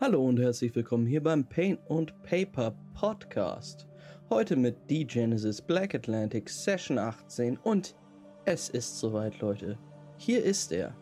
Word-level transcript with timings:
Hallo 0.00 0.24
und 0.24 0.38
herzlich 0.38 0.72
willkommen 0.76 1.08
hier 1.08 1.20
beim 1.20 1.44
Paint 1.44 1.80
und 1.88 2.14
Paper 2.22 2.72
Podcast. 2.94 3.88
Heute 4.30 4.54
mit 4.54 4.88
D-Genesis 4.88 5.60
Black 5.60 5.92
Atlantic 5.92 6.48
Session 6.48 6.98
18 6.98 7.56
und 7.64 7.96
es 8.44 8.68
ist 8.68 8.96
soweit, 9.00 9.40
Leute. 9.40 9.76
Hier 10.16 10.44
ist 10.44 10.70
er. 10.70 10.94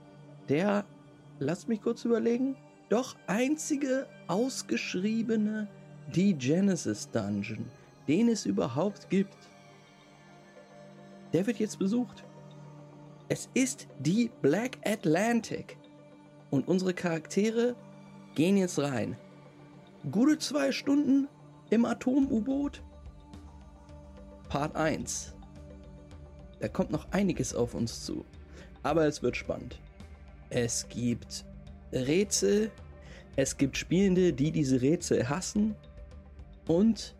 Der, 0.48 0.86
lasst 1.40 1.68
mich 1.68 1.82
kurz 1.82 2.06
überlegen, 2.06 2.56
doch 2.88 3.16
einzige 3.26 4.06
ausgeschriebene 4.28 5.68
D-Genesis 6.14 7.10
Dungeon, 7.10 7.66
den 8.08 8.30
es 8.30 8.46
überhaupt 8.46 9.10
gibt. 9.10 9.36
Der 11.34 11.46
wird 11.46 11.58
jetzt 11.58 11.78
besucht. 11.78 12.24
Es 13.28 13.50
ist 13.52 13.88
die 13.98 14.30
Black 14.40 14.78
Atlantic. 14.86 15.76
Und 16.48 16.66
unsere 16.66 16.94
Charaktere 16.94 17.76
gehen 18.36 18.56
jetzt 18.56 18.78
rein. 18.78 19.16
Gute 20.12 20.38
zwei 20.38 20.70
Stunden 20.70 21.26
im 21.70 21.84
Atom-U-Boot. 21.84 22.82
Part 24.48 24.76
1. 24.76 25.34
Da 26.60 26.68
kommt 26.68 26.92
noch 26.92 27.10
einiges 27.10 27.54
auf 27.54 27.74
uns 27.74 28.04
zu. 28.04 28.24
Aber 28.84 29.06
es 29.06 29.22
wird 29.22 29.36
spannend. 29.36 29.80
Es 30.50 30.88
gibt 30.88 31.44
Rätsel. 31.92 32.70
Es 33.34 33.56
gibt 33.56 33.76
Spielende, 33.76 34.32
die 34.32 34.52
diese 34.52 34.80
Rätsel 34.80 35.28
hassen. 35.28 35.74
Und 36.68 37.16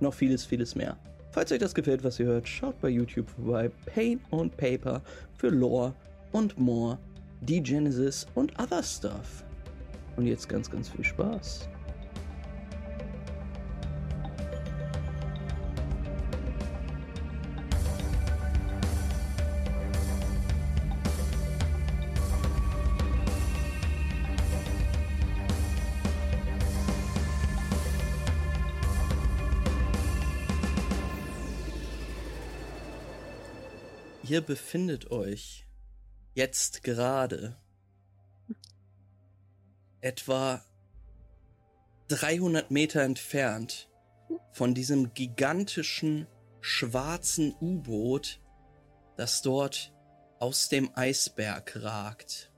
noch 0.00 0.14
vieles, 0.14 0.44
vieles 0.44 0.76
mehr. 0.76 0.96
Falls 1.32 1.50
euch 1.50 1.58
das 1.58 1.74
gefällt, 1.74 2.04
was 2.04 2.20
ihr 2.20 2.26
hört, 2.26 2.46
schaut 2.46 2.78
bei 2.80 2.90
YouTube 2.90 3.28
vorbei. 3.30 3.70
Paint 3.86 4.20
und 4.30 4.56
Paper 4.56 5.02
für 5.36 5.48
Lore 5.48 5.94
und 6.30 6.58
More, 6.58 6.98
D-Genesis 7.40 8.26
und 8.34 8.58
Other 8.60 8.82
Stuff. 8.82 9.44
Und 10.16 10.26
jetzt 10.26 10.48
ganz, 10.48 10.70
ganz 10.70 10.88
viel 10.88 11.04
Spaß. 11.04 11.68
Ihr 34.32 34.40
befindet 34.40 35.10
euch 35.10 35.66
jetzt 36.32 36.82
gerade 36.82 37.58
etwa 40.02 40.62
300 42.08 42.70
Meter 42.70 43.02
entfernt 43.02 43.88
von 44.50 44.74
diesem 44.74 45.14
gigantischen 45.14 46.26
schwarzen 46.60 47.54
U-Boot, 47.60 48.40
das 49.16 49.40
dort 49.40 49.94
aus 50.38 50.68
dem 50.68 50.90
Eisberg 50.94 51.82
ragt. 51.82 52.52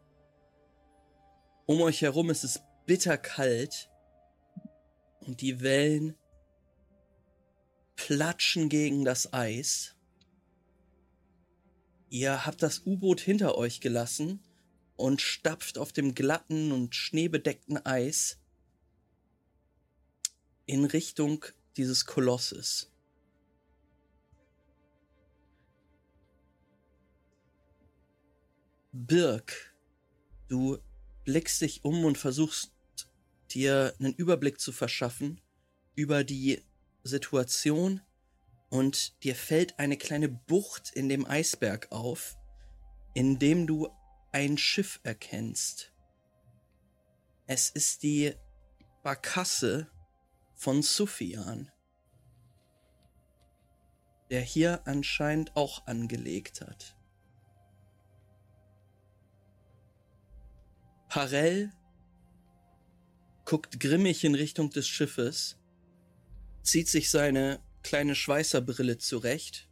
Um 1.67 1.81
euch 1.83 2.03
herum 2.03 2.31
ist 2.31 2.45
es 2.45 2.63
bitterkalt 2.87 3.91
und 5.21 5.41
die 5.41 5.61
Wellen 5.61 6.17
platschen 7.95 8.69
gegen 8.69 9.05
das 9.05 9.33
Eis. 9.33 9.95
Ihr 12.09 12.45
habt 12.47 12.63
das 12.63 12.87
U-Boot 12.87 13.21
hinter 13.21 13.57
euch 13.57 13.81
gelassen 13.81 14.41
und 14.97 15.21
stapft 15.21 15.79
auf 15.79 15.93
dem 15.93 16.15
glatten 16.15 16.73
und 16.73 16.95
schneebedeckten 16.95 17.85
Eis 17.85 18.39
in 20.67 20.85
Richtung 20.85 21.45
dieses 21.77 22.07
Kolosses. 22.07 22.91
Birk, 28.93 29.75
du 30.49 30.79
blickst 31.25 31.61
dich 31.61 31.85
um 31.85 32.05
und 32.05 32.17
versuchst 32.17 32.73
dir 33.51 33.95
einen 33.99 34.15
Überblick 34.15 34.61
zu 34.61 34.71
verschaffen 34.71 35.41
über 35.97 36.23
die 36.23 36.63
Situation 37.03 38.01
und 38.71 39.23
dir 39.25 39.35
fällt 39.35 39.79
eine 39.79 39.97
kleine 39.97 40.29
Bucht 40.29 40.91
in 40.95 41.09
dem 41.09 41.27
Eisberg 41.27 41.91
auf, 41.91 42.37
in 43.15 43.39
dem 43.39 43.67
du 43.67 43.89
ein 44.35 44.59
Schiff 44.59 44.99
erkennst. 45.05 45.93
Es 47.47 47.71
ist 47.71 48.03
die 48.03 48.35
Barkasse 49.05 49.89
von 50.57 50.83
Sufyan, 50.83 51.71
der 54.31 54.41
hier 54.41 54.89
anscheinend 54.89 55.55
auch 55.55 55.87
angelegt 55.87 56.63
hat. 56.63 56.97
Parell 61.09 61.73
guckt 63.45 63.79
grimmig 63.79 64.25
in 64.25 64.35
Richtung 64.35 64.71
des 64.71 64.89
Schiffes, 64.89 65.61
zieht 66.65 66.89
sich 66.89 67.09
seine 67.09 67.63
kleine 67.85 68.17
Schweißerbrille 68.17 68.99
zurecht 68.99 69.71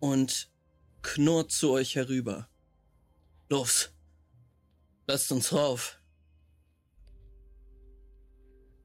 und 0.00 0.52
knurrt 1.00 1.50
zu 1.50 1.70
euch 1.70 1.96
herüber. 1.96 2.49
Los, 3.50 3.92
lasst 5.08 5.32
uns 5.32 5.52
rauf. 5.52 6.00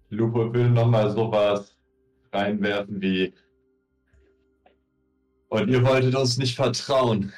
Lupo 0.09 0.51
will 0.51 0.69
nochmal 0.69 1.11
sowas 1.11 1.77
reinwerfen 2.33 2.99
wie. 2.99 3.33
Und 5.49 5.69
ihr 5.69 5.83
wolltet 5.83 6.15
uns 6.15 6.37
nicht 6.37 6.55
vertrauen. 6.55 7.31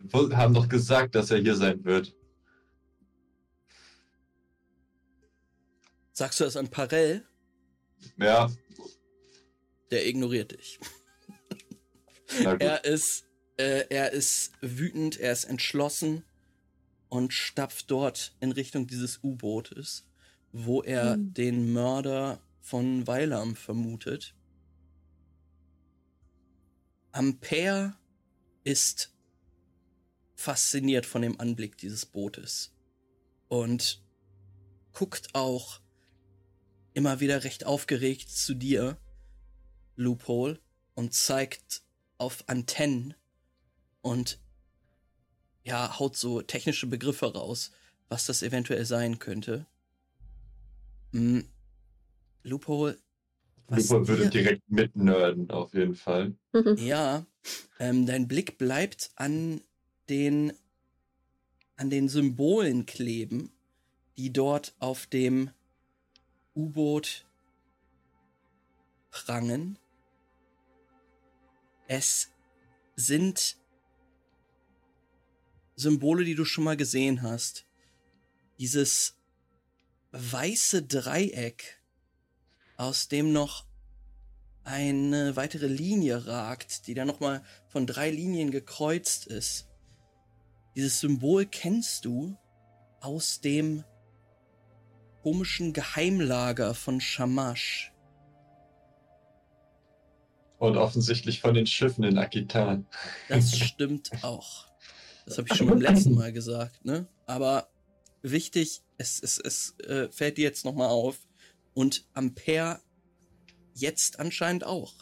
Wir 0.00 0.36
haben 0.36 0.52
doch 0.52 0.68
gesagt, 0.68 1.14
dass 1.14 1.30
er 1.30 1.38
hier 1.38 1.54
sein 1.54 1.84
wird. 1.84 2.12
Sagst 6.12 6.40
du 6.40 6.44
das 6.44 6.56
an 6.56 6.68
Parell? 6.68 7.24
Ja, 8.16 8.50
der 9.92 10.06
ignoriert 10.08 10.50
dich. 10.50 10.80
er 12.58 12.84
ist, 12.84 13.26
äh, 13.58 13.84
er 13.90 14.10
ist 14.10 14.52
wütend, 14.60 15.20
er 15.20 15.32
ist 15.32 15.44
entschlossen 15.44 16.24
und 17.14 17.32
stapft 17.32 17.92
dort 17.92 18.34
in 18.40 18.50
Richtung 18.50 18.88
dieses 18.88 19.22
U-Bootes, 19.22 20.04
wo 20.50 20.82
er 20.82 21.16
mhm. 21.16 21.32
den 21.32 21.72
Mörder 21.72 22.40
von 22.60 23.06
Weilam 23.06 23.54
vermutet. 23.54 24.34
Ampere 27.12 27.94
ist 28.64 29.14
fasziniert 30.34 31.06
von 31.06 31.22
dem 31.22 31.38
Anblick 31.38 31.78
dieses 31.78 32.04
Bootes 32.04 32.74
und 33.46 34.02
guckt 34.92 35.36
auch 35.36 35.80
immer 36.94 37.20
wieder 37.20 37.44
recht 37.44 37.64
aufgeregt 37.64 38.28
zu 38.28 38.54
dir 38.54 38.98
Loophole 39.94 40.58
und 40.94 41.14
zeigt 41.14 41.82
auf 42.18 42.42
Antennen 42.48 43.14
und 44.00 44.40
ja, 45.64 45.98
haut 45.98 46.16
so 46.16 46.42
technische 46.42 46.86
Begriffe 46.86 47.32
raus, 47.32 47.72
was 48.08 48.26
das 48.26 48.42
eventuell 48.42 48.84
sein 48.84 49.18
könnte. 49.18 49.66
Hm. 51.12 51.48
Loophole. 52.42 52.98
Loophole 53.68 54.06
würde 54.06 54.28
direkt 54.28 54.70
mitnerden, 54.70 55.50
auf 55.50 55.72
jeden 55.72 55.94
Fall. 55.94 56.34
ja, 56.76 57.24
ähm, 57.78 58.04
dein 58.04 58.28
Blick 58.28 58.58
bleibt 58.58 59.10
an 59.16 59.62
den, 60.10 60.52
an 61.76 61.88
den 61.88 62.08
Symbolen 62.08 62.84
kleben, 62.84 63.50
die 64.18 64.32
dort 64.32 64.74
auf 64.78 65.06
dem 65.06 65.50
U-Boot 66.54 67.24
prangen. 69.10 69.78
Es 71.88 72.30
sind 72.96 73.56
Symbole, 75.76 76.24
die 76.24 76.34
du 76.34 76.44
schon 76.44 76.64
mal 76.64 76.76
gesehen 76.76 77.22
hast. 77.22 77.66
Dieses 78.58 79.16
weiße 80.12 80.82
Dreieck, 80.82 81.80
aus 82.76 83.08
dem 83.08 83.32
noch 83.32 83.66
eine 84.64 85.36
weitere 85.36 85.66
Linie 85.66 86.26
ragt, 86.26 86.86
die 86.86 86.94
dann 86.94 87.06
nochmal 87.06 87.42
von 87.68 87.86
drei 87.86 88.10
Linien 88.10 88.50
gekreuzt 88.50 89.26
ist. 89.26 89.68
Dieses 90.74 91.00
Symbol 91.00 91.46
kennst 91.46 92.04
du 92.04 92.36
aus 93.00 93.40
dem 93.40 93.84
komischen 95.22 95.72
Geheimlager 95.72 96.74
von 96.74 97.00
Shamash. 97.00 97.92
Und 100.58 100.76
offensichtlich 100.76 101.40
von 101.40 101.54
den 101.54 101.66
Schiffen 101.66 102.04
in 102.04 102.18
Akitan. 102.18 102.86
Das 103.28 103.56
stimmt 103.58 104.10
auch. 104.22 104.73
Das 105.26 105.38
habe 105.38 105.48
ich 105.50 105.56
schon 105.56 105.68
beim 105.68 105.80
letzten 105.80 106.14
Mal 106.14 106.32
gesagt, 106.32 106.84
ne? 106.84 107.06
Aber 107.26 107.68
wichtig, 108.22 108.82
es, 108.98 109.20
es, 109.22 109.38
es 109.38 109.78
äh, 109.80 110.08
fällt 110.10 110.38
dir 110.38 110.44
jetzt 110.44 110.64
nochmal 110.64 110.88
auf. 110.88 111.18
Und 111.74 112.06
Ampere 112.12 112.80
jetzt 113.74 114.20
anscheinend 114.20 114.64
auch. 114.64 114.94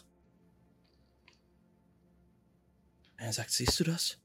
Er 3.17 3.31
sagt, 3.31 3.51
siehst 3.51 3.79
du 3.79 3.83
das? 3.83 4.17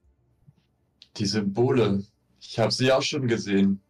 Die 1.17 1.27
Symbole. 1.27 2.05
Ich 2.41 2.59
habe 2.59 2.73
sie 2.73 2.91
auch 2.91 3.03
schon 3.03 3.29
gesehen. 3.29 3.81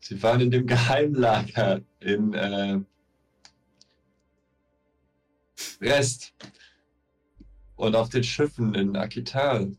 Sie 0.00 0.22
waren 0.22 0.40
in 0.40 0.50
dem 0.50 0.66
Geheimlager 0.68 1.82
in 2.00 2.32
äh, 2.34 2.80
Rest. 5.80 6.34
Und 7.76 7.96
auf 7.96 8.10
den 8.10 8.22
Schiffen 8.22 8.74
in 8.74 8.96
Akital, 8.96 9.76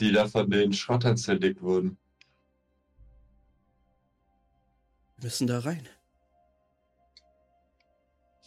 die 0.00 0.12
da 0.12 0.26
von 0.26 0.50
den 0.50 0.72
Schrottern 0.72 1.16
zerlegt 1.16 1.62
wurden. 1.62 1.96
Wir 5.16 5.24
müssen 5.24 5.46
da 5.46 5.60
rein. 5.60 5.88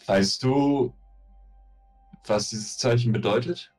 Weißt 0.06 0.44
du, 0.44 0.94
was 2.26 2.50
dieses 2.50 2.78
Zeichen 2.78 3.12
bedeutet? 3.12 3.74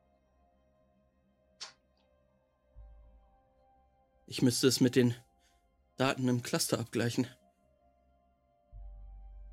Ich 4.27 4.41
müsste 4.41 4.67
es 4.67 4.79
mit 4.79 4.95
den 4.95 5.15
Daten 5.97 6.27
im 6.27 6.43
Cluster 6.43 6.79
abgleichen. 6.79 7.27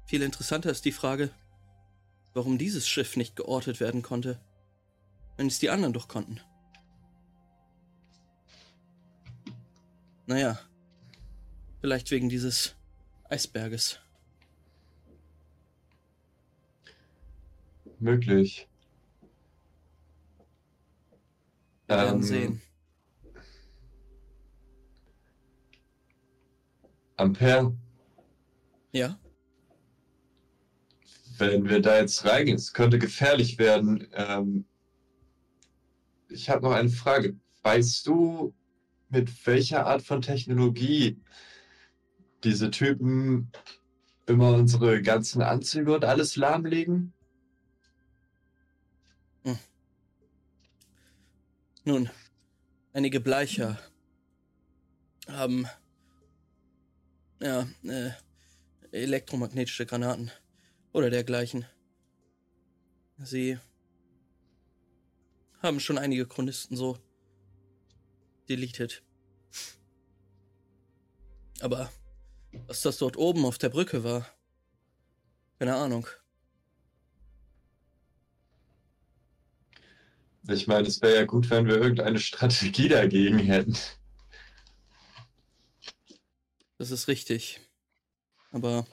Viel 0.04 0.22
interessanter 0.22 0.70
ist 0.70 0.84
die 0.84 0.92
Frage, 0.92 1.30
warum 2.34 2.58
dieses 2.58 2.86
Schiff 2.86 3.16
nicht 3.16 3.36
geortet 3.36 3.80
werden 3.80 4.02
konnte, 4.02 4.38
wenn 5.36 5.46
es 5.46 5.58
die 5.58 5.70
anderen 5.70 5.92
doch 5.94 6.08
konnten. 6.08 6.40
Naja, 10.26 10.58
vielleicht 11.80 12.10
wegen 12.10 12.28
dieses 12.28 12.74
Eisberges. 13.28 14.00
Möglich. 17.98 18.68
Wir 21.86 21.96
werden 21.96 22.16
Ähm, 22.16 22.22
sehen. 22.22 22.62
Ampere, 27.16 27.74
Ja? 28.92 29.18
wenn 31.38 31.68
wir 31.68 31.80
da 31.80 31.98
jetzt 32.00 32.24
reingehen, 32.24 32.56
es 32.56 32.72
könnte 32.72 32.98
gefährlich 32.98 33.58
werden. 33.58 34.06
Ähm, 34.12 34.66
ich 36.28 36.48
habe 36.50 36.62
noch 36.62 36.72
eine 36.72 36.88
Frage. 36.88 37.38
Weißt 37.62 38.06
du, 38.06 38.54
mit 39.16 39.46
welcher 39.46 39.86
Art 39.86 40.02
von 40.02 40.20
Technologie 40.20 41.18
diese 42.44 42.70
Typen 42.70 43.50
immer 44.26 44.52
unsere 44.52 45.00
ganzen 45.00 45.40
Anzüge 45.40 45.94
und 45.94 46.04
alles 46.04 46.36
lahmlegen? 46.36 47.14
Nun, 51.84 52.10
einige 52.92 53.20
Bleicher 53.20 53.78
haben 55.28 55.66
ja 57.40 57.66
äh, 57.84 58.10
elektromagnetische 58.90 59.86
Granaten 59.86 60.30
oder 60.92 61.08
dergleichen. 61.08 61.64
Sie 63.18 63.56
haben 65.62 65.80
schon 65.80 65.96
einige 65.96 66.26
Chronisten 66.26 66.76
so 66.76 66.98
deleted. 68.48 69.05
Aber 71.60 71.90
was 72.66 72.82
das 72.82 72.98
dort 72.98 73.16
oben 73.16 73.44
auf 73.44 73.58
der 73.58 73.68
Brücke 73.68 74.04
war, 74.04 74.26
keine 75.58 75.74
Ahnung. 75.74 76.06
Ich 80.48 80.66
meine, 80.66 80.86
es 80.86 81.02
wäre 81.02 81.16
ja 81.16 81.24
gut, 81.24 81.50
wenn 81.50 81.66
wir 81.66 81.76
irgendeine 81.76 82.20
Strategie 82.20 82.88
dagegen 82.88 83.38
hätten. 83.38 83.76
Das 86.78 86.90
ist 86.90 87.08
richtig. 87.08 87.60
Aber 88.52 88.86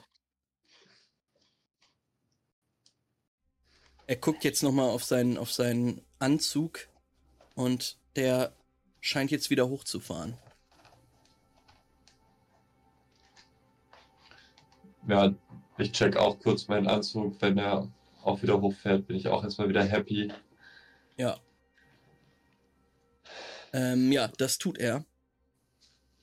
er 4.06 4.16
guckt 4.16 4.42
jetzt 4.44 4.62
noch 4.62 4.72
mal 4.72 4.88
auf 4.88 5.04
seinen 5.04 5.38
auf 5.38 5.52
seinen 5.52 6.04
Anzug 6.18 6.88
und 7.54 7.98
der 8.16 8.56
scheint 9.00 9.30
jetzt 9.30 9.50
wieder 9.50 9.68
hochzufahren. 9.68 10.36
Ja, 15.08 15.34
ich 15.78 15.92
check 15.92 16.16
auch 16.16 16.38
kurz 16.38 16.68
meinen 16.68 16.86
Anzug. 16.86 17.40
Wenn 17.40 17.58
er 17.58 17.88
auch 18.22 18.42
wieder 18.42 18.60
hochfährt, 18.60 19.06
bin 19.06 19.16
ich 19.16 19.28
auch 19.28 19.44
erstmal 19.44 19.68
wieder 19.68 19.84
happy. 19.84 20.32
Ja. 21.16 21.38
Ähm, 23.72 24.12
ja, 24.12 24.28
das 24.28 24.58
tut 24.58 24.78
er. 24.78 25.04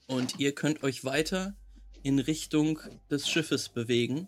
Und 0.07 0.39
ihr 0.39 0.53
könnt 0.53 0.83
euch 0.83 1.05
weiter 1.05 1.55
in 2.03 2.19
Richtung 2.19 2.79
des 3.09 3.29
Schiffes 3.29 3.69
bewegen. 3.69 4.27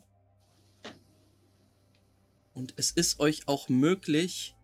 Und 2.54 2.74
es 2.78 2.92
ist 2.92 3.20
euch 3.20 3.48
auch 3.48 3.70
möglich, 3.70 4.56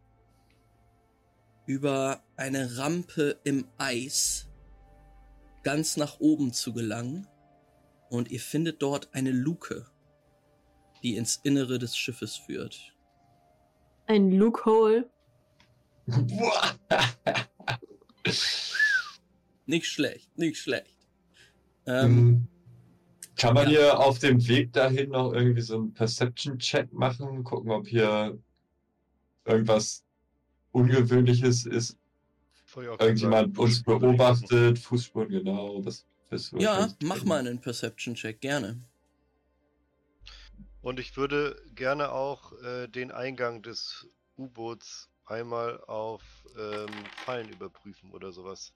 über 1.66 2.24
eine 2.36 2.78
Rampe 2.78 3.40
im 3.44 3.68
Eis 3.78 4.48
ganz 5.64 5.98
nach 5.98 6.20
oben 6.20 6.52
zu 6.52 6.74
gelangen. 6.74 7.28
Und 8.10 8.32
ihr 8.32 8.40
findet 8.40 8.82
dort 8.82 9.10
eine 9.14 9.32
Luke, 9.32 9.86
die 11.04 11.16
ins 11.16 11.38
Innere 11.44 11.78
des 11.80 11.96
Schiffes 11.96 12.36
führt. 12.36 12.96
Ein 14.08 14.32
Loophole. 14.32 15.10
Nicht 19.66 19.86
schlecht, 19.86 20.36
nicht 20.36 20.58
schlecht. 20.58 20.98
Ähm, 21.86 22.18
Ähm, 22.18 22.48
Kann 23.36 23.54
man 23.54 23.66
ja. 23.66 23.70
hier 23.70 24.00
auf 24.00 24.18
dem 24.18 24.46
Weg 24.48 24.74
dahin 24.74 25.12
noch 25.12 25.32
irgendwie 25.32 25.62
so 25.62 25.76
einen 25.76 25.94
Perception-Check 25.94 26.92
machen? 26.92 27.44
Gucken, 27.44 27.70
ob 27.72 27.88
hier 27.88 28.38
irgendwas 29.46 30.04
Ungewöhnliches 30.72 31.68
ist. 31.68 31.98
Irgendjemand 32.76 33.58
uns 33.58 33.84
beobachtet, 33.84 34.80
Fußspuren, 34.80 35.30
genau. 35.30 35.82
Das, 35.82 36.06
Ja, 36.58 36.94
mach 37.02 37.24
mal 37.24 37.40
einen 37.40 37.60
Perception-Check, 37.60 38.42
gerne. 38.42 38.82
Und 40.82 41.00
ich 41.00 41.18
würde 41.18 41.62
gerne 41.74 42.12
auch 42.12 42.54
äh, 42.62 42.88
den 42.88 43.12
Eingang 43.12 43.62
des 43.62 44.08
U-Boots 44.38 45.10
einmal 45.26 45.82
auf 45.86 46.24
ähm, 46.58 46.90
Fallen 47.26 47.50
überprüfen 47.50 48.12
oder 48.12 48.32
sowas. 48.32 48.74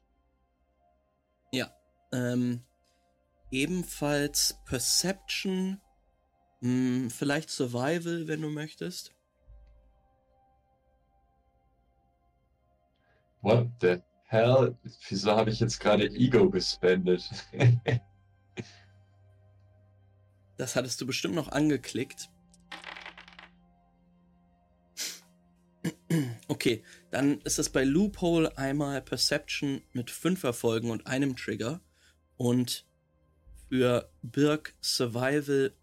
Ja. 1.52 1.72
Ähm, 2.12 2.64
ebenfalls 3.52 4.60
Perception, 4.66 5.80
mh, 6.62 7.10
vielleicht 7.10 7.50
Survival, 7.50 8.28
wenn 8.28 8.42
du 8.42 8.50
möchtest. 8.50 9.14
What 13.42 13.68
the 13.82 14.02
hell? 14.34 14.76
Wieso 15.08 15.32
habe 15.32 15.52
ich 15.52 15.60
jetzt 15.60 15.80
gerade 15.80 16.06
Ego 16.08 16.50
gespendet? 16.50 17.30
Das 20.56 20.76
hattest 20.76 21.02
du 21.02 21.08
bestimmt 21.08 21.34
noch 21.34 21.50
angeklickt. 21.50 22.30
Okay, 26.48 26.84
dann 27.10 27.42
ist 27.42 27.58
es 27.58 27.70
bei 27.70 27.84
Loophole 27.84 28.56
einmal 28.56 29.02
Perception 29.02 29.82
mit 29.94 30.12
fünf 30.12 30.44
Erfolgen 30.44 30.92
und 30.92 31.08
einem 31.08 31.36
Trigger. 31.36 31.82
Und 32.38 32.86
für 33.68 34.12
Birk 34.22 34.76
Survival 34.82 35.74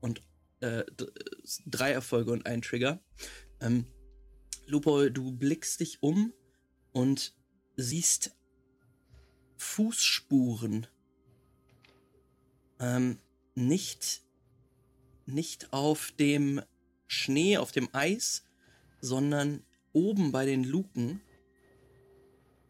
und 0.00 0.20
äh, 0.60 0.84
drei 1.64 1.92
Erfolge 1.92 2.32
und 2.32 2.44
ein 2.44 2.60
Trigger. 2.60 3.00
Ähm, 3.62 3.86
Loophole, 4.66 5.10
du 5.10 5.32
blickst 5.32 5.80
dich 5.80 6.02
um 6.02 6.34
und 6.92 7.34
siehst 7.76 8.34
Fußspuren. 9.56 10.86
Ähm, 12.78 13.18
nicht, 13.54 14.22
nicht 15.26 15.72
auf 15.72 16.12
dem 16.12 16.62
Schnee, 17.06 17.58
auf 17.58 17.72
dem 17.72 17.88
Eis, 17.92 18.44
sondern 19.00 19.62
oben 19.92 20.32
bei 20.32 20.46
den 20.46 20.64
Luken. 20.64 21.20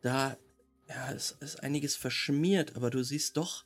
Da 0.02 0.36
ja, 0.90 1.12
es 1.12 1.36
ist 1.38 1.62
einiges 1.62 1.94
verschmiert, 1.94 2.74
aber 2.74 2.90
du 2.90 3.04
siehst 3.04 3.36
doch 3.36 3.64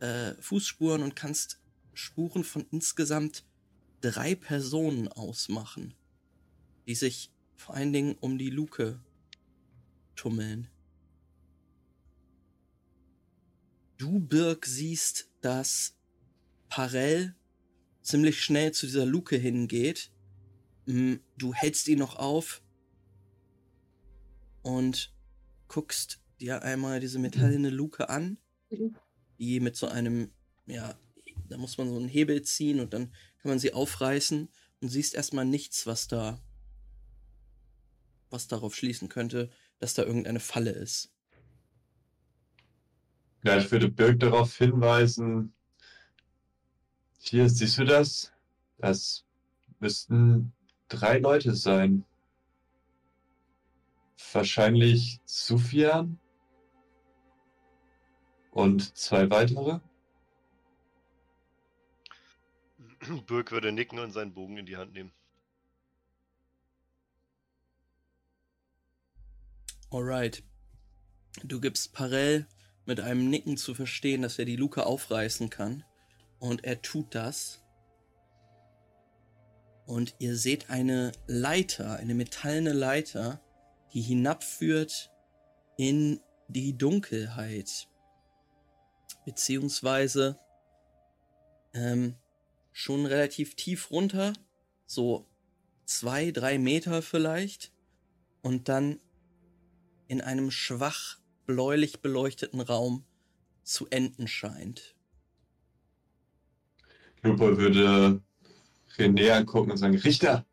äh, 0.00 0.34
Fußspuren 0.34 1.02
und 1.02 1.16
kannst 1.16 1.58
Spuren 1.94 2.44
von 2.44 2.66
insgesamt 2.70 3.44
drei 4.02 4.34
Personen 4.34 5.08
ausmachen, 5.08 5.94
die 6.86 6.94
sich 6.94 7.32
vor 7.56 7.74
allen 7.74 7.92
Dingen 7.94 8.16
um 8.20 8.36
die 8.36 8.50
Luke 8.50 9.00
tummeln. 10.22 10.68
Du, 13.96 14.20
Birk, 14.20 14.66
siehst 14.66 15.28
dass 15.40 15.96
Parell 16.68 17.34
ziemlich 18.02 18.42
schnell 18.44 18.70
zu 18.72 18.86
dieser 18.86 19.04
Luke 19.04 19.36
hingeht. 19.36 20.12
Mm, 20.86 21.14
Du 21.36 21.52
hältst 21.52 21.88
ihn 21.88 21.98
noch 21.98 22.16
auf 22.16 22.62
und 24.62 25.12
guckst 25.66 26.20
dir 26.40 26.62
einmal 26.62 27.00
diese 27.00 27.18
metallene 27.18 27.70
Luke 27.70 28.08
an, 28.08 28.38
Mhm. 28.70 28.96
die 29.38 29.58
mit 29.58 29.74
so 29.76 29.88
einem, 29.88 30.30
ja, 30.66 30.96
da 31.48 31.58
muss 31.58 31.78
man 31.78 31.88
so 31.88 31.96
einen 31.96 32.08
Hebel 32.08 32.42
ziehen 32.42 32.78
und 32.78 32.94
dann 32.94 33.12
kann 33.38 33.50
man 33.50 33.58
sie 33.58 33.72
aufreißen 33.72 34.48
und 34.80 34.88
siehst 34.88 35.14
erstmal 35.14 35.44
nichts, 35.44 35.84
was 35.86 36.06
da, 36.06 36.40
was 38.30 38.46
darauf 38.46 38.74
schließen 38.76 39.08
könnte, 39.08 39.50
dass 39.82 39.94
da 39.94 40.04
irgendeine 40.04 40.38
Falle 40.38 40.70
ist. 40.70 41.12
Ja, 43.42 43.58
ich 43.58 43.70
würde 43.72 43.88
Birk 43.88 44.20
darauf 44.20 44.56
hinweisen. 44.56 45.52
Hier, 47.18 47.48
siehst 47.48 47.78
du 47.78 47.84
das? 47.84 48.32
Das 48.78 49.24
müssten 49.80 50.52
drei 50.88 51.18
Leute 51.18 51.56
sein. 51.56 52.04
Wahrscheinlich 54.32 55.20
Sufjan 55.24 56.20
und 58.52 58.96
zwei 58.96 59.28
weitere. 59.30 59.80
Birk 63.26 63.50
würde 63.50 63.72
nicken 63.72 63.98
und 63.98 64.12
seinen 64.12 64.32
Bogen 64.32 64.58
in 64.58 64.66
die 64.66 64.76
Hand 64.76 64.92
nehmen. 64.92 65.12
Alright. 69.92 70.42
Du 71.44 71.60
gibst 71.60 71.92
Parell 71.92 72.46
mit 72.86 73.00
einem 73.00 73.28
Nicken 73.28 73.58
zu 73.58 73.74
verstehen, 73.74 74.22
dass 74.22 74.38
er 74.38 74.46
die 74.46 74.56
Luke 74.56 74.86
aufreißen 74.86 75.50
kann. 75.50 75.84
Und 76.38 76.64
er 76.64 76.80
tut 76.80 77.14
das. 77.14 77.62
Und 79.84 80.14
ihr 80.18 80.34
seht 80.36 80.70
eine 80.70 81.12
Leiter, 81.26 81.96
eine 81.96 82.14
metallene 82.14 82.72
Leiter, 82.72 83.42
die 83.92 84.00
hinabführt 84.00 85.12
in 85.76 86.20
die 86.48 86.78
Dunkelheit. 86.78 87.86
Beziehungsweise 89.26 90.38
ähm, 91.74 92.16
schon 92.72 93.04
relativ 93.04 93.56
tief 93.56 93.90
runter, 93.90 94.32
so 94.86 95.26
zwei, 95.84 96.30
drei 96.30 96.58
Meter 96.58 97.02
vielleicht. 97.02 97.74
Und 98.40 98.70
dann 98.70 98.98
in 100.12 100.20
einem 100.20 100.50
schwach 100.50 101.16
bläulich 101.46 102.02
beleuchteten 102.02 102.60
Raum 102.60 103.02
zu 103.62 103.86
enden 103.88 104.28
scheint. 104.28 104.94
Lupo 107.22 107.56
würde 107.56 108.20
René 108.98 109.30
angucken 109.30 109.70
und 109.70 109.78
sagen, 109.78 109.96
Richter, 109.96 110.44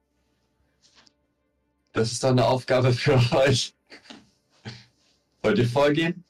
das 1.91 2.13
ist 2.13 2.23
doch 2.23 2.29
eine 2.29 2.45
Aufgabe 2.45 2.93
für 2.93 3.19
euch. 3.35 3.75
Wollt 5.43 5.57
ihr 5.57 5.67
vorgehen? 5.67 6.23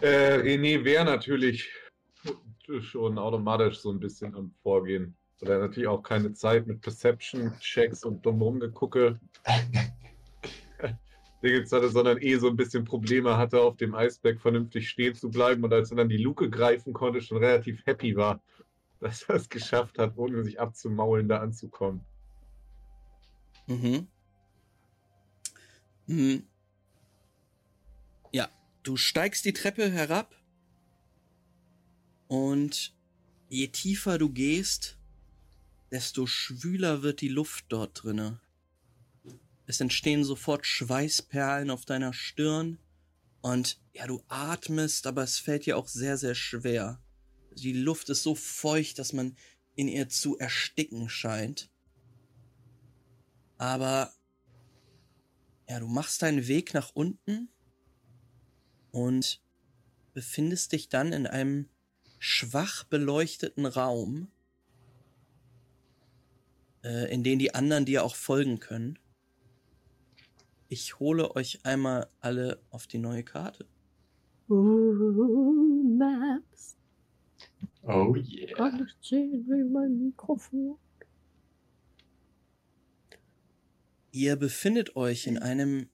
Äh, 0.00 0.36
René 0.38 0.84
wäre 0.84 1.04
natürlich 1.04 1.68
schon 2.80 3.18
automatisch 3.18 3.78
so 3.80 3.90
ein 3.90 3.98
bisschen 3.98 4.36
am 4.36 4.54
Vorgehen. 4.62 5.16
Weil 5.40 5.50
er 5.50 5.58
natürlich 5.58 5.88
auch 5.88 6.02
keine 6.02 6.32
Zeit 6.32 6.68
mit 6.68 6.80
Perception-Checks 6.80 8.04
und 8.04 8.24
dumm 8.24 8.60
gegucke. 8.60 9.18
Dingens 11.46 11.72
hatte, 11.72 11.88
sondern 11.88 12.20
eh 12.20 12.36
so 12.36 12.48
ein 12.48 12.56
bisschen 12.56 12.84
Probleme 12.84 13.36
hatte, 13.36 13.60
auf 13.60 13.76
dem 13.76 13.94
Eisberg 13.94 14.40
vernünftig 14.40 14.88
stehen 14.88 15.14
zu 15.14 15.30
bleiben 15.30 15.64
und 15.64 15.72
als 15.72 15.90
er 15.90 15.98
dann 15.98 16.08
die 16.08 16.16
Luke 16.16 16.50
greifen 16.50 16.92
konnte, 16.92 17.20
schon 17.20 17.38
relativ 17.38 17.84
happy 17.86 18.16
war, 18.16 18.42
dass 19.00 19.22
er 19.22 19.36
es 19.36 19.48
geschafft 19.48 19.98
hat, 19.98 20.16
ohne 20.16 20.42
sich 20.44 20.58
abzumaulen, 20.60 21.28
da 21.28 21.38
anzukommen. 21.38 22.00
Mhm. 23.66 24.08
Mhm. 26.06 26.42
Ja, 28.32 28.48
du 28.82 28.96
steigst 28.96 29.44
die 29.44 29.52
Treppe 29.52 29.90
herab 29.90 30.34
und 32.28 32.94
je 33.48 33.68
tiefer 33.68 34.18
du 34.18 34.30
gehst, 34.30 34.98
desto 35.90 36.26
schwüler 36.26 37.02
wird 37.02 37.20
die 37.20 37.28
Luft 37.28 37.66
dort 37.68 38.02
drinne. 38.02 38.40
Es 39.66 39.80
entstehen 39.80 40.24
sofort 40.24 40.64
Schweißperlen 40.64 41.70
auf 41.70 41.84
deiner 41.84 42.12
Stirn 42.12 42.78
und 43.40 43.80
ja, 43.92 44.06
du 44.06 44.22
atmest, 44.28 45.06
aber 45.06 45.22
es 45.22 45.38
fällt 45.38 45.66
dir 45.66 45.76
auch 45.76 45.88
sehr, 45.88 46.16
sehr 46.16 46.34
schwer. 46.34 47.00
Die 47.52 47.72
Luft 47.72 48.08
ist 48.08 48.22
so 48.22 48.34
feucht, 48.34 48.98
dass 48.98 49.12
man 49.12 49.36
in 49.74 49.88
ihr 49.88 50.08
zu 50.08 50.38
ersticken 50.38 51.08
scheint. 51.08 51.70
Aber 53.58 54.12
ja, 55.68 55.80
du 55.80 55.86
machst 55.86 56.22
deinen 56.22 56.46
Weg 56.46 56.74
nach 56.74 56.90
unten 56.94 57.48
und 58.92 59.42
befindest 60.12 60.72
dich 60.72 60.88
dann 60.88 61.12
in 61.12 61.26
einem 61.26 61.68
schwach 62.18 62.84
beleuchteten 62.84 63.66
Raum, 63.66 64.30
äh, 66.82 67.12
in 67.12 67.24
den 67.24 67.38
die 67.38 67.54
anderen 67.54 67.84
dir 67.84 68.04
auch 68.04 68.16
folgen 68.16 68.60
können. 68.60 68.98
Ich 70.68 70.98
hole 70.98 71.34
euch 71.36 71.64
einmal 71.64 72.08
alle 72.20 72.60
auf 72.70 72.86
die 72.86 72.98
neue 72.98 73.22
Karte. 73.22 73.66
Uh, 74.48 75.52
Maps. 75.96 76.76
Oh 77.82 78.16
yeah. 78.16 78.52
Kann 78.56 78.82
nicht 78.82 78.96
sehen 79.00 79.46
wie 79.46 79.64
mein 79.64 80.06
Mikrofon. 80.06 80.78
Ihr 84.10 84.36
befindet 84.36 84.96
euch 84.96 85.26
in 85.26 85.38
einem, 85.38 85.90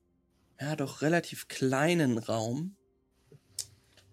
ja, 0.60 0.76
doch 0.76 1.02
relativ 1.02 1.48
kleinen 1.48 2.18
Raum, 2.18 2.76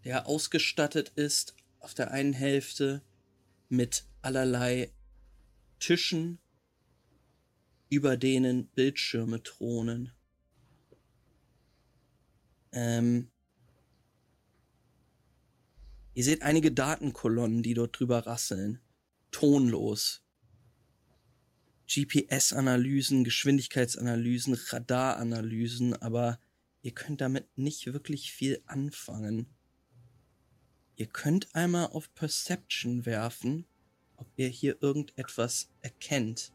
der 0.04 0.28
ausgestattet 0.28 1.10
ist 1.16 1.56
auf 1.80 1.94
der 1.94 2.12
einen 2.12 2.34
Hälfte 2.34 3.02
mit 3.70 4.06
allerlei 4.22 4.92
Tischen, 5.80 6.40
über 7.90 8.18
denen 8.18 8.68
Bildschirme 8.68 9.42
thronen. 9.44 10.12
Ähm, 12.72 13.30
ihr 16.14 16.24
seht 16.24 16.42
einige 16.44 16.72
Datenkolonnen, 16.72 17.64
die 17.64 17.74
dort 17.74 18.00
drüber 18.00 18.26
rasseln. 18.26 18.80
Tonlos. 19.32 20.24
GPS-Analysen, 21.88 23.24
Geschwindigkeitsanalysen, 23.24 24.54
Radaranalysen, 24.54 25.96
aber 25.96 26.40
ihr 26.84 26.92
könnt 26.92 27.22
damit 27.22 27.58
nicht 27.58 27.92
wirklich 27.92 28.32
viel 28.32 28.62
anfangen. 28.68 29.48
Ihr 30.96 31.08
könnt 31.08 31.56
einmal 31.56 31.88
auf 31.88 32.14
Perception 32.14 33.06
werfen, 33.06 33.66
ob 34.18 34.28
ihr 34.36 34.50
hier 34.50 34.82
irgendetwas 34.82 35.72
erkennt, 35.82 36.52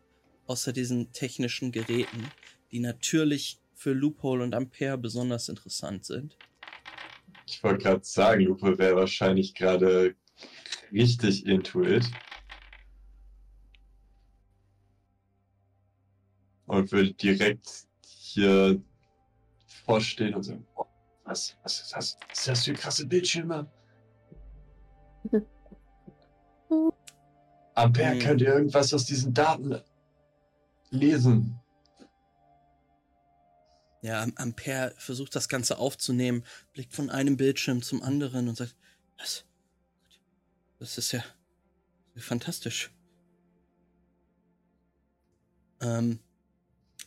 außer 0.47 0.73
diesen 0.73 1.13
technischen 1.13 1.73
Geräten, 1.73 2.31
die 2.71 2.79
natürlich 2.79 3.59
für 3.75 3.93
Loophole 3.93 4.43
und 4.45 4.55
Ampere 4.55 4.99
besonders 4.99 5.49
interessant 5.49 6.05
sind. 6.05 6.37
Ich 7.47 7.63
wollte 7.63 7.83
gerade 7.85 8.05
sagen, 8.05 8.43
Lupo 8.45 8.79
wäre 8.79 8.97
wahrscheinlich 8.97 9.55
gerade 9.55 10.15
richtig 10.93 11.47
into 11.47 11.83
it. 11.83 12.05
Und 16.67 16.91
würde 16.93 17.13
direkt 17.13 17.87
hier 18.07 18.83
vorstehen 19.85 20.35
und 20.35 20.43
sagen, 20.45 20.67
oh, 20.77 20.87
was, 21.25 21.57
was 21.63 21.81
ist 21.83 21.93
das? 21.93 22.17
Was 22.29 22.39
ist 22.39 22.49
das 22.49 22.65
für 22.65 22.73
krasse 22.73 23.07
Bildschirme? 23.07 23.71
Ampere, 27.75 28.13
Hm. 28.13 28.19
könnt 28.21 28.41
ihr 28.41 28.49
irgendwas 28.55 28.95
aus 28.95 29.05
diesen 29.05 29.35
Daten 29.35 29.81
lesen? 30.91 31.59
Ja, 34.05 34.23
Am- 34.23 34.35
Ampere 34.37 34.95
versucht 34.99 35.35
das 35.35 35.49
Ganze 35.49 35.79
aufzunehmen, 35.79 36.45
blickt 36.75 36.93
von 36.93 37.09
einem 37.09 37.39
Bildschirm 37.39 37.81
zum 37.81 38.03
anderen 38.03 38.49
und 38.49 38.57
sagt, 38.57 38.77
was? 39.17 39.47
Das 40.79 40.99
ist 40.99 41.13
ja 41.13 41.25
fantastisch. 42.15 42.91
Ähm, 45.81 46.19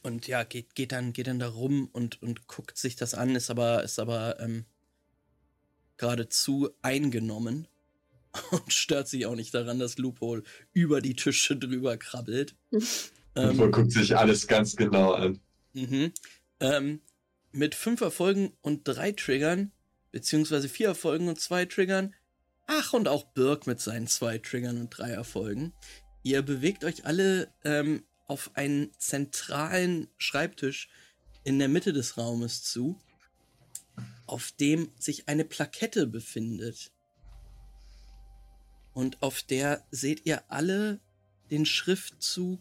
und 0.01 0.25
ja, 0.25 0.43
geht, 0.43 0.73
geht 0.73 0.91
dann, 0.91 1.13
geht 1.13 1.27
dann 1.27 1.37
da 1.37 1.49
rum 1.49 1.87
und, 1.93 2.19
und 2.23 2.47
guckt 2.47 2.79
sich 2.79 2.95
das 2.95 3.13
an, 3.13 3.35
ist 3.35 3.51
aber, 3.51 3.83
ist 3.83 3.99
aber 3.99 4.39
ähm, 4.39 4.65
geradezu 5.97 6.71
eingenommen 6.81 7.67
und 8.49 8.73
stört 8.73 9.07
sich 9.07 9.27
auch 9.27 9.35
nicht 9.35 9.53
daran, 9.53 9.77
dass 9.77 9.99
Loophole 9.99 10.41
über 10.73 10.99
die 11.01 11.15
Tische 11.15 11.57
drüber 11.57 11.95
krabbelt. 11.97 12.55
Ähm, 13.35 13.55
Lupo 13.55 13.69
guckt 13.69 13.91
sich 13.91 14.17
alles 14.17 14.47
ganz 14.47 14.75
genau 14.75 15.11
an. 15.11 15.39
Mhm. 15.73 16.11
Ähm, 16.59 17.01
mit 17.51 17.75
fünf 17.75 18.01
Erfolgen 18.01 18.53
und 18.61 18.83
drei 18.83 19.11
Triggern, 19.11 19.71
beziehungsweise 20.11 20.69
vier 20.69 20.87
Erfolgen 20.87 21.27
und 21.27 21.39
zwei 21.39 21.65
Triggern, 21.65 22.13
Ach, 22.67 22.91
und 22.91 23.07
auch 23.07 23.23
Birk 23.23 23.65
mit 23.65 23.79
seinen 23.79 24.07
zwei 24.07 24.37
Triggern 24.39 24.77
und 24.77 24.89
drei 24.89 25.11
Erfolgen. 25.11 25.73
Ihr 26.21 26.41
bewegt 26.41 26.83
euch 26.83 27.05
alle 27.05 27.49
ähm, 27.63 28.03
auf 28.27 28.51
einen 28.55 28.91
zentralen 28.99 30.09
Schreibtisch 30.17 30.89
in 31.45 31.59
der 31.59 31.69
Mitte 31.69 31.93
des 31.93 32.17
Raumes 32.17 32.63
zu, 32.63 32.99
auf 34.25 34.51
dem 34.51 34.91
sich 34.99 35.29
eine 35.29 35.45
Plakette 35.45 36.07
befindet. 36.07 36.91
Und 38.93 39.23
auf 39.23 39.43
der 39.43 39.85
seht 39.89 40.25
ihr 40.25 40.43
alle 40.51 40.99
den 41.49 41.65
Schriftzug 41.65 42.59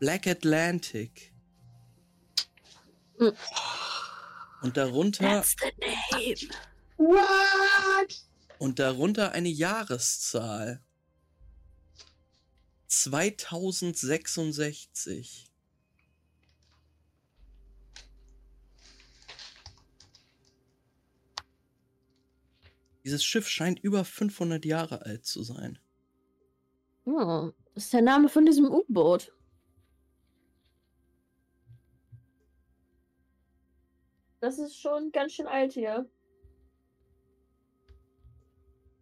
Black 0.00 0.26
Atlantic. 0.26 1.31
Und 4.62 4.76
darunter 4.76 5.42
name. 5.42 5.56
und 8.58 8.78
darunter 8.78 9.32
eine 9.32 9.48
Jahreszahl. 9.48 10.80
2066. 12.86 15.48
Dieses 23.04 23.24
Schiff 23.24 23.48
scheint 23.48 23.80
über 23.80 24.04
500 24.04 24.64
Jahre 24.64 25.04
alt 25.04 25.26
zu 25.26 25.42
sein. 25.42 25.80
Oh, 27.04 27.50
das 27.74 27.84
ist 27.84 27.92
der 27.92 28.02
Name 28.02 28.28
von 28.28 28.46
diesem 28.46 28.66
U-Boot. 28.66 29.32
Das 34.42 34.58
ist 34.58 34.76
schon 34.76 35.12
ganz 35.12 35.34
schön 35.34 35.46
alt 35.46 35.72
hier. 35.72 36.10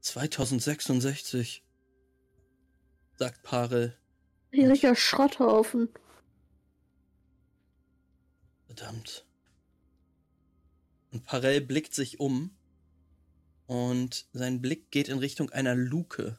2066, 0.00 1.64
sagt 3.16 3.42
Parel. 3.42 3.97
Richtiger 4.52 4.94
Schrotthaufen. 4.94 5.88
Verdammt. 8.66 9.25
Und 11.11 11.25
Parel 11.25 11.62
blickt 11.62 11.94
sich 11.94 12.20
um 12.20 12.54
und 13.66 14.26
sein 14.35 14.61
Blick 14.61 14.90
geht 14.90 15.09
in 15.09 15.20
Richtung 15.20 15.49
einer 15.49 15.75
Luke, 15.75 16.38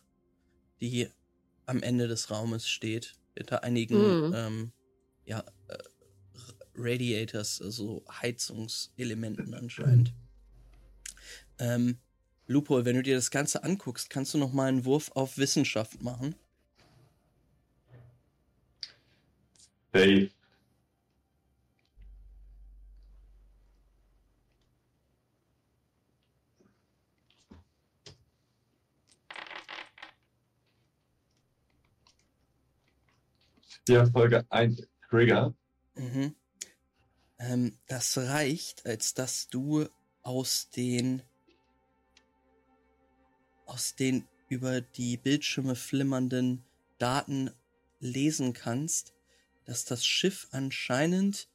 die 0.79 1.10
am 1.65 1.81
Ende 1.81 2.08
des 2.08 2.29
Raumes 2.29 2.70
steht, 2.70 3.15
hinter 3.36 3.63
einigen 3.63 4.27
Mhm. 4.27 4.34
ähm, 4.36 4.72
ja, 5.25 5.43
äh, 5.70 5.77
Radiators, 6.75 7.62
also 7.62 8.04
Heizungselementen 8.10 9.54
anscheinend. 9.54 10.13
Ähm, 11.60 11.98
Lupo, 12.48 12.84
wenn 12.86 12.96
du 12.96 13.04
dir 13.04 13.16
das 13.16 13.32
Ganze 13.32 13.63
anguckst, 13.63 14.10
kannst 14.10 14.34
du 14.34 14.38
noch 14.38 14.51
mal 14.51 14.68
einen 14.68 14.86
Wurf 14.86 15.12
auf 15.13 15.38
Wissenschaft 15.38 16.01
machen? 16.01 16.36
Dave. 19.94 20.30
Ja, 33.88 34.06
Folge 34.06 34.46
1 34.50 34.88
Trigger. 35.10 35.54
Mhm. 35.96 36.36
Ähm, 37.41 37.75
das 37.88 38.17
reicht, 38.17 38.86
als 38.86 39.13
dass 39.13 39.48
du 39.48 39.88
aus 40.21 40.69
den 40.69 41.24
aus 43.65 43.95
den 43.95 44.27
über 44.49 44.82
die 44.82 45.17
Bildschirme 45.17 45.75
flimmernden 45.75 46.65
Daten 46.97 47.51
lesen 47.99 48.54
kannst, 48.54 49.13
dass 49.65 49.86
das 49.86 50.06
Schiff 50.06 50.49
anscheinend 50.51 51.47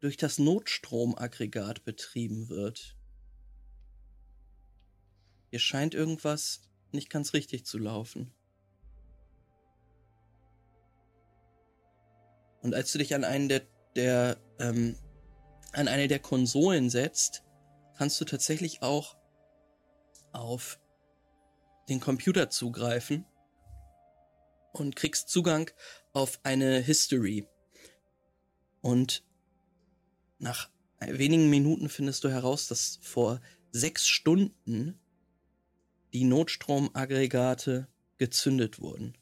durch 0.00 0.16
das 0.16 0.38
Notstromaggregat 0.38 1.84
betrieben 1.84 2.48
wird. 2.48 2.96
Hier 5.50 5.58
scheint 5.58 5.94
irgendwas 5.94 6.62
nicht 6.92 7.10
ganz 7.10 7.34
richtig 7.34 7.66
zu 7.66 7.78
laufen. 7.78 8.32
Und 12.62 12.74
als 12.74 12.90
du 12.92 12.98
dich 12.98 13.14
an 13.14 13.24
einen 13.24 13.50
der, 13.50 13.66
der 13.94 14.38
ähm, 14.58 14.96
an 15.74 15.88
eine 15.88 16.08
der 16.08 16.20
Konsolen 16.20 16.90
setzt, 16.90 17.42
kannst 17.96 18.20
du 18.20 18.24
tatsächlich 18.24 18.82
auch 18.82 19.16
auf 20.32 20.80
den 21.88 22.00
Computer 22.00 22.50
zugreifen 22.50 23.26
und 24.72 24.96
kriegst 24.96 25.28
Zugang 25.28 25.70
auf 26.12 26.40
eine 26.42 26.80
History. 26.80 27.46
Und 28.80 29.24
nach 30.38 30.70
wenigen 31.00 31.50
Minuten 31.50 31.88
findest 31.88 32.24
du 32.24 32.30
heraus, 32.30 32.66
dass 32.66 32.98
vor 33.02 33.40
sechs 33.70 34.06
Stunden 34.06 34.98
die 36.12 36.24
Notstromaggregate 36.24 37.88
gezündet 38.18 38.80
wurden. 38.80 39.16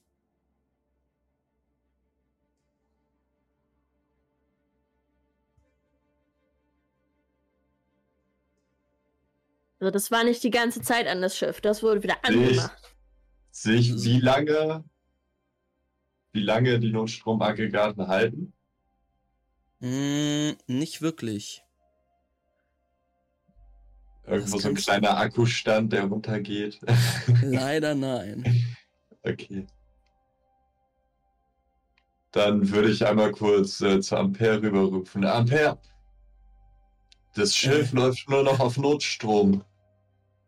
Also 9.83 9.91
das 9.91 10.13
war 10.13 10.23
nicht 10.23 10.45
die 10.45 10.51
ganze 10.51 10.81
Zeit 10.81 11.09
an 11.09 11.21
das 11.23 11.37
Schiff. 11.37 11.61
Das 11.61 11.83
wurde 11.83 12.05
wieder 12.05 12.25
angemacht. 12.25 12.95
sehe 13.51 13.75
ich, 13.75 13.93
wie 14.05 14.21
lange, 14.21 14.85
wie 16.31 16.43
lange 16.45 16.79
die 16.79 16.93
Notstromaggregaten 16.93 18.07
halten? 18.07 18.53
Mm, 19.81 20.51
nicht 20.69 21.03
wirklich. 21.03 21.65
Irgendwo 24.25 24.59
so 24.59 24.69
ein 24.69 24.77
kleiner 24.77 25.17
Akkustand, 25.17 25.93
der 25.93 26.05
runtergeht. 26.05 26.79
Leider 27.43 27.97
nein. 27.97 28.65
Okay. 29.25 29.67
Dann 32.31 32.71
würde 32.71 32.89
ich 32.89 33.05
einmal 33.05 33.33
kurz 33.33 33.81
äh, 33.81 34.01
zu 34.01 34.17
Ampere 34.17 34.63
rüberrufen. 34.63 35.25
Ampere! 35.25 35.77
Das 37.35 37.57
Schiff 37.57 37.93
Äh. 37.93 37.97
läuft 37.97 38.29
nur 38.29 38.45
noch 38.45 38.61
auf 38.61 38.77
Notstrom. 38.79 39.65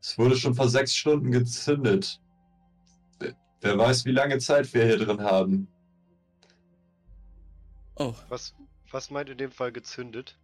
Es 0.06 0.18
wurde 0.18 0.36
schon 0.36 0.54
vor 0.54 0.68
sechs 0.68 0.94
Stunden 0.94 1.30
gezündet. 1.30 2.20
Wer- 3.62 3.78
weiß, 3.78 4.04
wie 4.04 4.10
lange 4.12 4.36
Zeit 4.36 4.74
wir 4.74 4.84
hier 4.84 4.98
drin 4.98 5.22
haben. 5.22 5.66
Oh, 7.96 8.14
Was, 8.28 8.54
was 8.90 9.10
meint 9.10 9.30
in 9.30 9.38
dem 9.38 9.50
Fall 9.50 9.72
gezündet? 9.72 10.38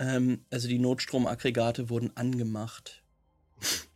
ähm, 0.00 0.44
also 0.50 0.66
die 0.66 0.80
Notstromaggregate 0.80 1.88
wurden 1.88 2.10
angemacht. 2.16 3.04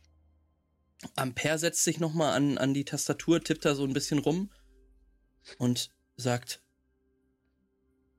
Ampere 1.17 1.57
setzt 1.57 1.83
sich 1.83 1.99
nochmal 1.99 2.37
an, 2.37 2.57
an 2.57 2.73
die 2.73 2.85
Tastatur, 2.85 3.41
tippt 3.43 3.65
da 3.65 3.75
so 3.75 3.83
ein 3.83 3.91
bisschen 3.91 4.19
rum 4.19 4.49
und 5.57 5.89
sagt, 6.15 6.63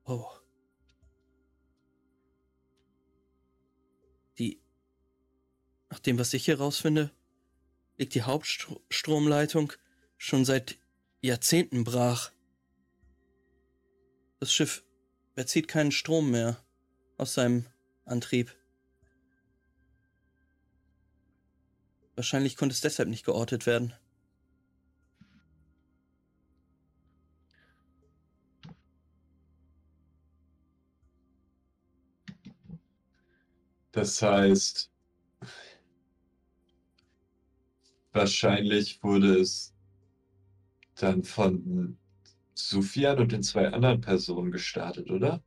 oh. 0.05 0.27
Die, 4.37 4.61
nach 5.89 5.99
dem, 5.99 6.19
was 6.19 6.33
ich 6.33 6.45
hier 6.45 6.57
rausfinde, 6.59 7.11
liegt 7.97 8.13
die 8.15 8.23
Hauptstromleitung 8.23 9.73
schon 10.17 10.45
seit 10.45 10.77
Jahrzehnten 11.21 11.83
brach. 11.83 12.31
Das 14.39 14.53
Schiff 14.53 14.83
bezieht 15.35 15.67
keinen 15.67 15.91
Strom 15.91 16.31
mehr 16.31 16.63
aus 17.17 17.33
seinem 17.33 17.65
Antrieb. 18.05 18.55
Wahrscheinlich 22.15 22.55
konnte 22.57 22.73
es 22.73 22.81
deshalb 22.81 23.09
nicht 23.09 23.25
geortet 23.25 23.65
werden. 23.65 23.93
Das 33.91 34.21
heißt, 34.21 34.91
wahrscheinlich 38.17 39.01
wurde 39.03 39.39
es 39.39 39.73
dann 40.95 41.23
von 41.23 41.97
Sufjan 42.53 43.19
und 43.19 43.31
den 43.31 43.43
zwei 43.43 43.69
anderen 43.71 44.01
Personen 44.01 44.51
gestartet, 44.51 45.09
oder? 45.11 45.43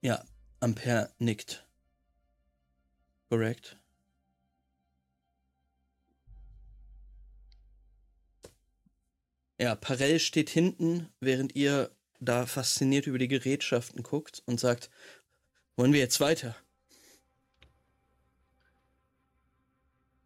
Ja, 0.00 0.24
Ampere 0.60 1.12
nickt. 1.18 1.66
Korrekt. 3.28 3.78
Ja, 9.58 9.74
Parell 9.74 10.18
steht 10.18 10.50
hinten, 10.50 11.08
während 11.20 11.54
ihr 11.54 11.90
da 12.20 12.46
fasziniert 12.46 13.06
über 13.06 13.18
die 13.18 13.28
Gerätschaften 13.28 14.02
guckt 14.02 14.42
und 14.46 14.58
sagt, 14.58 14.90
wollen 15.76 15.92
wir 15.92 16.00
jetzt 16.00 16.20
weiter? 16.20 16.56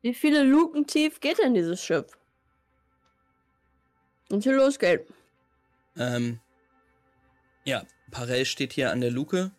Wie 0.09 0.15
viele 0.15 0.43
Luken 0.43 0.87
tief 0.87 1.21
geht 1.21 1.37
denn 1.37 1.53
dieses 1.53 1.85
Schiff? 1.85 2.07
Und 4.31 4.43
hier 4.43 4.57
losgeht. 4.57 5.07
Ähm, 5.99 6.41
ja, 7.65 7.85
Parell 8.11 8.47
steht 8.47 8.73
hier 8.73 8.91
an 8.91 9.03
der 9.03 9.11
Luke 9.11 9.51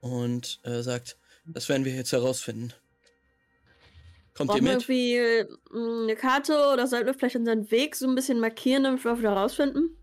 und 0.00 0.58
äh, 0.64 0.82
sagt, 0.82 1.16
das 1.46 1.68
werden 1.68 1.84
wir 1.84 1.94
jetzt 1.94 2.10
herausfinden. 2.10 2.72
Kommt 4.34 4.50
ihr 4.50 4.54
Brauchen 4.54 4.64
wir 4.64 4.74
mit? 4.74 4.88
irgendwie 4.88 5.14
äh, 5.14 5.46
eine 5.72 6.16
Karte 6.16 6.72
oder 6.72 6.88
sollten 6.88 7.06
wir 7.06 7.14
vielleicht 7.14 7.36
unseren 7.36 7.70
Weg 7.70 7.94
so 7.94 8.08
ein 8.08 8.16
bisschen 8.16 8.40
markieren, 8.40 8.82
damit 8.82 9.04
wir 9.04 9.12
auch 9.12 9.18
wieder 9.18 9.34
rausfinden? 9.34 9.96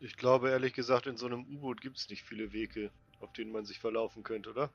Ich 0.00 0.16
glaube 0.16 0.50
ehrlich 0.50 0.72
gesagt, 0.72 1.06
in 1.06 1.16
so 1.16 1.26
einem 1.26 1.46
U-Boot 1.54 1.82
gibt 1.82 1.98
es 1.98 2.08
nicht 2.08 2.24
viele 2.24 2.52
Wege, 2.52 2.90
auf 3.20 3.32
denen 3.32 3.52
man 3.52 3.64
sich 3.64 3.78
verlaufen 3.78 4.24
könnte, 4.24 4.50
oder? 4.50 4.70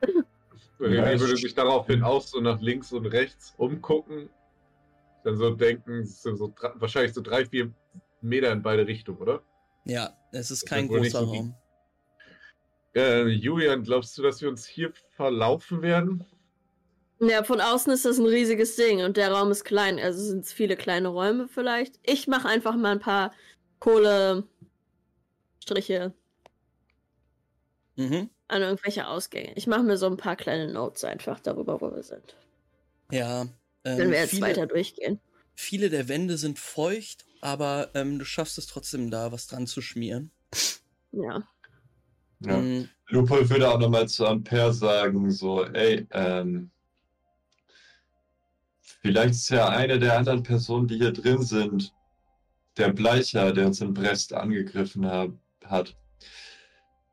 René 0.78 1.18
würde 1.20 1.34
ich- 1.34 1.40
sich 1.42 1.54
daraufhin 1.54 2.02
auch 2.02 2.22
so 2.22 2.40
nach 2.40 2.60
links 2.60 2.92
und 2.92 3.06
rechts 3.06 3.54
umgucken. 3.56 4.28
Dann 5.24 5.36
so 5.36 5.50
denken, 5.50 6.00
es 6.02 6.22
sind 6.22 6.36
so 6.36 6.54
wahrscheinlich 6.76 7.12
so 7.14 7.20
drei, 7.20 7.44
vier 7.46 7.72
Meter 8.20 8.52
in 8.52 8.62
beide 8.62 8.86
Richtungen, 8.86 9.18
oder? 9.18 9.42
Ja, 9.84 10.16
es 10.32 10.50
ist 10.50 10.62
Das 10.62 10.70
kein 10.70 10.86
nicht 10.86 11.12
großer 11.12 11.20
Raum. 11.24 11.54
Äh, 12.94 13.26
Julian, 13.28 13.82
glaubst 13.82 14.16
du, 14.16 14.22
dass 14.22 14.40
wir 14.40 14.48
uns 14.48 14.66
hier 14.66 14.92
verlaufen 15.10 15.82
werden? 15.82 16.24
Ja, 17.18 17.42
von 17.44 17.60
außen 17.60 17.92
ist 17.92 18.04
das 18.04 18.18
ein 18.18 18.26
riesiges 18.26 18.76
Ding 18.76 19.02
und 19.02 19.16
der 19.16 19.32
Raum 19.32 19.50
ist 19.50 19.64
klein. 19.64 19.98
Also 19.98 20.22
sind 20.22 20.44
es 20.44 20.52
viele 20.52 20.76
kleine 20.76 21.08
Räume 21.08 21.48
vielleicht. 21.48 21.98
Ich 22.02 22.26
mache 22.28 22.48
einfach 22.48 22.76
mal 22.76 22.92
ein 22.92 23.00
paar 23.00 23.32
Kohlestriche 23.80 24.46
Mhm. 27.96 28.28
An 28.48 28.62
irgendwelche 28.62 29.06
Ausgänge. 29.08 29.52
Ich 29.56 29.66
mache 29.66 29.82
mir 29.82 29.96
so 29.96 30.06
ein 30.06 30.16
paar 30.16 30.36
kleine 30.36 30.72
Notes 30.72 31.04
einfach 31.04 31.40
darüber, 31.40 31.80
wo 31.80 31.92
wir 31.92 32.02
sind. 32.02 32.36
Ja. 33.10 33.42
Ähm, 33.84 33.98
Wenn 33.98 34.10
wir 34.10 34.18
jetzt 34.18 34.30
viele, 34.30 34.42
weiter 34.42 34.66
durchgehen. 34.66 35.20
viele 35.54 35.90
der 35.90 36.08
Wände 36.08 36.38
sind 36.38 36.58
feucht, 36.58 37.24
aber 37.40 37.90
ähm, 37.94 38.18
du 38.18 38.24
schaffst 38.24 38.58
es 38.58 38.66
trotzdem 38.66 39.10
da, 39.10 39.32
was 39.32 39.46
dran 39.46 39.66
zu 39.66 39.80
schmieren. 39.80 40.30
Ja. 41.12 41.42
Ja. 42.40 42.58
Mm, 42.58 42.88
Lupol 43.08 43.48
würde 43.48 43.70
auch 43.70 43.78
nochmal 43.78 44.08
zu 44.08 44.26
Ampere 44.26 44.72
sagen, 44.72 45.30
so, 45.30 45.64
ey, 45.64 46.06
ähm, 46.10 46.70
vielleicht 48.80 49.34
ist 49.34 49.48
ja 49.48 49.68
eine 49.68 49.98
der 49.98 50.18
anderen 50.18 50.42
Personen, 50.42 50.86
die 50.88 50.98
hier 50.98 51.12
drin 51.12 51.42
sind, 51.42 51.94
der 52.76 52.92
Bleicher, 52.92 53.52
der 53.52 53.66
uns 53.66 53.80
in 53.80 53.94
Brest 53.94 54.34
angegriffen 54.34 55.06
hab, 55.06 55.30
hat. 55.64 55.96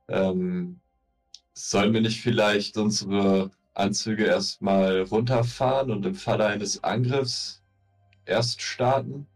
Ähm, 0.10 0.82
sollen 1.54 1.94
wir 1.94 2.02
nicht 2.02 2.22
vielleicht 2.22 2.78
unsere 2.78 3.52
Anzüge 3.74 4.26
erstmal 4.26 5.02
runterfahren 5.02 5.92
und 5.92 6.06
im 6.06 6.16
Falle 6.16 6.46
eines 6.46 6.84
Angriffs 6.84 7.62
erst 8.26 8.62
starten? 8.62 9.28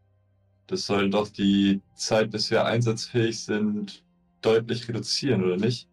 Das 0.68 0.86
soll 0.86 1.10
doch 1.10 1.30
die 1.30 1.82
Zeit, 1.96 2.32
bis 2.32 2.52
wir 2.52 2.66
einsatzfähig 2.66 3.44
sind, 3.44 4.04
deutlich 4.42 4.88
reduzieren, 4.88 5.44
oder 5.44 5.58
nicht? 5.58 5.88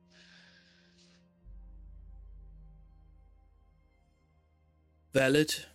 valid. 5.14 5.68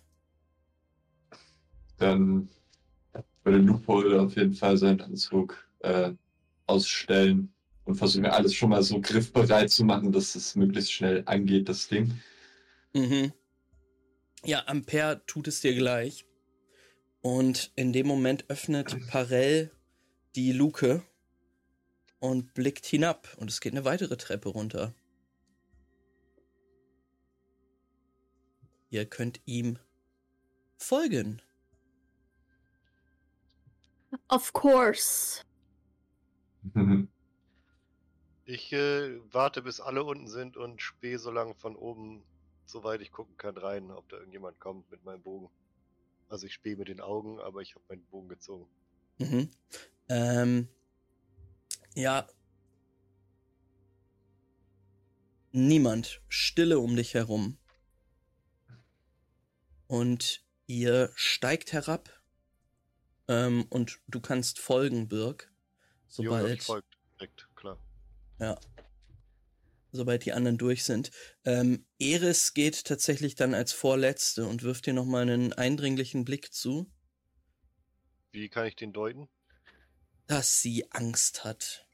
dann 1.96 2.48
würde 3.42 3.58
Lupol 3.58 4.18
auf 4.18 4.36
jeden 4.36 4.54
Fall 4.54 4.76
seinen 4.76 5.00
Anzug 5.00 5.66
äh, 5.80 6.12
ausstellen 6.66 7.52
und 7.90 7.96
versuchen 7.96 8.26
alles 8.26 8.54
schon 8.54 8.70
mal 8.70 8.82
so 8.84 9.00
griffbereit 9.00 9.70
zu 9.70 9.84
machen, 9.84 10.12
dass 10.12 10.36
es 10.36 10.54
möglichst 10.54 10.92
schnell 10.92 11.24
angeht, 11.26 11.68
das 11.68 11.88
Ding. 11.88 12.20
Mhm. 12.94 13.32
Ja, 14.44 14.66
Ampere 14.66 15.26
tut 15.26 15.48
es 15.48 15.60
dir 15.60 15.74
gleich. 15.74 16.24
Und 17.20 17.72
in 17.74 17.92
dem 17.92 18.06
Moment 18.06 18.44
öffnet 18.48 18.96
Parell 19.08 19.72
die 20.36 20.52
Luke 20.52 21.02
und 22.20 22.54
blickt 22.54 22.86
hinab. 22.86 23.36
Und 23.38 23.50
es 23.50 23.60
geht 23.60 23.72
eine 23.72 23.84
weitere 23.84 24.16
Treppe 24.16 24.50
runter. 24.50 24.94
Ihr 28.88 29.04
könnt 29.04 29.40
ihm 29.46 29.78
folgen. 30.78 31.42
Of 34.28 34.52
course. 34.52 35.42
Ich 38.50 38.72
äh, 38.72 39.20
warte, 39.32 39.62
bis 39.62 39.78
alle 39.78 40.02
unten 40.02 40.26
sind 40.26 40.56
und 40.56 40.82
spähe 40.82 41.20
so 41.20 41.30
lange 41.30 41.54
von 41.54 41.76
oben, 41.76 42.24
soweit 42.66 43.00
ich 43.00 43.12
gucken 43.12 43.36
kann, 43.36 43.56
rein, 43.56 43.92
ob 43.92 44.08
da 44.08 44.16
irgendjemand 44.16 44.58
kommt 44.58 44.90
mit 44.90 45.04
meinem 45.04 45.22
Bogen. 45.22 45.48
Also 46.28 46.46
ich 46.48 46.54
spähe 46.54 46.74
mit 46.74 46.88
den 46.88 47.00
Augen, 47.00 47.38
aber 47.38 47.60
ich 47.60 47.76
habe 47.76 47.84
meinen 47.88 48.04
Bogen 48.06 48.28
gezogen. 48.28 48.68
Mhm. 49.18 49.50
Ähm, 50.08 50.68
ja. 51.94 52.28
Niemand. 55.52 56.20
Stille 56.28 56.80
um 56.80 56.96
dich 56.96 57.14
herum. 57.14 57.56
Und 59.86 60.44
ihr 60.66 61.12
steigt 61.14 61.72
herab. 61.72 62.10
Ähm, 63.28 63.66
und 63.70 64.00
du 64.08 64.20
kannst 64.20 64.58
folgen, 64.58 65.06
Birk. 65.06 65.52
Junge, 66.16 66.52
ich 66.52 66.64
Sobald, 66.64 66.64
folgt 66.64 66.98
direkt. 67.20 67.49
Ja, 68.40 68.58
sobald 69.92 70.24
die 70.24 70.32
anderen 70.32 70.58
durch 70.58 70.84
sind. 70.84 71.10
Ähm, 71.44 71.84
Eris 71.98 72.54
geht 72.54 72.84
tatsächlich 72.84 73.34
dann 73.34 73.54
als 73.54 73.72
Vorletzte 73.72 74.46
und 74.46 74.62
wirft 74.62 74.86
dir 74.86 74.94
nochmal 74.94 75.22
einen 75.22 75.52
eindringlichen 75.52 76.24
Blick 76.24 76.52
zu, 76.52 76.90
Wie 78.32 78.48
kann 78.48 78.66
ich 78.66 78.76
den 78.76 78.92
deuten? 78.92 79.28
dass 80.26 80.60
sie 80.62 80.90
Angst 80.92 81.44
hat. 81.44 81.86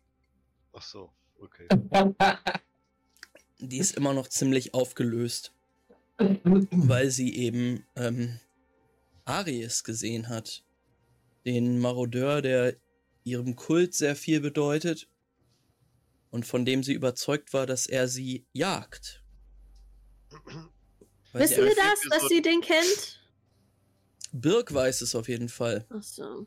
Ach 0.73 0.83
so, 0.83 1.11
okay. 1.41 1.67
Die 3.59 3.79
ist 3.79 3.97
immer 3.97 4.13
noch 4.13 4.29
ziemlich 4.29 4.75
aufgelöst, 4.75 5.55
weil 6.19 7.11
sie 7.11 7.35
eben 7.35 7.87
ähm, 7.97 8.39
Aries 9.25 9.83
gesehen 9.83 10.29
hat. 10.29 10.63
Den 11.47 11.79
Marodeur, 11.79 12.43
der 12.43 12.77
ihrem 13.25 13.57
Kult 13.57 13.95
sehr 13.95 14.15
viel 14.15 14.41
bedeutet 14.41 15.09
und 16.37 16.45
von 16.45 16.67
dem 16.67 16.83
sie 16.83 16.93
überzeugt 16.93 17.55
war, 17.55 17.65
dass 17.65 17.87
er 17.87 18.09
sie 18.09 18.47
jagt. 18.53 19.25
Weil 21.33 21.49
sie 21.49 21.57
Wissen 21.57 21.65
wir 21.65 21.75
das, 21.75 22.01
dass 22.11 22.29
sie 22.29 22.43
den 22.43 22.61
kennt? 22.61 23.27
Birk 24.33 24.75
weiß 24.75 25.01
es 25.01 25.15
auf 25.15 25.29
jeden 25.29 25.49
Fall. 25.49 25.87
Ach 25.89 26.03
so. 26.03 26.47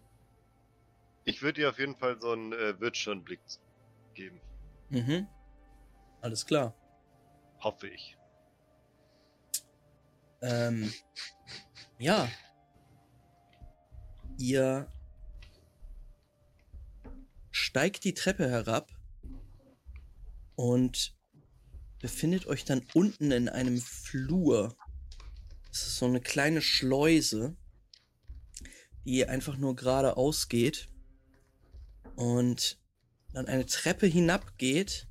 Ich 1.25 1.41
würde 1.41 1.62
ihr 1.62 1.69
auf 1.69 1.80
jeden 1.80 1.95
Fall 1.95 2.21
so 2.21 2.34
einen 2.34 2.54
äh, 2.54 2.80
Wirtschaftsblick 2.80 3.39
geben. 4.13 4.39
Mhm. 4.89 5.28
Alles 6.21 6.45
klar. 6.45 6.75
Hoffe 7.60 7.88
ich. 7.88 8.15
Ähm, 10.43 10.93
ja. 11.97 12.30
Ihr 14.38 14.88
steigt 17.49 18.04
die 18.04 18.13
Treppe 18.13 18.47
herab 18.47 18.99
und 20.60 21.15
befindet 22.02 22.45
euch 22.48 22.65
dann 22.65 22.86
unten 22.93 23.32
in 23.32 23.48
einem 23.48 23.80
Flur. 23.80 24.76
Es 25.72 25.88
ist 25.88 25.95
so 26.00 26.06
eine 26.06 26.19
kleine 26.19 26.62
Schleuse, 26.62 27.56
die 29.06 29.26
einfach 29.26 29.56
nur 29.56 29.78
geradeaus 29.78 30.50
geht 30.50 30.89
und 32.17 32.78
dann 33.32 33.45
eine 33.45 33.65
Treppe 33.67 34.06
hinabgeht. 34.06 35.08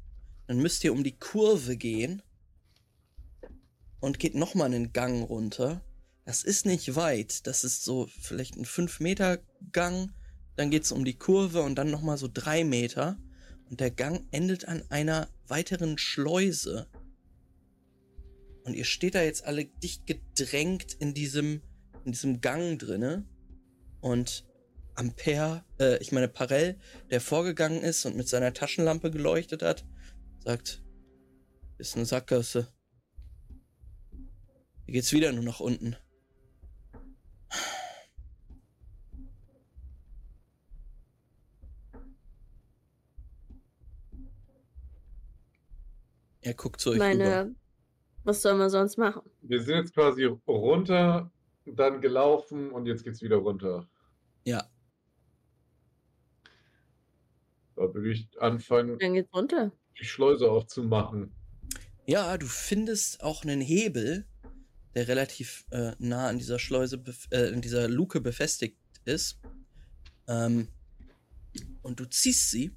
Dann 0.49 0.59
müsst 0.59 0.85
ihr 0.85 0.93
um 0.93 1.03
die 1.03 1.17
Kurve 1.17 1.79
gehen 1.79 2.21
und 4.01 4.19
geht 4.19 4.35
nochmal 4.35 4.67
einen 4.67 4.93
Gang 4.93 5.27
runter. 5.27 5.83
Das 6.27 6.45
ist 6.45 6.67
nicht 6.67 6.95
weit. 6.95 7.47
Das 7.47 7.65
ist 7.65 7.85
so 7.85 8.07
vielleicht 8.21 8.57
ein 8.57 8.67
5 8.67 9.01
Meter 9.01 9.39
Gang. 9.73 10.13
Dann 10.57 10.71
geht's 10.71 10.93
um 10.93 11.07
die 11.07 11.17
Kurve 11.17 11.63
und 11.63 11.77
dann 11.77 11.91
nochmal 11.91 12.19
so 12.19 12.29
drei 12.31 12.65
Meter. 12.65 13.17
Und 13.71 13.81
der 13.81 13.91
Gang 13.91 14.27
endet 14.31 14.67
an 14.67 14.83
einer 14.89 15.29
weiteren 15.47 15.99
Schleuse. 15.99 16.89
Und 18.65 18.75
ihr 18.75 18.85
steht 18.85 19.15
da 19.15 19.23
jetzt 19.23 19.45
alle 19.45 19.67
dicht 19.67 20.07
gedrängt 20.07 20.95
in 20.99 21.15
diesem, 21.15 21.63
in 22.05 22.13
diesem 22.13 22.41
Gang 22.41 22.79
drinne. 22.79 23.25
Und 24.01 24.47
Ampere, 24.95 25.65
äh, 25.79 25.99
ich 25.99 26.13
meine 26.13 26.29
Parell, 26.29 26.79
der 27.11 27.21
vorgegangen 27.21 27.83
ist 27.83 28.05
und 28.05 28.17
mit 28.17 28.29
seiner 28.29 28.53
Taschenlampe 28.53 29.11
geleuchtet 29.11 29.63
hat, 29.63 29.85
sagt, 30.43 30.83
ist 31.79 31.97
eine 31.97 32.05
Sackgasse. 32.05 32.73
Hier 34.85 34.95
geht's 34.95 35.13
wieder 35.13 35.33
nur 35.33 35.45
nach 35.45 35.61
unten. 35.61 35.97
Er 46.41 46.55
guckt 46.55 46.81
zu 46.81 46.91
euch 46.91 46.97
rüber. 46.97 47.07
Meine, 47.09 47.55
Was 48.25 48.43
sollen 48.43 48.59
wir 48.59 48.71
sonst 48.71 48.97
machen? 48.99 49.23
Wir 49.43 49.63
sind 49.63 49.77
jetzt 49.77 49.95
quasi 49.95 50.25
runter, 50.47 51.31
dann 51.67 52.01
gelaufen 52.01 52.71
und 52.71 52.87
jetzt 52.87 53.05
geht's 53.05 53.23
wieder 53.23 53.37
runter. 53.37 53.89
Ja. 54.45 54.69
Da 57.77 57.83
würde 57.95 58.11
ich 58.13 58.29
anfangen, 58.41 58.99
Dann 58.99 59.15
geht's 59.15 59.33
runter. 59.33 59.73
die 60.01 60.05
Schleuse 60.05 60.51
aufzumachen. 60.51 61.33
Ja, 62.07 62.37
du 62.39 62.47
findest 62.47 63.23
auch 63.23 63.43
einen 63.45 63.61
Hebel, 63.61 64.27
der 64.95 65.09
relativ 65.09 65.67
äh, 65.71 65.93
nah 65.99 66.29
an 66.29 66.39
dieser 66.39 66.59
Schleuse, 66.59 67.03
äh, 67.31 67.49
in 67.53 67.61
dieser 67.61 67.89
Luke 67.89 68.21
befestigt 68.21 68.79
ist. 69.05 69.39
Ähm, 70.27 70.69
und 71.83 72.01
du 72.01 72.05
ziehst 72.09 72.51
sie. 72.51 72.73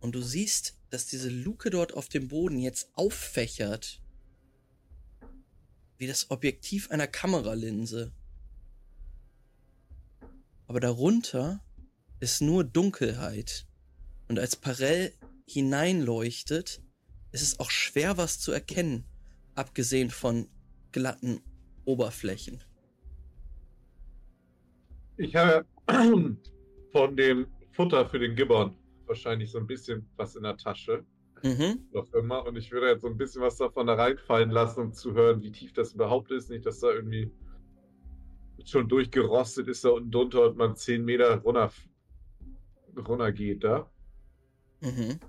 Und 0.00 0.14
du 0.14 0.20
siehst, 0.20 0.75
dass 0.90 1.06
diese 1.06 1.28
Luke 1.28 1.70
dort 1.70 1.94
auf 1.94 2.08
dem 2.08 2.28
Boden 2.28 2.58
jetzt 2.58 2.90
auffächert. 2.94 4.02
Wie 5.98 6.06
das 6.06 6.30
Objektiv 6.30 6.90
einer 6.90 7.06
Kameralinse. 7.06 8.12
Aber 10.66 10.80
darunter 10.80 11.60
ist 12.20 12.40
nur 12.40 12.64
Dunkelheit. 12.64 13.66
Und 14.28 14.38
als 14.38 14.56
Parell 14.56 15.12
hineinleuchtet, 15.46 16.82
ist 17.32 17.42
es 17.42 17.60
auch 17.60 17.70
schwer, 17.70 18.16
was 18.16 18.40
zu 18.40 18.52
erkennen, 18.52 19.04
abgesehen 19.54 20.10
von 20.10 20.48
glatten 20.92 21.40
Oberflächen. 21.84 22.62
Ich 25.18 25.34
habe 25.34 25.64
von 26.92 27.16
dem 27.16 27.46
Futter 27.72 28.08
für 28.08 28.18
den 28.18 28.34
Gibbon 28.34 28.74
wahrscheinlich 29.08 29.50
so 29.50 29.58
ein 29.58 29.66
bisschen 29.66 30.08
was 30.16 30.36
in 30.36 30.42
der 30.42 30.56
Tasche. 30.56 31.04
Mhm. 31.42 31.86
Noch 31.92 32.12
immer. 32.14 32.46
Und 32.46 32.56
ich 32.56 32.70
würde 32.72 32.88
jetzt 32.88 33.02
so 33.02 33.08
ein 33.08 33.16
bisschen 33.16 33.42
was 33.42 33.56
davon 33.56 33.86
da 33.86 33.94
reinfallen 33.94 34.50
lassen, 34.50 34.80
um 34.80 34.92
zu 34.92 35.14
hören, 35.14 35.42
wie 35.42 35.52
tief 35.52 35.72
das 35.72 35.92
überhaupt 35.92 36.30
ist. 36.30 36.50
Nicht, 36.50 36.66
dass 36.66 36.80
da 36.80 36.90
irgendwie 36.90 37.30
schon 38.64 38.88
durchgerostet 38.88 39.68
ist 39.68 39.84
da 39.84 39.90
unten 39.90 40.10
drunter 40.10 40.48
und 40.48 40.56
man 40.56 40.76
10 40.76 41.04
Meter 41.04 41.36
runter, 41.38 41.70
runter 42.96 43.32
geht 43.32 43.64
da. 43.64 43.90
Mhm. 44.80 45.20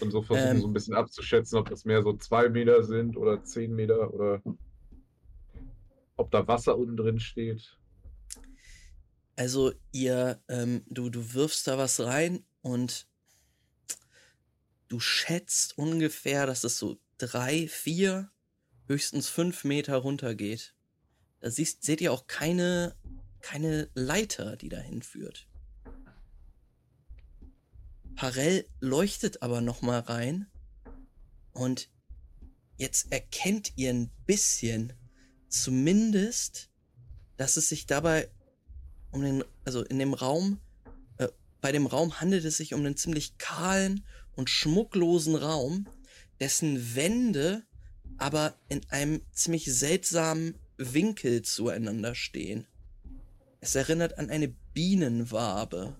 Und 0.00 0.10
so 0.10 0.22
versuchen 0.22 0.56
Ähm. 0.56 0.60
so 0.60 0.66
ein 0.66 0.72
bisschen 0.72 0.94
abzuschätzen, 0.94 1.58
ob 1.58 1.68
das 1.68 1.84
mehr 1.84 2.02
so 2.02 2.12
2 2.12 2.48
Meter 2.48 2.82
sind 2.82 3.16
oder 3.16 3.42
10 3.42 3.74
Meter 3.74 4.12
oder 4.12 4.42
ob 6.16 6.30
da 6.30 6.46
Wasser 6.46 6.76
unten 6.76 6.96
drin 6.96 7.18
steht. 7.18 7.79
Also 9.40 9.72
ihr, 9.90 10.38
ähm, 10.48 10.84
du, 10.90 11.08
du 11.08 11.32
wirfst 11.32 11.66
da 11.66 11.78
was 11.78 11.98
rein 12.00 12.44
und 12.60 13.08
du 14.88 15.00
schätzt 15.00 15.78
ungefähr, 15.78 16.44
dass 16.44 16.62
es 16.62 16.76
so 16.76 17.00
drei, 17.16 17.66
vier, 17.66 18.30
höchstens 18.86 19.30
fünf 19.30 19.64
Meter 19.64 19.96
runter 19.96 20.34
geht. 20.34 20.74
Da 21.40 21.50
siehst, 21.50 21.84
seht 21.84 22.02
ihr 22.02 22.12
auch 22.12 22.26
keine, 22.26 22.94
keine 23.40 23.88
Leiter, 23.94 24.58
die 24.58 24.68
dahin 24.68 25.00
führt. 25.00 25.48
Parell 28.16 28.68
leuchtet 28.80 29.40
aber 29.40 29.62
noch 29.62 29.80
mal 29.80 30.00
rein 30.00 30.50
und 31.52 31.88
jetzt 32.76 33.10
erkennt 33.10 33.72
ihr 33.76 33.88
ein 33.88 34.10
bisschen, 34.26 34.92
zumindest, 35.48 36.68
dass 37.38 37.56
es 37.56 37.70
sich 37.70 37.86
dabei 37.86 38.30
um 39.10 39.22
den, 39.22 39.44
also 39.64 39.82
in 39.84 39.98
dem 39.98 40.14
Raum, 40.14 40.58
äh, 41.18 41.28
bei 41.60 41.72
dem 41.72 41.86
Raum 41.86 42.20
handelt 42.20 42.44
es 42.44 42.56
sich 42.56 42.74
um 42.74 42.80
einen 42.80 42.96
ziemlich 42.96 43.38
kahlen 43.38 44.04
und 44.36 44.50
schmucklosen 44.50 45.36
Raum, 45.36 45.86
dessen 46.40 46.94
Wände 46.94 47.62
aber 48.16 48.54
in 48.68 48.82
einem 48.90 49.22
ziemlich 49.32 49.64
seltsamen 49.64 50.54
Winkel 50.76 51.42
zueinander 51.42 52.14
stehen. 52.14 52.66
Es 53.60 53.74
erinnert 53.74 54.18
an 54.18 54.30
eine 54.30 54.48
Bienenwabe. 54.48 55.96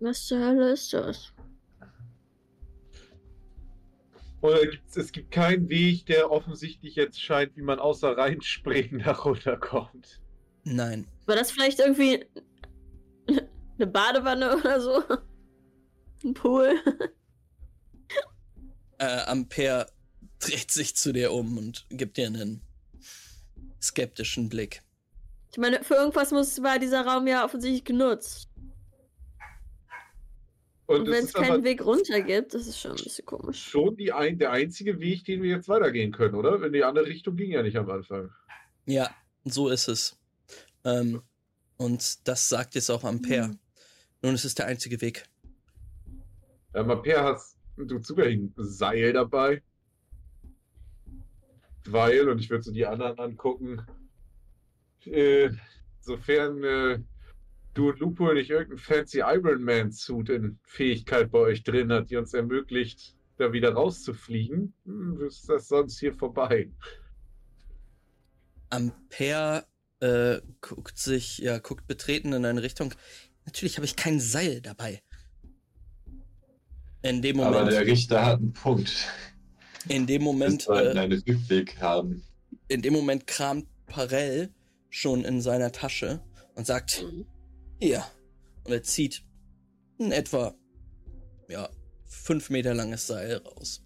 Was 0.00 0.26
zur 0.26 0.40
Hölle 0.40 0.72
ist 0.72 0.92
das? 0.92 1.32
Es 4.42 5.12
gibt 5.12 5.30
keinen 5.30 5.68
Weg, 5.68 6.06
der 6.06 6.30
offensichtlich 6.30 6.96
jetzt 6.96 7.20
scheint, 7.20 7.56
wie 7.56 7.62
man 7.62 7.78
außer 7.78 8.16
reinspringen 8.16 9.02
da 9.04 9.12
runterkommt. 9.12 10.20
Nein. 10.64 11.06
War 11.26 11.36
das 11.36 11.50
vielleicht 11.50 11.80
irgendwie 11.80 12.24
eine 13.28 13.86
Badewanne 13.86 14.56
oder 14.56 14.80
so? 14.80 15.02
Ein 16.24 16.34
Pool? 16.34 16.76
Äh, 18.98 19.24
Ampere 19.26 19.86
dreht 20.38 20.70
sich 20.70 20.94
zu 20.94 21.12
dir 21.12 21.32
um 21.32 21.58
und 21.58 21.86
gibt 21.90 22.16
dir 22.16 22.26
einen 22.26 22.62
skeptischen 23.80 24.48
Blick. 24.48 24.82
Ich 25.50 25.58
meine, 25.58 25.82
für 25.82 25.94
irgendwas 25.94 26.30
muss 26.30 26.62
war 26.62 26.78
dieser 26.78 27.04
Raum 27.04 27.26
ja 27.26 27.44
offensichtlich 27.44 27.84
genutzt. 27.84 28.48
Und, 30.92 31.08
Und, 31.08 31.10
wenn 31.10 31.24
es 31.24 31.32
keinen 31.32 31.64
Weg 31.64 31.84
runter 31.84 32.20
gibt, 32.20 32.52
das 32.52 32.66
ist 32.66 32.78
schon 32.78 32.90
ein 32.90 33.02
bisschen 33.02 33.24
komisch. 33.24 33.62
schon 33.62 33.96
die 33.96 34.12
ein, 34.12 34.38
der 34.38 34.50
einzige 34.50 35.00
Weg, 35.00 35.24
den 35.24 35.42
wir 35.42 35.50
jetzt 35.50 35.68
weitergehen 35.68 36.12
können, 36.12 36.34
oder? 36.34 36.62
In 36.62 36.72
die 36.72 36.84
andere 36.84 37.06
Richtung 37.06 37.34
ging 37.36 37.50
ja 37.52 37.62
nicht 37.62 37.78
am 37.78 37.88
Anfang. 37.88 38.30
Ja, 38.84 39.10
so 39.44 39.68
ist 39.70 39.88
es. 39.88 40.18
Ähm, 40.84 41.22
und 41.78 42.28
das 42.28 42.48
sagt 42.48 42.74
jetzt 42.74 42.90
auch 42.90 43.04
Ampere. 43.04 43.48
Mhm. 43.48 43.58
Nun, 44.22 44.34
es 44.34 44.44
ist 44.44 44.58
der 44.58 44.66
einzige 44.66 45.00
Weg. 45.00 45.24
Ja, 46.74 46.82
Maper, 46.82 47.24
hast 47.24 47.56
du 47.76 47.98
zufällig 47.98 48.38
ein 48.38 48.54
Seil 48.56 49.12
dabei? 49.12 49.62
Weil, 51.86 52.28
und 52.28 52.38
ich 52.38 52.50
würde 52.50 52.64
so 52.64 52.72
die 52.72 52.86
anderen 52.86 53.18
angucken, 53.18 53.84
äh, 55.04 55.50
sofern 56.00 56.62
äh, 56.62 56.98
du 57.74 57.90
und 57.90 57.98
Lupo 58.00 58.32
nicht 58.32 58.50
irgendein 58.50 58.78
fancy 58.78 59.18
Iron 59.20 59.62
Man 59.62 59.92
Suit 59.92 60.28
in 60.28 60.58
Fähigkeit 60.64 61.30
bei 61.30 61.38
euch 61.38 61.62
drin 61.64 61.92
hat, 61.92 62.10
die 62.10 62.16
uns 62.16 62.34
ermöglicht, 62.34 63.16
da 63.38 63.52
wieder 63.52 63.72
rauszufliegen, 63.72 64.74
hm, 64.84 65.20
ist 65.26 65.48
das 65.48 65.68
sonst 65.68 65.98
hier 65.98 66.12
vorbei. 66.12 66.70
Ampere 68.70 69.66
äh, 70.00 70.40
guckt 70.60 70.98
sich, 70.98 71.38
ja, 71.38 71.58
guckt 71.58 71.86
betreten 71.86 72.32
in 72.32 72.44
eine 72.44 72.62
Richtung. 72.62 72.94
Natürlich 73.44 73.76
habe 73.76 73.84
ich 73.86 73.96
kein 73.96 74.20
Seil 74.20 74.60
dabei. 74.60 75.02
In 77.02 77.20
dem 77.22 77.40
Aber 77.40 77.58
Moment, 77.58 77.72
der 77.72 77.86
Richter 77.86 78.24
hat 78.24 78.38
einen 78.38 78.52
Punkt. 78.52 79.08
in 79.88 80.06
dem 80.06 80.20
Wir 80.22 80.24
Moment, 80.24 80.62
sollten 80.62 80.96
äh, 80.96 81.00
einen 81.00 81.22
Rückweg 81.22 81.80
haben. 81.80 82.22
in 82.68 82.82
dem 82.82 82.92
Moment 82.92 83.26
kramt 83.26 83.66
Parell 83.86 84.50
schon 84.88 85.24
in 85.24 85.40
seiner 85.40 85.72
Tasche 85.72 86.22
und 86.54 86.66
sagt, 86.66 87.02
Mhm. 87.02 87.26
Hier. 87.82 88.04
Und 88.64 88.72
er 88.72 88.82
zieht 88.82 89.24
ein 89.98 90.12
etwa, 90.12 90.54
ja, 91.48 91.68
fünf 92.06 92.50
Meter 92.50 92.74
langes 92.74 93.06
Seil 93.06 93.36
raus. 93.38 93.84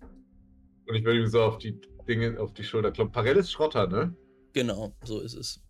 Und 0.86 0.94
ich 0.94 1.04
würde 1.04 1.20
ihm 1.20 1.26
so 1.26 1.42
auf 1.42 1.58
die 1.58 1.80
Dinge, 2.06 2.38
auf 2.38 2.52
die 2.52 2.62
Schulter 2.62 2.92
klopfen. 2.92 3.12
Parell 3.12 3.36
ist 3.36 3.50
Schrotter, 3.50 3.86
ne? 3.86 4.14
Genau, 4.52 4.94
so 5.02 5.20
ist 5.20 5.34
es. 5.34 5.62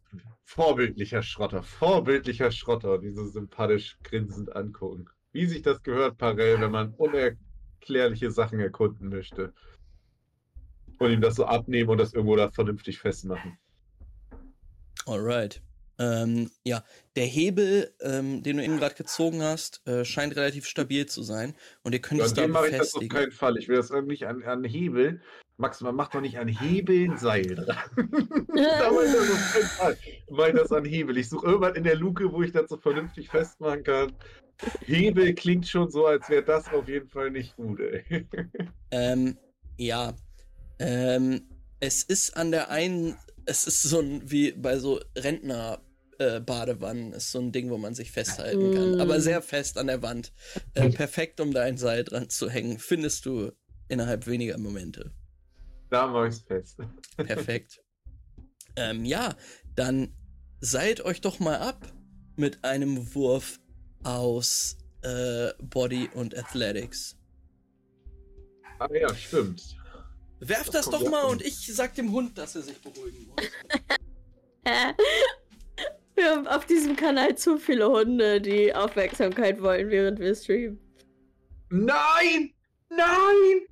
Vorbildlicher 0.44 1.22
Schrotter, 1.22 1.62
vorbildlicher 1.62 2.50
Schrotter, 2.50 2.98
die 2.98 3.10
so 3.10 3.26
sympathisch 3.26 3.98
grinsend 4.02 4.54
angucken. 4.54 5.06
Wie 5.32 5.46
sich 5.46 5.62
das 5.62 5.82
gehört, 5.82 6.18
Parell, 6.18 6.60
wenn 6.60 6.70
man 6.70 6.94
unerklärliche 6.94 8.30
Sachen 8.30 8.60
erkunden 8.60 9.08
möchte. 9.08 9.52
Und 10.98 11.10
ihm 11.10 11.20
das 11.20 11.36
so 11.36 11.44
abnehmen 11.44 11.90
und 11.90 11.98
das 11.98 12.14
irgendwo 12.14 12.36
da 12.36 12.48
vernünftig 12.48 12.98
festmachen. 12.98 13.58
Alright. 15.06 15.62
Ähm, 15.98 16.50
ja, 16.64 16.84
der 17.16 17.24
Hebel, 17.24 17.94
ähm, 18.00 18.42
den 18.42 18.58
du 18.58 18.64
eben 18.64 18.76
gerade 18.76 18.94
gezogen 18.94 19.42
hast, 19.42 19.86
äh, 19.86 20.04
scheint 20.04 20.36
relativ 20.36 20.66
stabil 20.66 21.06
zu 21.06 21.22
sein. 21.22 21.54
Und 21.82 21.94
ihr 21.94 22.00
könnt 22.00 22.20
Ja, 22.20 22.26
es 22.26 22.34
da 22.34 22.46
mache 22.46 22.68
ich 22.68 22.76
das 22.76 22.94
auf 22.94 23.08
keinen 23.08 23.32
Fall. 23.32 23.56
Ich 23.56 23.68
will 23.68 23.76
das 23.76 23.90
irgendwie 23.90 24.24
an, 24.26 24.42
an 24.42 24.64
Hebel. 24.64 25.20
Max, 25.58 25.80
man 25.80 25.94
macht 25.94 26.14
doch 26.14 26.20
nicht 26.20 26.38
an 26.38 26.48
Hebel 26.48 27.10
ein 27.10 27.16
Seil 27.16 27.54
dran. 27.54 27.78
da 27.96 28.90
mache 28.90 29.06
ich 29.06 29.12
das 29.12 29.30
auf 29.30 29.52
keinen 29.52 29.64
Fall. 29.64 29.98
Ich 30.48 30.54
das 30.54 30.72
an 30.72 30.84
Hebel. 30.84 31.16
Ich 31.16 31.28
suche 31.30 31.46
irgendwann 31.46 31.74
in 31.76 31.84
der 31.84 31.96
Luke, 31.96 32.30
wo 32.30 32.42
ich 32.42 32.52
das 32.52 32.68
so 32.68 32.76
vernünftig 32.76 33.30
festmachen 33.30 33.82
kann. 33.82 34.12
Hebel 34.84 35.34
klingt 35.34 35.66
schon 35.66 35.90
so, 35.90 36.06
als 36.06 36.28
wäre 36.28 36.42
das 36.42 36.68
auf 36.72 36.88
jeden 36.88 37.08
Fall 37.08 37.30
nicht 37.30 37.56
gut, 37.56 37.80
ey. 37.80 38.26
Ähm, 38.90 39.36
ja. 39.78 40.14
Ähm, 40.78 41.42
es 41.80 42.02
ist 42.04 42.36
an 42.36 42.50
der 42.50 42.70
einen, 42.70 43.16
es 43.46 43.66
ist 43.66 43.82
so 43.82 44.00
ein, 44.00 44.30
wie 44.30 44.52
bei 44.52 44.78
so 44.78 45.00
Rentner. 45.16 45.80
Äh, 46.18 46.40
Badewannen 46.40 47.12
ist 47.12 47.30
so 47.30 47.40
ein 47.40 47.52
Ding, 47.52 47.70
wo 47.70 47.76
man 47.76 47.94
sich 47.94 48.10
festhalten 48.10 48.74
kann. 48.74 48.96
Mm. 48.96 49.00
Aber 49.00 49.20
sehr 49.20 49.42
fest 49.42 49.76
an 49.76 49.88
der 49.88 50.02
Wand. 50.02 50.32
Äh, 50.74 50.88
perfekt, 50.90 51.40
um 51.40 51.52
da 51.52 51.62
ein 51.62 51.76
Seil 51.76 52.04
dran 52.04 52.30
zu 52.30 52.48
hängen. 52.48 52.78
Findest 52.78 53.26
du 53.26 53.52
innerhalb 53.88 54.26
weniger 54.26 54.56
Momente. 54.56 55.12
Da 55.90 56.06
mache 56.06 56.28
ich 56.28 56.34
es 56.36 56.40
fest. 56.40 56.78
Perfekt. 57.16 57.82
ähm, 58.76 59.04
ja, 59.04 59.36
dann 59.74 60.14
seilt 60.60 61.02
euch 61.02 61.20
doch 61.20 61.38
mal 61.38 61.58
ab 61.58 61.92
mit 62.36 62.64
einem 62.64 63.14
Wurf 63.14 63.58
aus 64.02 64.78
äh, 65.02 65.52
Body 65.62 66.08
und 66.14 66.36
Athletics. 66.36 67.16
Ah 68.78 68.88
ja, 68.92 69.14
stimmt. 69.14 69.76
Werf 70.40 70.70
Das 70.70 70.86
das, 70.86 70.90
doch 70.90 71.10
mal 71.10 71.24
und 71.24 71.42
ich 71.42 71.74
sag 71.74 71.94
dem 71.94 72.12
Hund, 72.12 72.36
dass 72.36 72.56
er 72.56 72.62
sich 72.62 72.78
beruhigen 72.80 73.26
muss. 73.26 73.36
Wir 76.16 76.30
haben 76.30 76.46
auf 76.48 76.64
diesem 76.64 76.96
Kanal 76.96 77.36
zu 77.36 77.58
viele 77.58 77.88
Hunde, 77.88 78.40
die 78.40 78.74
Aufmerksamkeit 78.74 79.60
wollen, 79.60 79.90
während 79.90 80.18
wir 80.18 80.34
streamen. 80.34 80.80
Nein! 81.68 82.52
Nein! 82.88 83.66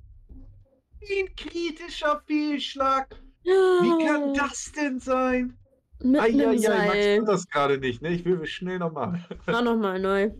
Ein 1.01 1.35
kritischer 1.35 2.21
Fehlschlag. 2.27 3.15
Wie 3.43 4.05
kann 4.05 4.33
das 4.33 4.71
denn 4.71 4.99
sein? 4.99 5.57
Mit 6.03 6.19
Eieiei, 6.21 6.45
Max 6.45 6.61
Seil. 6.63 7.17
tut 7.19 7.27
das 7.27 7.47
gerade 7.47 7.77
nicht, 7.77 8.01
ne? 8.01 8.09
Ich 8.09 8.25
will 8.25 8.45
schnell 8.45 8.79
nochmal. 8.79 9.23
Mach 9.47 9.63
nochmal 9.63 9.99
neu. 9.99 10.31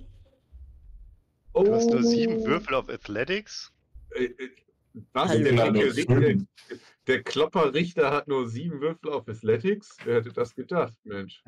Oh. 1.54 1.64
Du 1.64 1.74
hast 1.74 1.90
nur 1.90 2.04
sieben 2.04 2.44
Würfel 2.46 2.74
auf 2.76 2.90
Athletics? 2.90 3.72
Äh, 4.12 4.26
äh, 4.26 4.50
Was? 5.14 5.30
Hallo. 5.30 5.44
Der, 5.72 5.88
Ja, 5.88 6.06
fünf. 6.06 6.44
der 7.08 7.24
Klopper-Richter 7.24 8.12
hat 8.12 8.28
nur 8.28 8.48
sieben 8.50 8.82
Würfel 8.82 9.12
auf 9.12 9.28
Athletics? 9.30 9.96
Wer 10.04 10.16
hätte 10.18 10.34
das 10.34 10.54
gedacht, 10.54 10.94
Mensch? 11.04 11.42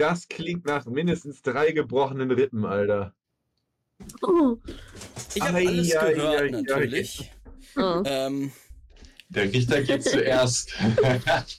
Das 0.00 0.28
klingt 0.28 0.64
nach 0.64 0.86
mindestens 0.86 1.42
drei 1.42 1.72
gebrochenen 1.72 2.30
Rippen, 2.30 2.64
Alter. 2.64 3.14
Oh. 4.22 4.56
Ich 5.34 5.42
habe 5.42 5.58
alles 5.58 5.94
ei, 5.94 6.14
gehört, 6.14 6.40
ei. 6.40 6.48
natürlich. 6.48 7.30
Oh. 7.76 8.02
Ähm, 8.06 8.50
Der 9.28 9.52
Richter 9.52 9.82
geht 9.82 10.02
zuerst. 10.04 10.72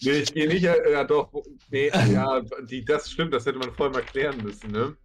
Nee, 0.01 0.11
ich 0.11 0.33
gehe 0.33 0.47
nicht, 0.47 0.63
äh, 0.63 0.91
ja 0.91 1.03
doch, 1.03 1.31
nee, 1.69 1.89
ja, 1.89 2.41
die, 2.63 2.83
das 2.83 3.11
stimmt, 3.11 3.31
das 3.31 3.45
hätte 3.45 3.59
man 3.59 3.75
vorher 3.75 3.93
mal 3.93 4.03
klären 4.03 4.41
müssen, 4.41 4.71
ne? 4.71 4.97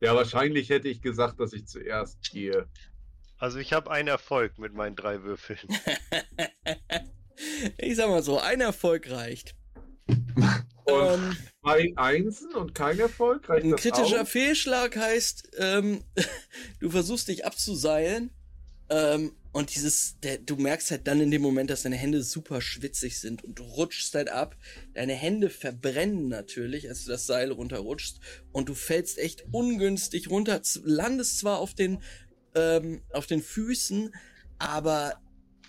Ja, 0.00 0.14
wahrscheinlich 0.14 0.70
hätte 0.70 0.86
ich 0.86 1.02
gesagt, 1.02 1.40
dass 1.40 1.52
ich 1.52 1.66
zuerst 1.66 2.30
gehe. 2.30 2.68
Also 3.38 3.58
ich 3.58 3.72
habe 3.72 3.90
einen 3.90 4.06
Erfolg 4.06 4.56
mit 4.60 4.72
meinen 4.72 4.94
drei 4.94 5.24
Würfeln. 5.24 5.58
ich 7.78 7.96
sag 7.96 8.08
mal 8.08 8.22
so, 8.22 8.38
ein 8.38 8.60
Erfolg 8.60 9.10
reicht. 9.10 9.56
Und 10.84 11.14
Ähm, 11.14 11.36
zwei 11.62 11.92
Einsen 11.96 12.54
und 12.54 12.74
kein 12.74 12.98
Erfolg, 12.98 13.48
reicht 13.48 13.64
ein 13.64 13.76
kritischer 13.76 14.22
auch? 14.22 14.26
Fehlschlag 14.26 14.96
heißt, 14.96 15.50
ähm, 15.58 16.02
du 16.80 16.90
versuchst 16.90 17.28
dich 17.28 17.44
abzuseilen 17.44 18.30
ähm, 18.88 19.32
und 19.52 19.74
dieses, 19.74 20.18
der, 20.20 20.38
du 20.38 20.56
merkst 20.56 20.90
halt 20.90 21.06
dann 21.06 21.20
in 21.20 21.30
dem 21.30 21.42
Moment, 21.42 21.70
dass 21.70 21.82
deine 21.82 21.96
Hände 21.96 22.22
super 22.22 22.60
schwitzig 22.60 23.20
sind 23.20 23.44
und 23.44 23.58
du 23.58 23.62
rutschst 23.62 24.14
halt 24.14 24.30
ab. 24.30 24.56
Deine 24.94 25.14
Hände 25.14 25.50
verbrennen 25.50 26.28
natürlich, 26.28 26.88
als 26.88 27.04
du 27.04 27.10
das 27.10 27.26
Seil 27.26 27.50
runterrutschst 27.50 28.20
und 28.52 28.68
du 28.68 28.74
fällst 28.74 29.18
echt 29.18 29.44
ungünstig 29.52 30.30
runter, 30.30 30.60
landest 30.84 31.38
zwar 31.38 31.58
auf 31.58 31.74
den, 31.74 32.02
ähm, 32.54 33.02
auf 33.12 33.26
den 33.26 33.42
Füßen, 33.42 34.14
aber 34.58 35.20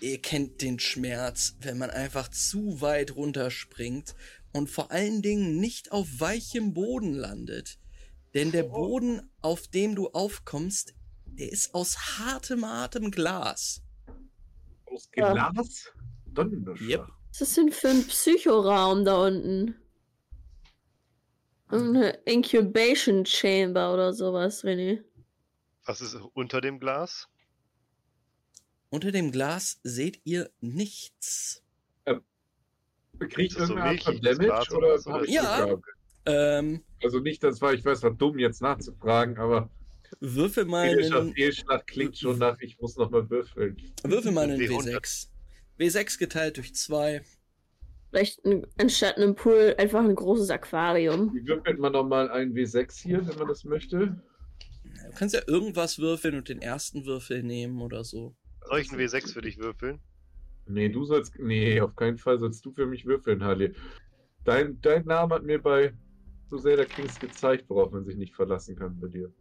ihr 0.02 0.20
kennt 0.20 0.62
den 0.62 0.78
Schmerz, 0.78 1.56
wenn 1.60 1.78
man 1.78 1.90
einfach 1.90 2.28
zu 2.28 2.80
weit 2.80 3.14
runterspringt 3.14 4.14
und 4.52 4.68
vor 4.68 4.90
allen 4.90 5.22
Dingen 5.22 5.58
nicht 5.58 5.92
auf 5.92 6.06
weichem 6.18 6.74
Boden 6.74 7.14
landet. 7.14 7.78
Denn 8.34 8.50
der 8.50 8.64
Boden, 8.64 9.30
auf 9.40 9.68
dem 9.68 9.94
du 9.94 10.08
aufkommst, 10.08 10.94
der 11.26 11.52
ist 11.52 11.74
aus 11.74 12.18
hartem, 12.18 12.66
hartem 12.66 13.10
Glas. 13.10 13.82
Aus 14.86 15.10
Glas? 15.10 15.92
Donnerschlag. 16.26 16.80
Yep. 16.80 17.06
Was 17.30 17.40
ist 17.40 17.40
das 17.40 17.54
denn 17.54 17.72
für 17.72 17.88
ein 17.88 18.06
Psychoraum 18.06 19.04
da 19.04 19.26
unten? 19.26 19.74
Eine 21.68 22.10
Incubation 22.26 23.24
Chamber 23.24 23.94
oder 23.94 24.12
sowas, 24.12 24.64
René. 24.64 25.02
Was 25.86 26.00
ist 26.00 26.16
unter 26.34 26.60
dem 26.60 26.78
Glas? 26.78 27.28
Unter 28.92 29.10
dem 29.10 29.32
Glas 29.32 29.80
seht 29.84 30.20
ihr 30.24 30.50
nichts. 30.60 31.62
Kriegt 33.18 33.56
das 33.58 33.68
so 33.68 33.74
irgendeine 33.74 33.84
Art 33.84 34.02
von 34.02 34.20
Damage 34.20 34.76
oder 34.76 35.24
ich 35.24 35.30
Ja. 35.30 35.76
Ähm, 36.26 36.82
Also 37.02 37.20
nicht, 37.20 37.42
das 37.42 37.62
war, 37.62 37.72
ich 37.72 37.82
weiß, 37.82 38.02
war 38.02 38.10
dumm 38.10 38.38
jetzt 38.38 38.60
nachzufragen, 38.60 39.38
aber 39.38 39.70
würfel 40.20 40.66
mal 40.66 40.88
einen, 40.90 41.32
Fehlschlag 41.32 41.86
klingt 41.86 42.18
schon 42.18 42.38
nach, 42.38 42.58
ich 42.60 42.78
muss 42.80 42.96
nochmal 42.96 43.30
würfeln. 43.30 43.78
würfel 44.02 44.30
mal 44.30 44.50
einen 44.50 44.60
W100. 44.60 44.98
W6. 44.98 45.28
W6 45.78 46.18
geteilt 46.18 46.58
durch 46.58 46.74
2. 46.74 47.22
Vielleicht 48.10 48.44
ein, 48.44 48.66
anstatt 48.76 49.16
einem 49.16 49.34
Pool 49.34 49.74
einfach 49.78 50.04
ein 50.04 50.14
großes 50.14 50.50
Aquarium. 50.50 51.32
Wie 51.34 51.46
würfelt 51.46 51.78
man 51.78 51.92
nochmal 51.92 52.30
ein 52.30 52.52
W6 52.52 53.02
hier, 53.02 53.26
wenn 53.26 53.38
man 53.38 53.48
das 53.48 53.64
möchte? 53.64 54.20
Du 54.84 55.16
kannst 55.16 55.34
ja 55.34 55.40
irgendwas 55.46 55.98
würfeln 55.98 56.34
und 56.34 56.50
den 56.50 56.60
ersten 56.60 57.06
Würfel 57.06 57.42
nehmen 57.42 57.80
oder 57.80 58.04
so. 58.04 58.36
Soll 58.68 58.80
ich 58.80 58.90
einen 58.90 59.00
W6 59.00 59.32
für 59.32 59.42
dich 59.42 59.58
würfeln? 59.58 60.00
Nee, 60.66 60.88
du 60.88 61.04
sollst. 61.04 61.38
Nee, 61.38 61.80
auf 61.80 61.96
keinen 61.96 62.18
Fall 62.18 62.38
sollst 62.38 62.64
du 62.64 62.72
für 62.72 62.86
mich 62.86 63.04
würfeln, 63.04 63.42
Harley. 63.42 63.74
Dein, 64.44 64.80
dein 64.80 65.04
Name 65.04 65.34
hat 65.34 65.44
mir 65.44 65.60
bei 65.60 65.92
Crusader 66.48 66.84
Kings 66.84 67.18
gezeigt, 67.18 67.64
worauf 67.68 67.92
man 67.92 68.04
sich 68.04 68.16
nicht 68.16 68.34
verlassen 68.34 68.76
kann 68.76 68.98
bei 69.00 69.08
dir. 69.08 69.32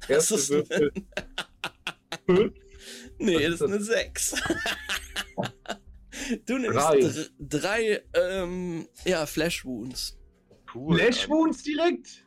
Das 0.00 0.10
Erste 0.10 0.34
ist 0.34 0.50
Würfel. 0.50 0.92
Fünf. 2.26 2.54
Nee, 3.18 3.38
das 3.38 3.60
ist 3.60 3.62
eine 3.62 3.80
6. 3.80 4.34
du 6.46 6.58
nimmst 6.58 6.76
Drei. 6.76 7.00
dr 7.00 7.24
drei 7.38 8.02
ähm, 8.12 8.88
ja, 9.04 9.24
Flash 9.24 9.64
Wounds. 9.64 10.18
Cool. 10.74 10.98
Flash 10.98 11.28
Wounds 11.28 11.62
direkt! 11.62 12.26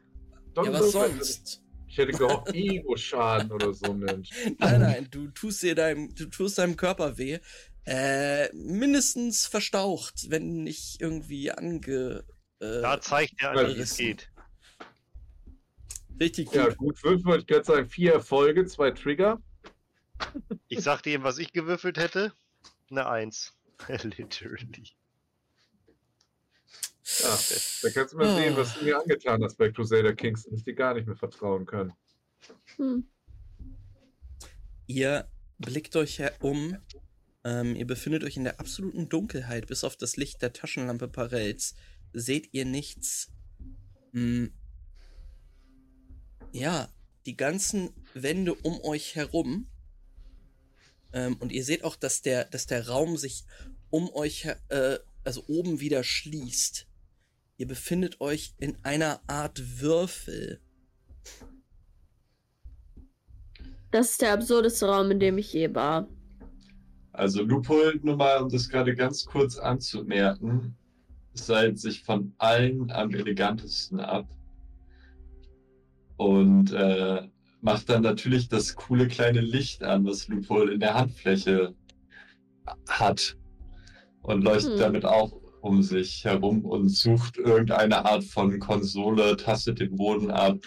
Ja, 0.55 0.71
was 0.71 0.93
sonst? 0.93 1.61
Ich 1.95 1.99
hätte 1.99 2.11
gehofft, 2.11 2.47
Ego-Schaden 2.53 3.53
oder 3.53 3.73
so, 3.73 3.93
Mensch. 3.93 4.29
Nein, 4.59 4.81
nein, 4.81 5.07
du 5.11 5.29
tust 5.29 5.63
dir 5.63 5.75
deinem, 5.75 6.13
du 6.13 6.25
tust 6.25 6.57
deinem 6.57 6.75
Körper 6.75 7.17
weh. 7.17 7.39
Äh, 7.85 8.53
mindestens 8.53 9.45
verstaucht, 9.47 10.25
wenn 10.29 10.63
nicht 10.63 10.99
irgendwie 10.99 11.51
ange. 11.51 12.25
Äh, 12.59 12.81
Da 12.81 12.99
zeigt 12.99 13.35
er 13.41 13.51
an, 13.51 13.67
wie 13.73 13.79
es 13.79 13.95
geht. 13.95 14.29
richtig 16.19 16.47
gut. 16.47 16.55
Ja, 16.55 16.67
gut, 16.73 16.99
fünf 16.99 17.23
wollte 17.23 17.43
ich 17.43 17.47
gerade 17.47 17.63
sagen. 17.63 17.87
Vier 17.87 18.11
Erfolge, 18.15 18.65
zwei 18.65 18.91
Trigger. 18.91 19.41
Ich 20.67 20.81
sagte 20.81 21.11
ihm, 21.11 21.23
was 21.23 21.37
ich 21.37 21.53
gewürfelt 21.53 21.97
hätte. 21.97 22.33
Eine 22.91 23.07
Eins. 23.07 23.53
Literally. 23.87 24.91
Ja, 27.19 27.39
da 27.83 27.89
kannst 27.91 28.13
du 28.13 28.17
mal 28.17 28.27
Ah. 28.27 28.35
sehen, 28.35 28.57
was 28.57 28.73
du 28.73 28.83
mir 28.83 28.99
angetan 28.99 29.43
hast 29.43 29.57
bei 29.57 29.71
Crusader 29.71 30.15
Kings, 30.15 30.43
dass 30.43 30.53
ich 30.53 30.63
dir 30.63 30.73
gar 30.73 30.93
nicht 30.95 31.05
mehr 31.07 31.15
vertrauen 31.15 31.65
kann. 31.65 31.93
Hm. 32.77 33.07
Ihr 34.87 35.29
blickt 35.59 35.95
euch 35.95 36.19
um. 36.41 36.77
Ähm, 37.43 37.75
ihr 37.75 37.85
befindet 37.85 38.23
euch 38.23 38.37
in 38.37 38.43
der 38.43 38.59
absoluten 38.59 39.07
Dunkelheit, 39.07 39.67
bis 39.67 39.83
auf 39.83 39.95
das 39.95 40.17
Licht 40.17 40.41
der 40.41 40.51
Taschenlampe 40.51 41.07
Parels. 41.07 41.75
Seht 42.13 42.49
ihr 42.53 42.65
nichts. 42.65 43.31
Hm. 44.13 44.51
Ja, 46.51 46.89
die 47.27 47.37
ganzen 47.37 47.91
Wände 48.15 48.55
um 48.55 48.79
euch 48.81 49.15
herum. 49.15 49.69
Ähm, 51.13 51.35
und 51.37 51.51
ihr 51.51 51.63
seht 51.63 51.83
auch, 51.83 51.95
dass 51.95 52.21
der, 52.23 52.45
dass 52.45 52.65
der 52.65 52.87
Raum 52.87 53.15
sich 53.17 53.45
um 53.91 54.09
euch, 54.09 54.45
her- 54.45 54.59
äh, 54.69 54.97
also 55.23 55.43
oben 55.47 55.79
wieder 55.79 56.03
schließt. 56.03 56.87
Ihr 57.57 57.67
befindet 57.67 58.19
euch 58.19 58.53
in 58.59 58.77
einer 58.83 59.21
Art 59.27 59.79
Würfel. 59.81 60.59
Das 63.91 64.11
ist 64.11 64.21
der 64.21 64.33
absurdeste 64.33 64.87
Raum, 64.87 65.11
in 65.11 65.19
dem 65.19 65.37
ich 65.37 65.53
je 65.53 65.73
war. 65.73 66.09
Also 67.13 67.43
Lupol, 67.43 67.97
nur 68.03 68.17
mal, 68.17 68.41
um 68.43 68.49
das 68.49 68.67
gerade 68.67 68.93
ganz 68.93 69.25
kurz 69.25 69.57
anzumerken, 69.57 70.75
seilt 71.33 71.79
sich 71.79 72.03
von 72.03 72.33
allen 72.39 72.91
am 72.91 73.13
elegantesten 73.13 74.01
ab. 74.01 74.27
Und 76.17 76.73
äh, 76.73 77.29
macht 77.61 77.89
dann 77.89 78.03
natürlich 78.03 78.49
das 78.49 78.75
coole 78.75 79.07
kleine 79.07 79.41
Licht 79.41 79.81
an, 79.83 80.05
was 80.05 80.27
Lupol 80.27 80.73
in 80.73 80.81
der 80.81 80.93
Handfläche 80.93 81.73
hat. 82.89 83.37
Und 84.21 84.43
leuchtet 84.43 84.73
Hm. 84.73 84.79
damit 84.79 85.05
auch 85.05 85.44
um 85.65 85.81
sich 85.81 86.23
herum 86.23 86.63
und 86.63 86.89
sucht 86.89 87.37
irgendeine 87.37 88.05
Art 88.05 88.23
von 88.23 88.59
Konsole, 88.59 89.35
tastet 89.35 89.79
den 89.79 89.95
Boden 89.95 90.29
ab. 90.29 90.59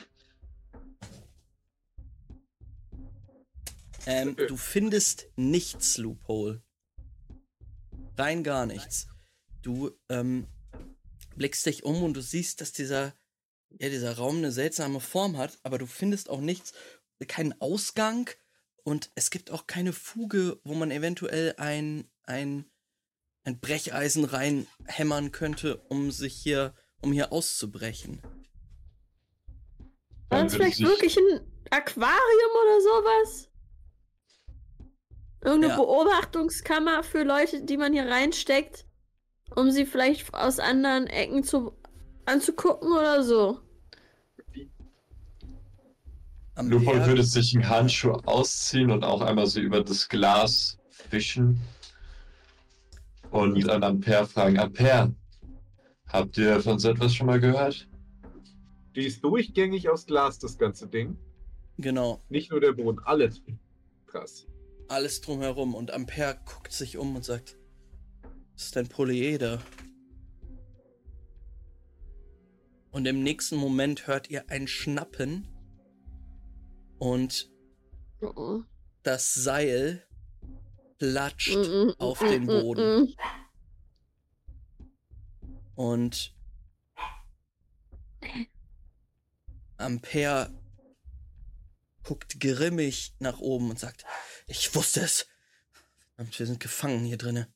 Ähm, 4.07 4.35
du 4.35 4.57
findest 4.57 5.29
nichts, 5.37 5.99
Loophole. 5.99 6.63
Rein 8.17 8.43
gar 8.43 8.67
nichts. 8.67 9.07
Du 9.63 9.93
ähm, 10.09 10.49
blickst 11.37 11.65
dich 11.67 11.85
um 11.85 12.03
und 12.03 12.15
du 12.15 12.21
siehst, 12.21 12.61
dass 12.61 12.73
dieser, 12.73 13.15
ja, 13.79 13.91
dieser 13.91 14.17
Raum 14.17 14.39
eine 14.39 14.51
seltsame 14.51 14.99
Form 14.99 15.37
hat, 15.37 15.61
aber 15.63 15.79
du 15.79 15.87
findest 15.87 16.29
auch 16.29 16.41
nichts, 16.41 16.73
keinen 17.29 17.55
Ausgang 17.61 18.29
und 18.83 19.13
es 19.15 19.31
gibt 19.31 19.53
auch 19.53 19.69
keine 19.69 19.93
Fuge, 19.93 20.59
wo 20.65 20.75
man 20.75 20.91
eventuell 20.91 21.55
ein, 21.57 22.11
ein, 22.25 22.65
ein 23.49 23.61
Brecheisen 23.61 24.25
reinhämmern 24.25 25.33
könnte, 25.33 25.79
um 25.89 26.11
sich 26.11 26.35
hier, 26.35 26.75
um 27.01 27.13
hier 27.13 27.33
auszubrechen. 27.33 28.21
War 30.29 30.45
das 30.45 30.55
vielleicht 30.55 30.81
wirklich 30.81 31.17
ein 31.17 31.41
Aquarium 31.71 32.53
oder 32.63 32.81
sowas? 32.83 33.51
Irgendeine 35.43 35.73
Ja. 35.73 35.77
Beobachtungskammer 35.77 37.03
für 37.03 37.23
Leute, 37.23 37.65
die 37.65 37.79
man 37.79 37.95
hier 37.95 38.07
reinsteckt, 38.07 38.85
um 39.57 39.71
sie 39.71 39.87
vielleicht 39.87 40.35
aus 40.35 40.59
anderen 40.59 41.07
Ecken 41.07 41.43
zu 41.43 41.73
anzugucken 42.27 42.93
oder 42.93 43.23
so. 43.25 43.61
Am 46.57 46.69
Lupol 46.69 46.97
Herd- 46.97 47.07
würde 47.07 47.23
sich 47.23 47.55
einen 47.55 47.69
Handschuh 47.69 48.13
ausziehen 48.27 48.91
und 48.91 49.05
auch 49.05 49.23
einmal 49.23 49.47
so 49.47 49.61
über 49.61 49.83
das 49.83 50.09
Glas 50.09 50.77
wischen. 51.09 51.61
Und 53.31 53.69
an 53.69 53.83
Ampere 53.85 54.27
fragen, 54.27 54.59
Ampere, 54.59 55.15
habt 56.09 56.37
ihr 56.39 56.61
von 56.61 56.79
so 56.79 56.91
etwas 56.91 57.15
schon 57.15 57.27
mal 57.27 57.41
gehört? 57.41 57.89
Die 58.95 59.05
ist 59.07 59.23
durchgängig 59.23 59.89
aus 59.89 60.07
Glas, 60.07 60.39
das 60.39 60.59
ganze 60.59 60.89
Ding. 60.89 61.17
Genau, 61.77 62.21
Nicht 62.29 62.51
nur 62.51 62.61
der 62.61 62.73
Boden, 62.73 62.99
alles. 63.05 63.43
Krass. 64.07 64.47
alles 64.89 65.21
drumherum. 65.21 65.75
Und 65.75 65.91
Ampere 65.93 66.39
guckt 66.45 66.73
sich 66.73 66.97
um 66.97 67.15
und 67.15 67.25
sagt: 67.25 67.57
Das 68.55 68.65
ist 68.67 68.77
ein 68.77 68.89
Polyeder. 68.89 69.61
Und 72.91 73.07
im 73.07 73.23
nächsten 73.23 73.57
Moment 73.57 74.07
hört 74.07 74.31
ihr 74.31 74.49
ein 74.51 74.67
Schnappen. 74.67 75.47
Und 76.99 77.51
das 79.05 79.35
Seil 79.35 80.03
platscht 80.99 81.55
Mhm, 81.55 81.95
auf 81.99 82.21
mhm, 82.21 82.27
den 82.27 82.47
mhm, 82.47 82.47
Boden. 82.47 82.95
mhm. 83.01 83.15
Und 85.77 86.35
Ampere 89.79 90.51
guckt 92.03 92.41
grimmig 92.41 93.15
nach 93.21 93.39
oben 93.39 93.71
und 93.71 93.79
sagt, 93.79 94.05
ich 94.47 94.75
wusste 94.75 95.01
es. 95.03 95.27
Verdammt, 96.17 96.39
Wir 96.39 96.47
sind 96.47 96.61
gefangen 96.61 97.05
hier 97.05 97.19
drinnen. 97.19 97.47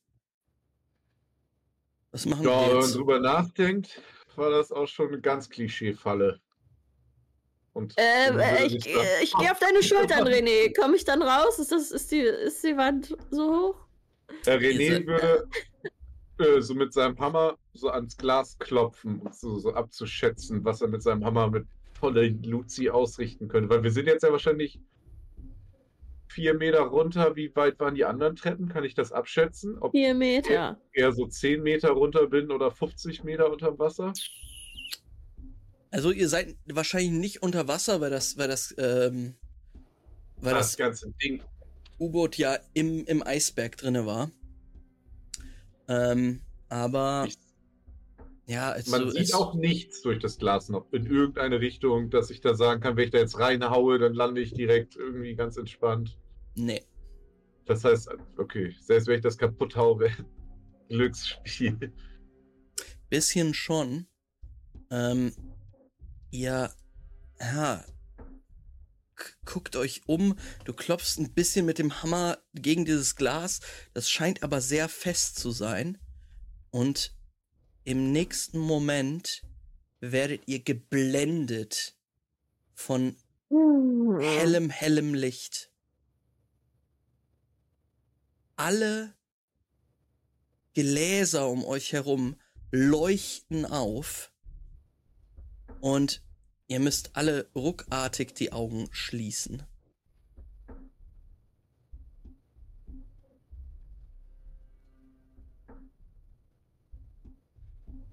Was 2.11 2.25
machen 2.25 2.43
Ja, 2.43 2.51
wir 2.51 2.69
wenn 2.69 2.77
man 2.77 2.91
jetzt? 2.91 2.95
drüber 2.95 3.19
nachdenkt, 3.19 4.01
war 4.35 4.49
das 4.49 4.71
auch 4.71 4.87
schon 4.87 5.09
eine 5.09 5.21
ganz 5.21 5.49
Klischee-Falle. 5.49 6.39
Und 7.73 7.93
Äh, 7.97 8.29
äh, 8.29 8.65
ich, 8.67 8.87
äh, 8.87 9.23
ich 9.23 9.33
gehe 9.33 9.51
auf 9.51 9.59
deine 9.59 9.81
Schultern, 9.81 10.27
René. 10.27 10.73
Komme 10.79 10.95
ich 10.95 11.05
dann 11.05 11.21
raus? 11.21 11.57
Ist, 11.59 11.71
das, 11.71 11.91
ist, 11.91 12.11
die, 12.11 12.19
ist 12.19 12.63
die 12.63 12.77
Wand 12.77 13.15
so 13.31 13.51
hoch? 13.51 13.75
Äh, 14.45 14.57
René 14.57 14.77
Diese- 14.99 15.05
würde 15.07 15.47
äh, 16.39 16.61
so 16.61 16.73
mit 16.75 16.93
seinem 16.93 17.17
Hammer 17.19 17.57
so 17.73 17.89
ans 17.89 18.15
Glas 18.17 18.57
klopfen, 18.59 19.19
um 19.21 19.31
so, 19.33 19.57
so 19.59 19.73
abzuschätzen, 19.73 20.63
was 20.63 20.81
er 20.81 20.87
mit 20.87 21.01
seinem 21.03 21.25
Hammer 21.25 21.49
mit 21.49 21.65
voller 21.99 22.23
Luzi 22.43 22.89
ausrichten 22.89 23.47
könnte. 23.47 23.69
Weil 23.69 23.83
wir 23.83 23.91
sind 23.91 24.05
jetzt 24.07 24.23
ja 24.23 24.31
wahrscheinlich 24.31 24.79
vier 26.27 26.53
Meter 26.53 26.81
runter. 26.81 27.35
Wie 27.35 27.55
weit 27.55 27.79
waren 27.79 27.95
die 27.95 28.05
anderen 28.05 28.35
Treppen? 28.35 28.67
Kann 28.69 28.83
ich 28.83 28.93
das 28.95 29.11
abschätzen? 29.11 29.77
Ob 29.79 29.91
Vier 29.91 30.13
Meter. 30.13 30.77
ich 30.91 30.99
eher 31.01 31.11
so 31.11 31.25
10 31.27 31.61
Meter 31.63 31.91
runter 31.91 32.27
bin 32.27 32.51
oder 32.51 32.71
50 32.71 33.23
Meter 33.23 33.51
unter 33.51 33.77
Wasser? 33.79 34.13
Also 35.93 36.09
ihr 36.09 36.27
seid 36.27 36.55
wahrscheinlich 36.65 37.11
nicht 37.11 37.43
unter 37.43 37.67
Wasser, 37.67 38.01
weil 38.01 38.09
das, 38.09 38.35
weil 38.35 38.47
das, 38.47 38.73
ähm, 38.79 39.35
weil 40.41 40.55
das 40.55 40.69
das 40.71 40.77
ganze 40.77 41.13
Ding. 41.21 41.43
U-Boot 41.99 42.35
ja 42.39 42.57
im, 42.73 43.05
im 43.05 43.21
Eisberg 43.21 43.77
drinne 43.77 44.07
war. 44.07 44.31
Ähm, 45.87 46.41
aber 46.67 47.25
Ich- 47.27 47.37
ja, 48.47 48.71
also 48.71 48.89
Man 48.89 49.11
sieht 49.11 49.21
es, 49.21 49.33
auch 49.33 49.53
nichts 49.53 50.01
durch 50.01 50.17
das 50.17 50.39
Glas 50.39 50.67
noch 50.67 50.91
in 50.91 51.05
irgendeine 51.05 51.59
Richtung, 51.61 52.09
dass 52.09 52.31
ich 52.31 52.41
da 52.41 52.55
sagen 52.55 52.81
kann, 52.81 52.97
wenn 52.97 53.05
ich 53.05 53.11
da 53.11 53.19
jetzt 53.19 53.37
reinhaue, 53.37 53.99
dann 53.99 54.15
lande 54.15 54.41
ich 54.41 54.51
direkt 54.51 54.95
irgendwie 54.95 55.35
ganz 55.35 55.57
entspannt. 55.57 56.17
nee. 56.55 56.81
Das 57.65 57.83
heißt, 57.85 58.09
okay, 58.37 58.75
selbst 58.81 59.07
wenn 59.07 59.17
ich 59.17 59.21
das 59.21 59.37
kaputt 59.37 59.75
haue, 59.75 59.99
wäre 59.99 60.25
Glücksspiel. 60.89 61.93
Bisschen 63.11 63.53
schon. 63.53 64.07
Ähm, 64.89 65.31
ihr, 66.33 66.73
k- 69.15 69.31
guckt 69.45 69.75
euch 69.75 70.01
um. 70.07 70.37
Du 70.65 70.73
klopfst 70.73 71.17
ein 71.19 71.33
bisschen 71.33 71.65
mit 71.65 71.77
dem 71.77 72.01
Hammer 72.01 72.39
gegen 72.53 72.85
dieses 72.85 73.15
Glas. 73.15 73.61
Das 73.93 74.09
scheint 74.09 74.43
aber 74.43 74.59
sehr 74.59 74.89
fest 74.89 75.37
zu 75.37 75.51
sein. 75.51 75.97
Und 76.71 77.15
im 77.83 78.11
nächsten 78.11 78.57
Moment 78.57 79.43
werdet 79.99 80.47
ihr 80.47 80.63
geblendet 80.63 81.95
von 82.73 83.15
hellem, 84.19 84.69
hellem 84.69 85.13
Licht. 85.13 85.71
Alle 88.55 89.13
Gläser 90.73 91.47
um 91.49 91.63
euch 91.65 91.93
herum 91.93 92.39
leuchten 92.71 93.65
auf 93.65 94.31
und 95.81 96.22
ihr 96.67 96.79
müsst 96.79 97.15
alle 97.15 97.49
ruckartig 97.55 98.33
die 98.33 98.51
Augen 98.51 98.87
schließen. 98.91 99.63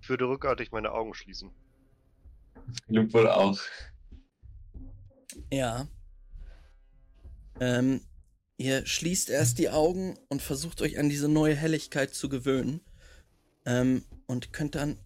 Ich 0.03 0.09
würde 0.09 0.29
rückartig 0.29 0.73
meine 0.73 0.93
Augen 0.93 1.15
schließen. 1.15 1.51
Lupol 2.89 3.29
auch. 3.29 3.59
Ja. 5.53 5.89
Ähm, 7.61 8.01
ihr 8.57 8.87
schließt 8.87 9.31
erst 9.31 9.59
die 9.59 9.71
Augen 9.71 10.19
und 10.29 10.43
versucht 10.43 10.83
euch 10.83 10.99
an 10.99 11.09
diese 11.09 11.29
neue 11.29 11.55
Helligkeit 11.55 12.15
zu 12.15 12.29
gewöhnen. 12.29 12.81
Ähm, 13.67 14.05
und 14.27 14.53
könnt 14.53 14.75
dann 14.75 14.99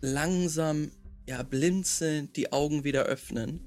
langsam, 0.00 0.92
ja, 1.30 1.44
blinzelnd 1.44 2.36
die 2.36 2.50
Augen 2.50 2.82
wieder 2.82 3.04
öffnen. 3.04 3.60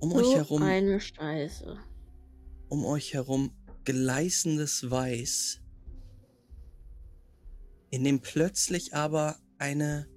Um 0.00 0.12
euch 0.14 0.24
So 0.24 0.34
herum, 0.34 0.62
eine 0.64 1.00
Scheiße. 1.00 1.78
um 2.68 2.84
euch 2.84 3.14
herum 3.14 3.52
gleißendes 3.84 4.90
Weiß, 4.90 5.60
in 7.90 8.02
dem 8.02 8.18
plötzlich 8.18 8.94
aber 8.94 9.38
eine 9.58 10.08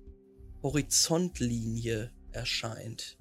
Horizontlinie 0.63 2.11
erscheint, 2.31 3.19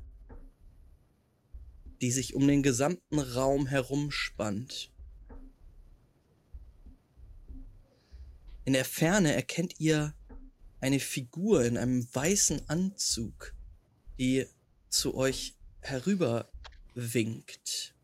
die 2.01 2.11
sich 2.11 2.35
um 2.35 2.49
den 2.49 2.63
gesamten 2.63 3.19
Raum 3.19 3.67
herumspannt. 3.67 4.91
In 8.65 8.73
der 8.73 8.85
Ferne 8.85 9.35
erkennt 9.35 9.79
ihr 9.79 10.15
eine 10.81 11.01
Figur 11.01 11.65
in 11.65 11.77
einem 11.77 12.07
weißen 12.15 12.69
Anzug, 12.69 13.55
die 14.19 14.47
zu 14.89 15.15
euch 15.15 15.57
herüber 15.81 16.51
winkt. 16.95 17.95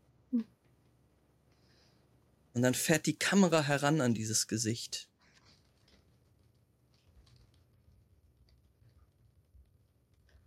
Und 2.52 2.62
dann 2.62 2.74
fährt 2.74 3.06
die 3.06 3.18
Kamera 3.18 3.62
heran 3.62 4.00
an 4.00 4.12
dieses 4.12 4.48
Gesicht. 4.48 5.08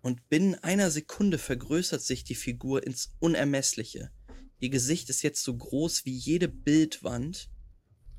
Und 0.02 0.28
binnen 0.28 0.56
einer 0.56 0.92
Sekunde 0.92 1.38
vergrößert 1.38 2.02
sich 2.02 2.26
die 2.26 2.36
Figur 2.36 2.86
ins 2.86 3.14
Unermessliche. 3.20 4.12
Ihr 4.60 4.70
Gesicht 4.70 5.10
ist 5.10 5.22
jetzt 5.24 5.44
so 5.44 5.56
groß 5.56 6.06
wie 6.06 6.16
jede 6.16 6.50
Bildwand 6.50 7.50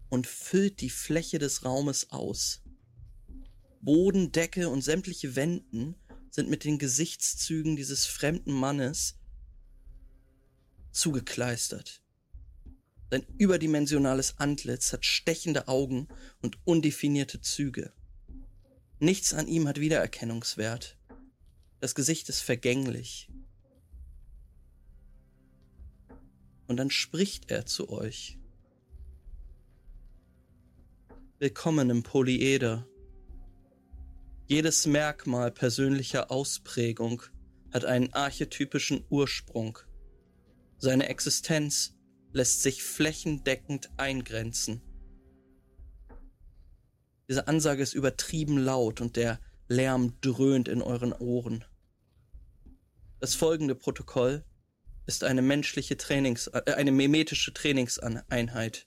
und 0.09 0.27
füllt 0.27 0.81
die 0.81 0.91
Fläche 0.91 1.39
des 1.39 1.65
Raumes 1.65 2.11
aus. 2.11 2.63
Boden, 3.81 4.33
Decke 4.33 4.69
und 4.69 4.83
sämtliche 4.83 5.37
Wänden 5.37 5.97
sind 6.31 6.49
mit 6.49 6.65
den 6.65 6.79
Gesichtszügen 6.79 7.77
dieses 7.77 8.07
fremden 8.07 8.53
Mannes 8.53 9.19
zugekleistert. 10.91 12.03
Sein 13.11 13.27
überdimensionales 13.39 14.39
Antlitz 14.39 14.93
hat 14.93 15.05
stechende 15.05 15.69
Augen 15.69 16.09
und 16.43 16.59
undefinierte 16.65 17.41
Züge. 17.41 17.93
Nichts 18.99 19.35
an 19.35 19.47
ihm 19.47 19.69
hat 19.69 19.79
Wiedererkennungswert. 19.79 20.99
Das 21.81 21.95
Gesicht 21.95 22.29
ist 22.29 22.41
vergänglich. 22.41 23.29
Und 26.67 26.79
dann 26.79 26.91
spricht 26.91 27.51
er 27.51 27.67
zu 27.67 27.91
euch. 27.91 28.39
Willkommen 31.41 31.91
im 31.91 32.05
Polyeder. 32.05 32.87
Jedes 34.47 34.87
Merkmal 34.87 35.51
persönlicher 35.51 36.31
Ausprägung 36.31 37.23
hat 37.73 37.85
einen 37.85 38.13
archetypischen 38.13 39.05
Ursprung. 39.11 39.77
Seine 40.79 41.09
Existenz 41.09 41.97
lässt 42.33 42.63
sich 42.63 42.85
flächendeckend 42.85 43.91
eingrenzen. 43.97 44.81
Diese 47.29 47.49
Ansage 47.49 47.83
ist 47.83 47.95
übertrieben 47.95 48.57
laut 48.57 49.01
und 49.01 49.17
der 49.17 49.41
Lärm 49.67 50.15
dröhnt 50.21 50.69
in 50.69 50.83
euren 50.83 51.13
Ohren. 51.13 51.65
Das 53.19 53.35
folgende 53.35 53.75
Protokoll 53.75 54.45
ist 55.07 55.25
eine 55.25 55.43
menschliche 55.43 55.97
Trainings, 55.97 56.47
äh, 56.47 56.75
eine 56.77 56.93
mimetische 56.93 57.53
Trainingseinheit. 57.53 58.87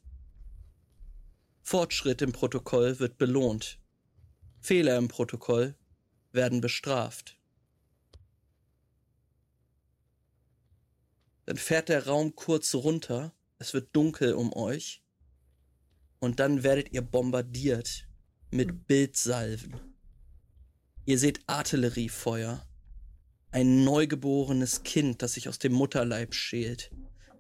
Fortschritt 1.70 2.22
im 2.22 2.32
Protokoll 2.32 2.97
wird 2.99 3.18
belohnt. 3.18 3.78
Fehler 4.61 4.97
im 4.97 5.09
Protokoll 5.09 5.76
werden 6.32 6.61
bestraft. 6.61 7.38
Dann 11.43 11.57
fährt 11.57 11.89
der 11.89 12.07
Raum 12.07 12.34
kurz 12.38 12.74
runter, 12.74 13.36
es 13.59 13.74
wird 13.74 13.93
dunkel 13.93 14.34
um 14.36 14.53
euch 14.53 15.03
und 16.20 16.39
dann 16.39 16.63
werdet 16.63 16.93
ihr 16.93 17.01
bombardiert 17.01 18.07
mit 18.49 18.88
Bildsalven. 18.88 19.76
Ihr 21.03 21.20
seht 21.20 21.41
Artilleriefeuer, 21.47 22.65
ein 23.51 23.84
neugeborenes 23.84 24.84
Kind, 24.84 25.22
das 25.22 25.34
sich 25.34 25.49
aus 25.49 25.59
dem 25.59 25.74
Mutterleib 25.74 26.34
schält, 26.34 26.91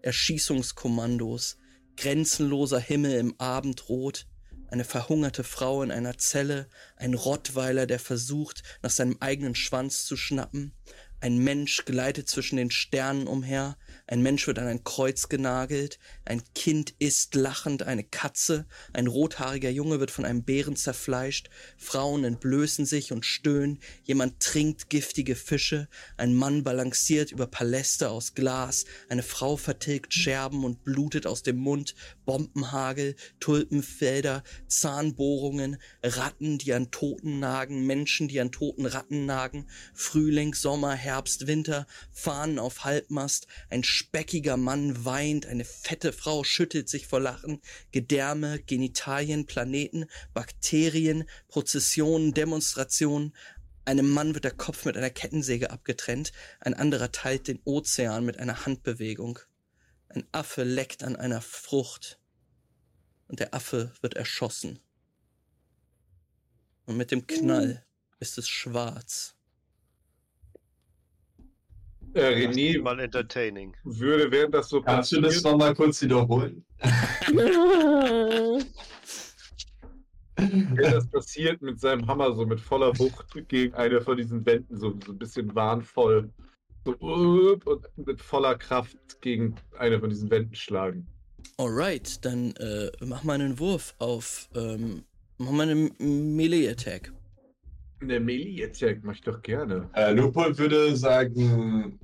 Erschießungskommandos, 0.01 1.57
grenzenloser 1.97 2.79
Himmel 2.79 3.13
im 3.13 3.39
Abendrot, 3.39 4.27
eine 4.69 4.83
verhungerte 4.83 5.43
Frau 5.43 5.83
in 5.83 5.91
einer 5.91 6.17
Zelle, 6.17 6.67
ein 6.95 7.13
Rottweiler, 7.13 7.85
der 7.87 7.99
versucht, 7.99 8.63
nach 8.81 8.91
seinem 8.91 9.17
eigenen 9.19 9.55
Schwanz 9.55 10.05
zu 10.05 10.15
schnappen, 10.15 10.73
ein 11.19 11.37
Mensch 11.37 11.85
gleitet 11.85 12.29
zwischen 12.29 12.57
den 12.57 12.71
Sternen 12.71 13.27
umher, 13.27 13.77
ein 14.07 14.21
Mensch 14.21 14.47
wird 14.47 14.57
an 14.57 14.67
ein 14.67 14.83
Kreuz 14.83 15.27
genagelt, 15.27 15.99
ein 16.23 16.41
Kind 16.55 16.95
isst 16.97 17.35
lachend 17.35 17.83
eine 17.83 18.05
Katze, 18.05 18.65
ein 18.93 19.07
rothaariger 19.07 19.69
Junge 19.69 19.99
wird 19.99 20.11
von 20.11 20.23
einem 20.23 20.43
Bären 20.43 20.77
zerfleischt, 20.77 21.49
Frauen 21.77 22.23
entblößen 22.23 22.85
sich 22.85 23.11
und 23.11 23.25
stöhnen, 23.25 23.79
jemand 24.03 24.39
trinkt 24.39 24.89
giftige 24.89 25.35
Fische, 25.35 25.89
ein 26.15 26.33
Mann 26.33 26.63
balanciert 26.63 27.31
über 27.31 27.47
Paläste 27.47 28.09
aus 28.09 28.33
Glas, 28.33 28.85
eine 29.09 29.23
Frau 29.23 29.57
vertilgt 29.57 30.13
Scherben 30.13 30.63
und 30.63 30.85
blutet 30.85 31.27
aus 31.27 31.43
dem 31.43 31.57
Mund, 31.57 31.93
Bombenhagel, 32.25 33.15
Tulpenfelder, 33.41 34.43
Zahnbohrungen, 34.67 35.77
Ratten, 36.01 36.57
die 36.57 36.73
an 36.73 36.91
Toten 36.91 37.39
nagen, 37.39 37.85
Menschen, 37.85 38.27
die 38.27 38.39
an 38.39 38.51
toten 38.51 38.85
Ratten 38.85 39.25
nagen, 39.25 39.67
Frühling, 39.93 40.53
Sommer, 40.53 40.93
Herbst, 40.93 41.47
Winter, 41.47 41.87
Fahnen 42.11 42.59
auf 42.59 42.85
Halbmast, 42.85 43.47
ein 43.69 43.83
speckiger 43.97 44.57
Mann 44.57 45.05
weint, 45.05 45.45
eine 45.47 45.65
fette 45.65 46.13
Frau 46.13 46.43
schüttelt 46.43 46.87
sich 46.87 47.07
vor 47.07 47.19
Lachen, 47.19 47.61
Gedärme, 47.91 48.61
Genitalien, 48.61 49.45
Planeten, 49.45 50.05
Bakterien, 50.33 51.27
Prozessionen, 51.47 52.33
Demonstrationen, 52.33 53.33
einem 53.85 54.09
Mann 54.09 54.33
wird 54.33 54.43
der 54.43 54.51
Kopf 54.51 54.83
mit 54.83 54.97
einer 54.97 55.09
Kettensäge 55.09 55.71
abgetrennt, 55.71 56.33
ein 56.59 56.73
anderer 56.73 57.11
teilt 57.13 57.47
den 57.47 57.61
Ozean 57.63 58.25
mit 58.25 58.37
einer 58.37 58.65
Handbewegung. 58.65 59.39
Ein 60.09 60.27
Affe 60.33 60.63
leckt 60.63 61.03
an 61.03 61.15
einer 61.15 61.39
Frucht 61.39 62.19
und 63.29 63.39
der 63.39 63.53
Affe 63.53 63.93
wird 64.01 64.15
erschossen. 64.15 64.79
Und 66.85 66.97
mit 66.97 67.11
dem 67.11 67.27
Knall 67.27 67.85
ist 68.19 68.37
es 68.37 68.49
schwarz. 68.49 69.36
Äh, 72.13 72.47
René 72.47 72.81
mal 72.81 72.99
entertaining. 72.99 73.75
würde, 73.83 74.31
während 74.31 74.53
das 74.53 74.69
so 74.69 74.81
Kannst 74.81 75.11
du 75.11 75.21
das 75.21 75.43
nochmal 75.43 75.75
kurz 75.75 76.01
wiederholen? 76.01 76.65
während 80.37 80.95
das 80.95 81.07
passiert, 81.09 81.61
mit 81.61 81.79
seinem 81.79 82.07
Hammer 82.07 82.33
so 82.33 82.45
mit 82.45 82.59
voller 82.59 82.97
Wucht 82.99 83.25
gegen 83.47 83.73
eine 83.73 84.01
von 84.01 84.17
diesen 84.17 84.45
Wänden, 84.45 84.77
so, 84.77 84.95
so 85.05 85.11
ein 85.11 85.17
bisschen 85.17 85.53
wahnvoll. 85.55 86.29
So, 86.85 86.93
und 86.93 87.85
mit 87.97 88.21
voller 88.21 88.57
Kraft 88.57 88.97
gegen 89.21 89.55
eine 89.77 89.99
von 89.99 90.09
diesen 90.09 90.29
Wänden 90.29 90.55
schlagen. 90.55 91.07
Alright, 91.57 92.23
dann 92.23 92.51
äh, 92.57 92.91
mach 93.01 93.23
mal 93.23 93.33
einen 93.33 93.59
Wurf 93.59 93.95
auf, 93.99 94.47
ähm, 94.55 95.03
mach 95.37 95.51
mal 95.51 95.69
einen 95.69 96.35
Melee-Attack. 96.35 97.11
Eine 97.99 98.19
Melee-Attack 98.19 99.03
mach 99.03 99.15
ich 99.15 99.21
doch 99.21 99.41
gerne. 99.41 99.89
Äh, 99.93 100.11
Lupol 100.13 100.57
würde 100.57 100.95
sagen, 100.95 101.99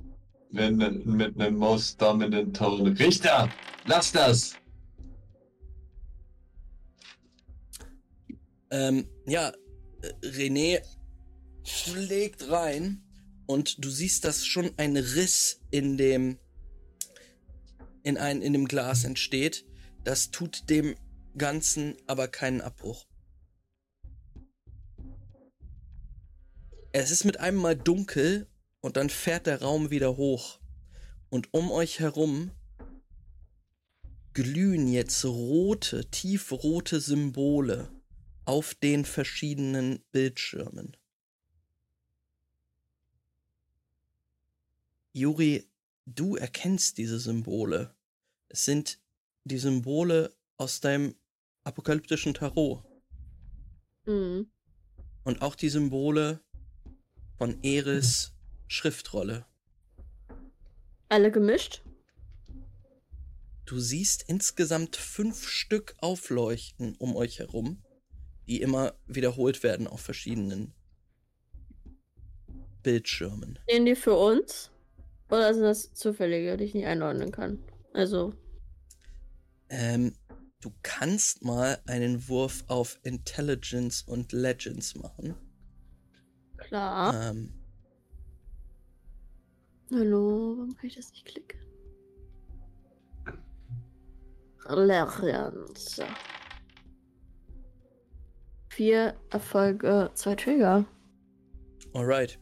wenn, 0.50 0.76
mit 1.04 1.40
einem 1.40 1.56
Most 1.56 2.00
Dominant 2.00 2.56
Tone. 2.56 2.98
Richter, 2.98 3.48
lass 3.86 4.12
das! 4.12 4.54
Ähm, 8.70 9.06
ja, 9.26 9.52
äh, 10.02 10.26
René 10.26 10.82
schlägt 11.62 12.50
rein 12.50 13.02
und 13.46 13.84
du 13.84 13.88
siehst, 13.88 14.24
dass 14.24 14.44
schon 14.44 14.72
ein 14.76 14.96
Riss 14.96 15.60
in 15.70 15.96
dem 15.96 16.38
in 18.02 18.18
ein 18.18 18.42
in 18.42 18.52
dem 18.52 18.66
Glas 18.66 19.04
entsteht. 19.04 19.64
Das 20.02 20.30
tut 20.30 20.68
dem 20.68 20.96
Ganzen 21.38 21.96
aber 22.06 22.28
keinen 22.28 22.60
Abbruch. 22.60 23.06
Es 26.96 27.10
ist 27.10 27.24
mit 27.24 27.40
einem 27.40 27.58
Mal 27.58 27.74
dunkel 27.74 28.46
und 28.80 28.96
dann 28.96 29.10
fährt 29.10 29.48
der 29.48 29.62
Raum 29.62 29.90
wieder 29.90 30.16
hoch. 30.16 30.60
Und 31.28 31.52
um 31.52 31.72
euch 31.72 31.98
herum 31.98 32.52
glühen 34.32 34.86
jetzt 34.86 35.24
rote, 35.24 36.08
tiefrote 36.12 37.00
Symbole 37.00 37.90
auf 38.44 38.76
den 38.76 39.04
verschiedenen 39.04 40.04
Bildschirmen. 40.12 40.96
Juri, 45.12 45.68
du 46.06 46.36
erkennst 46.36 46.98
diese 46.98 47.18
Symbole. 47.18 47.92
Es 48.48 48.66
sind 48.66 49.00
die 49.42 49.58
Symbole 49.58 50.32
aus 50.58 50.80
deinem 50.80 51.16
apokalyptischen 51.64 52.34
Tarot 52.34 52.84
Mhm. 54.06 54.48
und 55.24 55.42
auch 55.42 55.56
die 55.56 55.70
Symbole 55.70 56.43
von 57.36 57.62
Eris 57.62 58.32
Schriftrolle. 58.66 59.46
Alle 61.08 61.30
gemischt? 61.30 61.82
Du 63.66 63.78
siehst 63.78 64.24
insgesamt 64.28 64.96
fünf 64.96 65.48
Stück 65.48 65.94
aufleuchten 65.98 66.96
um 66.98 67.16
euch 67.16 67.38
herum, 67.38 67.82
die 68.46 68.60
immer 68.60 68.94
wiederholt 69.06 69.62
werden 69.62 69.86
auf 69.86 70.00
verschiedenen 70.00 70.74
Bildschirmen. 72.82 73.58
Stehen 73.64 73.86
die 73.86 73.96
für 73.96 74.14
uns? 74.14 74.70
Oder 75.30 75.54
sind 75.54 75.62
das 75.64 75.92
zufällige, 75.94 76.56
die 76.56 76.64
ich 76.64 76.74
nicht 76.74 76.86
einordnen 76.86 77.32
kann? 77.32 77.58
Also, 77.92 78.34
Ähm, 79.68 80.14
du 80.60 80.72
kannst 80.82 81.42
mal 81.42 81.80
einen 81.86 82.28
Wurf 82.28 82.64
auf 82.68 82.98
Intelligence 83.02 84.02
und 84.02 84.32
Legends 84.32 84.94
machen. 84.94 85.34
Klar. 86.74 87.30
Ähm, 87.30 87.52
Hallo, 89.92 90.56
warum 90.56 90.74
kann 90.74 90.86
ich 90.86 90.96
das 90.96 91.10
nicht 91.12 91.24
klicken? 91.24 91.60
Legends. 94.68 96.00
Vier 98.70 99.14
Erfolge, 99.30 100.10
zwei 100.14 100.34
Trigger. 100.34 100.84
alright. 101.92 102.38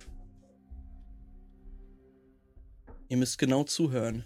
Ihr 3.09 3.19
müsst 3.19 3.37
genau 3.37 3.65
zuhören. 3.65 4.25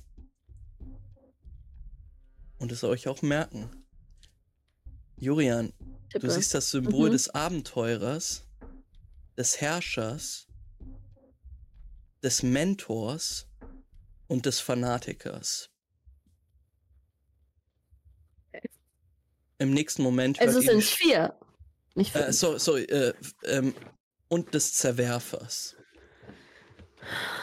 Und 2.59 2.71
es 2.71 2.85
euch 2.85 3.09
auch 3.09 3.23
merken. 3.23 3.69
Jurian, 5.17 5.73
Tippe. 6.11 6.29
Du 6.29 6.33
siehst 6.33 6.55
das 6.55 6.71
Symbol 6.71 7.09
Mhm. 7.09 7.13
des 7.13 7.29
Abenteurers, 7.31 8.46
des 9.37 9.61
Herrschers, 9.61 10.47
des 12.23 12.43
Mentors 12.43 13.49
und 14.27 14.47
des 14.47 14.61
Fanatikers. 14.61 15.71
Im 19.59 19.73
nächsten 19.73 20.03
Moment 20.03 20.41
also 20.41 20.61
sind 20.61 20.79
es 20.79 20.91
vier. 20.91 21.35
Nicht 21.95 22.15
die, 22.15 22.19
fünf. 22.19 22.29
äh, 22.29 22.33
sorry, 22.33 22.59
sorry 22.59 22.83
äh, 22.85 23.15
ähm, 23.45 23.75
und 24.29 24.53
des 24.53 24.75
Zerwerfers. 24.75 25.77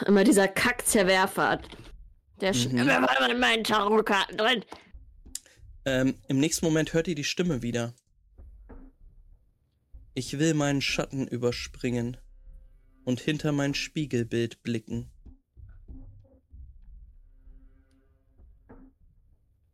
Immer 0.06 0.22
dieser 0.24 0.46
Kack-Zerwerfer. 0.46 1.60
Der 2.40 2.52
Mhm. 2.52 2.72
mhm. 2.72 2.78
immer 2.78 3.02
war 3.02 3.30
in 3.30 3.40
meinen 3.40 3.64
Tarotkarten 3.64 4.36
drin. 4.36 4.64
Ähm, 5.86 6.18
Im 6.28 6.38
nächsten 6.38 6.64
Moment 6.66 6.92
hört 6.92 7.08
ihr 7.08 7.14
die 7.14 7.24
Stimme 7.24 7.62
wieder. 7.62 7.94
Ich 10.14 10.38
will 10.38 10.54
meinen 10.54 10.80
Schatten 10.80 11.26
überspringen 11.26 12.16
und 13.04 13.20
hinter 13.20 13.50
mein 13.50 13.74
Spiegelbild 13.74 14.62
blicken. 14.62 15.10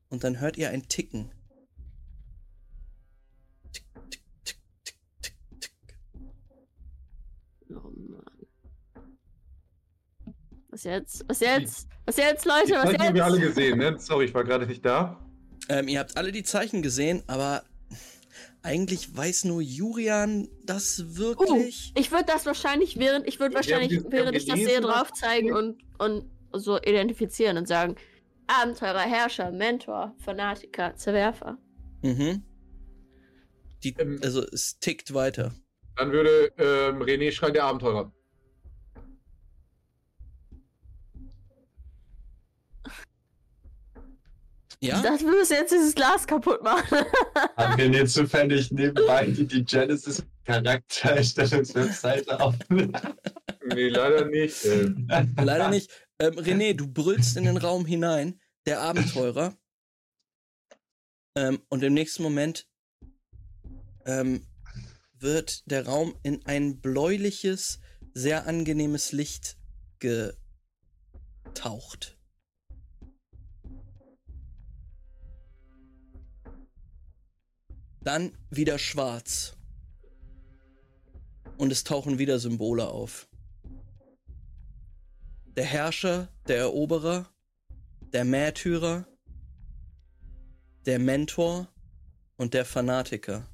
Und 0.09 0.25
dann 0.25 0.41
hört 0.41 0.57
ihr 0.57 0.71
ein 0.71 0.89
Ticken. 0.89 1.31
Tick, 3.73 3.85
tick, 4.11 4.23
tick, 4.45 4.59
tick, 4.83 4.97
tick, 5.23 5.61
tick. 5.61 5.75
Oh 7.71 7.91
Mann. 7.91 8.25
Was 10.71 10.81
Was 10.81 10.85
jetzt? 10.85 11.25
Was 11.29 11.41
jetzt? 11.41 11.89
Was 12.07 12.17
jetzt, 12.17 12.45
Leute? 12.47 12.67
Die 12.67 12.73
Was 12.73 12.85
Zeichen 12.85 13.03
haben 13.03 13.15
wir 13.15 13.25
alle 13.25 13.39
jetzt? 13.39 13.49
gesehen, 13.55 13.79
ne? 13.79 13.99
Sorry, 14.01 14.25
ich 14.25 14.35
war 14.35 14.43
gerade 14.45 14.67
nicht 14.67 14.85
da. 14.85 15.23
Ähm, 15.69 15.87
ihr 15.87 16.01
habt 16.01 16.17
alle 16.17 16.33
die 16.33 16.43
Zeichen 16.43 16.83
gesehen, 16.83 17.23
aber 17.29 17.63
eigentlich 18.63 19.17
weiß 19.17 19.45
nur 19.45 19.61
Julian 19.63 20.49
das 20.65 21.01
Uh, 21.01 21.17
wirklich. 21.19 21.93
ich 21.97 22.11
würde 22.13 22.27
das 22.27 22.45
wahrscheinlich 22.47 22.99
während 22.99 23.27
ich 23.27 23.41
würde 23.41 23.55
wahrscheinlich 23.55 23.89
dieses- 23.89 24.11
während 24.13 24.37
ich 24.37 24.47
das 24.47 24.59
sehe 24.59 24.81
drauf 24.81 25.13
zeigen 25.13 25.53
und 25.53 25.83
und 25.99 26.31
so 26.53 26.77
identifizieren 26.79 27.57
und 27.57 27.67
sagen 27.69 27.97
Abenteurer, 28.49 29.01
Herrscher, 29.01 29.53
Mentor, 29.53 30.15
Fanatiker, 30.19 30.97
Zerwerfer. 30.97 31.57
Mhm. 32.03 32.43
Die, 33.85 33.95
Ähm. 33.97 34.19
also 34.25 34.43
es 34.43 34.79
tickt 34.81 35.15
weiter. 35.15 35.55
Dann 35.97 36.11
würde 36.11 36.53
ähm, 36.59 37.01
René 37.03 37.31
schreien, 37.31 37.53
der 37.55 37.65
Abenteurer. 37.65 38.13
Ja? 44.83 45.03
dachte, 45.03 45.25
wir 45.25 45.33
müssen 45.33 45.53
jetzt 45.53 45.73
dieses 45.73 45.95
Glas 45.95 46.27
kaputt 46.27 46.63
machen. 46.63 47.05
Haben 47.57 47.79
wir 47.79 48.01
jetzt 48.01 48.15
zufällig 48.15 48.73
nebenbei 48.73 49.27
die, 49.27 49.47
die 49.47 49.65
Genesis 49.65 50.25
Charaktererstellungswebseite 50.45 52.41
auf? 52.41 52.55
Nee, 53.73 53.89
leider 53.89 54.25
nicht. 54.25 54.65
Ähm, 54.65 55.07
Leider 55.37 55.71
nicht. 55.71 55.91
Ähm, 56.19 56.35
René, 56.35 56.75
du 56.75 56.89
brüllst 56.89 57.37
in 57.37 57.45
den 57.45 57.57
Raum 57.57 57.87
hinein, 57.87 58.41
der 58.67 58.81
Abenteurer. 58.81 59.55
Ähm, 61.37 61.63
und 61.69 61.85
im 61.85 61.95
nächsten 61.95 62.23
Moment 62.23 62.67
ähm, 64.07 64.47
wird 65.13 65.71
der 65.71 65.87
Raum 65.87 66.17
in 66.23 66.45
ein 66.47 66.81
bläuliches, 66.81 67.81
sehr 68.13 68.47
angenehmes 68.47 69.13
Licht 69.13 69.57
getaucht. 70.01 72.19
Dann 78.03 78.33
wieder 78.51 78.79
schwarz. 78.79 79.57
Und 81.59 81.71
es 81.73 81.85
tauchen 81.85 82.19
wieder 82.19 82.39
Symbole 82.39 82.89
auf. 82.89 83.29
Der 85.57 85.65
Herrscher, 85.65 86.29
der 86.49 86.59
Eroberer, 86.59 87.27
der 88.13 88.25
Märtyrer, 88.25 89.07
der 90.87 90.99
Mentor 90.99 91.69
und 92.37 92.55
der 92.55 92.65
Fanatiker. 92.65 93.47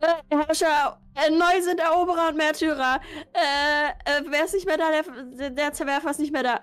Äh, 0.00 0.36
Herrscher, 0.36 1.00
äh, 1.14 1.30
neu 1.30 1.62
sind 1.62 1.78
Eroberer 1.78 2.28
und 2.30 2.36
Märtyrer. 2.36 3.00
Äh, 3.32 3.90
äh, 4.18 4.22
wer 4.28 4.44
ist 4.44 4.54
nicht 4.54 4.66
mehr 4.66 4.76
da? 4.76 4.90
Der, 5.38 5.50
der 5.50 5.72
Zerwerfer 5.72 6.10
ist 6.10 6.18
nicht 6.20 6.32
mehr 6.32 6.42
da. 6.42 6.60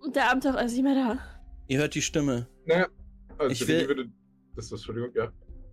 Und 0.00 0.14
der 0.14 0.30
Abenteurer 0.30 0.62
ist 0.64 0.72
nicht 0.72 0.82
mehr 0.84 0.94
da. 0.94 1.18
Ihr 1.68 1.78
hört 1.78 1.94
die 1.94 2.02
Stimme. 2.02 2.46
naja, 2.66 2.86
also 3.38 3.50
Ich 3.50 3.66
will- 3.66 3.88
würde. 3.88 4.12
Das 4.56 4.66
ist, 4.66 4.72
Entschuldigung, 4.72 5.10
ja. 5.14 5.32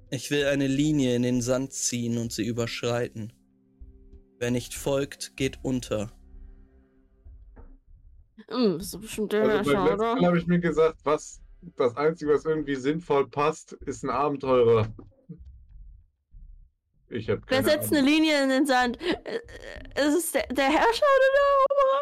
Ich 0.09 0.29
will 0.31 0.45
eine 0.45 0.67
Linie 0.67 1.15
in 1.15 1.23
den 1.23 1.41
Sand 1.41 1.71
ziehen 1.73 2.17
und 2.17 2.31
sie 2.31 2.45
überschreiten. 2.45 3.31
Wer 4.39 4.51
nicht 4.51 4.73
folgt, 4.73 5.37
geht 5.37 5.59
unter. 5.63 6.11
Hm, 8.49 8.77
das 8.79 8.87
ist 8.93 9.01
bestimmt 9.01 9.31
der 9.33 9.43
Also 9.43 9.71
beim 9.71 9.81
Herrscher, 9.83 9.91
letzten? 9.97 10.21
Mal 10.21 10.25
habe 10.27 10.37
ich 10.37 10.47
mir 10.47 10.59
gesagt, 10.59 10.99
was 11.03 11.41
das 11.77 11.95
Einzige, 11.95 12.33
was 12.33 12.43
irgendwie 12.45 12.75
sinnvoll 12.75 13.29
passt, 13.29 13.73
ist 13.85 14.03
ein 14.03 14.09
Abenteurer. 14.09 14.87
Ich 17.09 17.29
habe 17.29 17.41
Wer 17.47 17.57
keine 17.57 17.69
setzt 17.69 17.89
eine 17.91 17.99
Ahnung. 17.99 18.11
Linie 18.13 18.43
in 18.43 18.49
den 18.49 18.65
Sand? 18.65 18.97
Äh, 19.01 19.39
Ist 20.07 20.17
es 20.17 20.31
der, 20.31 20.47
der 20.47 20.65
Herrscher 20.65 21.05
oder 21.05 21.29
der 21.35 21.45
Eroberer? 21.51 22.01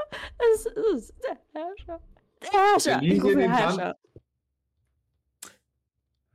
Es 0.54 0.66
ist 1.02 1.14
der 1.24 1.38
Herrscher. 1.54 2.00
Der 2.42 2.52
Herrscher. 2.52 3.00
Die 3.02 3.10
Linie 3.10 3.32
in 3.34 3.40
den 3.40 3.52
Herrscher. 3.52 3.96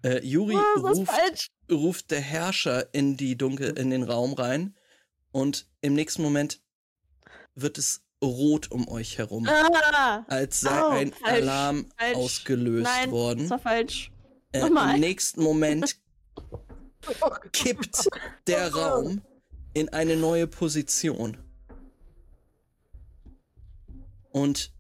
Äh, 0.05 0.21
Juri 0.25 0.55
Oh, 0.57 0.81
ruft, 0.87 1.51
ruft 1.71 2.11
der 2.11 2.21
Herrscher 2.21 2.93
in 2.93 3.17
die 3.17 3.37
Dunkel, 3.37 3.77
in 3.79 3.89
den 3.91 4.03
Raum 4.03 4.35
rein 4.35 4.77
und 5.33 5.67
im 5.81 5.95
nächsten 5.95 6.23
Moment 6.23 6.61
wird 7.55 7.79
es 7.79 8.03
rot 8.23 8.71
um 8.71 8.87
euch 8.89 9.17
herum, 9.19 9.49
Ah, 9.49 10.25
als 10.29 10.61
sei 10.61 10.83
oh, 10.83 10.89
ein 10.91 11.13
falsch, 11.13 11.43
Alarm 11.43 11.87
falsch. 11.97 12.17
ausgelöst 12.17 12.85
Nein, 12.85 13.11
worden. 13.11 13.41
das 13.41 13.51
war 13.51 13.59
falsch. 13.59 14.13
Äh. 14.53 14.67
Im 14.67 15.01
nächsten 15.01 15.43
Moment 15.43 15.97
kippt 17.53 18.09
der 18.47 18.75
Raum 18.75 19.23
in 19.73 19.89
eine 19.89 20.17
neue 20.17 20.47
Position. 20.47 21.39
Und 24.31 24.73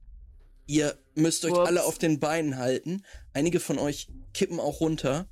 ihr 0.66 0.99
müsst 1.14 1.45
euch 1.45 1.53
Ups. 1.53 1.66
alle 1.68 1.85
auf 1.85 1.99
den 1.99 2.18
Beinen 2.20 2.57
halten. 2.59 3.03
Einige 3.33 3.61
von 3.61 3.79
euch 3.79 4.09
kippen 4.35 4.61
auch 4.61 4.80
runter. 4.80 5.28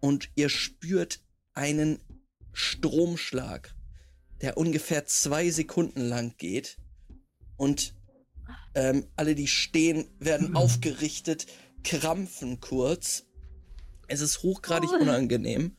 Und 0.00 0.30
ihr 0.36 0.48
spürt 0.48 1.20
einen 1.54 1.98
Stromschlag, 2.52 3.74
der 4.40 4.56
ungefähr 4.56 5.04
zwei 5.06 5.50
Sekunden 5.50 6.00
lang 6.00 6.34
geht. 6.38 6.78
Und 7.56 7.94
ähm, 8.74 9.06
alle, 9.16 9.34
die 9.34 9.48
stehen, 9.48 10.08
werden 10.20 10.54
aufgerichtet, 10.56 11.46
krampfen 11.82 12.60
kurz. 12.60 13.26
Es 14.06 14.20
ist 14.20 14.42
hochgradig 14.42 14.90
Oh. 14.92 15.02
unangenehm. 15.02 15.76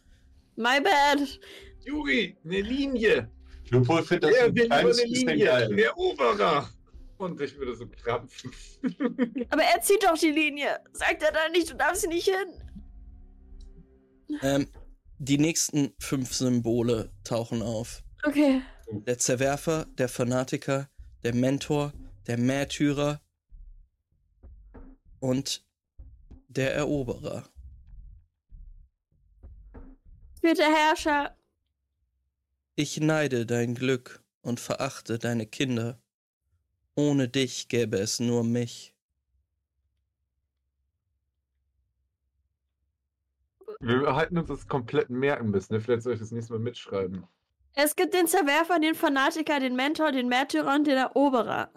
My 0.55 0.81
bad. 0.81 1.39
Juri, 1.85 2.37
eine 2.43 2.61
Linie! 2.61 3.31
Lupol 3.69 4.03
findet 4.03 4.31
das 4.33 4.39
ein 4.41 4.55
will 4.55 4.67
kleines 4.67 4.99
eine 4.99 5.09
bisschen 5.09 5.29
Linie! 5.29 5.45
geil. 5.45 5.75
Der 5.75 5.85
Eroberer! 5.87 6.69
Und 7.19 7.39
ich 7.41 7.57
würde 7.57 7.75
so 7.75 7.85
krampfen. 7.85 8.51
Aber 9.49 9.61
er 9.61 9.81
zieht 9.81 10.03
doch 10.03 10.17
die 10.17 10.31
Linie. 10.31 10.79
Sagt 10.93 11.21
er 11.21 11.33
da 11.33 11.49
nicht, 11.49 11.69
du 11.69 11.75
darfst 11.75 12.07
nicht 12.07 12.29
hin. 12.29 14.39
Ähm, 14.41 14.69
die 15.17 15.37
nächsten 15.37 15.93
fünf 15.99 16.33
Symbole 16.33 17.11
tauchen 17.25 17.61
auf. 17.61 18.03
Okay. 18.23 18.61
Der 18.89 19.17
Zerwerfer, 19.17 19.85
der 19.97 20.07
Fanatiker, 20.07 20.89
der 21.23 21.35
Mentor, 21.35 21.91
der 22.25 22.37
Märtyrer 22.37 23.19
und 25.19 25.65
der 26.47 26.73
Eroberer. 26.73 27.49
Bitte, 30.41 30.63
Herrscher. 30.63 31.35
Ich 32.75 32.97
neide 33.01 33.45
dein 33.45 33.75
Glück 33.75 34.23
und 34.41 34.61
verachte 34.61 35.19
deine 35.19 35.45
Kinder. 35.45 36.01
Ohne 36.99 37.29
dich 37.29 37.69
gäbe 37.69 37.97
es 37.97 38.19
nur 38.19 38.43
mich. 38.43 38.93
Wir 43.79 44.13
halten 44.13 44.37
uns 44.37 44.49
das 44.49 44.67
komplett 44.67 45.09
merken 45.09 45.49
müssen. 45.49 45.75
Ne? 45.75 45.79
Vielleicht 45.79 46.01
soll 46.01 46.15
ich 46.15 46.19
das 46.19 46.31
nächste 46.31 46.51
Mal 46.51 46.59
mitschreiben. 46.59 47.25
Es 47.73 47.95
gibt 47.95 48.13
den 48.13 48.27
Zerwerfer, 48.27 48.79
den 48.79 48.95
Fanatiker, 48.95 49.61
den 49.61 49.77
Mentor, 49.77 50.11
den 50.11 50.27
Märtyrer 50.27 50.75
und 50.75 50.87
den 50.87 50.97
Eroberer. 50.97 51.71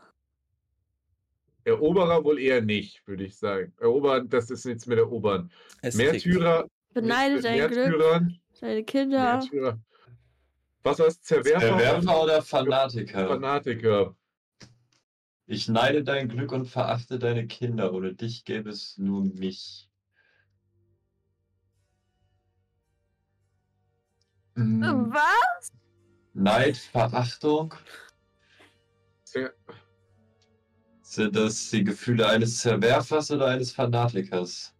Eroberer 1.62 2.24
wohl 2.24 2.40
eher 2.40 2.60
nicht, 2.60 3.06
würde 3.06 3.22
ich 3.22 3.36
sagen. 3.36 3.72
Erobern, 3.78 4.28
das 4.28 4.50
ist 4.50 4.66
nichts 4.66 4.86
mit 4.86 4.98
Erobern. 4.98 5.52
Es. 5.82 5.94
Märtyrer. 5.94 6.68
Beneide 6.94 7.40
dein 7.40 7.58
Glück, 7.68 7.76
Märtyrern, 7.76 8.40
deine 8.60 8.82
Kinder. 8.82 9.36
Märtyrer. 9.36 9.78
Was 10.82 10.98
war 10.98 11.06
es? 11.06 11.22
Zerwerfer? 11.22 11.60
Der 11.60 11.74
und 11.96 12.06
Werfer 12.06 12.22
oder 12.24 12.42
Fanatiker? 12.42 13.28
Fanatiker. 13.28 14.16
Ich 15.46 15.68
neide 15.68 16.04
dein 16.04 16.28
Glück 16.28 16.52
und 16.52 16.66
verachte 16.66 17.18
deine 17.18 17.46
Kinder. 17.46 17.92
Ohne 17.92 18.14
dich 18.14 18.44
gäbe 18.44 18.70
es 18.70 18.96
nur 18.98 19.24
mich. 19.24 19.88
Hm, 24.54 25.12
Was? 25.12 25.72
Neid, 26.34 26.76
Verachtung. 26.76 27.74
Zer 29.24 29.52
Sind 31.02 31.36
das 31.36 31.70
die 31.70 31.84
Gefühle 31.84 32.28
eines 32.28 32.58
Zerwerfers 32.58 33.30
oder 33.30 33.46
eines 33.46 33.72
Fanatikers? 33.72 34.74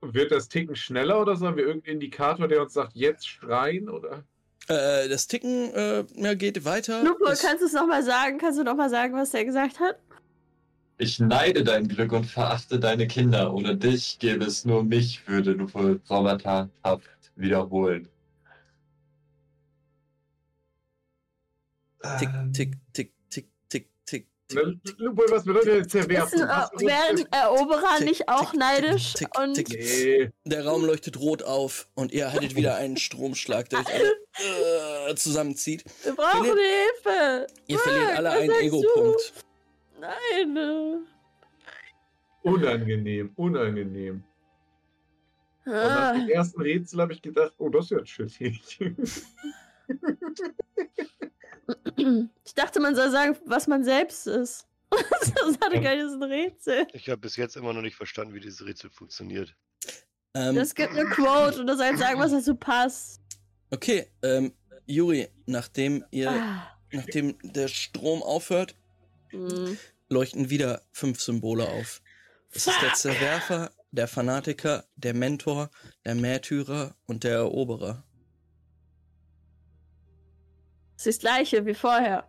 Wird 0.00 0.30
das 0.30 0.48
Ticken 0.48 0.76
schneller 0.76 1.20
oder 1.20 1.36
sollen 1.36 1.56
wir 1.56 1.66
irgendeinen 1.66 1.94
Indikator, 1.94 2.48
der 2.48 2.62
uns 2.62 2.72
sagt, 2.72 2.94
jetzt 2.94 3.28
schreien? 3.28 3.88
Oder? 3.88 4.24
Äh, 4.68 5.08
das 5.08 5.26
Ticken 5.26 5.72
äh, 5.74 6.04
ja, 6.14 6.34
geht 6.34 6.64
weiter. 6.64 7.02
Lupo, 7.02 7.24
kannst 7.24 7.62
du 7.62 7.66
es 7.66 7.72
nochmal 7.72 8.02
sagen? 8.02 8.38
Kannst 8.38 8.58
du 8.58 8.64
nochmal 8.64 8.90
sagen, 8.90 9.14
was 9.14 9.30
der 9.30 9.44
gesagt 9.44 9.80
hat? 9.80 9.98
Ich 10.98 11.20
neide 11.20 11.64
dein 11.64 11.86
Glück 11.88 12.12
und 12.12 12.24
verachte 12.24 12.78
deine 12.78 13.06
Kinder. 13.06 13.54
Ohne 13.54 13.76
dich 13.76 14.18
gäbe 14.18 14.44
es 14.44 14.64
nur 14.64 14.82
mich, 14.82 15.26
würde 15.28 15.52
Lupol 15.52 16.00
traumatahaft 16.06 17.08
wiederholen. 17.36 18.08
Tick, 22.18 22.30
tick, 22.52 22.76
tick, 22.92 23.12
was 24.50 25.44
bedeutet 25.44 25.90
zerwerfen? 25.90 26.40
werden 26.40 27.26
Eroberer 27.30 28.00
nicht 28.04 28.28
auch 28.28 28.54
neidisch? 28.54 29.14
und. 29.36 29.62
Der 30.44 30.64
Raum 30.64 30.84
leuchtet 30.84 31.20
rot 31.20 31.42
auf 31.42 31.88
und 31.94 32.12
ihr 32.12 32.32
haltet 32.32 32.56
wieder 32.56 32.76
einen 32.76 32.96
Stromschlag, 32.96 33.68
der 33.68 33.80
euch 33.80 33.86
alle 33.92 35.10
äh, 35.10 35.14
zusammenzieht. 35.14 35.84
wir 36.04 36.14
brauchen 36.14 36.44
Hilfe. 36.44 37.46
Ihr 37.66 37.78
verliert 37.78 38.16
alle 38.16 38.30
einen 38.30 38.50
Ego-Punkt. 38.50 39.32
Nein. 40.00 41.06
Unangenehm, 42.42 43.32
unangenehm. 43.36 44.24
Und 45.66 45.72
nach 45.74 46.12
Ah, 46.12 46.12
dem 46.14 46.28
ersten 46.30 46.62
Rätsel 46.62 47.00
habe 47.02 47.12
ich 47.12 47.20
gedacht, 47.20 47.52
oh, 47.58 47.68
das 47.68 47.90
ist 47.90 47.90
ja 47.90 48.02
chillig. 48.02 48.78
ich 52.44 52.54
dachte, 52.54 52.80
man 52.80 52.94
soll 52.94 53.10
sagen, 53.10 53.36
was 53.46 53.66
man 53.66 53.84
selbst 53.84 54.26
ist. 54.26 54.66
das 54.90 55.58
hatte 55.60 55.80
gar 55.80 55.94
nicht 55.94 56.12
ein 56.14 56.22
Rätsel. 56.22 56.86
Ich 56.94 57.08
habe 57.08 57.18
bis 57.20 57.36
jetzt 57.36 57.56
immer 57.56 57.72
noch 57.74 57.82
nicht 57.82 57.96
verstanden, 57.96 58.32
wie 58.34 58.40
dieses 58.40 58.64
Rätsel 58.64 58.88
funktioniert. 58.90 59.54
Ähm, 60.34 60.56
Es 60.56 60.74
gibt 60.74 60.92
eine 60.92 61.04
Quote 61.06 61.60
und 61.60 61.66
du 61.66 61.76
sollst 61.76 61.98
sagen, 61.98 62.18
was 62.18 62.30
dazu 62.32 62.54
passt. 62.54 63.20
okay, 63.70 64.10
ähm, 64.22 64.52
Juri, 64.86 65.28
nachdem 65.46 66.04
ihr, 66.10 66.30
Ah. 66.30 66.66
nachdem 66.92 67.36
der 67.42 67.68
Strom 67.68 68.22
aufhört, 68.22 68.74
Hm. 69.30 69.76
leuchten 70.08 70.48
wieder 70.48 70.82
fünf 70.92 71.20
Symbole 71.20 71.68
auf. 71.68 72.00
Es 72.50 72.66
ist 72.66 72.80
der 72.80 72.94
Zerwerfer, 72.94 73.70
der 73.90 74.08
Fanatiker, 74.08 74.84
der 74.96 75.12
Mentor, 75.12 75.68
der 76.06 76.14
Märtyrer 76.14 76.94
und 77.04 77.24
der 77.24 77.34
Eroberer. 77.36 78.04
Es 80.98 81.06
ist 81.06 81.22
das 81.22 81.30
gleiche 81.30 81.64
wie 81.64 81.74
vorher. 81.74 82.28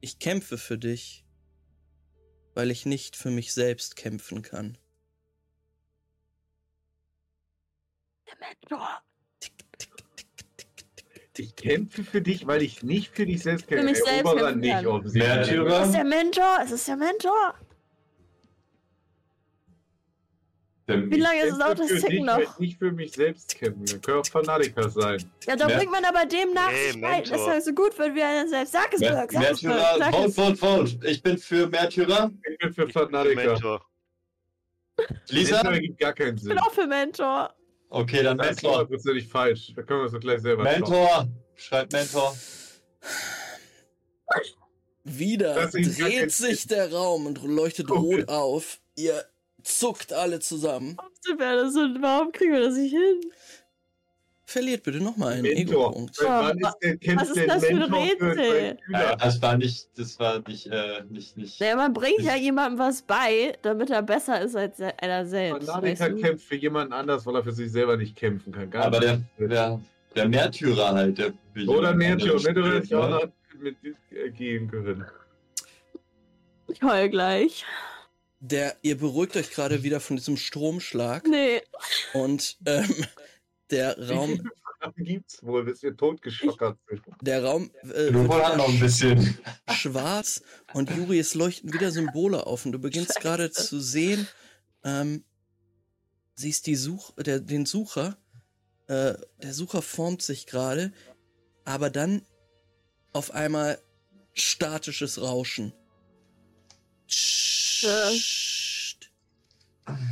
Ich 0.00 0.20
kämpfe 0.20 0.56
für 0.56 0.78
dich, 0.78 1.24
weil 2.54 2.70
ich 2.70 2.86
nicht 2.86 3.16
für 3.16 3.30
mich 3.30 3.52
selbst 3.52 3.96
kämpfen 3.96 4.42
kann. 4.42 4.78
Der 8.28 8.36
Mentor. 8.38 9.02
Ich 11.36 11.56
kämpfe 11.56 12.04
für 12.04 12.22
dich, 12.22 12.46
weil 12.46 12.62
ich 12.62 12.84
nicht 12.84 13.16
für 13.16 13.26
dich 13.26 13.42
selbst 13.42 13.64
Für 13.64 13.76
kämpfe. 13.76 13.90
mich 13.90 14.04
selbst 14.04 14.36
kämpfen 14.36 14.60
nicht 14.60 14.86
offensichtlich. 14.86 15.28
Märtyrer? 15.28 15.80
Es 15.80 15.86
ist 15.88 15.94
der 15.94 16.04
Mentor. 16.04 16.58
Es 16.62 16.70
ist 16.70 16.86
der 16.86 16.96
Mentor. 16.96 17.54
Der, 20.88 21.08
Wie 21.10 21.20
lange 21.20 21.42
ist 21.44 21.52
es 21.52 21.58
Kämpfe 21.58 21.70
auch 21.72 21.74
das 21.76 21.88
für 21.88 22.06
Ticken 22.08 22.26
noch? 22.26 22.38
ich 22.40 22.58
nicht 22.58 22.78
für 22.78 22.90
mich 22.90 23.12
selbst 23.12 23.54
kämpfen. 23.56 23.84
kann. 23.86 24.00
Kann 24.00 24.14
auch 24.18 24.26
Fanatiker 24.26 24.88
sein. 24.90 25.30
Ja, 25.46 25.54
da 25.54 25.66
bringt 25.68 25.92
man 25.92 26.04
aber 26.04 26.26
dem 26.26 26.52
nach. 26.52 26.70
Nee, 26.72 26.90
sich 26.92 27.00
bei. 27.00 27.20
Das 27.20 27.30
Mentor. 27.30 27.54
ist 27.54 27.64
so 27.66 27.72
gut, 27.72 27.98
wenn 27.98 28.14
wir 28.16 28.26
einen 28.26 28.48
selbst. 28.48 28.72
Sag 28.72 28.92
es, 28.92 28.98
Dirk. 29.00 29.32
Es. 29.32 29.38
Märtyrer, 29.38 30.24
es. 30.26 30.34
vote, 30.34 30.56
vote. 30.56 30.98
Ich 31.06 31.22
bin 31.22 31.38
für 31.38 31.68
Märtyrer. 31.68 32.30
Ich 32.50 32.58
bin 32.58 32.72
für 32.72 32.82
Ich 32.82 32.86
bin 32.86 32.92
Fanatiker. 32.92 33.34
Mentor. 33.52 33.86
Lisa? 35.28 35.62
Mentor 35.62 35.80
gibt 35.80 35.98
gar 36.00 36.12
keinen 36.12 36.34
Ich 36.36 36.42
Sinn. 36.42 36.48
bin 36.50 36.58
auch 36.58 36.72
für 36.72 36.86
Mentor. 36.86 37.54
Okay, 37.88 38.22
dann 38.24 38.38
Das 38.38 38.50
ist 38.50 38.62
Mentor. 38.62 38.72
hundertprozentig 38.80 39.28
falsch. 39.28 39.72
Da 39.76 39.82
können 39.82 40.00
wir 40.00 40.04
uns 40.04 40.12
doch 40.12 40.20
gleich 40.20 40.40
selber 40.40 40.64
schauen. 40.64 40.72
Mentor. 40.80 41.28
Schreibt 41.54 41.92
Mentor. 41.92 42.36
Wieder 45.04 45.54
Das 45.54 45.74
ist 45.74 46.00
dreht 46.00 46.30
sich 46.32 46.66
der 46.66 46.92
Raum 46.92 47.26
und 47.26 47.42
leuchtet 47.42 47.90
Okay. 47.90 48.00
rot 48.00 48.28
auf. 48.28 48.78
Ihr 48.96 49.24
zuckt 49.62 50.12
alle 50.12 50.40
zusammen. 50.40 50.96
Warum 50.98 52.32
das 52.32 52.38
kriegen 52.38 52.52
wir 52.52 52.60
das 52.60 52.76
nicht 52.76 52.92
hin? 52.92 53.20
Verliert 54.44 54.82
bitte 54.82 54.98
nochmal 54.98 55.34
einen. 55.34 55.46
Ego-Punkt. 55.46 56.18
Kämpft 56.18 57.16
Was 57.16 57.30
ist 57.30 57.48
das 57.48 57.64
für 57.64 57.72
ein 57.72 57.82
Rätsel? 57.82 58.76
Ja, 58.90 59.16
das 59.16 59.40
war 59.40 59.56
nicht, 59.56 59.88
das 59.96 60.18
war 60.20 60.42
nicht, 60.46 60.66
äh, 60.66 61.04
nicht, 61.08 61.38
nicht. 61.38 61.58
Naja, 61.58 61.76
man 61.76 61.92
bringt 61.94 62.20
ja 62.20 62.36
jemandem 62.36 62.78
was 62.78 63.00
bei, 63.00 63.56
damit 63.62 63.88
er 63.88 64.02
besser 64.02 64.42
ist 64.42 64.54
als 64.54 64.78
einer 64.80 65.24
selbst. 65.24 65.70
Fanatiker 65.70 66.04
Weißt 66.04 66.12
du? 66.12 66.20
kämpft 66.20 66.44
für 66.46 66.56
jemanden 66.56 66.92
anders, 66.92 67.24
weil 67.24 67.36
er 67.36 67.44
für 67.44 67.52
sich 67.52 67.72
selber 67.72 67.96
nicht 67.96 68.14
kämpfen 68.14 68.52
kann. 68.52 68.70
Gar 68.70 68.86
Aber 68.86 69.00
der, 69.00 69.16
nicht. 69.16 69.26
der, 69.38 69.80
der 70.14 70.28
Märtyrer 70.28 70.92
halt, 70.92 71.16
der. 71.16 71.32
Oder 71.66 71.94
Märtyrer. 71.94 72.34
Märtyrer 72.42 72.74
hätte 72.74 72.86
ich 72.86 72.94
auch 72.94 73.08
ne? 73.08 73.14
noch 73.14 73.28
mit 73.62 73.76
gehen 74.36 74.70
können. 74.70 75.06
Ich 76.68 76.82
heul 76.82 77.08
gleich. 77.08 77.64
Der, 78.44 78.76
ihr 78.82 78.98
beruhigt 78.98 79.36
euch 79.36 79.50
gerade 79.52 79.84
wieder 79.84 80.00
von 80.00 80.16
diesem 80.16 80.36
Stromschlag 80.36 81.24
Nee. 81.28 81.62
und 82.12 82.58
ähm, 82.66 82.92
der 83.70 83.96
Raum, 84.10 84.50
gibt's 84.96 85.40
wohl, 85.44 85.64
bis 85.64 85.80
wir 85.84 85.96
totgeschockert 85.96 86.76
sind. 86.88 87.02
der 87.20 87.44
Raum 87.44 87.70
äh, 87.84 88.10
Du 88.10 88.28
wird 88.28 88.56
noch 88.56 88.68
ein 88.68 88.80
bisschen. 88.80 89.38
schwarz 89.72 90.42
und 90.74 90.90
Juri, 90.90 91.20
es 91.20 91.34
leuchten 91.34 91.72
wieder 91.72 91.92
Symbole 91.92 92.44
auf 92.44 92.66
und 92.66 92.72
du 92.72 92.80
beginnst 92.80 93.20
gerade 93.20 93.52
zu 93.52 93.80
sehen, 93.80 94.26
ähm, 94.82 95.24
siehst 96.34 96.66
die 96.66 96.74
Such, 96.74 97.12
der, 97.14 97.38
den 97.38 97.64
Sucher, 97.64 98.18
äh, 98.88 99.14
der 99.40 99.54
Sucher 99.54 99.82
formt 99.82 100.20
sich 100.22 100.46
gerade, 100.46 100.92
aber 101.64 101.90
dann 101.90 102.22
auf 103.12 103.30
einmal 103.30 103.80
statisches 104.34 105.22
Rauschen. 105.22 105.72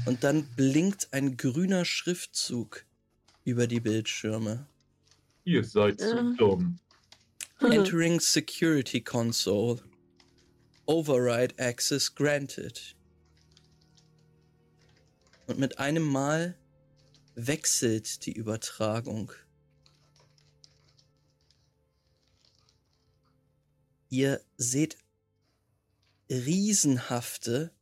Und 0.07 0.25
dann 0.25 0.45
blinkt 0.57 1.12
ein 1.12 1.37
grüner 1.37 1.85
Schriftzug 1.85 2.85
über 3.45 3.66
die 3.66 3.81
Bildschirme. 3.81 4.66
Ihr 5.45 5.64
seid 5.64 6.01
zu 6.01 6.16
Ja. 6.16 6.35
dumm. 6.37 6.79
Entering 7.61 8.21
Security 8.21 9.01
Console. 9.03 9.83
Override 10.87 11.55
Access 11.59 12.14
granted. 12.14 12.97
Und 15.47 15.59
mit 15.59 15.79
einem 15.79 16.05
Mal 16.05 16.57
wechselt 17.35 18.27
die 18.27 18.33
Übertragung. 18.33 19.33
Ihr 24.09 24.41
seht 24.57 24.97
riesenhafte, 26.31 27.72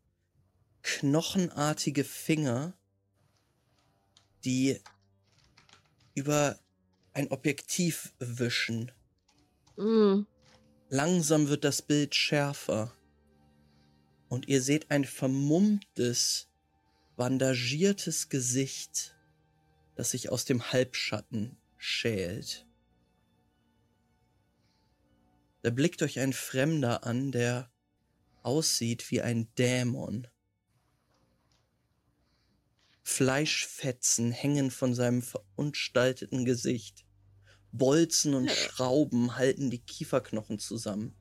knochenartige 0.82 2.02
Finger, 2.04 2.72
die 4.44 4.80
über 6.14 6.58
ein 7.12 7.28
Objektiv 7.28 8.14
wischen. 8.18 8.90
Mm. 9.76 10.22
Langsam 10.88 11.48
wird 11.48 11.64
das 11.64 11.82
Bild 11.82 12.14
schärfer. 12.14 12.92
Und 14.28 14.48
ihr 14.48 14.62
seht 14.62 14.90
ein 14.90 15.04
vermummtes, 15.04 16.48
bandagiertes 17.16 18.28
Gesicht, 18.28 19.14
das 19.94 20.10
sich 20.12 20.30
aus 20.30 20.44
dem 20.44 20.72
Halbschatten 20.72 21.56
schält. 21.76 22.66
Da 25.62 25.70
blickt 25.70 26.02
euch 26.02 26.20
ein 26.20 26.32
Fremder 26.32 27.04
an, 27.04 27.32
der 27.32 27.70
aussieht 28.42 29.10
wie 29.10 29.22
ein 29.22 29.52
Dämon. 29.54 30.28
Fleischfetzen 33.02 34.32
hängen 34.32 34.70
von 34.70 34.94
seinem 34.94 35.22
verunstalteten 35.22 36.44
Gesicht. 36.44 37.06
Bolzen 37.72 38.34
und. 38.34 38.50
Schrauben 38.50 39.36
halten 39.36 39.70
die 39.70 39.80
Kieferknochen 39.80 40.58
zusammen. 40.58 41.16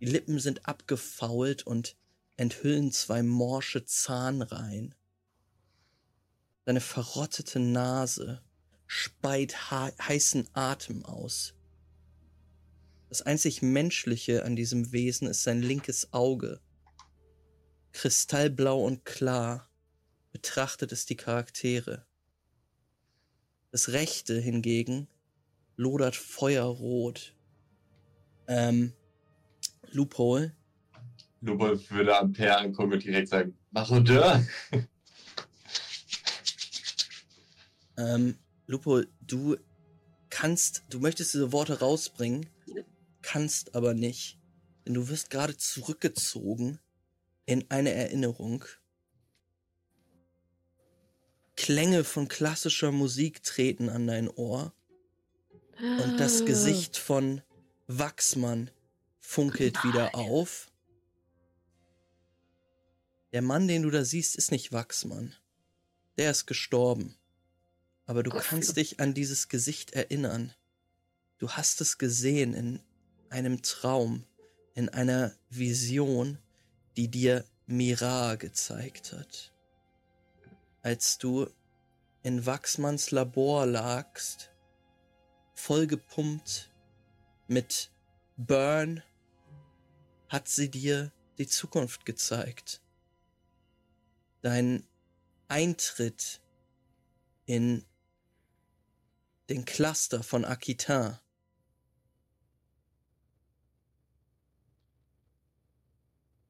Die 0.00 0.06
Lippen 0.06 0.38
sind 0.38 0.66
abgefault 0.66 1.66
und 1.66 1.96
enthüllen 2.36 2.92
zwei 2.92 3.22
morsche 3.22 3.84
Zahnreihen. 3.84 4.94
Seine 6.64 6.80
verrottete 6.80 7.58
Nase 7.58 8.42
speit 8.86 9.70
heißen 9.70 10.48
Atem 10.54 11.04
aus. 11.04 11.54
Das 13.08 13.22
einzig 13.22 13.62
Menschliche 13.62 14.44
an 14.44 14.56
diesem 14.56 14.92
Wesen 14.92 15.28
ist 15.28 15.42
sein 15.42 15.62
linkes 15.62 16.12
Auge. 16.12 16.60
Kristallblau 17.92 18.84
und 18.84 19.04
klar 19.04 19.70
betrachtet 20.30 20.92
es 20.92 21.06
die 21.06 21.16
Charaktere. 21.16 22.06
Das 23.70 23.90
rechte 23.90 24.38
hingegen 24.38 25.08
lodert 25.76 26.16
feuerrot. 26.16 27.34
Ähm, 28.46 28.92
Loophole, 29.90 30.54
Lupo 31.40 31.78
würde 31.90 32.18
Ampere 32.18 32.58
angucken 32.58 32.94
und 32.94 33.04
direkt 33.04 33.28
sagen: 33.28 33.56
Marodeur. 33.70 34.44
ähm, 37.96 38.38
Loophole, 38.66 39.08
du 39.20 39.56
kannst, 40.30 40.82
du 40.90 40.98
möchtest 40.98 41.34
diese 41.34 41.52
Worte 41.52 41.78
rausbringen, 41.78 42.46
kannst 43.28 43.74
aber 43.74 43.92
nicht, 43.92 44.38
denn 44.86 44.94
du 44.94 45.08
wirst 45.08 45.28
gerade 45.28 45.54
zurückgezogen 45.54 46.78
in 47.44 47.70
eine 47.70 47.92
Erinnerung. 47.92 48.64
Klänge 51.54 52.04
von 52.04 52.28
klassischer 52.28 52.90
Musik 52.90 53.42
treten 53.42 53.90
an 53.90 54.06
dein 54.06 54.30
Ohr. 54.30 54.72
und 55.78 56.16
das 56.18 56.46
Gesicht 56.46 56.96
von 56.96 57.42
Wachsmann 57.86 58.70
funkelt 59.20 59.84
wieder 59.84 60.14
auf. 60.14 60.72
Der 63.32 63.42
Mann, 63.42 63.68
den 63.68 63.82
du 63.82 63.90
da 63.90 64.06
siehst, 64.06 64.36
ist 64.36 64.50
nicht 64.52 64.72
Wachsmann. 64.72 65.36
Der 66.16 66.30
ist 66.30 66.46
gestorben. 66.46 67.14
Aber 68.06 68.22
du 68.22 68.30
kannst 68.30 68.78
dich 68.78 69.00
an 69.00 69.12
dieses 69.12 69.48
Gesicht 69.48 69.92
erinnern. 69.92 70.54
Du 71.36 71.50
hast 71.50 71.82
es 71.82 71.98
gesehen 71.98 72.54
in 72.54 72.80
einem 73.30 73.62
Traum, 73.62 74.24
in 74.74 74.88
einer 74.88 75.34
Vision, 75.50 76.38
die 76.96 77.08
dir 77.08 77.44
Mira 77.66 78.36
gezeigt 78.36 79.12
hat. 79.12 79.52
Als 80.82 81.18
du 81.18 81.48
in 82.22 82.46
Wachsmanns 82.46 83.10
Labor 83.10 83.66
lagst, 83.66 84.52
vollgepumpt 85.54 86.70
mit 87.48 87.90
Burn, 88.36 89.02
hat 90.28 90.46
sie 90.48 90.70
dir 90.70 91.12
die 91.38 91.46
Zukunft 91.46 92.04
gezeigt. 92.04 92.80
Dein 94.42 94.86
Eintritt 95.48 96.40
in 97.46 97.84
den 99.48 99.64
Cluster 99.64 100.22
von 100.22 100.44
Aquitain. 100.44 101.18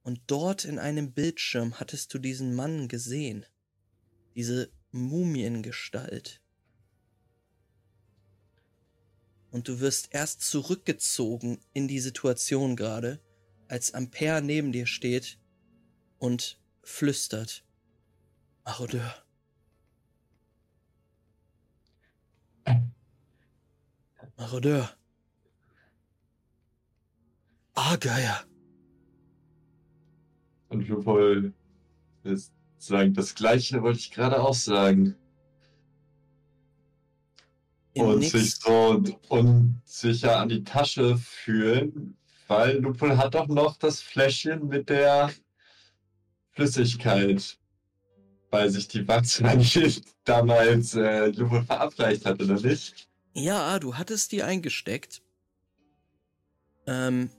Und 0.08 0.22
dort 0.26 0.64
in 0.64 0.78
einem 0.78 1.12
Bildschirm 1.12 1.78
hattest 1.78 2.14
du 2.14 2.18
diesen 2.18 2.54
Mann 2.54 2.88
gesehen, 2.88 3.44
diese 4.34 4.72
Mumiengestalt. 4.90 6.40
Und 9.50 9.68
du 9.68 9.80
wirst 9.80 10.08
erst 10.12 10.40
zurückgezogen 10.40 11.60
in 11.74 11.88
die 11.88 12.00
Situation 12.00 12.74
gerade, 12.74 13.20
als 13.68 13.92
Ampere 13.92 14.40
neben 14.40 14.72
dir 14.72 14.86
steht 14.86 15.38
und 16.16 16.58
flüstert. 16.82 17.66
Marodeur. 18.64 19.14
Marodeur. 24.38 24.96
Argeier. 27.74 28.47
Und 30.68 30.86
Lupol 30.88 31.52
ist 32.24 32.52
sagen, 32.78 33.14
das 33.14 33.34
gleiche 33.34 33.82
wollte 33.82 33.98
ich 33.98 34.10
gerade 34.10 34.40
auch 34.40 34.54
sagen. 34.54 35.16
Und 37.94 38.22
sich 38.22 38.56
so 38.56 39.02
unsicher 39.28 40.38
an 40.38 40.48
die 40.48 40.62
Tasche 40.62 41.16
fühlen, 41.16 42.16
weil 42.46 42.78
Lupol 42.78 43.16
hat 43.16 43.34
doch 43.34 43.48
noch 43.48 43.76
das 43.76 44.00
Fläschchen 44.00 44.68
mit 44.68 44.88
der 44.88 45.32
Flüssigkeit 46.52 47.58
bei 48.50 48.68
sich, 48.68 48.88
die 48.88 49.06
Wachsmann 49.06 49.64
damals 50.24 50.94
äh, 50.94 51.26
Lupol 51.28 51.64
verabreicht 51.64 52.24
hat, 52.24 52.40
oder 52.40 52.60
nicht? 52.60 53.08
Ja, 53.34 53.78
du 53.78 53.96
hattest 53.96 54.32
die 54.32 54.42
eingesteckt. 54.42 55.22
Ähm. 56.86 57.30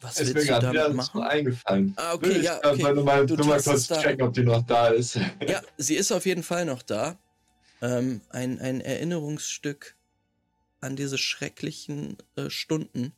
Was 0.00 0.18
Ist 0.18 0.28
mir 0.28 0.34
willst 0.36 0.48
du 0.48 0.52
gerade 0.52 0.70
wieder 0.70 0.82
damit 0.84 0.96
machen? 0.96 1.22
eingefallen. 1.22 1.92
Ah, 1.96 2.14
okay, 2.14 2.26
Will 2.26 2.36
ich 2.38 2.44
ja, 2.44 2.58
okay. 2.64 2.94
Nur 2.94 3.04
mal, 3.04 3.26
Du 3.26 3.36
nur 3.36 3.46
mal 3.46 3.62
kurz 3.62 3.86
checken, 3.88 4.22
ob 4.22 4.32
die 4.32 4.42
noch 4.42 4.62
da 4.66 4.88
ist. 4.88 5.16
Ja, 5.46 5.60
sie 5.76 5.96
ist 5.96 6.10
auf 6.10 6.24
jeden 6.24 6.42
Fall 6.42 6.64
noch 6.64 6.82
da. 6.82 7.18
Ähm, 7.82 8.22
ein, 8.30 8.58
ein 8.60 8.80
Erinnerungsstück 8.80 9.96
an 10.80 10.96
diese 10.96 11.18
schrecklichen 11.18 12.16
äh, 12.36 12.48
Stunden. 12.48 13.12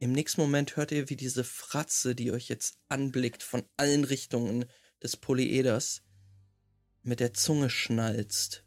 Im 0.00 0.12
nächsten 0.12 0.40
Moment 0.40 0.76
hört 0.76 0.92
ihr, 0.92 1.08
wie 1.10 1.16
diese 1.16 1.44
Fratze, 1.44 2.14
die 2.14 2.30
euch 2.32 2.48
jetzt 2.48 2.78
anblickt 2.88 3.42
von 3.42 3.64
allen 3.76 4.04
Richtungen 4.04 4.64
des 5.02 5.16
Polyeders, 5.16 6.02
mit 7.02 7.20
der 7.20 7.34
Zunge 7.34 7.70
schnalzt. 7.70 8.64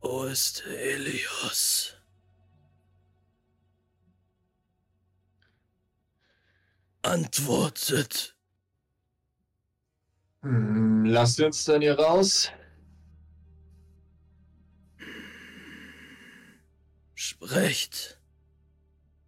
Wo 0.00 0.24
ist 0.24 0.64
Helios? 0.66 1.94
Antwortet. 7.04 8.34
Hm, 10.40 11.04
lasst 11.04 11.38
uns 11.40 11.64
dann 11.64 11.82
hier 11.82 11.98
raus. 11.98 12.50
Sprecht. 17.14 18.18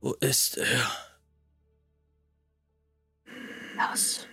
Wo 0.01 0.13
ist 0.15 0.57
er? 0.57 0.91
Los. 3.77 4.27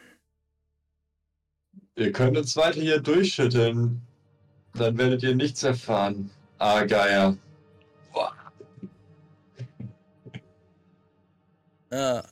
Ihr 1.96 2.12
könnt 2.14 2.38
uns 2.38 2.56
weiter 2.56 2.80
hier 2.80 3.02
durchschütteln. 3.02 4.02
Dann 4.74 4.98
werdet 4.98 5.22
ihr 5.22 5.36
nichts 5.36 5.64
erfahren. 5.64 6.32
Ah, 6.60 6.84
Geier. 6.86 7.38
Boah. 8.14 8.34
Ah, 11.92 12.24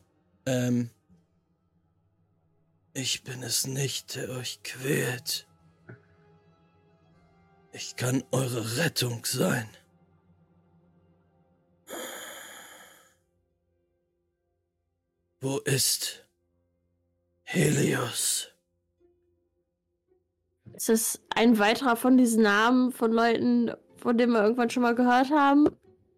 ähm. 0.45 0.89
Ich 2.93 3.23
bin 3.23 3.41
es 3.41 3.67
nicht, 3.67 4.15
der 4.15 4.29
euch 4.29 4.61
quält. 4.63 5.47
Ich 7.71 7.95
kann 7.95 8.23
eure 8.31 8.77
Rettung 8.77 9.23
sein. 9.25 9.69
Wo 15.39 15.57
ist 15.59 16.25
Helios? 17.43 18.49
Ist 20.73 20.89
das 20.89 21.21
ein 21.29 21.57
weiterer 21.59 21.95
von 21.95 22.17
diesen 22.17 22.43
Namen 22.43 22.91
von 22.91 23.13
Leuten, 23.13 23.71
von 23.97 24.17
denen 24.17 24.33
wir 24.33 24.43
irgendwann 24.43 24.69
schon 24.69 24.83
mal 24.83 24.95
gehört 24.95 25.31
haben? 25.31 25.69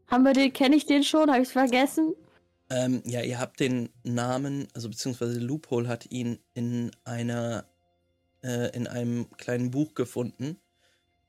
Haben 0.08 0.24
wir 0.24 0.34
den, 0.34 0.52
kenne 0.52 0.76
ich 0.76 0.86
den 0.88 1.04
schon? 1.04 1.32
Habe 1.32 1.44
ich 1.44 1.50
vergessen? 1.50 2.16
Ähm, 2.74 3.04
ja, 3.06 3.22
ihr 3.22 3.40
habt 3.40 3.60
den 3.60 3.90
Namen, 4.04 4.68
also 4.74 4.90
beziehungsweise 4.90 5.40
Loophole 5.40 5.88
hat 5.88 6.12
ihn 6.12 6.40
in 6.56 6.90
einer, 7.04 7.66
äh, 8.42 8.76
in 8.76 8.88
einem 8.88 9.30
kleinen 9.38 9.70
Buch 9.70 9.94
gefunden, 9.94 10.58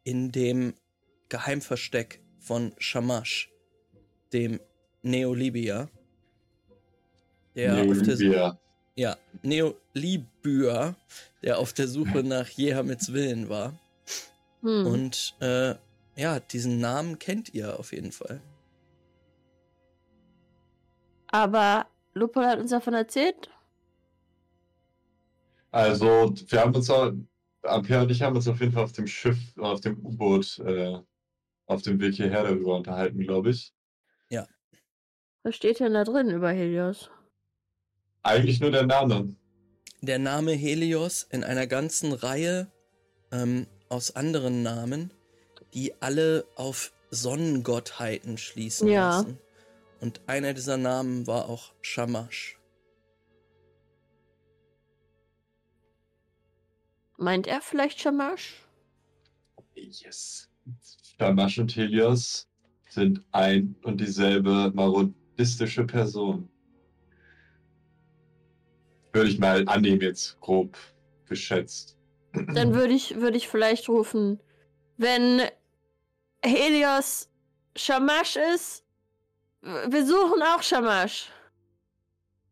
in 0.04 0.32
dem 0.32 0.72
Geheimversteck 1.28 2.20
von 2.38 2.74
Shamash, 2.78 3.50
dem 4.32 4.58
Neolibia. 5.02 5.90
Der 7.54 7.74
auf 7.82 8.02
der 8.02 8.16
Suche, 8.16 8.28
Neolibia. 8.28 8.58
ja, 8.94 9.16
Neolibya, 9.42 10.96
der 11.42 11.58
auf 11.58 11.74
der 11.74 11.88
Suche 11.88 12.22
nach 12.22 12.48
Jehamits 12.48 13.12
Willen 13.12 13.50
war. 13.50 13.78
Hm. 14.62 14.86
Und 14.86 15.34
äh, 15.40 15.74
ja, 16.16 16.40
diesen 16.40 16.80
Namen 16.80 17.18
kennt 17.18 17.52
ihr 17.52 17.78
auf 17.78 17.92
jeden 17.92 18.12
Fall. 18.12 18.40
Aber 21.34 21.86
Lupol 22.12 22.46
hat 22.46 22.60
uns 22.60 22.70
davon 22.70 22.94
erzählt. 22.94 23.50
Also, 25.72 26.32
wir 26.46 26.60
haben 26.60 26.72
uns 26.76 26.88
auch, 26.88 27.10
Ampere 27.62 28.02
und 28.02 28.10
ich 28.12 28.22
haben 28.22 28.36
uns 28.36 28.46
auf 28.46 28.60
jeden 28.60 28.70
Fall 28.72 28.84
auf 28.84 28.92
dem 28.92 29.08
Schiff, 29.08 29.38
auf 29.58 29.80
dem 29.80 29.98
U-Boot, 30.06 30.60
äh, 30.60 30.96
auf 31.66 31.82
dem 31.82 31.98
Weg 31.98 32.14
hierher 32.14 32.44
darüber 32.44 32.76
unterhalten, 32.76 33.18
glaube 33.18 33.50
ich. 33.50 33.72
Was 35.46 35.56
steht 35.56 35.78
denn 35.78 35.92
da 35.92 36.04
drin 36.04 36.30
über 36.30 36.50
Helios? 36.52 37.10
Eigentlich 38.22 38.60
nur 38.60 38.70
der 38.70 38.86
Name. 38.86 39.34
der 40.00 40.18
Name 40.18 40.52
Helios 40.52 41.24
in 41.30 41.44
einer 41.44 41.66
ganzen 41.66 42.14
Reihe 42.14 42.70
ähm, 43.30 43.66
aus 43.90 44.16
anderen 44.16 44.62
Namen, 44.62 45.10
die 45.74 45.92
alle 46.00 46.46
auf 46.56 46.92
Sonnengottheiten 47.10 48.38
schließen 48.38 48.88
Ja. 48.88 49.18
lassen. 49.18 49.38
Und 50.00 50.20
einer 50.26 50.52
dieser 50.52 50.76
Namen 50.76 51.26
war 51.26 51.48
auch 51.48 51.72
Shamash. 51.80 52.58
Meint 57.16 57.46
er 57.46 57.60
vielleicht 57.60 58.00
Shamash? 58.00 58.66
Yes. 59.74 60.50
Shamash 61.18 61.58
und 61.58 61.74
Helios 61.74 62.48
sind 62.88 63.24
ein 63.32 63.76
und 63.82 64.00
dieselbe 64.00 64.72
marodistische 64.74 65.84
Person. 65.84 66.48
Würde 69.12 69.30
ich 69.30 69.38
mal 69.38 69.66
annehmen, 69.68 70.00
jetzt 70.00 70.40
grob 70.40 70.76
geschätzt. 71.26 71.96
Dann 72.32 72.74
würde 72.74 72.94
ich, 72.94 73.16
würde 73.20 73.36
ich 73.36 73.48
vielleicht 73.48 73.88
rufen, 73.88 74.40
wenn 74.96 75.42
Helios 76.42 77.30
Shamash 77.76 78.36
ist, 78.54 78.83
wir 79.64 80.06
suchen 80.06 80.42
auch 80.42 80.62
Shamash. 80.62 81.30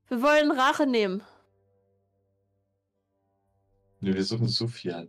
Wir 0.08 0.22
wollen 0.22 0.50
Rache 0.50 0.86
nehmen. 0.86 1.22
Nee, 4.00 4.14
wir 4.14 4.24
suchen 4.24 4.48
Sufjan. 4.48 5.08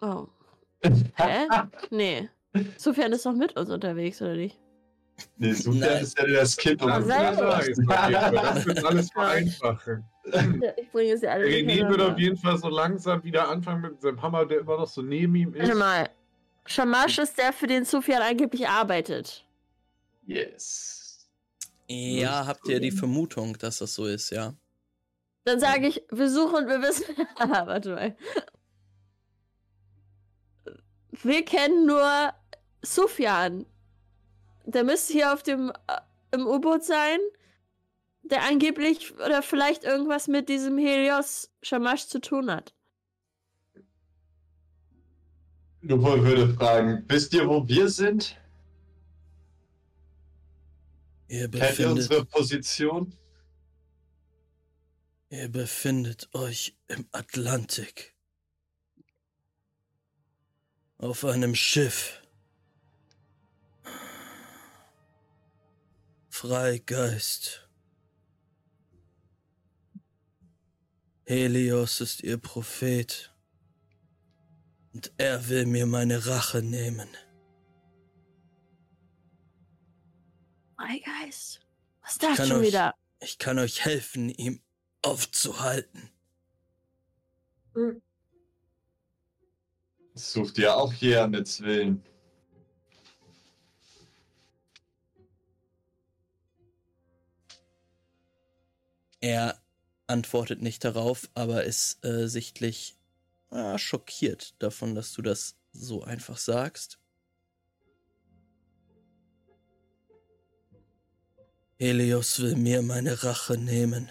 Oh. 0.00 0.26
Hä? 0.82 1.48
Nee. 1.90 2.28
Sufjan 2.76 3.12
ist 3.12 3.24
noch 3.24 3.34
mit 3.34 3.56
uns 3.56 3.70
unterwegs, 3.70 4.22
oder 4.22 4.36
nicht? 4.36 4.58
Nee, 5.38 5.52
Sufjan 5.52 5.80
Nein. 5.80 6.02
ist 6.02 6.18
ja 6.18 6.26
das 6.26 6.56
Kind 6.56 6.82
um 6.82 7.02
selber. 7.02 7.62
Das 7.62 8.66
wird 8.66 8.84
alles 8.84 9.10
vereinfachen. 9.10 10.04
Ich 10.76 10.90
bringe 10.92 11.16
sie 11.16 11.28
alle 11.28 11.44
René 11.44 11.88
wird 11.88 12.00
auf 12.00 12.18
jeden 12.18 12.36
Fall 12.36 12.58
so 12.58 12.68
langsam 12.68 13.22
wieder 13.24 13.48
anfangen 13.48 13.82
mit 13.82 14.00
seinem 14.02 14.20
Hammer, 14.20 14.44
der 14.44 14.60
immer 14.60 14.78
noch 14.78 14.88
so 14.88 15.02
neben 15.02 15.34
ihm 15.34 15.54
ist. 15.54 15.62
Warte 15.62 15.74
mal. 15.76 16.10
Shamash 16.66 17.18
ist 17.18 17.38
der, 17.38 17.52
für 17.52 17.66
den 17.66 17.84
Sufjan 17.84 18.22
angeblich 18.22 18.68
arbeitet. 18.68 19.44
Yes. 20.26 20.95
Ja, 21.88 22.46
habt 22.46 22.66
ihr 22.68 22.80
die 22.80 22.90
Vermutung, 22.90 23.56
dass 23.58 23.78
das 23.78 23.94
so 23.94 24.06
ist, 24.06 24.30
ja? 24.30 24.54
Dann 25.44 25.60
sage 25.60 25.86
ich, 25.86 26.02
wir 26.10 26.28
suchen, 26.28 26.66
wir 26.66 26.82
wissen. 26.82 27.04
Warte 27.38 27.94
mal. 27.94 28.16
Wir 31.22 31.44
kennen 31.44 31.86
nur 31.86 32.32
Sufjan. 32.82 33.66
Der 34.64 34.82
müsste 34.82 35.12
hier 35.12 35.32
auf 35.32 35.44
dem 35.44 35.70
äh, 35.70 36.00
im 36.32 36.46
U-Boot 36.46 36.82
sein, 36.84 37.20
der 38.22 38.42
angeblich 38.42 39.14
oder 39.14 39.42
vielleicht 39.42 39.84
irgendwas 39.84 40.26
mit 40.26 40.48
diesem 40.48 40.78
Helios 40.78 41.50
Shamash 41.62 42.08
zu 42.08 42.20
tun 42.20 42.50
hat. 42.50 42.74
Lupo 45.82 46.20
würde 46.24 46.52
fragen, 46.54 47.04
wisst 47.06 47.32
ihr, 47.34 47.48
wo 47.48 47.66
wir 47.68 47.88
sind? 47.88 48.36
Ihr 51.28 51.48
Kennt 51.48 51.52
befindet, 51.52 51.96
unsere 51.96 52.24
Position? 52.24 53.12
ihr 55.28 55.48
befindet 55.48 56.32
euch 56.34 56.76
im 56.88 57.08
Atlantik. 57.12 58.14
Auf 60.98 61.24
einem 61.24 61.54
Schiff. 61.54 62.22
Freigeist. 66.30 67.68
Helios 71.24 72.00
ist 72.00 72.22
ihr 72.22 72.38
Prophet. 72.38 73.34
Und 74.92 75.12
er 75.18 75.48
will 75.48 75.66
mir 75.66 75.86
meine 75.86 76.26
Rache 76.26 76.62
nehmen. 76.62 77.08
Freigeist. 80.76 81.60
Was 82.02 82.12
ist 82.12 82.22
das 82.22 82.48
schon 82.48 82.58
euch- 82.60 82.68
wieder? 82.68 82.94
Ich 83.20 83.38
kann 83.38 83.58
euch 83.58 83.84
helfen, 83.84 84.28
ihm 84.28 84.60
aufzuhalten. 85.02 86.10
Sucht 90.14 90.58
ihr 90.58 90.76
auch 90.76 90.92
hier 90.92 91.26
mit 91.28 91.60
Willen? 91.60 92.02
Er 99.20 99.60
antwortet 100.06 100.62
nicht 100.62 100.84
darauf, 100.84 101.28
aber 101.34 101.64
ist 101.64 102.04
äh, 102.04 102.28
sichtlich 102.28 102.96
ah, 103.50 103.78
schockiert 103.78 104.54
davon, 104.62 104.94
dass 104.94 105.12
du 105.12 105.22
das 105.22 105.56
so 105.72 106.02
einfach 106.04 106.38
sagst. 106.38 106.98
Helios 111.78 112.40
will 112.40 112.56
mir 112.56 112.80
meine 112.80 113.22
Rache 113.22 113.58
nehmen. 113.58 114.10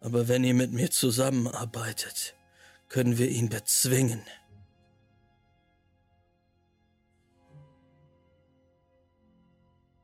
Aber 0.00 0.28
wenn 0.28 0.44
ihr 0.44 0.54
mit 0.54 0.72
mir 0.72 0.90
zusammenarbeitet, 0.90 2.34
können 2.88 3.18
wir 3.18 3.28
ihn 3.28 3.50
bezwingen. 3.50 4.22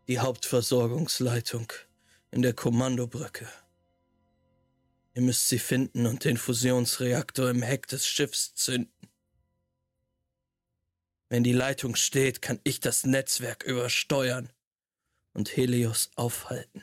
Die 0.06 0.18
Hauptversorgungsleitung 0.18 1.72
in 2.30 2.42
der 2.42 2.52
Kommandobrücke. 2.52 3.48
Ihr 5.14 5.22
müsst 5.22 5.48
sie 5.48 5.58
finden 5.58 6.06
und 6.06 6.24
den 6.24 6.36
Fusionsreaktor 6.36 7.48
im 7.48 7.62
Heck 7.62 7.86
des 7.86 8.06
Schiffs 8.06 8.54
zünden. 8.54 8.93
Wenn 11.34 11.42
die 11.42 11.52
Leitung 11.52 11.96
steht, 11.96 12.42
kann 12.42 12.60
ich 12.62 12.78
das 12.78 13.04
Netzwerk 13.04 13.64
übersteuern 13.64 14.50
und 15.32 15.56
Helios 15.56 16.12
aufhalten. 16.14 16.80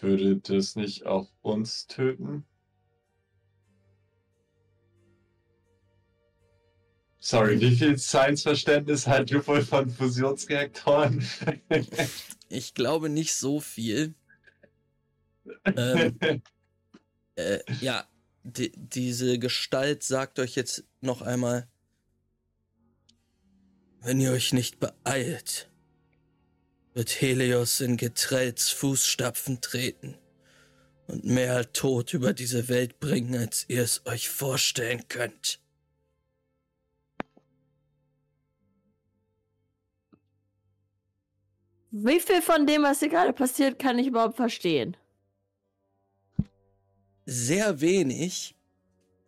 Würde 0.00 0.36
das 0.36 0.76
nicht 0.76 1.06
auch 1.06 1.32
uns 1.40 1.86
töten? 1.86 2.44
Sorry, 7.18 7.58
wie 7.62 7.74
viel 7.74 7.96
Science-Verständnis 7.96 9.06
hat 9.06 9.30
Lupo 9.30 9.58
von 9.62 9.88
Fusionsreaktoren? 9.88 11.26
Ich 12.50 12.74
glaube 12.74 13.08
nicht 13.08 13.32
so 13.32 13.58
viel. 13.58 14.14
Ähm, 15.64 16.42
äh, 17.36 17.60
ja, 17.80 18.06
die, 18.42 18.70
diese 18.76 19.38
Gestalt 19.38 20.02
sagt 20.02 20.38
euch 20.38 20.56
jetzt 20.56 20.84
noch 21.00 21.22
einmal, 21.22 21.68
wenn 24.04 24.20
ihr 24.20 24.32
euch 24.32 24.52
nicht 24.52 24.78
beeilt, 24.78 25.70
wird 26.92 27.20
Helios 27.20 27.80
in 27.80 27.96
Getrells 27.96 28.68
Fußstapfen 28.70 29.60
treten 29.60 30.16
und 31.06 31.24
mehr 31.24 31.72
Tod 31.72 32.12
über 32.12 32.32
diese 32.34 32.68
Welt 32.68 33.00
bringen, 33.00 33.34
als 33.34 33.64
ihr 33.68 33.82
es 33.82 34.04
euch 34.06 34.28
vorstellen 34.28 35.08
könnt. 35.08 35.58
Wie 41.90 42.20
viel 42.20 42.42
von 42.42 42.66
dem, 42.66 42.82
was 42.82 43.00
hier 43.00 43.08
gerade 43.08 43.32
passiert, 43.32 43.78
kann 43.78 43.98
ich 43.98 44.08
überhaupt 44.08 44.36
verstehen? 44.36 44.96
Sehr 47.24 47.80
wenig. 47.80 48.54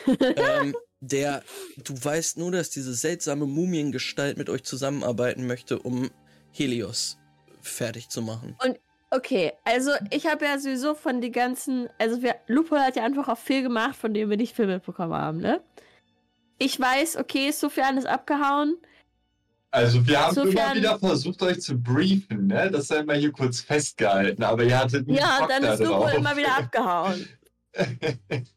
ähm, 0.06 0.74
der, 1.00 1.42
du 1.84 1.94
weißt 2.02 2.38
nur, 2.38 2.52
dass 2.52 2.70
diese 2.70 2.94
seltsame 2.94 3.46
Mumiengestalt 3.46 4.38
mit 4.38 4.48
euch 4.50 4.64
zusammenarbeiten 4.64 5.46
möchte, 5.46 5.78
um 5.78 6.10
Helios 6.52 7.18
fertig 7.60 8.08
zu 8.08 8.22
machen. 8.22 8.56
Okay, 9.10 9.52
also 9.64 9.92
ich 10.10 10.26
habe 10.26 10.44
ja 10.46 10.58
sowieso 10.58 10.94
von 10.94 11.20
die 11.20 11.30
ganzen, 11.30 11.88
also 11.98 12.22
wir, 12.22 12.34
Lupo 12.48 12.76
hat 12.76 12.96
ja 12.96 13.04
einfach 13.04 13.28
auch 13.28 13.38
viel 13.38 13.62
gemacht, 13.62 13.96
von 13.96 14.12
dem 14.14 14.30
wir 14.30 14.36
nicht 14.36 14.56
viel 14.56 14.66
mitbekommen 14.66 15.14
haben, 15.14 15.38
ne? 15.38 15.62
Ich 16.58 16.80
weiß, 16.80 17.16
okay, 17.18 17.50
Sufjan 17.52 17.98
ist 17.98 18.06
abgehauen. 18.06 18.76
Also 19.70 20.06
wir 20.06 20.18
haben 20.20 20.30
Insofern- 20.36 20.52
immer 20.52 20.74
wieder 20.76 20.98
versucht, 20.98 21.42
euch 21.42 21.60
zu 21.60 21.76
briefen, 21.78 22.46
ne? 22.46 22.70
Das 22.70 22.88
sei 22.88 23.02
mal 23.04 23.16
hier 23.16 23.30
kurz 23.32 23.60
festgehalten, 23.60 24.42
aber 24.42 24.64
ihr 24.64 24.78
hattet 24.78 25.06
nie 25.06 25.16
Ja, 25.18 25.40
Bock 25.40 25.48
dann 25.50 25.62
da 25.62 25.74
ist 25.74 25.80
Lupo 25.80 25.92
drauf. 26.04 26.14
immer 26.14 26.36
wieder 26.36 26.56
abgehauen. 26.56 27.28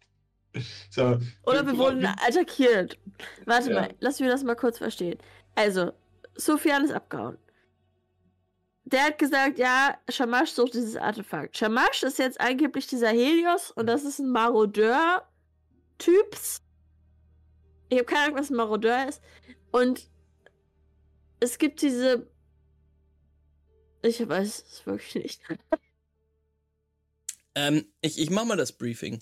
so, 0.89 1.19
Oder 1.43 1.65
wir 1.65 1.77
wurden 1.77 2.05
attackiert. 2.27 2.97
Warte 3.45 3.71
Ja. 3.71 3.81
mal, 3.81 3.95
lass 3.99 4.19
mich 4.19 4.29
das 4.29 4.43
mal 4.43 4.55
kurz 4.55 4.77
verstehen. 4.77 5.17
Also, 5.55 5.91
Sufjan 6.35 6.85
ist 6.85 6.91
abgehauen. 6.91 7.37
Der 8.85 9.03
hat 9.03 9.17
gesagt, 9.19 9.59
ja, 9.59 9.97
Shamash 10.09 10.51
sucht 10.51 10.73
dieses 10.73 10.95
Artefakt. 10.95 11.57
Shamash 11.57 12.01
ist 12.03 12.17
jetzt 12.17 12.39
angeblich 12.41 12.87
dieser 12.87 13.09
Helios 13.09 13.69
und 13.71 13.85
das 13.87 14.03
ist 14.03 14.19
ein 14.19 14.31
Marodeur-Typs. 14.31 16.61
Ich 17.89 17.97
habe 17.97 18.05
keine 18.05 18.25
Ahnung, 18.27 18.39
was 18.39 18.49
ein 18.49 18.55
Marodeur 18.55 19.07
ist. 19.07 19.21
Und 19.71 20.09
es 21.39 21.57
gibt 21.59 21.81
diese. 21.83 22.27
Ich 24.01 24.27
weiß 24.27 24.63
es 24.67 24.85
wirklich 24.85 25.15
nicht. 25.23 25.41
Ähm, 27.55 27.85
ich, 28.01 28.19
ich 28.19 28.29
mach 28.29 28.45
mal 28.45 28.57
das 28.57 28.71
Briefing. 28.71 29.19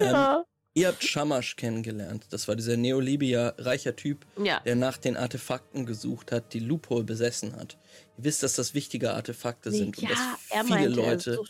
Ähm, 0.00 0.10
Ja. 0.10 0.44
Ihr 0.76 0.88
habt 0.88 1.04
Shamash 1.04 1.54
kennengelernt. 1.54 2.26
Das 2.30 2.48
war 2.48 2.56
dieser 2.56 2.76
Neolibia 2.76 3.54
reicher 3.58 3.94
Typ, 3.94 4.26
ja. 4.42 4.58
der 4.60 4.74
nach 4.74 4.98
den 4.98 5.16
Artefakten 5.16 5.86
gesucht 5.86 6.32
hat, 6.32 6.52
die 6.52 6.58
Loophole 6.58 7.04
besessen 7.04 7.54
hat. 7.54 7.78
Ihr 8.18 8.24
wisst, 8.24 8.42
dass 8.42 8.54
das 8.54 8.74
wichtige 8.74 9.14
Artefakte 9.14 9.70
sind 9.70 9.96
und 9.96 10.02
ja, 10.02 10.08
dass 10.08 10.18
er 10.50 10.64
viele 10.64 10.90
meinte, 10.90 11.34
Leute 11.34 11.40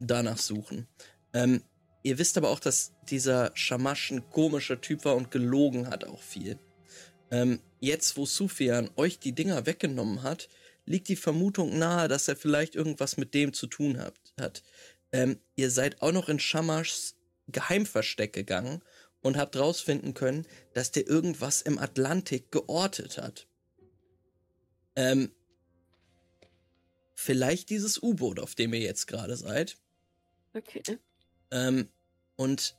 danach 0.00 0.36
suchen. 0.36 0.86
Ähm, 1.32 1.62
ihr 2.02 2.18
wisst 2.18 2.36
aber 2.36 2.50
auch, 2.50 2.60
dass 2.60 2.92
dieser 3.08 3.52
Shamash 3.54 4.10
ein 4.10 4.28
komischer 4.28 4.82
Typ 4.82 5.06
war 5.06 5.16
und 5.16 5.30
gelogen 5.30 5.88
hat 5.88 6.04
auch 6.04 6.20
viel. 6.20 6.58
Ähm, 7.30 7.58
jetzt, 7.80 8.18
wo 8.18 8.26
Sufyan 8.26 8.90
euch 8.96 9.18
die 9.18 9.32
Dinger 9.32 9.64
weggenommen 9.64 10.22
hat, 10.22 10.50
liegt 10.84 11.08
die 11.08 11.16
Vermutung 11.16 11.78
nahe, 11.78 12.06
dass 12.06 12.28
er 12.28 12.36
vielleicht 12.36 12.74
irgendwas 12.74 13.16
mit 13.16 13.32
dem 13.32 13.54
zu 13.54 13.66
tun 13.66 13.98
hat. 13.98 14.14
hat. 14.38 14.62
Ähm, 15.10 15.38
ihr 15.56 15.70
seid 15.70 16.02
auch 16.02 16.12
noch 16.12 16.28
in 16.28 16.38
Shamashs 16.38 17.16
Geheimversteck 17.48 18.32
gegangen 18.32 18.82
und 19.20 19.36
habt 19.36 19.56
rausfinden 19.56 20.14
können, 20.14 20.46
dass 20.74 20.90
der 20.90 21.06
irgendwas 21.06 21.62
im 21.62 21.78
Atlantik 21.78 22.50
geortet 22.50 23.18
hat. 23.18 23.46
Ähm, 24.96 25.32
vielleicht 27.14 27.70
dieses 27.70 28.02
U-Boot, 28.02 28.40
auf 28.40 28.54
dem 28.54 28.74
ihr 28.74 28.80
jetzt 28.80 29.06
gerade 29.06 29.36
seid. 29.36 29.76
Okay. 30.54 30.82
Ähm, 31.50 31.88
und 32.36 32.76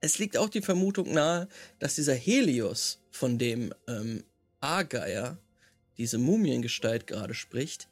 es 0.00 0.18
liegt 0.18 0.36
auch 0.36 0.48
die 0.48 0.62
Vermutung 0.62 1.12
nahe, 1.12 1.48
dass 1.78 1.96
dieser 1.96 2.14
Helios, 2.14 3.00
von 3.10 3.38
dem 3.38 3.74
ähm, 3.86 4.24
Argeier, 4.60 5.38
diese 5.98 6.16
Mumiengestalt 6.16 7.06
gerade 7.06 7.34
spricht, 7.34 7.88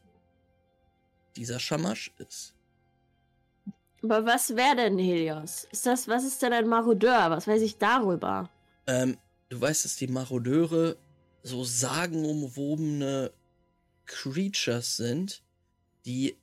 dieser 1.37 1.61
Shamash 1.61 2.13
ist. 2.19 2.55
Aber 4.03 4.25
was 4.25 4.55
wäre 4.55 4.77
denn 4.77 4.99
Helios? 4.99 5.67
Ist 5.71 5.87
das, 5.87 6.07
was 6.09 6.25
ist 6.25 6.41
denn 6.43 6.53
ein 6.53 6.69
Marodeur? 6.69 7.31
Was 7.31 7.47
weiß 7.47 7.63
ich 7.63 7.79
darüber? 7.79 8.49
Ähm, 8.87 9.17
du 9.49 9.61
weißt, 9.61 9.85
dass 9.85 9.97
die 9.97 10.07
Marodeure 10.07 10.97
so 11.43 11.65
sagenumwobene 11.65 13.33
Creatures 14.07 14.97
sind, 14.97 15.43
die 16.05 16.37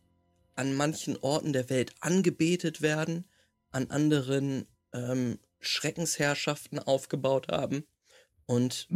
an 0.55 0.75
manchen 0.75 1.17
Orten 1.17 1.53
der 1.53 1.69
Welt 1.69 1.93
angebetet 1.99 2.81
werden, 2.81 3.25
an 3.71 3.89
anderen 3.89 4.67
ähm, 4.93 5.39
Schreckensherrschaften 5.59 6.79
aufgebaut 6.79 7.47
haben. 7.49 7.85
Und 8.45 8.87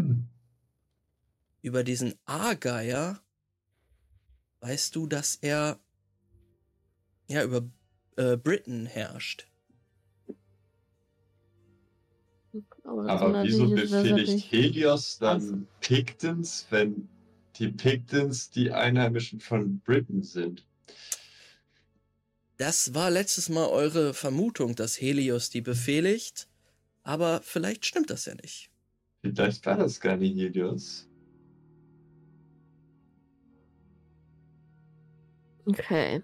über 1.62 1.84
diesen 1.84 2.14
Argeier 2.26 3.20
weißt 4.62 4.95
du, 4.95 5.07
dass 5.07 5.38
er 5.38 5.80
ja 7.28 7.43
über 7.43 7.62
äh, 8.20 8.36
Britain 8.38 8.86
herrscht. 8.86 9.47
Aber 12.84 13.43
wieso 13.43 13.70
befehligt 13.70 14.51
Helios 14.51 15.20
dann 15.20 15.67
Pictons, 15.80 16.67
wenn 16.70 17.07
die 17.55 17.70
Pictons 17.70 18.49
die 18.49 18.72
Einheimischen 18.72 19.39
von 19.39 19.80
Britain 19.80 20.24
sind? 20.24 20.65
Das 22.57 22.93
war 22.93 23.09
letztes 23.09 23.47
Mal 23.47 23.67
eure 23.67 24.13
Vermutung, 24.13 24.76
dass 24.76 24.99
Helios 24.99 25.49
die 25.49 25.61
befehligt, 25.61 26.49
aber 27.03 27.41
vielleicht 27.41 27.86
stimmt 27.86 28.09
das 28.09 28.26
ja 28.26 28.36
nicht. 28.36 28.70
Vielleicht 29.22 29.65
war 29.65 29.78
das 29.78 30.01
gar 30.01 30.17
nicht 30.17 30.36
Helios. 30.36 31.07
Okay. 35.65 36.22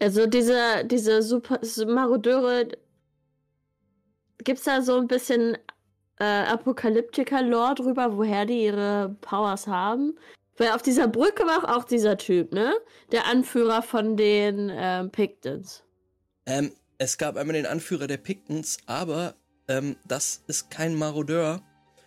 Also 0.00 0.26
diese, 0.26 0.84
diese 0.84 1.22
super 1.22 1.60
Marodeure, 1.86 2.68
gibt's 4.38 4.64
da 4.64 4.82
so 4.82 4.96
ein 4.98 5.08
bisschen 5.08 5.58
äh, 6.18 6.24
Apokalyptiker-Lore 6.24 7.74
drüber, 7.76 8.16
woher 8.16 8.46
die 8.46 8.64
ihre 8.64 9.16
Powers 9.20 9.66
haben? 9.66 10.16
Weil 10.56 10.70
auf 10.72 10.82
dieser 10.82 11.06
Brücke 11.08 11.44
war 11.44 11.76
auch 11.76 11.84
dieser 11.84 12.16
Typ, 12.16 12.52
ne? 12.52 12.74
Der 13.12 13.26
Anführer 13.26 13.82
von 13.82 14.16
den 14.16 14.70
ähm, 14.72 15.10
Pictons. 15.10 15.84
Ähm, 16.46 16.72
es 16.98 17.16
gab 17.16 17.36
einmal 17.36 17.54
den 17.54 17.66
Anführer 17.66 18.08
der 18.08 18.16
Pictons, 18.16 18.78
aber 18.86 19.34
ähm, 19.68 19.96
das 20.06 20.42
ist 20.48 20.70
kein 20.70 20.94
Marodeur. 20.96 21.60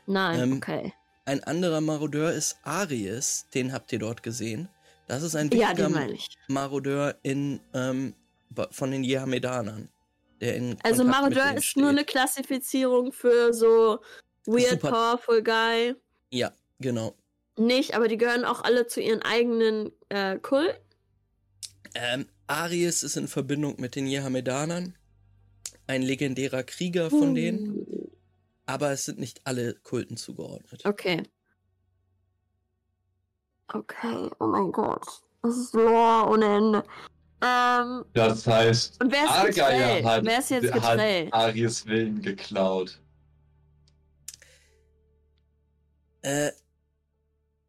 Nein, 0.06 0.40
Ähm, 0.40 0.58
okay. 0.58 0.94
Ein 1.24 1.44
anderer 1.44 1.80
Marodeur 1.80 2.34
ist 2.34 2.58
Aries, 2.64 3.48
den 3.54 3.72
habt 3.72 3.94
ihr 3.94 4.00
dort 4.00 4.24
gesehen. 4.24 4.68
Das 5.12 5.24
ist 5.24 5.36
ein 5.36 5.50
Ja, 5.52 5.78
wichtiger 5.78 6.10
ich. 6.10 6.30
Marodeur 6.48 7.18
in, 7.22 7.60
ähm, 7.74 8.16
von 8.72 8.92
den 8.92 9.04
Jehamedanern. 9.04 9.90
Der 10.40 10.56
in 10.56 10.78
Also 10.84 11.04
Kontakt 11.04 11.22
Marodeur 11.36 11.58
ist 11.58 11.76
nur 11.76 11.90
eine 11.90 11.98
steht. 12.00 12.12
Klassifizierung 12.12 13.12
für 13.12 13.54
so 13.54 14.00
weird, 14.46 14.70
Super. 14.82 14.90
powerful 14.90 15.44
guy. 15.44 15.96
Ja, 16.30 16.54
genau. 16.80 17.14
Nicht, 17.58 17.94
aber 17.94 18.08
die 18.08 18.16
gehören 18.16 18.46
auch 18.46 18.62
alle 18.64 18.88
zu 18.88 19.02
ihren 19.02 19.22
eigenen 19.22 19.92
äh, 20.08 20.40
Kult. 20.40 20.80
Ähm, 21.94 22.26
Aries 22.48 23.04
ist 23.04 23.18
in 23.18 23.28
Verbindung 23.28 23.76
mit 23.82 23.98
den 23.98 24.08
Jehamedanern. 24.08 24.96
Ein 25.88 26.04
legendärer 26.04 26.64
Krieger 26.64 27.10
von 27.10 27.36
denen. 27.36 27.86
Aber 28.66 28.94
es 28.94 29.04
sind 29.04 29.20
nicht 29.20 29.42
alle 29.44 29.74
Kulten 29.74 30.16
zugeordnet. 30.16 30.86
Okay. 30.86 31.24
Okay, 33.74 34.30
oh 34.40 34.48
mein 34.48 34.72
Gott. 34.72 35.06
Das 35.42 35.56
ist 35.58 35.74
Lore 35.74 36.30
ohne 36.30 36.46
Ende. 36.58 36.84
Ähm, 37.44 38.06
Das 38.14 38.46
heißt, 38.46 39.02
und 39.02 39.12
wer 39.12 39.24
ist 39.24 39.32
Argeier 39.32 39.96
Getrell? 39.96 40.04
hat, 40.06 40.26
Wer 40.26 40.40
ist 40.40 40.50
jetzt 40.52 40.74
hat 40.74 40.82
Getrell? 40.82 41.28
Aries 41.32 41.86
Willen 41.88 42.22
geklaut. 42.22 43.00
Äh, 46.22 46.52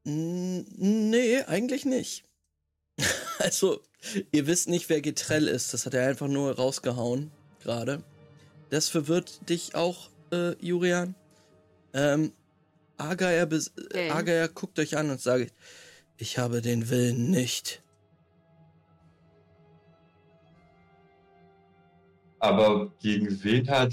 nee, 0.05 1.43
eigentlich 1.45 1.85
nicht. 1.87 2.25
also, 3.39 3.81
ihr 4.33 4.47
wisst 4.47 4.69
nicht, 4.69 4.89
wer 4.91 5.01
Getrell 5.01 5.49
ist. 5.49 5.73
Das 5.73 5.87
hat 5.87 5.95
er 5.95 6.09
einfach 6.09 6.29
nur 6.29 6.55
rausgehauen, 6.57 7.31
gerade. 7.63 8.03
Das 8.71 8.89
verwirrt 8.89 9.49
dich 9.49 9.75
auch, 9.75 10.11
äh, 10.33 10.53
Jurian. 10.65 11.15
Ähm, 11.95 12.33
Argeier, 12.99 13.49
Okay. 13.51 14.11
Argeier 14.11 14.49
guckt 14.49 14.79
euch 14.79 14.97
an 14.97 15.11
und 15.11 15.21
sagt, 15.21 15.53
ich 16.23 16.39
habe 16.39 16.63
den 16.63 16.89
Willen 16.89 17.33
nicht. 17.33 17.83
Aber 22.39 22.93
gegen 23.01 23.43
wen 23.43 23.69
hat 23.69 23.93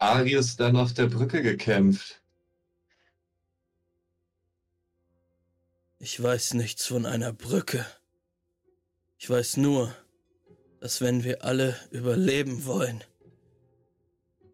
Aries 0.00 0.56
dann 0.56 0.76
auf 0.76 0.94
der 0.94 1.06
Brücke 1.06 1.40
gekämpft? 1.40 2.20
Ich 6.00 6.20
weiß 6.20 6.54
nichts 6.54 6.86
von 6.86 7.06
einer 7.06 7.32
Brücke. 7.32 7.86
Ich 9.16 9.30
weiß 9.30 9.58
nur, 9.58 9.94
dass 10.80 11.00
wenn 11.00 11.22
wir 11.22 11.44
alle 11.44 11.76
überleben 11.92 12.64
wollen, 12.64 13.04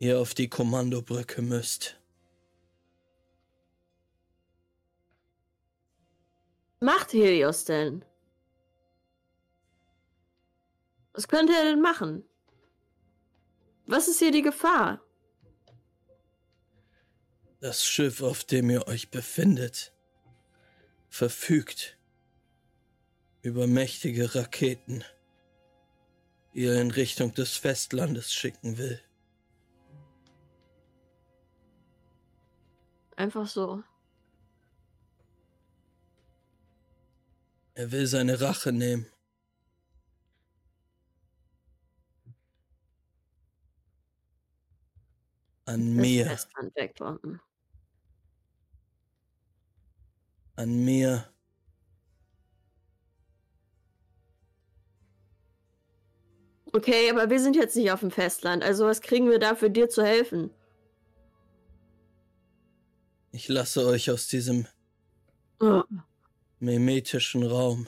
ihr 0.01 0.21
auf 0.21 0.35
die 0.35 0.49
Kommandobrücke 0.49 1.41
müsst. 1.41 1.99
Macht 6.85 7.15
Helios 7.15 7.65
denn? 7.65 8.05
Was 11.15 11.29
könnte 11.29 11.55
er 11.55 11.65
denn 11.65 11.81
machen? 11.81 12.29
Was 13.87 14.07
ist 14.07 14.19
hier 14.19 14.33
die 14.33 14.43
Gefahr? 14.43 15.01
Das 17.61 17.87
Schiff, 17.87 18.21
auf 18.21 18.45
dem 18.45 18.69
ihr 18.69 18.87
euch 18.87 19.11
befindet, 19.11 19.95
verfügt 21.09 21.97
über 23.41 23.67
mächtige 23.67 24.35
Raketen, 24.35 25.05
die 26.53 26.67
er 26.67 26.83
in 26.83 26.91
Richtung 26.91 27.33
des 27.33 27.57
Festlandes 27.57 28.31
schicken 28.31 28.77
will. 28.77 29.01
Einfach 33.17 33.47
so. 33.47 33.83
Er 37.75 37.91
will 37.91 38.07
seine 38.07 38.41
Rache 38.41 38.73
nehmen. 38.73 39.07
An 45.67 45.97
Das 45.97 46.07
mir, 46.07 46.27
Festland 46.27 46.77
wegbomben. 46.77 47.41
an 50.57 50.85
mir. 50.85 51.25
Okay, 56.73 57.11
aber 57.11 57.31
wir 57.31 57.41
sind 57.41 57.57
jetzt 57.57 57.77
nicht 57.77 57.91
auf 57.93 58.01
dem 58.01 58.11
Festland. 58.11 58.63
Also 58.63 58.87
was 58.87 59.01
kriegen 59.01 59.31
wir 59.31 59.39
da 59.39 59.55
für 59.55 59.71
dir 59.71 59.89
zu 59.89 60.05
helfen? 60.05 60.51
Ich 63.33 63.49
lasse 63.49 63.87
euch 63.87 64.11
aus 64.11 64.27
diesem 64.29 64.67
Oh, 65.61 65.83
mimetischen 66.65 67.43
Raum. 67.43 67.87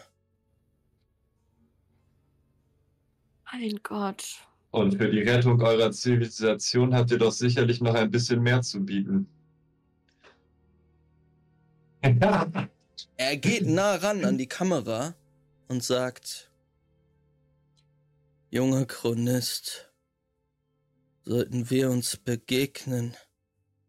mein 3.58 3.80
Gott. 3.82 4.24
Und 4.70 4.96
für 4.96 5.10
die 5.10 5.20
Rettung 5.20 5.60
eurer 5.62 5.90
Zivilisation 5.90 6.94
habt 6.94 7.10
ihr 7.10 7.18
doch 7.18 7.32
sicherlich 7.32 7.80
noch 7.80 7.94
ein 7.94 8.10
bisschen 8.10 8.42
mehr 8.42 8.62
zu 8.62 8.80
bieten. 8.80 9.28
Er 13.18 13.36
geht 13.36 13.66
nah 13.66 13.96
ran 13.96 14.24
an 14.24 14.38
die 14.38 14.46
Kamera 14.46 15.14
und 15.68 15.82
sagt, 15.82 16.50
junger 18.50 18.86
Chronist, 18.86 19.90
sollten 21.24 21.68
wir 21.68 21.90
uns 21.90 22.16
begegnen, 22.16 23.14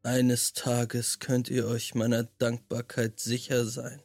eines 0.03 0.51
Tages 0.53 1.19
könnt 1.19 1.49
ihr 1.49 1.67
euch 1.67 1.95
meiner 1.95 2.23
Dankbarkeit 2.23 3.19
sicher 3.19 3.65
sein. 3.65 4.01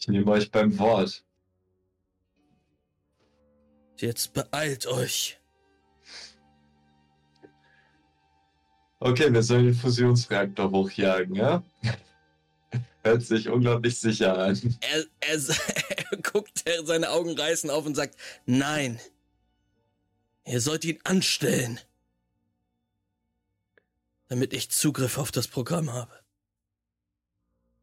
Ich 0.00 0.08
nehme 0.08 0.30
euch 0.30 0.50
beim 0.50 0.78
Wort. 0.78 1.22
Jetzt 3.98 4.32
beeilt 4.32 4.86
euch. 4.86 5.38
Okay, 8.98 9.32
wir 9.32 9.42
sollen 9.42 9.66
den 9.66 9.74
Fusionsreaktor 9.74 10.70
hochjagen, 10.70 11.34
ja? 11.34 11.62
Hört 13.02 13.22
sich 13.22 13.48
unglaublich 13.48 13.98
sicher 13.98 14.38
an. 14.38 14.78
Er, 14.80 15.04
er, 15.20 15.38
er 16.10 16.16
guckt 16.18 16.64
seine 16.84 17.10
Augen 17.10 17.38
reißen 17.38 17.68
auf 17.68 17.84
und 17.84 17.94
sagt, 17.94 18.16
nein, 18.46 18.98
ihr 20.46 20.60
sollt 20.62 20.84
ihn 20.84 20.98
anstellen, 21.04 21.78
damit 24.28 24.54
ich 24.54 24.70
Zugriff 24.70 25.18
auf 25.18 25.30
das 25.30 25.48
Programm 25.48 25.92
habe. 25.92 26.19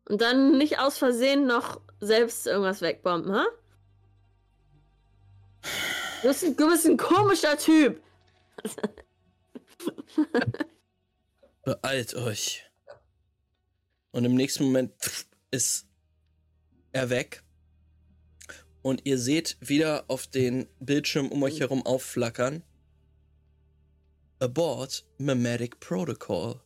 Und 0.07 0.21
dann 0.21 0.57
nicht 0.57 0.79
aus 0.79 0.97
Versehen 0.97 1.47
noch 1.47 1.81
selbst 1.99 2.47
irgendwas 2.47 2.81
wegbomben, 2.81 3.33
ha? 3.33 3.45
Du 6.21 6.29
bist 6.29 6.43
ein, 6.45 6.55
du 6.55 6.69
bist 6.69 6.85
ein 6.85 6.97
komischer 6.97 7.57
Typ. 7.57 8.01
Beeilt 11.63 12.15
euch. 12.15 12.63
Und 14.11 14.23
im 14.23 14.35
nächsten 14.35 14.63
Moment 14.63 14.93
ist 15.51 15.87
er 16.93 17.09
weg. 17.09 17.43
Und 18.81 19.05
ihr 19.05 19.17
seht 19.17 19.57
wieder 19.59 20.05
auf 20.07 20.27
den 20.27 20.69
Bildschirm 20.79 21.27
um 21.29 21.43
euch 21.43 21.59
herum 21.59 21.85
aufflackern. 21.85 22.63
Abort 24.39 25.05
Mimetic 25.17 25.81
Protocol. 25.81 26.61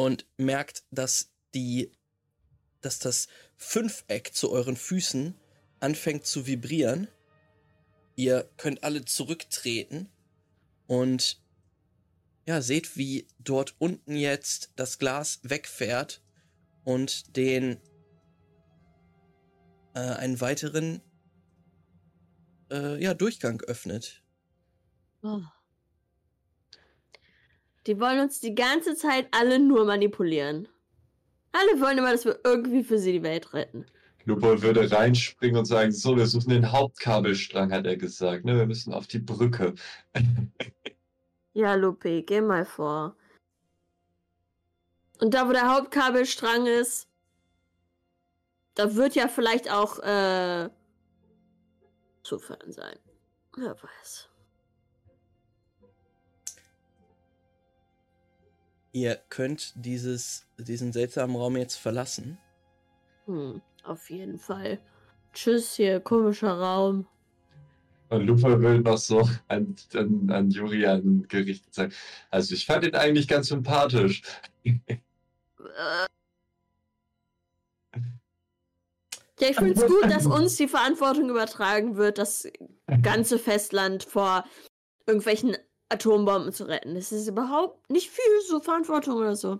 Und 0.00 0.24
merkt, 0.38 0.84
dass 0.90 1.30
die, 1.52 1.92
dass 2.80 2.98
das 2.98 3.28
Fünfeck 3.58 4.34
zu 4.34 4.50
euren 4.50 4.76
Füßen 4.76 5.34
anfängt 5.78 6.24
zu 6.24 6.46
vibrieren. 6.46 7.06
Ihr 8.16 8.50
könnt 8.56 8.82
alle 8.82 9.04
zurücktreten 9.04 10.08
und 10.86 11.42
ja, 12.46 12.62
seht, 12.62 12.96
wie 12.96 13.28
dort 13.40 13.74
unten 13.78 14.16
jetzt 14.16 14.72
das 14.74 14.98
Glas 14.98 15.40
wegfährt 15.42 16.22
und 16.84 17.36
den 17.36 17.78
äh, 19.92 20.00
einen 20.00 20.40
weiteren 20.40 21.02
äh, 22.70 23.02
ja, 23.02 23.12
Durchgang 23.12 23.60
öffnet. 23.60 24.22
Oh. 25.22 25.42
Die 27.86 27.98
wollen 27.98 28.20
uns 28.20 28.40
die 28.40 28.54
ganze 28.54 28.94
Zeit 28.94 29.28
alle 29.30 29.58
nur 29.58 29.84
manipulieren. 29.84 30.68
Alle 31.52 31.80
wollen 31.80 31.98
immer, 31.98 32.12
dass 32.12 32.24
wir 32.24 32.38
irgendwie 32.44 32.84
für 32.84 32.98
sie 32.98 33.12
die 33.12 33.22
Welt 33.22 33.52
retten. 33.54 33.86
Lupo 34.24 34.62
würde 34.62 34.90
reinspringen 34.90 35.56
und 35.56 35.64
sagen, 35.64 35.90
so, 35.90 36.16
wir 36.16 36.26
suchen 36.26 36.50
den 36.50 36.70
Hauptkabelstrang, 36.70 37.72
hat 37.72 37.86
er 37.86 37.96
gesagt. 37.96 38.44
Ne, 38.44 38.56
wir 38.56 38.66
müssen 38.66 38.92
auf 38.92 39.06
die 39.06 39.18
Brücke. 39.18 39.74
Ja, 41.52 41.74
Lupe, 41.74 42.22
geh 42.22 42.40
mal 42.40 42.64
vor. 42.64 43.16
Und 45.18 45.34
da, 45.34 45.48
wo 45.48 45.52
der 45.52 45.74
Hauptkabelstrang 45.74 46.66
ist, 46.66 47.08
da 48.74 48.94
wird 48.94 49.16
ja 49.16 49.26
vielleicht 49.28 49.70
auch 49.70 49.98
äh, 49.98 50.70
Zufall 52.22 52.72
sein. 52.72 52.98
Wer 53.56 53.76
weiß. 53.82 54.29
Ihr 58.92 59.16
könnt 59.28 59.72
dieses, 59.76 60.46
diesen 60.58 60.92
seltsamen 60.92 61.36
Raum 61.36 61.56
jetzt 61.56 61.76
verlassen. 61.76 62.38
Hm, 63.26 63.62
auf 63.84 64.10
jeden 64.10 64.38
Fall. 64.38 64.80
Tschüss 65.32 65.74
hier, 65.74 66.00
komischer 66.00 66.52
Raum. 66.52 67.06
Und 68.08 68.26
Lupo 68.26 68.60
will 68.60 68.80
noch 68.80 68.98
so 68.98 69.28
an, 69.46 69.76
an, 69.94 70.30
an 70.30 70.50
Julian 70.50 71.28
gerichtet 71.28 71.72
sagen. 71.72 71.92
Also 72.30 72.54
ich 72.54 72.66
fand 72.66 72.84
ihn 72.84 72.96
eigentlich 72.96 73.28
ganz 73.28 73.46
sympathisch. 73.48 74.22
Äh. 74.64 74.96
Ja, 79.38 79.48
ich 79.48 79.56
finde 79.56 79.74
es 79.74 79.86
gut, 79.86 80.04
dass 80.10 80.26
uns 80.26 80.56
die 80.56 80.68
Verantwortung 80.68 81.30
übertragen 81.30 81.96
wird, 81.96 82.18
das 82.18 82.48
ganze 83.02 83.38
Festland 83.38 84.02
vor 84.02 84.44
irgendwelchen 85.06 85.56
Atombomben 85.90 86.52
zu 86.52 86.64
retten. 86.64 86.94
Das 86.94 87.12
ist 87.12 87.28
überhaupt 87.28 87.90
nicht 87.90 88.08
viel 88.10 88.40
so 88.48 88.60
Verantwortung 88.60 89.16
oder 89.16 89.36
so. 89.36 89.58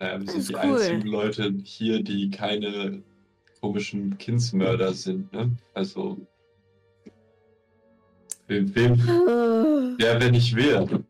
Ähm, 0.00 0.24
Das 0.24 0.32
sind 0.32 0.40
ist 0.40 0.48
die 0.50 0.54
cool. 0.54 0.60
einzigen 0.80 1.06
Leute 1.08 1.54
hier, 1.64 2.02
die 2.02 2.30
keine 2.30 3.02
komischen 3.60 4.16
Kindsmörder 4.18 4.92
sind, 4.94 5.32
ne? 5.32 5.50
Also. 5.74 6.18
Wem, 8.46 8.74
wem, 8.74 8.96
wer, 9.98 10.20
wenn 10.20 10.34
ich 10.34 10.54
will. 10.54 11.04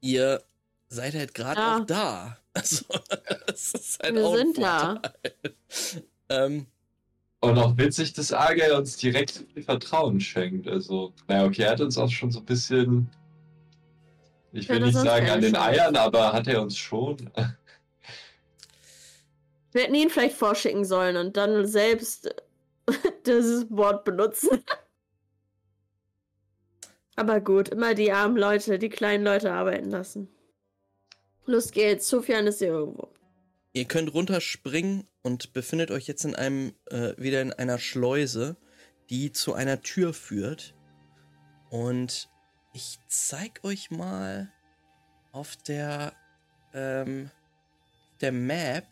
Ihr 0.00 0.42
seid 0.88 1.14
halt 1.14 1.34
gerade 1.34 1.60
Ja. 1.60 1.76
auch 1.78 1.84
da. 1.86 2.38
Also, 2.56 2.84
das 3.48 3.72
ist 3.74 4.00
halt 4.00 4.14
Wir 4.14 4.24
auch 4.24 4.36
sind 4.36 4.56
da. 4.58 5.02
Ähm, 6.28 6.66
Und 7.50 7.58
auch 7.58 7.76
witzig, 7.76 8.12
dass 8.12 8.32
Argel 8.32 8.72
uns 8.72 8.96
direkt 8.96 9.44
viel 9.52 9.62
Vertrauen 9.62 10.20
schenkt. 10.20 10.68
Also, 10.68 11.12
naja, 11.28 11.44
okay, 11.44 11.62
er 11.62 11.70
hat 11.72 11.80
uns 11.80 11.98
auch 11.98 12.10
schon 12.10 12.30
so 12.30 12.40
ein 12.40 12.44
bisschen. 12.44 13.08
Ich 14.52 14.68
will 14.68 14.78
Ja, 14.78 14.86
nicht 14.86 14.98
sagen 14.98 15.28
an 15.30 15.40
den 15.40 15.54
Chance. 15.54 15.68
Eiern, 15.68 15.96
aber 15.96 16.32
hat 16.32 16.46
er 16.46 16.62
uns 16.62 16.76
schon. 16.76 17.30
wir 19.72 19.82
hätten 19.82 19.94
ihn 19.94 20.10
vielleicht 20.10 20.36
vorschicken 20.36 20.84
sollen 20.84 21.16
und 21.16 21.36
dann 21.36 21.66
selbst 21.66 22.34
dieses 23.26 23.70
Wort 23.70 24.04
benutzen. 24.04 24.62
Aber 27.16 27.40
gut, 27.40 27.68
immer 27.68 27.94
die 27.94 28.12
armen 28.12 28.36
Leute, 28.36 28.78
die 28.78 28.88
kleinen 28.88 29.24
Leute 29.24 29.52
arbeiten 29.52 29.90
lassen. 29.90 30.28
Los 31.46 31.70
geht's, 31.70 32.08
Sofian 32.08 32.46
ist 32.46 32.58
hier 32.58 32.68
irgendwo. 32.68 33.08
Ihr 33.76 33.86
könnt 33.86 34.14
runterspringen 34.14 35.08
und 35.22 35.52
befindet 35.52 35.90
euch 35.90 36.06
jetzt 36.06 36.24
in 36.24 36.36
einem, 36.36 36.74
äh, 36.90 37.12
wieder 37.18 37.42
in 37.42 37.52
einer 37.52 37.80
Schleuse, 37.80 38.56
die 39.10 39.32
zu 39.32 39.52
einer 39.52 39.82
Tür 39.82 40.14
führt. 40.14 40.76
Und 41.70 42.30
ich 42.72 43.00
zeig 43.08 43.64
euch 43.64 43.90
mal 43.90 44.52
auf 45.32 45.56
der, 45.56 46.12
ähm, 46.72 47.32
der 48.20 48.30
Map, 48.30 48.86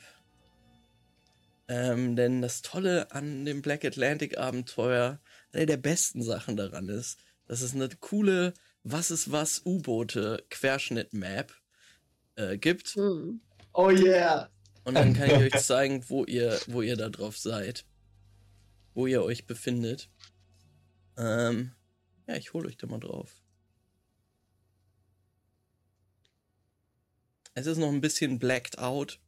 ähm, 1.68 2.16
denn 2.16 2.42
das 2.42 2.62
Tolle 2.62 3.12
an 3.12 3.44
dem 3.44 3.62
Black 3.62 3.84
Atlantic 3.84 4.36
Abenteuer, 4.36 5.20
eine 5.52 5.66
der 5.66 5.76
besten 5.76 6.24
Sachen 6.24 6.56
daran 6.56 6.88
ist, 6.88 7.20
dass 7.46 7.60
es 7.60 7.72
eine 7.72 7.88
coole 8.00 8.52
Was 8.82 9.12
ist 9.12 9.30
was 9.30 9.62
U-Boote 9.64 10.44
Querschnitt-Map 10.50 11.52
äh, 12.34 12.58
gibt. 12.58 12.96
Hm. 12.96 13.40
Oh 13.74 13.90
yeah! 13.90 14.50
Und 14.84 14.94
dann 14.94 15.14
kann 15.14 15.30
ich 15.30 15.36
euch 15.54 15.62
zeigen, 15.62 16.04
wo 16.08 16.24
ihr, 16.24 16.58
wo 16.66 16.82
ihr 16.82 16.96
da 16.96 17.08
drauf 17.08 17.38
seid. 17.38 17.84
Wo 18.94 19.06
ihr 19.06 19.22
euch 19.22 19.46
befindet. 19.46 20.10
Ähm, 21.16 21.72
ja, 22.26 22.36
ich 22.36 22.52
hole 22.52 22.68
euch 22.68 22.76
da 22.76 22.86
mal 22.86 23.00
drauf. 23.00 23.42
Es 27.54 27.66
ist 27.66 27.78
noch 27.78 27.88
ein 27.88 28.00
bisschen 28.00 28.38
blacked 28.38 28.78
out, 28.78 29.20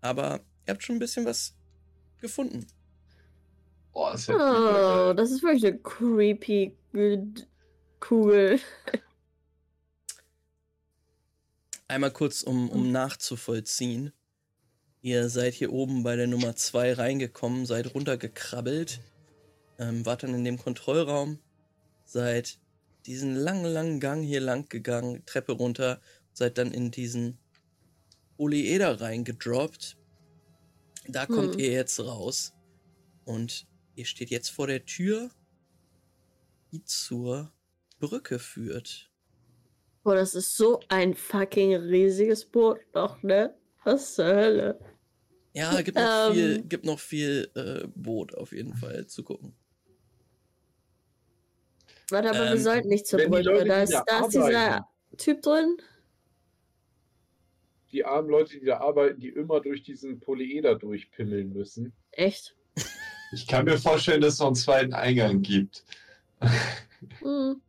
aber 0.00 0.40
ihr 0.66 0.74
habt 0.74 0.84
schon 0.84 0.96
ein 0.96 1.00
bisschen 1.00 1.24
was 1.24 1.56
gefunden. 2.20 2.66
Oh, 3.92 4.10
ist 4.14 4.28
ja 4.28 5.10
Oh, 5.10 5.12
das 5.14 5.32
ist 5.32 5.42
wirklich 5.42 5.66
eine 5.66 5.78
creepy 5.78 6.76
Kugel. 7.98 8.60
Einmal 11.88 12.12
kurz, 12.12 12.42
um, 12.42 12.70
um 12.70 12.92
nachzuvollziehen. 12.92 14.12
Ihr 15.02 15.28
seid 15.30 15.54
hier 15.54 15.72
oben 15.72 16.02
bei 16.02 16.16
der 16.16 16.26
Nummer 16.26 16.56
2 16.56 16.92
reingekommen, 16.94 17.64
seid 17.66 17.94
runtergekrabbelt, 17.94 19.00
ähm, 19.78 20.04
wart 20.04 20.22
dann 20.22 20.34
in 20.34 20.44
dem 20.44 20.58
Kontrollraum, 20.58 21.38
seid 22.04 22.58
diesen 23.06 23.34
langen, 23.34 23.64
langen 23.72 24.00
Gang 24.00 24.22
hier 24.22 24.40
lang 24.40 24.68
gegangen, 24.68 25.24
Treppe 25.26 25.52
runter, 25.52 26.00
seid 26.32 26.58
dann 26.58 26.72
in 26.72 26.90
diesen 26.90 27.38
Polyeder 28.36 29.00
reingedroppt. 29.00 29.96
Da 31.08 31.26
kommt 31.26 31.54
Hm. 31.54 31.58
ihr 31.58 31.72
jetzt 31.72 31.98
raus 32.00 32.54
und 33.24 33.66
ihr 33.94 34.04
steht 34.06 34.30
jetzt 34.30 34.50
vor 34.50 34.66
der 34.66 34.84
Tür, 34.84 35.30
die 36.72 36.84
zur 36.84 37.52
Brücke 37.98 38.38
führt. 38.38 39.10
Boah, 40.02 40.14
das 40.14 40.34
ist 40.34 40.56
so 40.56 40.80
ein 40.88 41.14
fucking 41.14 41.74
riesiges 41.74 42.44
Boot 42.46 42.80
noch, 42.94 43.22
ne? 43.22 43.54
Was 43.84 44.14
zur 44.14 44.26
Hölle? 44.26 44.80
Ja, 45.52 45.80
gibt 45.82 45.96
noch 45.96 46.28
Ähm. 46.28 46.34
viel, 46.34 46.62
gibt 46.62 46.84
noch 46.84 47.00
viel 47.00 47.50
äh, 47.54 47.86
Boot 47.94 48.34
auf 48.34 48.52
jeden 48.52 48.74
Fall 48.74 49.06
zu 49.06 49.24
gucken. 49.24 49.54
Warte, 52.10 52.30
aber 52.30 52.46
Ähm, 52.46 52.52
wir 52.54 52.60
sollten 52.60 52.88
nicht 52.88 53.06
zur 53.06 53.20
Brücke. 53.20 53.64
Da 53.64 53.78
die 53.78 53.82
ist, 53.92 54.02
da 54.06 54.20
ist 54.20 54.34
dieser 54.34 54.58
arbeiten. 54.58 54.84
Typ 55.16 55.42
drin. 55.42 55.76
Die 57.92 58.04
armen 58.04 58.28
Leute, 58.30 58.58
die 58.60 58.66
da 58.66 58.78
arbeiten, 58.78 59.18
die 59.20 59.28
immer 59.30 59.60
durch 59.60 59.82
diesen 59.82 60.20
Polyeder 60.20 60.76
durchpimmeln 60.76 61.52
müssen. 61.52 61.92
Echt? 62.12 62.56
Ich 63.32 63.46
kann 63.46 63.64
mir 63.64 63.78
vorstellen, 63.78 64.20
dass 64.20 64.34
es 64.34 64.40
noch 64.40 64.46
einen 64.48 64.56
zweiten 64.56 64.92
Eingang 64.92 65.42
gibt. 65.42 65.84
Hm. 67.20 67.60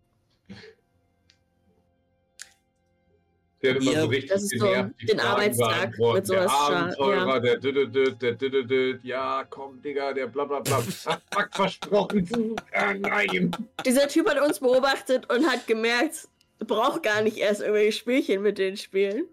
Der 3.63 3.75
hat 3.75 3.81
immer 3.81 3.91
Ja, 3.91 4.01
so 4.01 4.07
richtig 4.07 4.29
das 4.31 4.43
ist 4.43 4.59
so 4.59 4.65
genervt 4.65 4.91
die 5.01 5.05
den 5.05 5.19
Arbeitstag 5.19 5.89
mit 5.97 6.25
sowas 6.27 6.27
Der 6.27 6.51
Abenteurer, 6.51 7.39
der 7.39 7.57
düdüdüd, 7.57 8.21
der 8.21 8.31
düdüdüd, 8.33 9.03
ja, 9.03 9.45
komm, 9.49 9.81
Digga, 9.81 10.13
der 10.13 10.27
bla 10.27 10.45
bla 10.45 10.59
bla. 10.61 10.83
Ach, 11.05 11.19
fuck, 11.33 11.49
versprochen. 11.53 12.55
Ah, 12.73 12.93
nein. 12.93 13.51
Dieser 13.85 14.07
Typ 14.07 14.27
hat 14.29 14.39
uns 14.41 14.59
beobachtet 14.59 15.31
und 15.31 15.45
hat 15.45 15.67
gemerkt, 15.67 16.27
braucht 16.59 17.03
gar 17.03 17.21
nicht 17.21 17.38
erst 17.38 17.61
irgendwelche 17.61 17.91
Spielchen 17.91 18.41
mit 18.41 18.57
denen 18.57 18.77
spielen. 18.77 19.25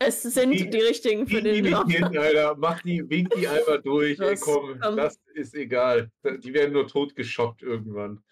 Es 0.00 0.22
sind 0.22 0.52
Die- 0.52 0.70
die, 0.70 0.78
richtigen 0.80 1.26
für 1.26 1.42
Die, 1.42 1.50
die 1.54 1.62
den 1.62 1.64
nicht 1.64 1.72
Job. 1.72 1.90
hin, 1.90 2.18
Alter. 2.18 2.54
Mach 2.56 2.80
die, 2.82 3.08
wink 3.10 3.34
die 3.34 3.48
einmal 3.48 3.80
durch. 3.84 4.20
Ey, 4.20 4.30
Das- 4.30 4.40
komm, 4.40 4.78
komm. 4.80 4.96
das 4.96 5.18
ist 5.34 5.54
egal. 5.54 6.10
Die 6.24 6.54
werden 6.54 6.72
nur 6.74 6.86
totgeschockt 6.86 7.62
irgendwann. 7.62 8.22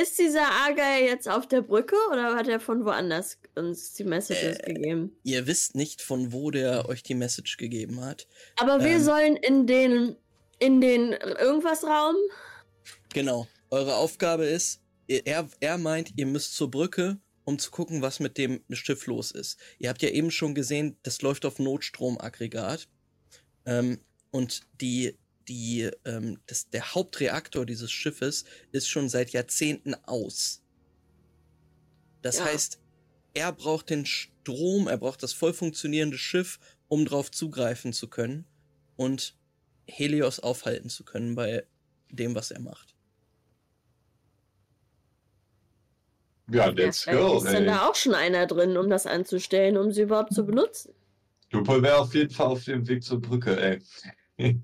Ist 0.00 0.18
dieser 0.18 0.46
Argei 0.46 1.04
jetzt 1.06 1.28
auf 1.28 1.48
der 1.48 1.62
Brücke 1.62 1.96
oder 2.12 2.36
hat 2.36 2.46
er 2.48 2.60
von 2.60 2.84
woanders 2.84 3.38
uns 3.56 3.94
die 3.94 4.04
Messages 4.04 4.58
Äh, 4.58 4.74
gegeben? 4.74 5.16
Ihr 5.24 5.46
wisst 5.46 5.74
nicht, 5.74 6.02
von 6.02 6.32
wo 6.32 6.50
der 6.50 6.88
euch 6.88 7.02
die 7.02 7.14
Message 7.14 7.56
gegeben 7.56 8.00
hat. 8.04 8.28
Aber 8.56 8.80
wir 8.80 8.96
ähm, 8.96 9.02
sollen 9.02 9.36
in 9.36 9.66
den 9.66 10.16
in 10.60 10.80
den 10.80 11.12
irgendwas 11.12 11.84
Raum. 11.84 12.16
Genau. 13.12 13.46
Eure 13.70 13.96
Aufgabe 13.96 14.44
ist, 14.44 14.82
er, 15.06 15.48
er 15.60 15.78
meint, 15.78 16.12
ihr 16.16 16.26
müsst 16.26 16.56
zur 16.56 16.70
Brücke, 16.70 17.20
um 17.44 17.58
zu 17.58 17.70
gucken, 17.70 18.02
was 18.02 18.20
mit 18.20 18.38
dem 18.38 18.62
Schiff 18.72 19.06
los 19.06 19.30
ist. 19.30 19.58
Ihr 19.78 19.88
habt 19.88 20.02
ja 20.02 20.08
eben 20.10 20.30
schon 20.30 20.54
gesehen, 20.54 20.98
das 21.02 21.22
läuft 21.22 21.46
auf 21.46 21.58
Notstromaggregat. 21.58 22.88
Ähm, 23.66 24.00
und 24.30 24.62
die, 24.80 25.16
die, 25.48 25.90
ähm, 26.04 26.40
das, 26.46 26.68
der 26.70 26.94
Hauptreaktor 26.94 27.66
dieses 27.66 27.90
Schiffes 27.90 28.44
ist 28.72 28.88
schon 28.88 29.08
seit 29.08 29.30
Jahrzehnten 29.30 29.94
aus. 29.94 30.62
Das 32.22 32.38
Ja. 32.38 32.44
heißt, 32.46 32.80
er 33.34 33.52
braucht 33.52 33.90
den 33.90 34.06
Strom, 34.06 34.88
er 34.88 34.98
braucht 34.98 35.22
das 35.22 35.32
voll 35.32 35.52
funktionierende 35.52 36.18
Schiff, 36.18 36.58
um 36.88 37.04
drauf 37.04 37.30
zugreifen 37.30 37.92
zu 37.92 38.08
können 38.08 38.46
und 38.96 39.36
Helios 39.86 40.40
aufhalten 40.40 40.88
zu 40.90 41.04
können 41.04 41.34
bei 41.34 41.66
dem, 42.10 42.34
was 42.34 42.50
er 42.50 42.60
macht. 42.60 42.94
Ja, 46.50 46.66
Ja, 46.66 46.72
let's 46.72 47.02
vielleicht 47.04 47.20
go. 47.20 47.36
ist 47.36 47.46
dann 47.46 47.54
Ey. 47.56 47.66
da 47.66 47.88
auch 47.88 47.94
schon 47.94 48.14
einer 48.14 48.46
drin, 48.46 48.76
um 48.76 48.88
das 48.88 49.06
anzustellen, 49.06 49.76
um 49.76 49.92
sie 49.92 50.02
überhaupt 50.02 50.32
zu 50.34 50.44
benutzen. 50.44 50.94
Lupo 51.52 51.82
wäre 51.82 51.98
auf 51.98 52.14
jeden 52.14 52.30
Fall 52.30 52.46
auf 52.46 52.64
dem 52.64 52.86
Weg 52.88 53.02
zur 53.02 53.20
Brücke, 53.20 53.58
ey. 53.60 53.82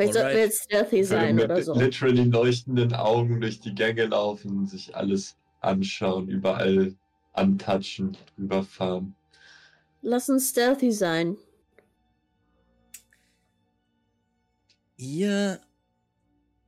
Vielleicht 0.00 0.14
sollten 0.14 0.34
wir 0.36 0.44
jetzt 0.44 0.64
stealthy 0.64 1.04
sein 1.04 1.34
mit 1.34 1.44
oder 1.44 1.62
so. 1.62 1.74
literally 1.74 2.24
leuchtenden 2.24 2.94
Augen 2.94 3.40
durch 3.40 3.60
die 3.60 3.74
Gänge 3.74 4.06
laufen, 4.06 4.66
sich 4.66 4.96
alles 4.96 5.36
anschauen, 5.60 6.28
überall 6.28 6.94
antatschen, 7.32 8.16
drüberfahren. 8.36 9.14
Lass 10.02 10.28
uns 10.30 10.50
stealthy 10.50 10.90
sein. 10.90 11.36
Ihr 14.96 15.60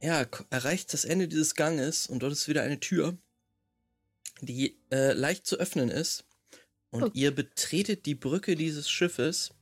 ja, 0.03 0.27
erreicht 0.51 0.93
das 0.93 1.05
Ende 1.05 1.29
dieses 1.29 1.55
Ganges 1.55 2.07
und 2.07 2.23
dort 2.23 2.33
ist 2.33 2.49
wieder 2.49 2.63
eine 2.63 2.81
Tür, 2.81 3.17
die 4.41 4.77
äh, 4.91 5.13
leicht 5.13 5.47
zu 5.47 5.57
öffnen 5.57 5.89
ist. 5.89 6.25
Und 6.91 7.03
Oh. 7.05 7.11
ihr 7.15 7.35
betretet 7.35 8.05
die 8.05 8.15
Brücke 8.17 8.57
dieses 8.57 8.91
Schiffes. 8.91 9.55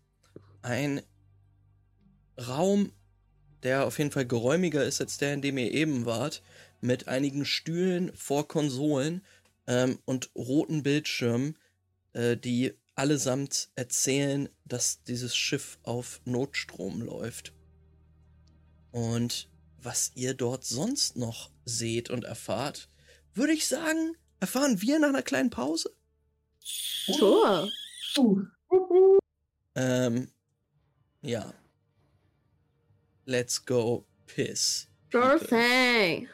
Ein 0.63 1.03
Raum, 2.39 2.93
der 3.63 3.87
auf 3.87 3.99
jeden 3.99 4.11
Fall 4.11 4.27
geräumiger 4.27 4.85
ist 4.85 5.01
als 5.01 5.19
der, 5.19 5.35
in 5.35 5.43
dem 5.43 5.59
ihr 5.59 5.73
eben 5.73 6.07
wart, 6.07 6.43
mit 6.81 7.09
einigen 7.09 7.45
Stühlen 7.45 8.13
vor 8.15 8.49
Konsolen 8.49 9.23
ähm, 9.67 9.99
und 10.05 10.31
roten 10.35 10.83
Bildschirmen, 10.83 11.57
äh, 12.13 12.37
die 12.37 12.75
allesamt 12.95 13.71
erzählen, 13.77 14.49
dass 14.65 15.03
dieses 15.05 15.35
Schiff 15.37 15.79
auf 15.83 16.21
Notstrom 16.25 17.01
läuft. 17.01 17.53
Und 18.91 19.49
was 19.79 20.13
ihr 20.15 20.35
dort 20.35 20.65
sonst 20.65 21.17
noch 21.17 21.51
seht 21.65 22.11
und 22.11 22.25
erfahrt, 22.25 22.89
würde 23.35 23.53
ich 23.53 23.67
sagen, 23.69 24.17
erfahren 24.41 24.83
wir 24.83 24.99
nach 24.99 25.09
einer 25.09 25.23
kleinen 25.23 25.51
Pause. 25.51 25.95
Sure. 26.61 27.71
Ähm, 29.75 30.31
ja. 31.23 31.55
Let's 33.31 33.65
go 33.65 34.05
piss. 34.27 34.89
Sure 35.13 35.39
people. 35.39 35.47
thing. 35.47 36.29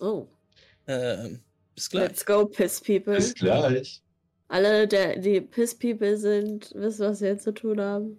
Oh, 0.00 0.26
Ähm, 0.88 1.40
bis 1.74 1.90
gleich. 1.90 2.02
let's 2.08 2.24
go, 2.24 2.46
Piss 2.46 2.80
People. 2.80 3.16
Bis 3.16 3.34
gleich. 3.34 4.02
Alle, 4.48 4.88
der, 4.88 5.18
die 5.18 5.42
Piss 5.42 5.74
People 5.74 6.16
sind, 6.16 6.72
wissen, 6.74 7.06
was 7.06 7.18
sie 7.18 7.26
jetzt 7.26 7.44
zu 7.44 7.52
tun 7.52 7.80
haben. 7.80 8.16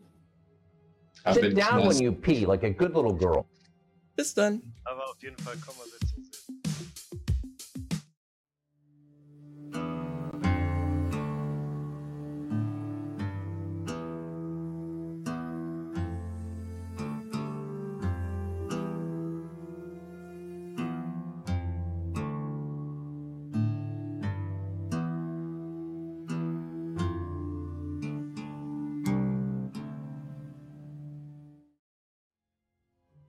Sit 1.34 1.58
down 1.58 1.88
when 1.88 1.98
you 2.00 2.12
pee 2.12 2.46
like 2.46 2.64
a 2.64 2.70
good 2.70 2.94
little 2.94 3.16
girl. 3.16 3.46
Bis 4.16 4.34
dann. 4.36 4.62
Aber 4.84 5.10
auf 5.10 5.18
jeden 5.24 5.38
Fall 5.38 5.56
Konversation 5.58 6.24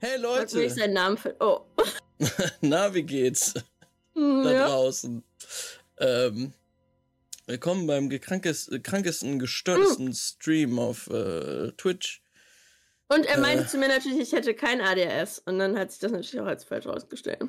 Hey 0.09 0.19
Sag 0.23 0.23
mir 0.23 0.63
Leute, 0.63 0.71
seinen 0.71 0.95
Namen 0.95 1.19
für. 1.19 1.37
Oh. 1.39 1.61
na, 2.63 2.95
wie 2.95 3.03
geht's 3.03 3.53
Hm, 4.15 4.43
da 4.43 4.53
ja. 4.53 4.67
draußen? 4.67 5.23
Ähm, 5.99 6.55
willkommen 7.47 7.87
beim 7.87 8.09
krankesten, 8.09 9.39
gestörtesten 9.39 10.15
Stream 10.15 10.79
auf 10.79 11.09
äh, 11.09 11.73
Twitch. 11.73 12.23
Und 13.09 13.27
er 13.27 13.39
meinte 13.39 13.65
Äh. 13.65 13.67
zu 13.67 13.77
mir 13.77 13.89
natürlich, 13.89 14.21
ich 14.21 14.33
hätte 14.33 14.55
kein 14.55 14.81
ADS. 14.81 15.41
Und 15.41 15.59
dann 15.59 15.79
hat 15.79 15.91
sich 15.91 16.01
das 16.01 16.13
natürlich 16.13 16.41
auch 16.41 16.47
als 16.47 16.65
falsch 16.65 16.87
rausgestellt. 16.87 17.43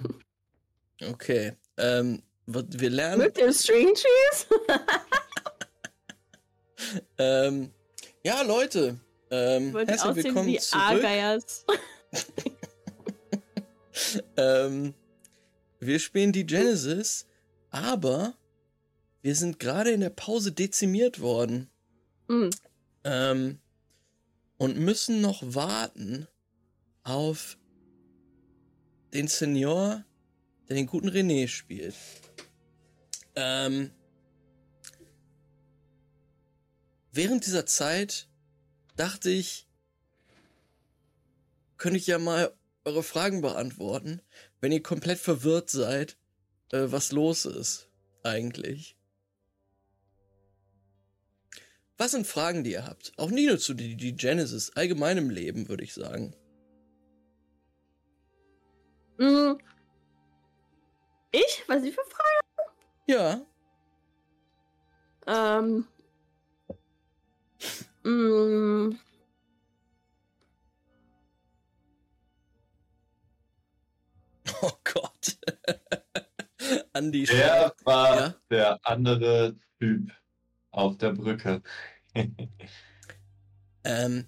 Okay. 1.01 1.53
Ähm, 1.77 2.23
wir 2.45 2.89
lernen. 2.89 3.21
Mit 3.21 3.37
dem 3.37 3.53
String 3.53 3.93
Cheese? 3.93 4.47
Ähm, 7.17 7.71
ja, 8.23 8.41
Leute. 8.41 8.99
Ähm, 9.29 9.77
herzlich 9.77 10.25
willkommen 10.25 10.47
wie 10.47 10.57
zurück. 10.57 11.03
Ähm, 14.37 14.93
wir 15.79 15.99
spielen 15.99 16.31
die 16.31 16.45
Genesis, 16.45 17.25
aber 17.69 18.35
wir 19.21 19.35
sind 19.35 19.59
gerade 19.59 19.91
in 19.91 20.01
der 20.01 20.09
Pause 20.09 20.51
dezimiert 20.51 21.19
worden. 21.19 21.69
Hm. 22.27 22.49
Ähm, 23.03 23.59
und 24.57 24.77
müssen 24.77 25.21
noch 25.21 25.41
warten 25.41 26.27
auf 27.03 27.57
den 29.13 29.27
Senior, 29.27 30.03
der 30.67 30.75
den 30.75 30.85
guten 30.85 31.09
René 31.09 31.47
spielt. 31.47 31.95
Ähm, 33.35 33.91
während 37.11 37.45
dieser 37.45 37.65
Zeit 37.65 38.27
dachte 38.95 39.29
ich, 39.29 39.67
könnte 41.77 41.97
ich 41.97 42.07
ja 42.07 42.19
mal 42.19 42.53
eure 42.85 43.03
Fragen 43.03 43.41
beantworten, 43.41 44.21
wenn 44.61 44.71
ihr 44.71 44.83
komplett 44.83 45.19
verwirrt 45.19 45.69
seid, 45.69 46.17
äh, 46.71 46.85
was 46.85 47.11
los 47.11 47.45
ist 47.45 47.89
eigentlich. 48.23 48.95
Was 51.97 52.11
sind 52.11 52.25
Fragen, 52.25 52.63
die 52.63 52.71
ihr 52.71 52.85
habt? 52.85 53.11
Auch 53.17 53.29
nie 53.29 53.45
nur 53.45 53.59
zu 53.59 53.73
die, 53.73 54.15
Genesis, 54.15 54.71
allgemeinem 54.75 55.29
Leben, 55.29 55.67
würde 55.67 55.83
ich 55.83 55.93
sagen. 55.93 56.33
Hm. 59.17 59.59
Ich? 61.31 61.63
Was 61.67 61.83
ich 61.83 61.93
für 61.93 62.05
Fragen? 62.05 62.71
Ja, 63.07 63.45
Ähm. 65.29 65.85
Mm, 68.03 68.97
oh 74.63 74.71
Gott. 74.83 75.37
Andi 76.93 77.23
Der 77.25 77.73
war 77.83 78.17
Ja? 78.19 78.35
der 78.49 78.79
andere 78.83 79.55
Typ 79.79 80.11
auf 80.71 80.97
der 80.97 81.13
Brücke. 81.13 81.61
Ähm, 83.85 84.25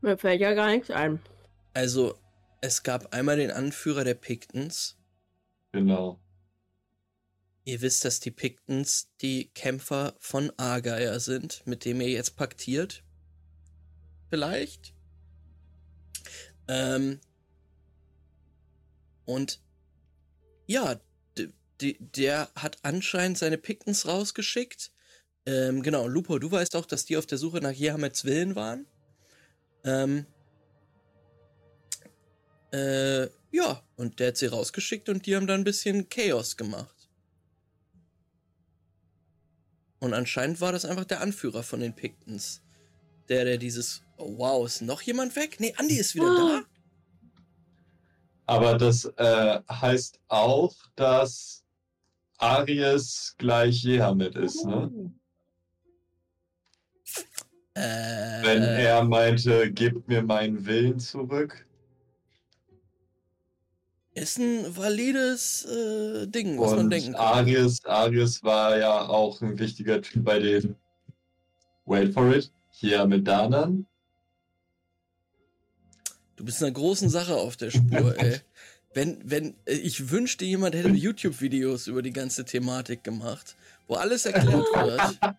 mir 0.00 0.18
fällt 0.18 0.40
ja 0.40 0.52
gar 0.52 0.66
nichts 0.68 0.90
ein. 0.90 1.20
also, 1.74 2.18
es 2.60 2.82
gab 2.82 3.14
einmal 3.14 3.36
den 3.36 3.52
Anführer 3.52 4.02
der 4.02 4.14
Pictons, 4.14 4.98
genau. 5.70 6.18
Ihr 7.64 7.80
wisst, 7.82 8.04
dass 8.04 8.18
die 8.18 8.32
Pictons 8.32 9.08
die 9.20 9.50
Kämpfer 9.54 10.14
von 10.18 10.50
Argeier 10.56 11.20
sind, 11.20 11.64
mit 11.66 11.84
dem 11.84 12.00
ihr 12.00 12.08
jetzt 12.10 12.36
paktiert. 12.36 13.04
Vielleicht. 14.28 14.92
Ähm, 16.66 17.20
und 19.30 19.60
ja, 20.66 21.00
der 21.80 22.50
hat 22.56 22.78
anscheinend 22.82 23.38
seine 23.38 23.58
Pictons 23.58 24.06
rausgeschickt. 24.06 24.90
Ähm, 25.46 25.82
genau, 25.82 26.08
Lupo, 26.08 26.38
du 26.38 26.50
weißt 26.50 26.74
auch, 26.76 26.84
dass 26.84 27.04
die 27.04 27.16
auf 27.16 27.26
der 27.26 27.38
Suche 27.38 27.60
nach 27.60 27.72
Jehameds 27.72 28.24
Willen 28.24 28.56
waren. 28.56 28.86
Ähm, 29.84 30.26
äh, 32.72 33.28
ja, 33.52 33.82
und 33.96 34.18
der 34.18 34.28
hat 34.28 34.36
sie 34.36 34.46
rausgeschickt 34.46 35.08
und 35.08 35.26
die 35.26 35.36
haben 35.36 35.46
dann 35.46 35.60
ein 35.60 35.64
bisschen 35.64 36.08
Chaos 36.08 36.56
gemacht. 36.56 37.08
Und 40.00 40.12
anscheinend 40.12 40.60
war 40.60 40.72
das 40.72 40.84
einfach 40.84 41.04
der 41.04 41.20
Anführer 41.20 41.62
von 41.62 41.80
den 41.80 41.94
Pictons. 41.94 42.62
Der, 43.28 43.44
der 43.44 43.58
dieses, 43.58 44.02
oh, 44.16 44.38
wow, 44.38 44.66
ist 44.66 44.82
noch 44.82 45.02
jemand 45.02 45.36
weg? 45.36 45.60
Nee, 45.60 45.74
Andi 45.76 45.96
ist 45.98 46.14
wieder 46.14 46.34
da. 46.34 46.69
Aber 48.50 48.76
das 48.76 49.04
äh, 49.16 49.60
heißt 49.70 50.18
auch, 50.26 50.74
dass 50.96 51.62
Aries 52.38 53.36
gleich 53.38 53.84
Jehammed 53.84 54.34
ist, 54.34 54.64
ne? 54.66 54.90
Äh, 57.74 58.42
Wenn 58.42 58.62
er 58.64 59.04
meinte, 59.04 59.70
gebt 59.70 60.08
mir 60.08 60.22
meinen 60.22 60.66
Willen 60.66 60.98
zurück. 60.98 61.64
ist 64.14 64.38
ein 64.38 64.76
valides 64.76 65.64
äh, 65.66 66.26
Ding, 66.26 66.58
was 66.58 66.72
man 66.72 66.80
Und 66.80 66.90
denken 66.90 67.12
kann. 67.12 67.20
Aries, 67.20 67.84
Aries 67.84 68.42
war 68.42 68.76
ja 68.76 69.08
auch 69.08 69.40
ein 69.42 69.60
wichtiger 69.60 70.02
Typ 70.02 70.24
bei 70.24 70.40
den 70.40 70.74
Wait 71.84 72.12
for 72.12 72.34
it. 72.34 72.52
Hier 72.72 73.06
mit 73.06 73.28
Danan. 73.28 73.86
Du 76.40 76.46
bist 76.46 76.62
einer 76.62 76.72
großen 76.72 77.10
Sache 77.10 77.34
auf 77.36 77.58
der 77.58 77.70
Spur, 77.70 78.14
ey. 78.18 78.38
Wenn, 78.94 79.18
wenn, 79.24 79.54
äh, 79.66 79.74
ich 79.74 80.10
wünschte, 80.10 80.46
jemand 80.46 80.74
hätte 80.74 80.88
YouTube-Videos 80.88 81.86
über 81.86 82.00
die 82.00 82.14
ganze 82.14 82.46
Thematik 82.46 83.04
gemacht, 83.04 83.56
wo 83.86 83.96
alles 83.96 84.24
erklärt 84.24 84.64
wird. 84.74 85.34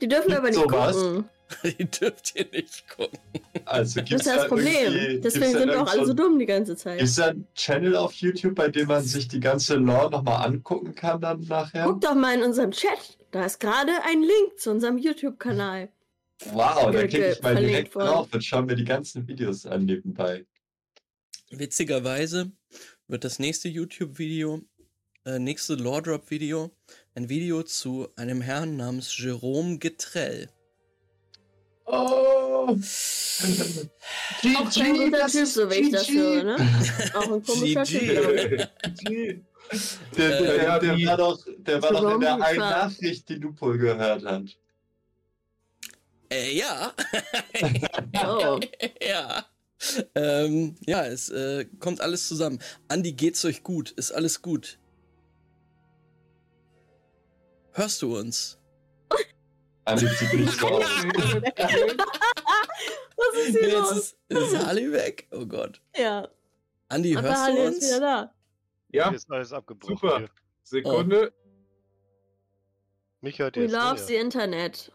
Die 0.00 0.08
dürfen 0.08 0.32
aber 0.32 0.48
nicht 0.50 0.58
sowas? 0.58 0.96
gucken. 0.96 1.24
die 1.78 1.84
dürft 1.84 2.34
ihr 2.34 2.46
nicht 2.50 2.88
gucken. 2.88 3.18
Also 3.66 4.00
Das 4.00 4.10
ist 4.10 4.26
das 4.26 4.36
da 4.42 4.48
Problem. 4.48 4.66
irgendwie- 4.92 5.20
Deswegen 5.20 5.52
sind 5.52 5.68
wir 5.70 5.80
auch 5.82 5.86
alle 5.86 6.00
so 6.00 6.06
so 6.06 6.10
ein- 6.10 6.16
dumm 6.16 6.38
die 6.40 6.46
ganze 6.46 6.74
Zeit. 6.76 7.00
Ist 7.00 7.16
da 7.16 7.26
ein 7.28 7.46
Channel 7.54 7.94
auf 7.94 8.12
YouTube, 8.14 8.56
bei 8.56 8.66
dem 8.66 8.88
man 8.88 9.04
sich 9.04 9.28
die 9.28 9.38
ganze 9.38 9.76
Lore 9.76 10.10
nochmal 10.10 10.44
angucken 10.44 10.92
kann 10.96 11.20
dann 11.20 11.40
nachher? 11.42 11.84
Guck 11.84 12.00
doch 12.00 12.16
mal 12.16 12.34
in 12.34 12.42
unserem 12.42 12.72
Chat. 12.72 13.16
Da 13.30 13.44
ist 13.46 13.60
gerade 13.60 13.92
ein 14.08 14.22
Link 14.22 14.58
zu 14.58 14.72
unserem 14.72 14.98
YouTube-Kanal. 14.98 15.88
Wow, 16.52 16.90
da 16.92 17.06
klicke 17.06 17.32
ich 17.32 17.42
mal 17.42 17.54
direkt 17.56 17.94
worden. 17.94 18.06
drauf 18.08 18.28
und 18.32 18.44
schaue 18.44 18.62
mir 18.64 18.74
die 18.76 18.84
ganzen 18.84 19.26
Videos 19.26 19.66
an 19.66 19.84
nebenbei. 19.86 20.44
Witzigerweise 21.50 22.50
wird 23.08 23.24
das 23.24 23.38
nächste 23.38 23.68
YouTube-Video, 23.68 24.60
äh, 25.24 25.38
nächste 25.38 25.74
Lore-Drop-Video, 25.74 26.70
ein 27.14 27.28
Video 27.28 27.62
zu 27.62 28.08
einem 28.16 28.40
Herrn 28.40 28.76
namens 28.76 29.16
Jerome 29.16 29.78
Getrell. 29.78 30.50
Oh! 31.86 32.76
Auch 32.76 32.78
kein 34.74 34.96
guter 34.96 35.26
Typ, 35.26 35.46
so 35.46 35.70
wie 35.70 35.74
ich 35.74 35.90
das 35.92 36.08
höre, 36.08 36.42
ne? 36.44 36.56
Auch 37.14 37.30
ein 37.32 37.42
komischer 37.42 37.82
GG. 37.84 38.66
Typ. 39.04 39.40
ich. 39.70 39.98
Der, 40.16 40.40
Äh, 40.40 40.42
der, 40.56 40.78
der, 40.80 40.94
die- 40.96 41.06
war 41.06 41.16
doch, 41.16 41.46
der 41.58 41.82
war 41.82 41.90
doch 41.92 42.14
in 42.14 42.20
der 42.20 42.42
einen. 42.42 42.58
Nachricht, 42.58 43.28
die 43.28 43.34
Lupo 43.36 43.72
gehört 43.72 44.24
hat. 44.24 44.44
Äh, 46.34 46.52
ja. 46.58 46.92
Oh. 48.26 48.58
ja. 49.00 49.44
Ähm, 50.14 50.76
ja, 50.86 51.04
es 51.04 51.28
äh, 51.28 51.66
kommt 51.78 52.00
alles 52.00 52.26
zusammen. 52.28 52.58
Andi, 52.88 53.12
geht's 53.12 53.44
euch 53.44 53.62
gut? 53.62 53.90
Ist 53.92 54.10
alles 54.12 54.40
gut? 54.42 54.78
Hörst 57.72 58.00
du 58.02 58.16
uns? 58.18 58.58
Andi 59.84 60.06
so 60.06 60.66
aus. 60.66 60.84
Was 63.16 63.36
ist 63.36 63.58
hier 63.58 63.68
Jetzt 63.68 63.72
los? 63.74 63.92
ist, 63.98 64.16
ist 64.30 64.54
Ali 64.64 64.90
weg. 64.92 65.28
Oh 65.30 65.44
Gott. 65.46 65.80
Ja, 65.96 66.28
Andi, 66.88 67.16
aber 67.16 67.28
hörst 67.28 67.42
Halle 67.42 67.56
du 67.56 67.62
ist 67.64 67.74
uns? 67.76 67.86
wieder 67.88 68.00
da. 68.00 68.34
Ja, 68.92 69.08
Hier 69.10 69.16
ist 69.16 69.30
alles 69.30 69.52
abgebrochen. 69.52 69.96
super. 69.96 70.18
Hier. 70.20 70.30
Sekunde. 70.62 71.32
Mich 73.20 73.38
hört 73.38 73.56
We 73.56 73.62
jetzt. 73.62 73.72
ne? 73.72 73.78
love 73.78 73.98
the 74.06 74.14
Internet. 74.16 74.90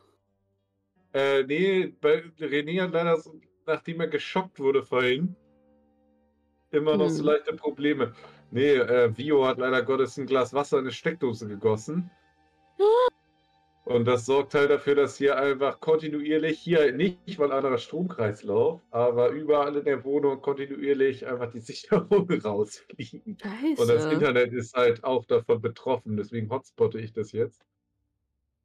Äh, 1.13 1.43
nee, 1.43 1.87
bei 1.99 2.23
René 2.39 2.81
hat 2.81 2.91
leider, 2.93 3.17
so, 3.17 3.39
nachdem 3.65 3.99
er 4.01 4.07
geschockt 4.07 4.59
wurde 4.59 4.83
vorhin, 4.83 5.35
immer 6.71 6.97
noch 6.97 7.09
so 7.09 7.19
Hm. 7.19 7.25
leichte 7.25 7.53
Probleme. 7.53 8.13
Nee, 8.51 8.75
äh, 8.75 9.15
Vio 9.15 9.45
hat 9.45 9.57
leider 9.57 9.81
Gottes 9.83 10.17
ein 10.17 10.25
Glas 10.25 10.53
Wasser 10.53 10.77
in 10.77 10.85
eine 10.85 10.91
Steckdose 10.91 11.47
gegossen. 11.47 12.11
Und 13.85 14.05
das 14.05 14.27
sorgt 14.27 14.53
halt 14.53 14.69
dafür, 14.69 14.93
dass 14.93 15.17
hier 15.17 15.35
einfach 15.37 15.79
kontinuierlich, 15.79 16.59
hier 16.59 16.93
nicht, 16.93 17.39
weil 17.39 17.51
anderer 17.51 17.79
Stromkreislauf, 17.79 18.81
aber 18.91 19.29
überall 19.29 19.77
in 19.77 19.85
der 19.85 20.03
Wohnung 20.03 20.41
kontinuierlich 20.41 21.25
einfach 21.25 21.49
die 21.51 21.59
Sicherungen 21.59 22.39
rausfliegen. 22.39 23.39
Scheiße. 23.41 23.81
Und 23.81 23.87
das 23.87 24.05
Internet 24.05 24.53
ist 24.53 24.75
halt 24.75 25.03
auch 25.03 25.25
davon 25.25 25.59
betroffen, 25.61 26.17
deswegen 26.17 26.51
hotspotte 26.51 26.99
ich 26.99 27.13
das 27.13 27.31
jetzt. 27.31 27.65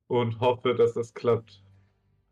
Und 0.08 0.40
hoffe, 0.40 0.74
dass 0.74 0.92
das 0.92 1.14
klappt. 1.14 1.63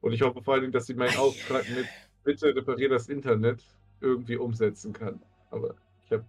Und 0.02 0.12
ich 0.12 0.20
hoffe 0.20 0.42
vor 0.42 0.54
allen 0.54 0.62
Dingen, 0.64 0.72
dass 0.72 0.86
sie 0.86 0.94
meinen 0.94 1.16
Auftrag 1.16 1.64
mit 1.70 1.86
Bitte 2.24 2.54
reparier 2.54 2.90
das 2.90 3.08
Internet 3.08 3.64
irgendwie 4.00 4.36
umsetzen 4.36 4.92
kann. 4.92 5.22
Aber 5.50 5.74
ich 6.04 6.12
habe 6.12 6.24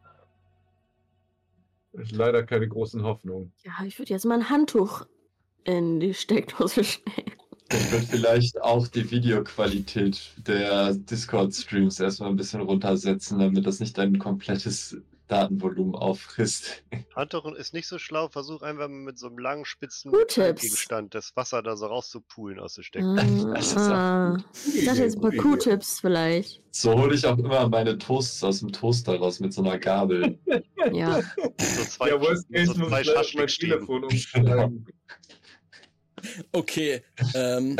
leider 2.11 2.43
keine 2.43 2.67
großen 2.67 3.03
Hoffnungen. 3.03 3.51
Ja, 3.63 3.73
ich 3.85 3.99
würde 3.99 4.11
jetzt 4.11 4.25
mal 4.25 4.39
ein 4.39 4.49
Handtuch 4.49 5.05
in 5.65 5.99
die 5.99 6.13
Steckdose 6.13 6.83
stecken. 6.83 7.31
Ich 7.71 7.91
würde 7.91 8.05
vielleicht 8.05 8.61
auch 8.61 8.87
die 8.87 9.09
Videoqualität 9.09 10.33
der 10.45 10.93
Discord-Streams 10.93 11.99
erstmal 11.99 12.29
ein 12.29 12.35
bisschen 12.35 12.61
runtersetzen, 12.61 13.39
damit 13.39 13.65
das 13.65 13.79
nicht 13.79 13.97
dein 13.97 14.19
komplettes 14.19 14.97
Datenvolumen 15.27 15.95
auffrisst. 15.95 16.83
Handtuch 17.15 17.45
ist 17.55 17.73
nicht 17.73 17.87
so 17.87 17.97
schlau. 17.97 18.27
Versuch 18.27 18.61
einfach 18.61 18.87
mal 18.87 18.99
mit 18.99 19.17
so 19.17 19.27
einem 19.27 19.37
langen, 19.37 19.65
spitzen. 19.65 20.11
Gegenstand 20.11 21.15
das 21.15 21.35
Wasser 21.35 21.61
da 21.63 21.75
so 21.75 21.85
rauszupulen 21.85 22.59
aus 22.59 22.75
der 22.75 22.83
Ah, 22.83 22.85
Steckdose. 22.85 23.47
Das 23.53 23.67
ist 23.67 23.77
ah. 23.77 24.37
Ich 24.75 24.85
dachte 24.85 25.01
jetzt 25.01 25.15
ein 25.15 25.21
paar. 25.21 25.31
Q-Tips 25.31 25.99
vielleicht. 25.99 26.61
So 26.71 26.93
hole 26.93 27.15
ich 27.15 27.25
auch 27.25 27.37
immer 27.37 27.67
meine 27.69 27.97
Toasts 27.97 28.43
aus 28.43 28.59
dem 28.59 28.71
Toaster 28.71 29.17
raus 29.17 29.39
mit 29.39 29.53
so 29.53 29.61
einer 29.61 29.77
Gabel. 29.77 30.37
Ja. 30.91 31.21
So 31.57 31.83
zwei, 31.85 32.09
ja, 32.09 32.19
worst 32.19 32.45
so 32.47 32.53
case 32.53 32.77
muss 32.77 32.89
zwei 32.89 33.01
ich 33.01 33.07
leider 33.07 33.23
mein. 33.35 33.47
Telefon 33.47 34.03
umsteigen. 34.03 34.85
Okay. 36.51 37.01
Ähm, 37.35 37.77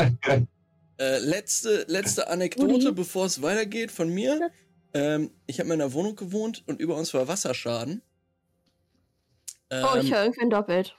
äh, 0.98 1.20
letzte, 1.20 1.86
letzte 1.90 2.30
Anekdote, 2.30 2.94
bevor 2.94 3.26
es 3.26 3.42
weitergeht 3.42 3.92
von 3.92 4.10
mir. 4.10 4.52
Ähm, 4.94 5.32
ich 5.48 5.60
habe 5.60 5.68
in 5.68 5.74
einer 5.82 5.94
Wohnung 5.94 6.16
gewohnt 6.16 6.64
und 6.68 6.80
über 6.80 6.96
uns 6.96 7.14
war 7.14 7.28
Wasserschaden. 7.28 8.02
Ähm, 9.70 9.86
Oh, 9.92 9.98
ich 9.98 10.12
höre 10.14 10.24
irgendwen 10.24 10.50
doppelt. 10.50 10.96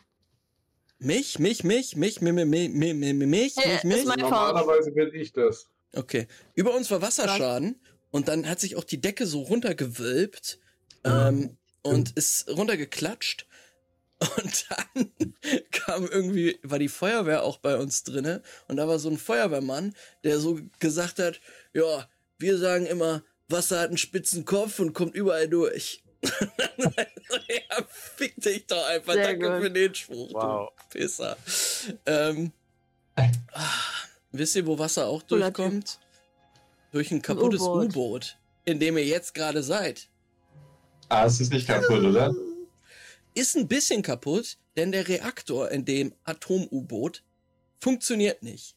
mich, 0.98 1.38
mich, 1.38 1.64
mich, 1.64 1.96
mich, 1.96 2.20
mich, 2.20 2.34
mich, 2.34 2.44
mich, 2.46 2.68
mich, 2.70 2.94
mich, 2.94 3.14
mich, 3.14 3.56
Äh, 3.58 3.68
mich, 3.68 3.74
ist 3.74 3.84
mich. 3.84 4.04
mein- 4.06 4.18
Normalerweise 4.20 4.90
bin 4.92 5.10
ich 5.14 5.32
das. 5.32 5.68
Okay. 5.94 6.26
Über 6.54 6.74
uns 6.74 6.90
war 6.90 7.02
Wasserschaden 7.02 7.80
und 8.10 8.26
dann 8.28 8.48
hat 8.48 8.58
sich 8.60 8.74
auch 8.76 8.84
die 8.84 9.00
Decke 9.00 9.26
so 9.26 9.42
runtergewölbt 9.42 10.58
ähm, 11.04 11.56
und 11.82 12.10
ist 12.16 12.48
runtergeklatscht. 12.48 13.46
Und 14.36 14.66
dann 14.70 15.12
kam 15.70 16.06
irgendwie, 16.06 16.58
war 16.62 16.78
die 16.78 16.88
Feuerwehr 16.88 17.42
auch 17.42 17.58
bei 17.58 17.76
uns 17.76 18.04
drinne 18.04 18.42
und 18.68 18.76
da 18.76 18.88
war 18.88 18.98
so 18.98 19.10
ein 19.10 19.18
Feuerwehrmann, 19.18 19.94
der 20.22 20.38
so 20.38 20.58
gesagt 20.78 21.18
hat, 21.18 21.40
ja, 21.74 22.08
wir 22.38 22.56
sagen 22.56 22.86
immer, 22.86 23.22
Wasser 23.48 23.80
hat 23.80 23.88
einen 23.88 23.98
spitzen 23.98 24.44
Kopf 24.44 24.78
und 24.78 24.92
kommt 24.94 25.14
überall 25.14 25.48
durch. 25.48 26.02
ja, 26.24 27.86
fick 27.88 28.40
dich 28.40 28.66
doch 28.66 28.86
einfach. 28.86 29.12
Sehr 29.12 29.26
Danke 29.26 29.50
gut. 29.50 29.62
für 29.62 29.70
den 29.70 29.94
Spruch, 29.94 30.32
Wow. 30.32 30.72
du 30.92 30.98
Pisser. 30.98 31.36
Ähm, 32.06 32.52
ah, 33.16 33.70
wisst 34.32 34.56
ihr, 34.56 34.66
wo 34.66 34.78
Wasser 34.78 35.06
auch 35.06 35.22
durchkommt? 35.22 35.98
Durch 36.92 37.10
ein 37.10 37.20
kaputtes 37.20 37.60
U-Boot. 37.60 37.88
U-Boot, 37.90 38.38
in 38.64 38.78
dem 38.78 38.96
ihr 38.96 39.04
jetzt 39.04 39.34
gerade 39.34 39.62
seid. 39.62 40.08
Ah, 41.08 41.26
es 41.26 41.40
ist 41.40 41.52
nicht 41.52 41.66
kaputt, 41.66 42.02
oder? 42.04 42.34
Ist 43.34 43.56
ein 43.56 43.68
bisschen 43.68 44.02
kaputt, 44.02 44.56
denn 44.76 44.92
der 44.92 45.06
Reaktor 45.08 45.70
in 45.70 45.84
dem 45.84 46.14
Atom-U-Boot 46.24 47.22
funktioniert 47.80 48.42
nicht. 48.42 48.76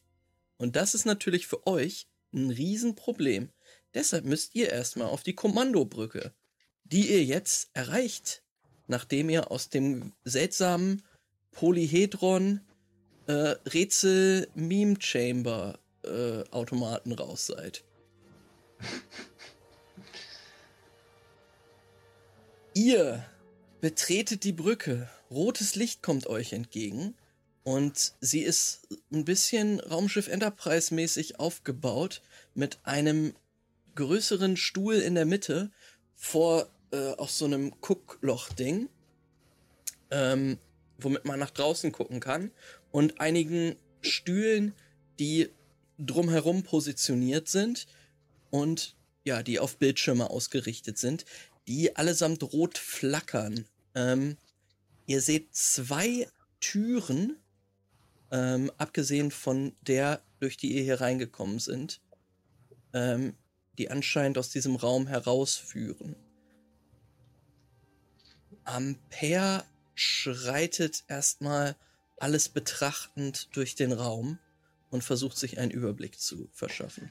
Und 0.58 0.76
das 0.76 0.94
ist 0.94 1.06
natürlich 1.06 1.46
für 1.46 1.66
euch 1.66 2.08
ein 2.34 2.50
Riesenproblem. 2.50 3.50
Deshalb 3.98 4.24
müsst 4.26 4.54
ihr 4.54 4.70
erstmal 4.70 5.08
auf 5.08 5.24
die 5.24 5.34
Kommandobrücke, 5.34 6.32
die 6.84 7.10
ihr 7.10 7.24
jetzt 7.24 7.68
erreicht, 7.72 8.44
nachdem 8.86 9.28
ihr 9.28 9.50
aus 9.50 9.70
dem 9.70 10.12
seltsamen 10.22 11.02
Polyhedron 11.50 12.60
äh, 13.26 13.56
Rätsel 13.66 14.46
Meme 14.54 14.94
Chamber 15.00 15.80
äh, 16.04 16.44
Automaten 16.52 17.10
raus 17.10 17.48
seid. 17.48 17.82
Ihr 22.74 23.26
betretet 23.80 24.44
die 24.44 24.52
Brücke. 24.52 25.10
Rotes 25.28 25.74
Licht 25.74 26.04
kommt 26.04 26.28
euch 26.28 26.52
entgegen. 26.52 27.16
Und 27.64 28.12
sie 28.20 28.42
ist 28.42 28.86
ein 29.12 29.24
bisschen 29.24 29.80
Raumschiff 29.80 30.28
Enterprise 30.28 30.94
mäßig 30.94 31.40
aufgebaut 31.40 32.22
mit 32.54 32.78
einem 32.84 33.34
größeren 33.98 34.56
Stuhl 34.56 34.94
in 34.94 35.16
der 35.16 35.26
Mitte 35.26 35.72
vor 36.14 36.70
äh, 36.92 37.14
auch 37.14 37.28
so 37.28 37.46
einem 37.46 37.72
Guckloch-Ding, 37.80 38.88
ähm, 40.12 40.58
womit 40.98 41.24
man 41.24 41.40
nach 41.40 41.50
draußen 41.50 41.90
gucken 41.90 42.20
kann 42.20 42.52
und 42.92 43.20
einigen 43.20 43.74
Stühlen, 44.00 44.72
die 45.18 45.50
drumherum 45.98 46.62
positioniert 46.62 47.48
sind 47.48 47.88
und 48.50 48.94
ja, 49.24 49.42
die 49.42 49.58
auf 49.58 49.78
Bildschirme 49.78 50.30
ausgerichtet 50.30 50.96
sind, 50.96 51.24
die 51.66 51.96
allesamt 51.96 52.44
rot 52.44 52.78
flackern. 52.78 53.64
Ähm, 53.96 54.36
ihr 55.06 55.20
seht 55.20 55.52
zwei 55.56 56.28
Türen, 56.60 57.36
ähm, 58.30 58.70
abgesehen 58.78 59.32
von 59.32 59.74
der, 59.82 60.22
durch 60.38 60.56
die 60.56 60.76
ihr 60.76 60.84
hier 60.84 61.00
reingekommen 61.00 61.58
sind, 61.58 62.00
ähm, 62.92 63.34
die 63.78 63.90
anscheinend 63.90 64.36
aus 64.38 64.50
diesem 64.50 64.76
Raum 64.76 65.06
herausführen. 65.06 66.16
Ampere 68.64 69.64
schreitet 69.94 71.04
erstmal 71.08 71.76
alles 72.18 72.48
betrachtend 72.48 73.48
durch 73.56 73.74
den 73.76 73.92
Raum 73.92 74.38
und 74.90 75.04
versucht 75.04 75.36
sich 75.38 75.58
einen 75.58 75.70
Überblick 75.70 76.18
zu 76.18 76.48
verschaffen. 76.52 77.10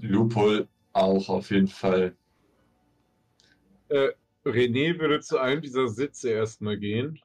Lupol 0.00 0.68
auch 0.92 1.28
auf 1.28 1.50
jeden 1.50 1.68
Fall. 1.68 2.16
Äh, 3.88 4.10
René 4.44 4.98
würde 4.98 5.20
zu 5.20 5.38
einem 5.38 5.62
dieser 5.62 5.88
Sitze 5.88 6.30
erstmal 6.30 6.78
gehen, 6.78 7.20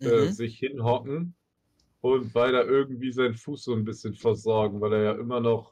äh, 0.00 0.26
Mhm. 0.26 0.32
sich 0.32 0.58
hinhocken 0.58 1.34
und 2.00 2.34
weiter 2.34 2.66
irgendwie 2.66 3.12
seinen 3.12 3.34
Fuß 3.36 3.64
so 3.64 3.74
ein 3.74 3.84
bisschen 3.84 4.14
versorgen, 4.14 4.80
weil 4.80 4.92
er 4.92 5.02
ja 5.02 5.12
immer 5.12 5.40
noch 5.40 5.71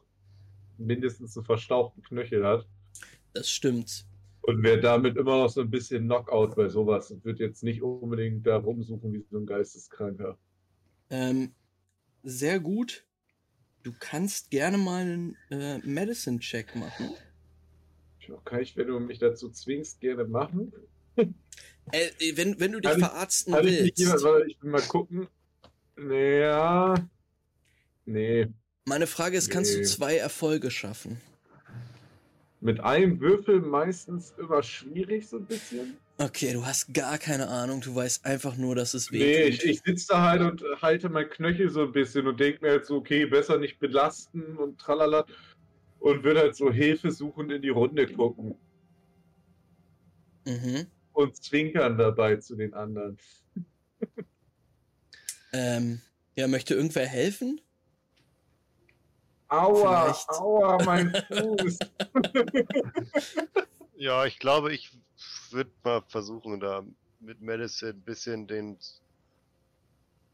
mindestens 0.81 1.37
einen 1.37 1.45
verstauchten 1.45 2.03
Knöchel 2.03 2.45
hat. 2.47 2.67
Das 3.33 3.49
stimmt. 3.49 4.07
Und 4.43 4.63
wäre 4.63 4.81
damit 4.81 5.17
immer 5.17 5.39
noch 5.43 5.49
so 5.51 5.61
ein 5.61 5.71
bisschen 5.71 6.05
Knockout 6.07 6.57
bei 6.57 6.69
sowas 6.69 7.11
und 7.11 7.25
wird 7.25 7.39
jetzt 7.41 7.63
nicht 7.63 7.83
unbedingt 7.83 8.47
da 8.47 8.57
rumsuchen 8.57 9.13
wie 9.13 9.25
so 9.31 9.39
ein 9.39 9.47
Geisteskranker. 9.47 10.39
Ähm, 11.11 11.53
sehr 12.23 12.59
gut. 12.59 13.05
Du 13.83 13.93
kannst 13.99 14.51
gerne 14.51 14.79
mal 14.79 15.03
einen 15.03 15.37
äh, 15.51 15.79
Medicine-Check 15.79 16.75
machen. 16.77 17.11
Ja, 18.27 18.37
Kann 18.45 18.61
ich, 18.61 18.77
wenn 18.77 18.87
du 18.89 18.99
mich 19.01 19.19
dazu 19.19 19.51
zwingst, 19.51 20.01
gerne 20.01 20.25
machen? 20.25 20.73
Äh, 21.93 22.37
wenn, 22.37 22.61
wenn 22.61 22.71
du 22.73 22.81
dich 22.81 22.89
Kann 22.91 23.01
ich- 23.01 23.07
verarzten 23.07 23.55
ich 23.67 23.83
nicht 23.83 23.99
jemand, 23.99 24.15
willst. 24.23 24.25
weil 24.25 24.49
ich 24.49 24.63
will 24.63 24.71
mal 24.71 24.83
gucken. 24.83 25.27
Naja. 25.97 26.95
Nee. 28.05 28.47
Meine 28.87 29.07
Frage 29.07 29.37
ist, 29.37 29.51
kannst 29.51 29.75
du 29.77 29.83
zwei 29.83 30.17
Erfolge 30.17 30.71
schaffen? 30.71 31.21
Mit 32.61 32.81
einem 32.81 33.21
Würfel 33.21 33.61
meistens 33.61 34.35
immer 34.39 34.63
schwierig, 34.63 35.29
so 35.29 35.39
ein 35.39 35.47
bisschen. 35.47 35.97
Okay, 36.19 36.53
du 36.53 36.67
hast 36.67 36.93
gar 36.93 37.17
keine 37.17 37.49
Ahnung. 37.49 37.81
Du 37.81 37.95
weißt 37.95 38.27
einfach 38.27 38.57
nur, 38.57 38.75
dass 38.75 38.93
es 38.93 39.11
weh 39.11 39.19
Nee, 39.19 39.43
ich, 39.45 39.65
ich 39.65 39.81
sitze 39.83 40.09
da 40.09 40.29
halt 40.31 40.43
und 40.43 40.63
halte 40.83 41.09
mein 41.09 41.31
Knöchel 41.31 41.71
so 41.71 41.83
ein 41.85 41.93
bisschen 41.93 42.27
und 42.27 42.39
denke 42.39 42.63
mir 42.63 42.73
halt 42.73 42.85
so, 42.85 42.97
okay, 42.97 43.25
besser 43.25 43.57
nicht 43.59 43.79
belasten 43.79 44.57
und 44.59 44.79
tralala. 44.79 45.25
Und 46.01 46.23
würde 46.23 46.41
halt 46.41 46.57
so 46.57 46.71
hilfesuchend 46.71 47.53
in 47.53 47.63
die 47.63 47.69
Runde 47.71 48.07
gucken 48.07 48.55
Mhm. 50.47 50.87
und 51.13 51.37
zwinkern 51.37 51.99
dabei 51.99 52.37
zu 52.37 52.57
den 52.57 52.73
anderen. 52.75 53.19
Ähm, 55.53 56.01
ja, 56.35 56.49
möchte 56.49 56.75
irgendwer 56.75 57.07
helfen? 57.07 57.61
Aua, 59.51 60.05
Vielleicht. 60.05 60.29
aua, 60.31 60.85
mein 60.85 61.13
Fuß. 61.29 61.79
Ja, 63.97 64.25
ich 64.25 64.39
glaube, 64.39 64.73
ich 64.73 64.97
würde 65.51 65.71
mal 65.85 66.03
versuchen, 66.09 66.59
da 66.59 66.83
mit 67.19 67.43
Medicine 67.43 67.91
ein 67.91 68.01
bisschen 68.01 68.47
den. 68.47 68.79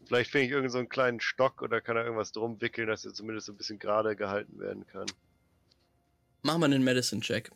Vielleicht 0.04 0.30
finde 0.30 0.44
ich 0.44 0.50
irgendeinen 0.52 0.70
so 0.70 0.78
einen 0.78 0.88
kleinen 0.88 1.20
Stock 1.20 1.62
oder 1.62 1.80
kann 1.80 1.96
er 1.96 2.04
irgendwas 2.04 2.30
drum 2.30 2.60
wickeln, 2.60 2.86
dass 2.86 3.04
er 3.04 3.12
zumindest 3.12 3.46
so 3.46 3.52
ein 3.52 3.56
bisschen 3.56 3.80
gerade 3.80 4.14
gehalten 4.14 4.60
werden 4.60 4.86
kann. 4.86 5.06
Mach 6.42 6.58
mal 6.58 6.66
einen 6.66 6.84
Medicine-Check. 6.84 7.50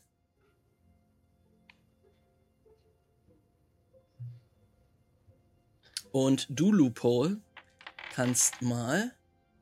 Und 6.10 6.48
du, 6.50 6.72
Loophole, 6.72 7.40
kannst 8.12 8.60
mal. 8.62 9.14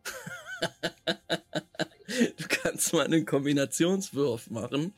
du 2.37 2.45
kannst 2.49 2.93
mal 2.93 3.05
einen 3.05 3.25
Kombinationswurf 3.25 4.51
machen. 4.51 4.93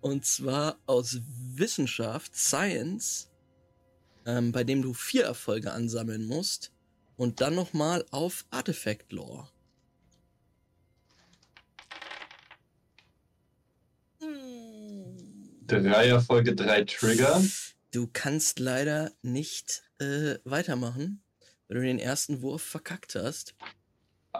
Und 0.00 0.24
zwar 0.24 0.78
aus 0.86 1.20
Wissenschaft, 1.54 2.34
Science, 2.34 3.30
ähm, 4.26 4.52
bei 4.52 4.64
dem 4.64 4.82
du 4.82 4.94
vier 4.94 5.24
Erfolge 5.24 5.72
ansammeln 5.72 6.24
musst. 6.26 6.72
Und 7.16 7.40
dann 7.42 7.54
nochmal 7.54 8.06
auf 8.10 8.46
Artifact 8.50 9.12
Lore. 9.12 9.48
Drei 15.66 16.08
Erfolge, 16.08 16.54
drei 16.56 16.82
Trigger. 16.84 17.42
Du 17.92 18.08
kannst 18.12 18.58
leider 18.58 19.12
nicht 19.22 19.82
äh, 19.98 20.36
weitermachen, 20.44 21.22
weil 21.68 21.78
du 21.78 21.82
den 21.84 21.98
ersten 21.98 22.42
Wurf 22.42 22.62
verkackt 22.62 23.14
hast. 23.14 23.54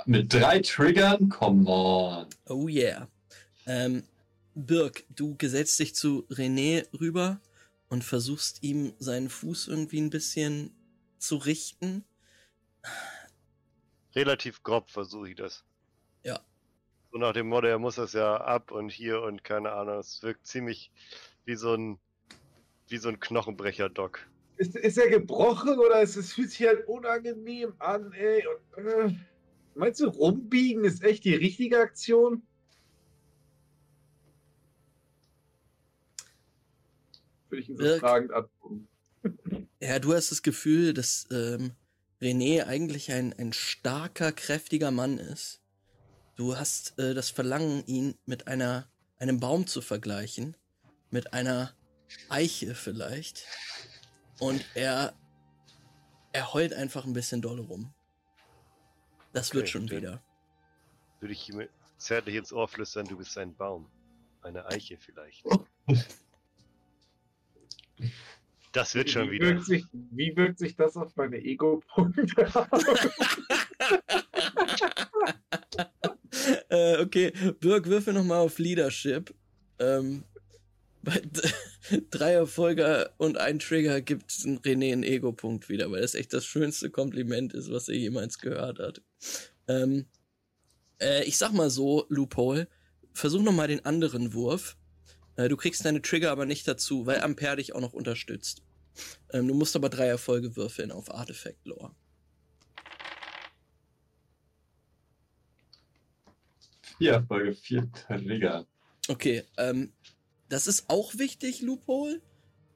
Mit 0.06 0.32
drei 0.32 0.60
Triggern? 0.60 1.28
Come 1.28 1.68
on. 1.68 2.26
Oh 2.46 2.68
yeah. 2.68 3.08
Ähm, 3.66 4.04
Birk, 4.54 5.04
du 5.10 5.36
gesetzt 5.36 5.78
dich 5.78 5.94
zu 5.94 6.26
René 6.30 6.86
rüber 6.98 7.40
und 7.88 8.04
versuchst 8.04 8.62
ihm 8.62 8.92
seinen 8.98 9.28
Fuß 9.28 9.68
irgendwie 9.68 10.00
ein 10.00 10.10
bisschen 10.10 10.72
zu 11.18 11.36
richten. 11.36 12.04
Relativ 14.14 14.62
grob 14.62 14.90
versuche 14.90 15.30
ich 15.30 15.36
das. 15.36 15.64
Ja. 16.24 16.40
So 17.12 17.18
nach 17.18 17.32
dem 17.32 17.48
Motto, 17.48 17.66
er 17.66 17.78
muss 17.78 17.96
das 17.96 18.12
ja 18.12 18.36
ab 18.36 18.70
und 18.70 18.90
hier 18.90 19.22
und 19.22 19.44
keine 19.44 19.72
Ahnung. 19.72 19.98
Es 19.98 20.22
wirkt 20.22 20.46
ziemlich 20.46 20.90
wie 21.44 21.56
so 21.56 21.74
ein 21.74 21.98
wie 22.88 22.98
so 22.98 23.08
ein 23.08 23.20
Knochenbrecher-Doc. 23.20 24.26
Ist, 24.56 24.76
ist 24.76 24.98
er 24.98 25.08
gebrochen 25.08 25.78
oder 25.78 26.02
ist 26.02 26.16
es 26.16 26.32
fühlt 26.32 26.50
sich 26.50 26.66
halt 26.66 26.86
unangenehm 26.88 27.72
an, 27.78 28.12
ey? 28.12 28.44
Und, 28.76 28.84
äh, 28.84 29.14
meinst 29.74 30.00
du, 30.00 30.08
rumbiegen 30.08 30.84
ist 30.84 31.02
echt 31.02 31.24
die 31.24 31.34
richtige 31.34 31.78
Aktion? 31.78 32.42
Würde 37.48 37.62
ich 37.62 37.68
ihn 37.68 37.76
so 37.76 37.84
Wirk- 37.84 38.00
fragend 38.00 38.32
angucken. 38.32 38.88
Ja, 39.82 39.98
du 39.98 40.12
hast 40.12 40.30
das 40.30 40.42
Gefühl, 40.42 40.92
dass 40.92 41.26
ähm, 41.30 41.72
René 42.20 42.64
eigentlich 42.66 43.12
ein, 43.12 43.32
ein 43.32 43.54
starker, 43.54 44.30
kräftiger 44.30 44.90
Mann 44.90 45.16
ist. 45.16 45.62
Du 46.36 46.54
hast 46.56 46.98
äh, 46.98 47.14
das 47.14 47.30
Verlangen, 47.30 47.82
ihn 47.86 48.14
mit 48.26 48.46
einer, 48.46 48.90
einem 49.18 49.40
Baum 49.40 49.66
zu 49.66 49.80
vergleichen. 49.80 50.54
Mit 51.10 51.32
einer 51.32 51.74
Eiche 52.28 52.74
vielleicht. 52.74 53.46
Und 54.38 54.62
er, 54.74 55.14
er 56.32 56.52
heult 56.52 56.74
einfach 56.74 57.06
ein 57.06 57.14
bisschen 57.14 57.40
dolle 57.40 57.62
rum. 57.62 57.94
Das 59.32 59.54
wird 59.54 59.64
Okay, 59.64 59.72
schon 59.72 59.90
wieder. 59.90 60.22
Würde 61.20 61.32
ich 61.32 61.48
ihm 61.48 61.66
zärtlich 61.98 62.36
ins 62.36 62.52
Ohr 62.52 62.66
flüstern, 62.68 63.06
du 63.06 63.16
bist 63.16 63.36
ein 63.38 63.54
Baum. 63.54 63.86
Eine 64.42 64.64
Eiche 64.66 64.96
vielleicht. 64.96 65.44
Das 68.72 68.94
wird 68.94 69.10
schon 69.10 69.28
wie 69.28 69.32
wieder. 69.32 69.48
Wirkt 69.48 69.66
sich, 69.66 69.84
wie 69.92 70.34
wirkt 70.36 70.58
sich 70.58 70.76
das 70.76 70.96
auf 70.96 71.14
meine 71.16 71.38
Ego-Punkte 71.38 72.46
aus? 72.70 72.84
äh, 76.70 77.02
okay, 77.02 77.32
Birk, 77.60 77.86
würfel 77.86 78.14
nochmal 78.14 78.38
auf 78.38 78.58
Leadership. 78.58 79.34
Ähm, 79.78 80.24
bei 81.02 81.20
drei 82.10 82.32
Erfolge 82.32 83.10
und 83.18 83.38
ein 83.38 83.58
Trigger 83.58 84.00
gibt 84.00 84.30
René 84.30 84.92
einen 84.92 85.02
Ego-Punkt 85.02 85.68
wieder, 85.68 85.90
weil 85.90 86.02
das 86.02 86.14
echt 86.14 86.32
das 86.32 86.44
schönste 86.44 86.90
Kompliment 86.90 87.52
ist, 87.54 87.70
was 87.70 87.88
er 87.88 87.96
jemals 87.96 88.38
gehört 88.38 88.78
hat. 88.78 89.02
Ähm, 89.68 90.06
äh, 91.00 91.24
ich 91.24 91.38
sag 91.38 91.52
mal 91.52 91.70
so, 91.70 92.06
Loophole, 92.08 92.68
versuch 93.12 93.42
noch 93.42 93.52
mal 93.52 93.68
den 93.68 93.84
anderen 93.84 94.34
Wurf. 94.34 94.76
Äh, 95.36 95.48
du 95.48 95.56
kriegst 95.56 95.84
deine 95.84 96.02
Trigger 96.02 96.30
aber 96.30 96.46
nicht 96.46 96.66
dazu, 96.66 97.06
weil 97.06 97.20
Ampere 97.20 97.56
dich 97.56 97.74
auch 97.74 97.80
noch 97.80 97.92
unterstützt. 97.92 98.62
Ähm, 99.32 99.48
du 99.48 99.54
musst 99.54 99.76
aber 99.76 99.88
drei 99.88 100.06
Erfolge 100.06 100.56
würfeln 100.56 100.90
auf 100.90 101.12
Artifact 101.12 101.64
Lore. 101.66 101.94
Vier 106.98 107.12
Erfolge, 107.12 107.54
vier 107.54 107.90
Trigger. 107.92 108.66
Okay, 109.08 109.44
ähm, 109.56 109.92
das 110.48 110.66
ist 110.66 110.90
auch 110.90 111.16
wichtig, 111.16 111.62
Loophole. 111.62 112.20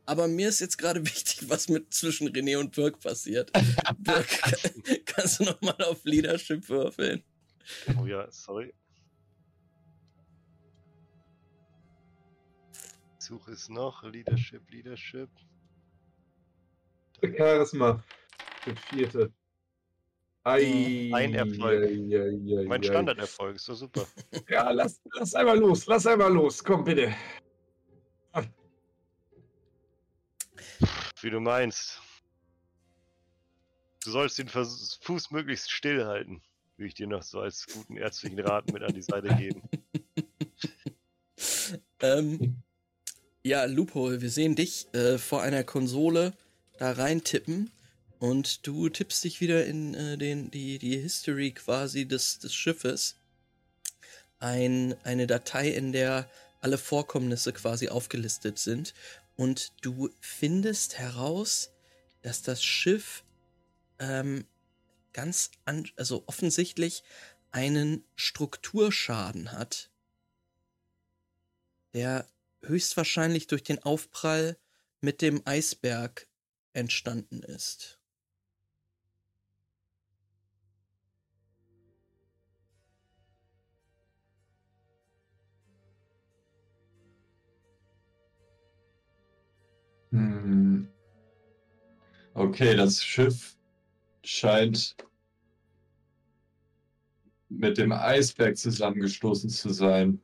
Aber 0.06 0.28
mir 0.28 0.48
ist 0.48 0.60
jetzt 0.60 0.76
gerade 0.78 1.00
wichtig, 1.06 1.48
was 1.48 1.68
mit 1.68 1.92
zwischen 1.94 2.28
René 2.28 2.58
und 2.58 2.74
Birk 2.74 3.00
passiert. 3.00 3.50
Birk, 3.98 4.26
kannst 5.06 5.40
du 5.40 5.44
nochmal 5.44 5.76
auf 5.84 6.04
Leadership 6.04 6.68
würfeln? 6.68 7.22
Oh 8.00 8.06
ja, 8.06 8.30
sorry. 8.30 8.74
Suche 13.18 13.52
es 13.52 13.68
noch. 13.70 14.02
Leadership, 14.04 14.70
Leadership. 14.70 15.30
Charisma. 17.36 18.04
Der 18.66 18.76
vierte. 18.76 19.32
Ei, 20.46 21.10
Ein 21.14 21.32
Erfolg. 21.32 21.84
ei, 21.84 22.18
ei, 22.18 22.60
ei, 22.60 22.64
Mein 22.66 22.82
ei. 22.82 22.86
Standarderfolg 22.86 23.56
ist 23.56 23.66
doch 23.66 23.76
super. 23.76 24.06
Ja, 24.50 24.70
lass, 24.72 25.00
lass 25.14 25.34
einmal 25.34 25.58
los, 25.58 25.86
lass 25.86 26.06
einmal 26.06 26.30
los. 26.34 26.62
Komm, 26.62 26.84
bitte. 26.84 27.14
Wie 31.20 31.30
du 31.30 31.40
meinst. 31.40 32.00
Du 34.04 34.10
sollst 34.10 34.38
den 34.38 34.48
Vers 34.48 34.98
Fuß 35.02 35.30
möglichst 35.30 35.70
still 35.70 36.04
halten, 36.04 36.42
will 36.76 36.86
ich 36.86 36.94
dir 36.94 37.06
noch 37.06 37.22
so 37.22 37.40
als 37.40 37.66
guten 37.66 37.96
ärztlichen 37.96 38.38
Rat 38.40 38.70
mit 38.72 38.82
an 38.82 38.92
die 38.92 39.02
Seite 39.02 39.34
geben. 39.34 39.62
Ähm, 42.00 42.56
ja, 43.42 43.64
Loophole, 43.64 44.20
wir 44.20 44.30
sehen 44.30 44.56
dich 44.56 44.92
äh, 44.94 45.16
vor 45.16 45.42
einer 45.42 45.64
Konsole 45.64 46.34
da 46.78 46.92
rein 46.92 47.24
tippen 47.24 47.70
und 48.18 48.66
du 48.66 48.88
tippst 48.88 49.24
dich 49.24 49.40
wieder 49.40 49.64
in 49.64 49.94
äh, 49.94 50.18
den, 50.18 50.50
die, 50.50 50.78
die 50.78 50.98
History 50.98 51.52
quasi 51.52 52.06
des, 52.06 52.38
des 52.38 52.54
Schiffes. 52.54 53.16
Ein, 54.38 54.94
eine 55.04 55.26
Datei, 55.26 55.68
in 55.68 55.92
der 55.92 56.28
alle 56.60 56.78
Vorkommnisse 56.78 57.52
quasi 57.52 57.88
aufgelistet 57.88 58.58
sind. 58.58 58.94
Und 59.36 59.72
du 59.80 60.10
findest 60.20 60.98
heraus, 60.98 61.72
dass 62.22 62.42
das 62.42 62.62
Schiff 62.62 63.24
ähm, 63.98 64.46
ganz 65.12 65.50
an, 65.64 65.88
also 65.96 66.24
offensichtlich 66.26 67.02
einen 67.50 68.04
Strukturschaden 68.16 69.52
hat, 69.52 69.90
der 71.94 72.28
höchstwahrscheinlich 72.62 73.46
durch 73.46 73.62
den 73.62 73.82
Aufprall 73.82 74.58
mit 75.00 75.22
dem 75.22 75.42
Eisberg 75.46 76.26
entstanden 76.72 77.42
ist. 77.42 78.00
Okay, 92.34 92.74
das 92.74 93.02
Schiff 93.02 93.56
scheint 94.24 94.96
mit 97.48 97.78
dem 97.78 97.92
Eisberg 97.92 98.56
zusammengestoßen 98.56 99.48
zu 99.50 99.70
sein 99.70 100.20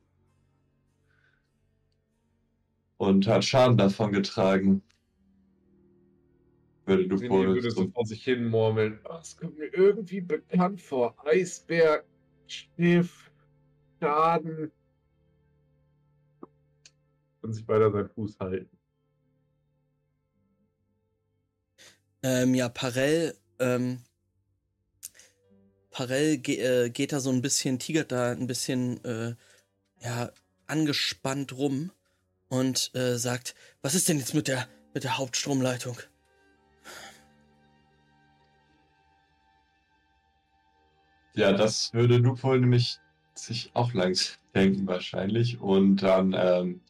und 2.96 3.28
hat 3.28 3.44
Schaden 3.44 3.76
davon 3.76 4.10
getragen. 4.10 4.82
Würde 6.84 7.06
du 7.06 7.14
René 7.14 7.46
würde 7.46 7.70
so 7.70 7.88
vor 7.90 8.04
sich 8.04 8.24
hin 8.24 8.48
murmeln. 8.48 8.98
Oh, 9.04 9.12
Das 9.12 9.36
kommt 9.36 9.56
mir 9.56 9.72
irgendwie 9.72 10.20
bekannt 10.20 10.82
vor. 10.82 11.14
Eisberg, 11.24 12.04
Schiff, 12.48 13.30
Schaden. 14.00 14.72
Und 17.42 17.52
sich 17.52 17.68
weiter 17.68 17.92
seinen 17.92 18.08
Fuß 18.08 18.36
halten. 18.40 18.79
Ähm, 22.22 22.54
ja, 22.54 22.68
Parell, 22.68 23.34
ähm, 23.58 24.00
Parell 25.90 26.38
ge 26.38 26.56
äh, 26.56 26.90
geht 26.90 27.12
da 27.12 27.20
so 27.20 27.30
ein 27.30 27.42
bisschen, 27.42 27.78
tigert 27.78 28.12
da 28.12 28.32
ein 28.32 28.46
bisschen, 28.46 29.02
äh, 29.04 29.34
ja, 30.02 30.30
angespannt 30.66 31.52
rum 31.56 31.90
und 32.48 32.94
äh, 32.94 33.16
sagt, 33.16 33.54
was 33.82 33.94
ist 33.94 34.08
denn 34.08 34.18
jetzt 34.18 34.34
mit 34.34 34.48
der, 34.48 34.68
mit 34.94 35.04
der 35.04 35.18
Hauptstromleitung? 35.18 35.96
Ja, 41.34 41.52
das 41.52 41.92
würde 41.94 42.16
Lupol 42.16 42.60
nämlich 42.60 42.98
sich 43.34 43.70
auch 43.74 43.94
langsam 43.94 44.36
denken 44.54 44.86
wahrscheinlich. 44.86 45.60
Und 45.60 45.98
dann, 46.02 46.34
ähm, 46.36 46.80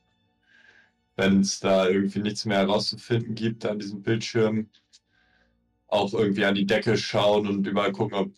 wenn 1.16 1.40
es 1.40 1.60
da 1.60 1.88
irgendwie 1.88 2.20
nichts 2.20 2.46
mehr 2.46 2.58
herauszufinden 2.58 3.34
gibt 3.34 3.66
an 3.66 3.78
diesem 3.78 4.02
Bildschirm, 4.02 4.68
auch 5.90 6.14
irgendwie 6.14 6.44
an 6.44 6.54
die 6.54 6.66
Decke 6.66 6.96
schauen 6.96 7.46
und 7.46 7.66
überall 7.66 7.92
gucken, 7.92 8.16
ob 8.16 8.32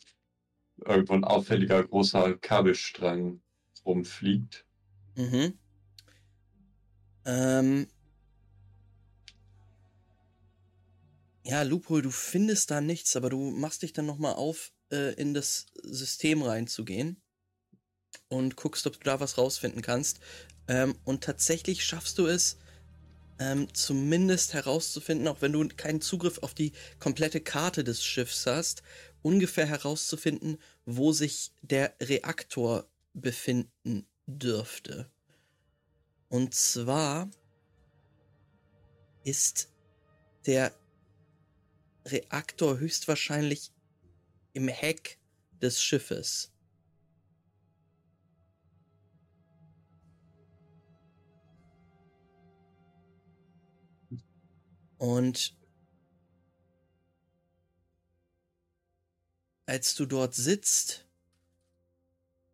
irgendwo 0.84 1.14
ein 1.14 1.24
auffälliger 1.24 1.84
großer 1.84 2.36
Kabelstrang 2.38 3.40
rumfliegt. 3.84 4.64
Mhm. 5.16 5.58
Ähm. 7.24 7.86
Ja, 11.44 11.62
Loophole, 11.62 12.02
du 12.02 12.10
findest 12.10 12.70
da 12.70 12.80
nichts, 12.80 13.16
aber 13.16 13.28
du 13.28 13.50
machst 13.50 13.82
dich 13.82 13.92
dann 13.92 14.06
nochmal 14.06 14.34
auf, 14.34 14.72
äh, 14.92 15.12
in 15.14 15.34
das 15.34 15.66
System 15.82 16.42
reinzugehen 16.42 17.20
und 18.28 18.56
guckst, 18.56 18.86
ob 18.86 18.94
du 18.94 19.00
da 19.04 19.18
was 19.20 19.38
rausfinden 19.38 19.82
kannst. 19.82 20.20
Ähm, 20.68 20.94
und 21.04 21.24
tatsächlich 21.24 21.84
schaffst 21.84 22.18
du 22.18 22.26
es, 22.26 22.58
ähm, 23.42 23.74
zumindest 23.74 24.54
herauszufinden, 24.54 25.26
auch 25.26 25.42
wenn 25.42 25.52
du 25.52 25.66
keinen 25.68 26.00
Zugriff 26.00 26.38
auf 26.38 26.54
die 26.54 26.72
komplette 27.00 27.40
Karte 27.40 27.82
des 27.82 28.04
Schiffs 28.04 28.46
hast, 28.46 28.84
ungefähr 29.20 29.66
herauszufinden, 29.66 30.58
wo 30.86 31.12
sich 31.12 31.52
der 31.60 31.92
Reaktor 32.00 32.86
befinden 33.14 34.06
dürfte. 34.26 35.10
Und 36.28 36.54
zwar 36.54 37.30
ist 39.24 39.70
der 40.46 40.72
Reaktor 42.06 42.78
höchstwahrscheinlich 42.78 43.72
im 44.52 44.68
Heck 44.68 45.18
des 45.60 45.82
Schiffes. 45.82 46.51
Und 55.02 55.56
als 59.66 59.96
du 59.96 60.06
dort 60.06 60.36
sitzt 60.36 61.08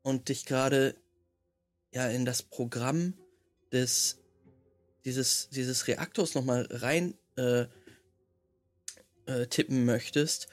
und 0.00 0.30
dich 0.30 0.46
gerade 0.46 0.96
ja 1.92 2.08
in 2.08 2.24
das 2.24 2.42
Programm 2.42 3.12
des 3.70 4.16
dieses 5.04 5.50
dieses 5.50 5.88
Reaktors 5.88 6.34
noch 6.34 6.42
mal 6.42 6.66
rein 6.70 7.18
äh, 7.36 7.66
äh, 9.26 9.46
tippen 9.48 9.84
möchtest, 9.84 10.48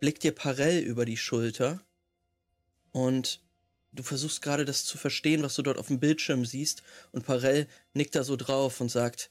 blickt 0.00 0.24
dir 0.24 0.32
Parell 0.32 0.80
über 0.80 1.06
die 1.06 1.16
Schulter 1.16 1.82
und 2.92 3.42
du 3.92 4.02
versuchst 4.02 4.42
gerade 4.42 4.66
das 4.66 4.84
zu 4.84 4.98
verstehen, 4.98 5.42
was 5.42 5.54
du 5.54 5.62
dort 5.62 5.78
auf 5.78 5.86
dem 5.86 5.98
Bildschirm 5.98 6.44
siehst. 6.44 6.82
Und 7.10 7.24
Parell 7.24 7.66
nickt 7.94 8.14
da 8.16 8.22
so 8.22 8.36
drauf 8.36 8.82
und 8.82 8.90
sagt 8.90 9.30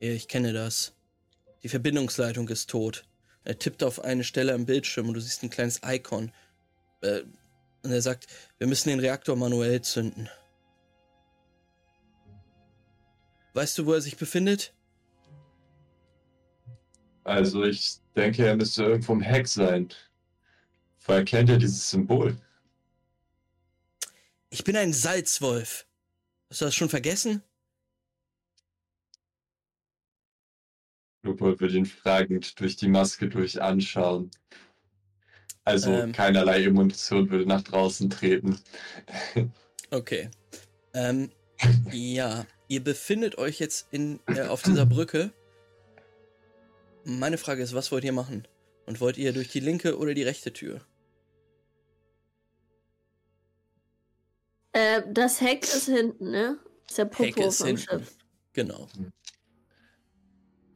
ja, 0.00 0.12
ich 0.12 0.28
kenne 0.28 0.52
das. 0.52 0.94
Die 1.62 1.68
Verbindungsleitung 1.68 2.48
ist 2.48 2.70
tot. 2.70 3.04
Er 3.44 3.58
tippt 3.58 3.82
auf 3.82 4.00
eine 4.00 4.24
Stelle 4.24 4.54
am 4.54 4.66
Bildschirm 4.66 5.08
und 5.08 5.14
du 5.14 5.20
siehst 5.20 5.42
ein 5.42 5.50
kleines 5.50 5.80
Icon. 5.84 6.32
Äh, 7.02 7.22
und 7.82 7.92
er 7.92 8.02
sagt, 8.02 8.26
wir 8.58 8.66
müssen 8.66 8.88
den 8.88 9.00
Reaktor 9.00 9.36
manuell 9.36 9.80
zünden. 9.82 10.28
Weißt 13.54 13.76
du, 13.78 13.86
wo 13.86 13.92
er 13.92 14.00
sich 14.00 14.16
befindet? 14.16 14.72
Also 17.24 17.64
ich 17.64 17.96
denke, 18.16 18.46
er 18.46 18.56
müsste 18.56 18.84
irgendwo 18.84 19.12
im 19.12 19.20
Heck 19.20 19.48
sein. 19.48 19.88
Woher 21.06 21.24
kennt 21.24 21.50
er 21.50 21.58
dieses 21.58 21.90
Symbol? 21.90 22.36
Ich 24.50 24.64
bin 24.64 24.76
ein 24.76 24.92
Salzwolf. 24.92 25.86
Hast 26.48 26.60
du 26.60 26.64
das 26.66 26.74
schon 26.74 26.88
vergessen? 26.88 27.42
Lupol 31.22 31.58
würde 31.60 31.76
ihn 31.76 31.86
fragend 31.86 32.58
durch 32.60 32.76
die 32.76 32.88
Maske 32.88 33.28
durch 33.28 33.60
anschauen. 33.60 34.30
Also 35.64 35.92
Ähm. 35.92 36.12
keinerlei 36.12 36.64
Emotion 36.64 37.30
würde 37.30 37.46
nach 37.46 37.62
draußen 37.62 38.08
treten. 38.08 38.58
Okay. 39.90 40.30
Ähm, 40.94 41.30
ja, 41.92 42.46
ihr 42.68 42.82
befindet 42.82 43.36
euch 43.38 43.58
jetzt 43.60 43.88
in, 43.90 44.20
äh, 44.26 44.42
auf 44.42 44.62
dieser 44.62 44.86
Brücke. 44.86 45.32
Meine 47.04 47.38
Frage 47.38 47.62
ist, 47.62 47.74
was 47.74 47.92
wollt 47.92 48.04
ihr 48.04 48.12
machen? 48.12 48.46
Und 48.86 49.00
wollt 49.00 49.18
ihr 49.18 49.32
durch 49.32 49.48
die 49.48 49.60
linke 49.60 49.98
oder 49.98 50.14
die 50.14 50.22
rechte 50.22 50.52
Tür? 50.52 50.80
Äh, 54.72 55.02
das 55.08 55.40
Heck 55.40 55.62
ist 55.64 55.86
hinten, 55.86 56.30
ne? 56.30 56.58
ist 56.88 56.98
der 56.98 57.06
Heck 57.06 57.34
Popo 57.34 57.48
ist 57.48 57.58
vom 57.58 57.66
hinten. 57.68 57.82
Schiff. 57.82 58.16
Genau. 58.52 58.88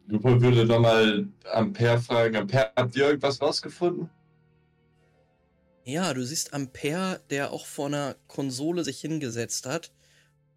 Lupo 0.06 0.40
würde 0.40 0.66
nochmal 0.66 1.28
Ampere 1.52 1.98
fragen. 1.98 2.36
Ampere, 2.36 2.72
habt 2.76 2.94
ihr 2.96 3.06
irgendwas 3.06 3.40
rausgefunden? 3.40 4.10
Ja, 5.84 6.12
du 6.14 6.24
siehst 6.24 6.54
Ampere, 6.54 7.20
der 7.30 7.50
auch 7.52 7.66
vor 7.66 7.86
einer 7.86 8.16
Konsole 8.26 8.84
sich 8.84 9.00
hingesetzt 9.00 9.66
hat 9.66 9.92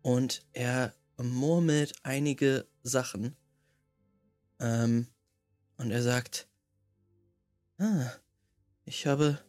und 0.01 0.45
er 0.53 0.93
murmelt 1.17 1.93
einige 2.03 2.65
Sachen. 2.83 3.35
Ähm, 4.59 5.07
und 5.77 5.91
er 5.91 6.01
sagt, 6.01 6.47
ah, 7.77 8.11
ich 8.85 9.05
habe 9.05 9.39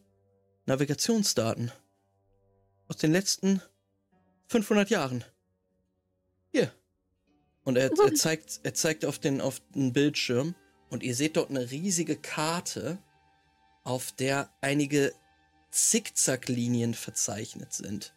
Navigationsdaten 0.65 1.71
aus 2.87 2.97
den 2.97 3.11
letzten 3.11 3.61
500 4.47 4.89
Jahren. 4.89 5.23
Hier. 6.51 6.71
Und 7.63 7.77
er, 7.77 7.91
er 7.91 8.15
zeigt, 8.15 8.61
er 8.63 8.73
zeigt 8.73 9.05
auf 9.05 9.19
den, 9.19 9.41
auf 9.41 9.61
den 9.75 9.93
Bildschirm 9.93 10.55
und 10.89 11.03
ihr 11.03 11.15
seht 11.15 11.37
dort 11.37 11.49
eine 11.49 11.69
riesige 11.69 12.15
Karte, 12.15 12.97
auf 13.83 14.11
der 14.11 14.49
einige 14.61 15.13
Zickzacklinien 15.71 16.93
verzeichnet 16.93 17.73
sind. 17.73 18.13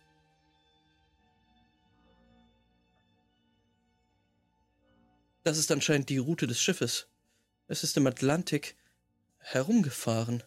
Das 5.45 5.59
ist 5.59 5.73
anscheinend 5.73 6.09
die 6.09 6.19
Route 6.19 6.47
des 6.47 6.61
Schiffes. 6.61 7.09
Es 7.67 7.83
ist 7.83 7.97
im 7.97 8.07
Atlantik 8.07 8.77
herumgefahren. 9.39 10.45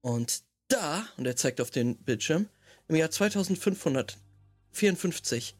Und 0.00 0.42
da, 0.68 1.06
und 1.16 1.26
er 1.26 1.36
zeigt 1.36 1.60
auf 1.60 1.70
den 1.70 1.96
Bildschirm, 1.96 2.48
im 2.88 2.96
Jahr 2.96 3.10
2554 3.10 5.54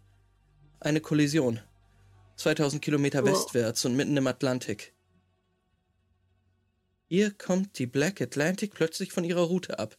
eine 0.84 1.00
Kollision. 1.00 1.60
2000 2.36 2.82
Kilometer 2.82 3.22
Wow. 3.24 3.30
westwärts 3.30 3.84
und 3.84 3.96
mitten 3.96 4.16
im 4.16 4.26
Atlantik. 4.26 4.92
Hier 7.06 7.32
kommt 7.32 7.78
die 7.78 7.86
Black 7.86 8.20
Atlantic 8.20 8.74
plötzlich 8.74 9.12
von 9.12 9.24
ihrer 9.24 9.42
Route 9.42 9.78
ab 9.78 9.96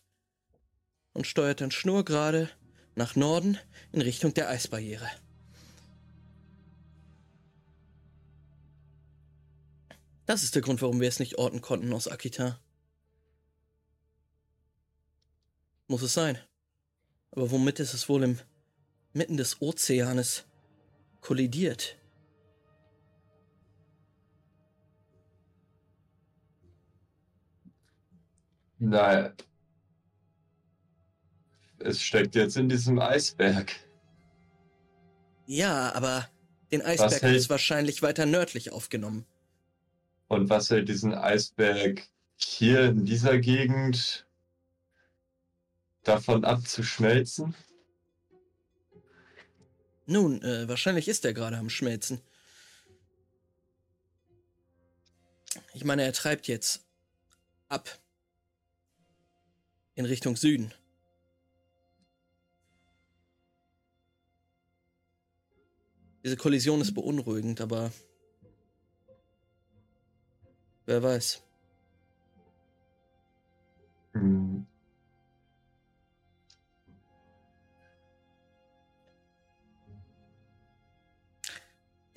und 1.14 1.28
steuert 1.28 1.62
dann 1.62 1.72
schnurgerade 1.72 2.49
nach 2.95 3.16
Norden 3.16 3.57
in 3.91 4.02
Richtung 4.02 4.34
der 4.34 4.49
Eisbarriere. 4.49 5.10
Das 10.26 10.44
ist 10.44 10.56
der 10.56 10.62
Grund, 10.62 10.82
warum 10.82 10.99
wir 10.99 11.07
es 11.07 11.20
nicht 11.20 11.38
orten 11.38 11.62
konnten 11.62 11.94
aus 11.94 12.07
Akita. 12.07 12.60
Muss 15.88 16.02
es 16.02 16.14
sein. 16.14 16.40
Aber 17.32 17.52
womit 17.52 17.80
ist 17.80 17.94
es 17.94 18.10
wohl 18.10 18.24
im 18.24 18.40
mitten 19.14 19.38
des 19.38 19.62
Ozeanes 19.62 20.45
kollidiert? 21.26 21.97
Nein. 28.77 29.34
Es 31.80 31.99
steckt 31.99 32.35
jetzt 32.35 32.57
in 32.57 32.69
diesem 32.69 32.99
Eisberg. 32.99 33.72
Ja, 35.47 35.91
aber 35.93 36.30
den 36.72 36.84
Eisberg 36.84 37.23
hat 37.23 37.31
es 37.31 37.49
wahrscheinlich 37.49 38.03
weiter 38.03 38.27
nördlich 38.27 38.72
aufgenommen. 38.72 39.26
Und 40.27 40.49
was 40.49 40.69
hält 40.69 40.89
diesen 40.89 41.15
Eisberg 41.15 42.03
hier 42.35 42.85
in 42.85 43.06
dieser 43.06 43.39
Gegend 43.39 44.27
davon 46.03 46.45
ab 46.45 46.68
zu 46.68 46.84
schmelzen? 46.84 47.56
Nun, 50.06 50.41
äh, 50.44 50.68
wahrscheinlich 50.68 51.07
ist 51.07 51.26
er 51.26 51.34
gerade 51.34 51.57
am 51.57 51.69
Schmelzen. 51.69 52.22
Ich 55.73 55.84
meine, 55.84 56.03
er 56.03 56.14
treibt 56.14 56.48
jetzt 56.48 56.86
ab. 57.69 57.99
In 59.95 60.06
Richtung 60.06 60.36
Süden. 60.36 60.73
Diese 66.23 66.38
Kollision 66.38 66.82
ist 66.82 66.94
beunruhigend, 66.94 67.61
aber 67.61 67.91
wer 70.86 71.02
weiß. 71.02 71.41
Hm. 74.14 74.65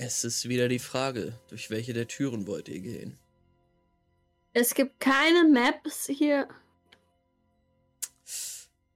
Es 0.01 0.23
ist 0.25 0.49
wieder 0.49 0.69
die 0.69 0.79
Frage, 0.79 1.33
durch 1.49 1.71
welche 1.71 1.93
der 1.93 2.07
Türen 2.07 2.47
wollt 2.47 2.69
ihr 2.69 2.81
gehen? 2.81 3.19
Es 4.53 4.73
gibt 4.75 5.01
keine 5.01 5.45
Maps 5.49 6.07
hier 6.07 6.49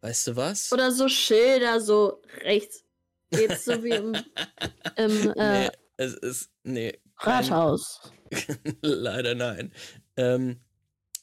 Weißt 0.00 0.28
du 0.28 0.36
was? 0.36 0.72
oder 0.72 0.90
so 0.90 1.08
Schilder, 1.08 1.80
so 1.80 2.22
rechts. 2.42 2.84
Geht's 3.30 3.64
so 3.64 3.82
wie 3.84 3.90
im, 3.90 4.14
im 4.96 5.30
äh, 5.36 5.62
nee, 5.68 5.70
es 5.96 6.14
ist. 6.14 6.50
Nee. 6.64 6.98
kein- 7.18 7.44
Rathaus. 7.44 8.12
Leider 8.82 9.34
nein. 9.34 9.72
Ähm, 10.16 10.60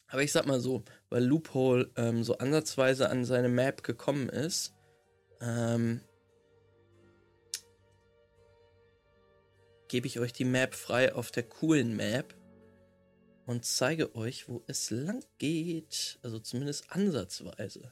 aber 0.08 0.24
ich 0.24 0.32
sag 0.32 0.46
mal 0.46 0.60
so, 0.60 0.84
weil 1.10 1.24
Loophole 1.24 1.92
ähm, 1.98 2.24
so 2.24 2.38
ansatzweise 2.38 3.10
an 3.10 3.26
seine 3.26 3.50
Map 3.50 3.84
gekommen 3.84 4.30
ist, 4.30 4.74
ähm, 5.42 6.02
gebe 9.90 10.08
ich 10.08 10.20
euch 10.20 10.32
die 10.32 10.46
Map 10.46 10.74
frei 10.74 11.14
auf 11.14 11.32
der 11.32 11.44
coolen 11.44 11.98
Map 11.98 12.36
und 13.46 13.66
zeige 13.66 14.16
euch, 14.16 14.48
wo 14.48 14.64
es 14.68 14.92
lang 14.92 15.26
geht. 15.40 16.20
Also 16.22 16.40
zumindest 16.40 16.92
ansatzweise. 16.92 17.90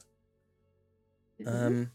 Mhm. 1.36 1.46
Ähm, 1.46 1.90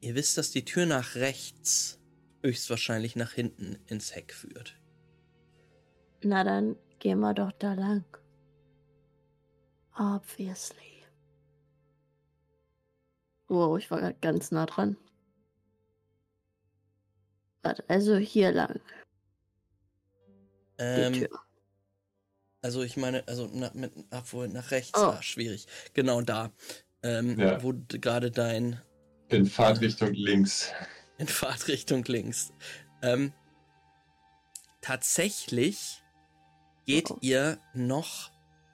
ihr 0.00 0.14
wisst, 0.14 0.38
dass 0.38 0.50
die 0.50 0.64
Tür 0.64 0.86
nach 0.86 1.16
rechts 1.16 1.98
höchstwahrscheinlich 2.42 3.16
nach 3.16 3.32
hinten 3.32 3.78
ins 3.86 4.14
Heck 4.14 4.34
führt. 4.34 4.78
Na 6.22 6.44
dann 6.44 6.76
gehen 6.98 7.20
wir 7.20 7.32
doch 7.32 7.52
da 7.52 7.72
lang. 7.72 8.04
Obviously. 9.96 10.93
Wow, 13.54 13.78
ich 13.78 13.88
war 13.90 14.12
ganz 14.14 14.50
nah 14.50 14.66
dran. 14.66 14.96
Warte, 17.62 17.84
also 17.88 18.16
hier 18.16 18.50
lang, 18.52 18.80
die 20.78 20.82
Ähm, 20.82 21.12
Tür. 21.12 21.28
also 22.62 22.82
ich 22.82 22.96
meine, 22.96 23.26
also 23.28 23.46
nach, 23.46 23.72
mit, 23.74 23.92
ach, 24.10 24.24
wohl, 24.32 24.48
nach 24.48 24.72
rechts, 24.72 24.98
Oh. 24.98 25.04
ah, 25.06 25.22
schwierig. 25.22 25.66
Genau 25.94 26.20
da. 26.20 26.50
Ähm, 27.04 27.38
Ja. 27.38 27.62
Wo 27.62 27.72
gerade 27.88 28.30
dein 28.32 28.80
In 29.28 29.46
Fahrtrichtung 29.46 30.12
links. 30.14 30.72
in 31.18 31.28
Fahrtrichtung 31.28 32.02
links. 32.04 32.52
Ähm, 33.02 33.32
tatsächlich 34.80 36.02
geht 36.86 37.10
Oh. 37.12 37.18
ihr 37.20 37.58
noch, 37.72 38.32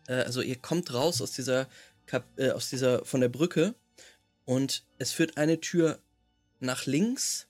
äh, 0.09 0.15
also 0.15 0.41
ihr 0.41 0.57
kommt 0.57 0.93
raus 0.95 1.21
aus 1.21 1.33
dieser, 1.33 1.69
Kap 2.07 2.25
äh, 2.39 2.51
aus 2.51 2.71
dieser, 2.71 3.05
von 3.05 3.21
der 3.21 3.29
Brücke 3.29 3.75
und 4.45 4.85
es 4.99 5.13
führt 5.13 5.37
eine 5.37 5.61
Tür 5.61 6.03
nach 6.61 6.87
links 6.87 7.49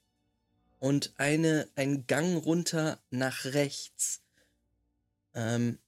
und 0.79 1.13
eine, 1.17 1.69
ein 1.77 2.07
Gang 2.07 2.45
runter 2.45 3.03
nach 3.11 3.45
rechts. 3.45 4.23
Ähm, 5.35 5.79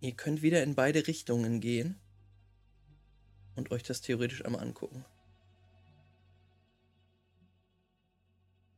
ihr 0.00 0.12
könnt 0.12 0.42
wieder 0.42 0.62
in 0.62 0.74
beide 0.74 1.06
Richtungen 1.06 1.60
gehen 1.60 2.00
und 3.54 3.70
euch 3.70 3.82
das 3.82 4.00
theoretisch 4.00 4.44
einmal 4.44 4.62
angucken. 4.62 5.04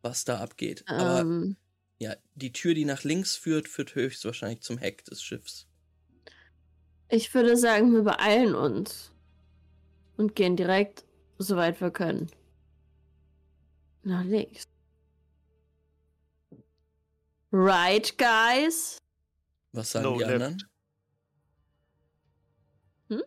Was 0.02 0.24
da 0.24 0.38
abgeht. 0.38 0.84
Aber 0.86 1.20
Ähm, 1.20 1.56
ja, 1.98 2.14
die 2.34 2.52
Tür, 2.52 2.74
die 2.74 2.84
nach 2.84 3.04
links 3.04 3.36
führt, 3.36 3.68
führt 3.68 3.94
höchstwahrscheinlich 3.94 4.60
zum 4.60 4.78
Heck 4.78 5.04
des 5.04 5.22
Schiffs. 5.22 5.66
Ich 7.08 7.32
würde 7.34 7.56
sagen, 7.56 7.92
wir 7.92 8.02
beeilen 8.02 8.54
uns 8.54 9.12
und 10.16 10.34
gehen 10.34 10.56
direkt, 10.56 11.04
soweit 11.38 11.80
wir 11.80 11.90
können, 11.90 12.30
nach 14.02 14.24
links. 14.24 14.64
Right, 17.52 18.16
guys? 18.18 18.98
Was 19.72 19.92
sagen 19.92 20.04
No 20.04 20.18
die 20.18 20.24
left. 20.24 20.34
anderen? 20.34 20.62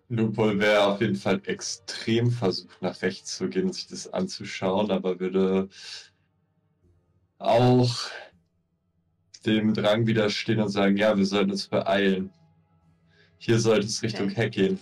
Lupol 0.10 0.60
wäre 0.60 0.84
auf 0.84 1.00
jeden 1.00 1.16
Fall 1.16 1.42
extrem 1.46 2.32
versucht, 2.32 2.82
nach 2.82 3.02
rechts 3.02 3.38
zu 3.38 3.48
gehen 3.48 3.68
und 3.68 3.74
sich 3.74 3.88
das 3.88 4.12
anzuschauen, 4.12 4.92
aber 4.92 5.20
würde 5.20 5.70
auch 7.38 7.96
dem 9.46 9.74
Drang 9.74 10.06
widerstehen 10.06 10.60
und 10.60 10.70
sagen, 10.70 10.98
ja, 10.98 11.18
wir 11.18 11.26
sollten 11.26 11.52
uns 11.52 11.68
beeilen. 11.68 12.30
Hier 13.40 13.60
sollte 13.60 13.88
es 13.88 14.04
Richtung 14.04 14.28
Okay. 14.28 14.36
Heck 14.36 14.52
gehen. 14.52 14.80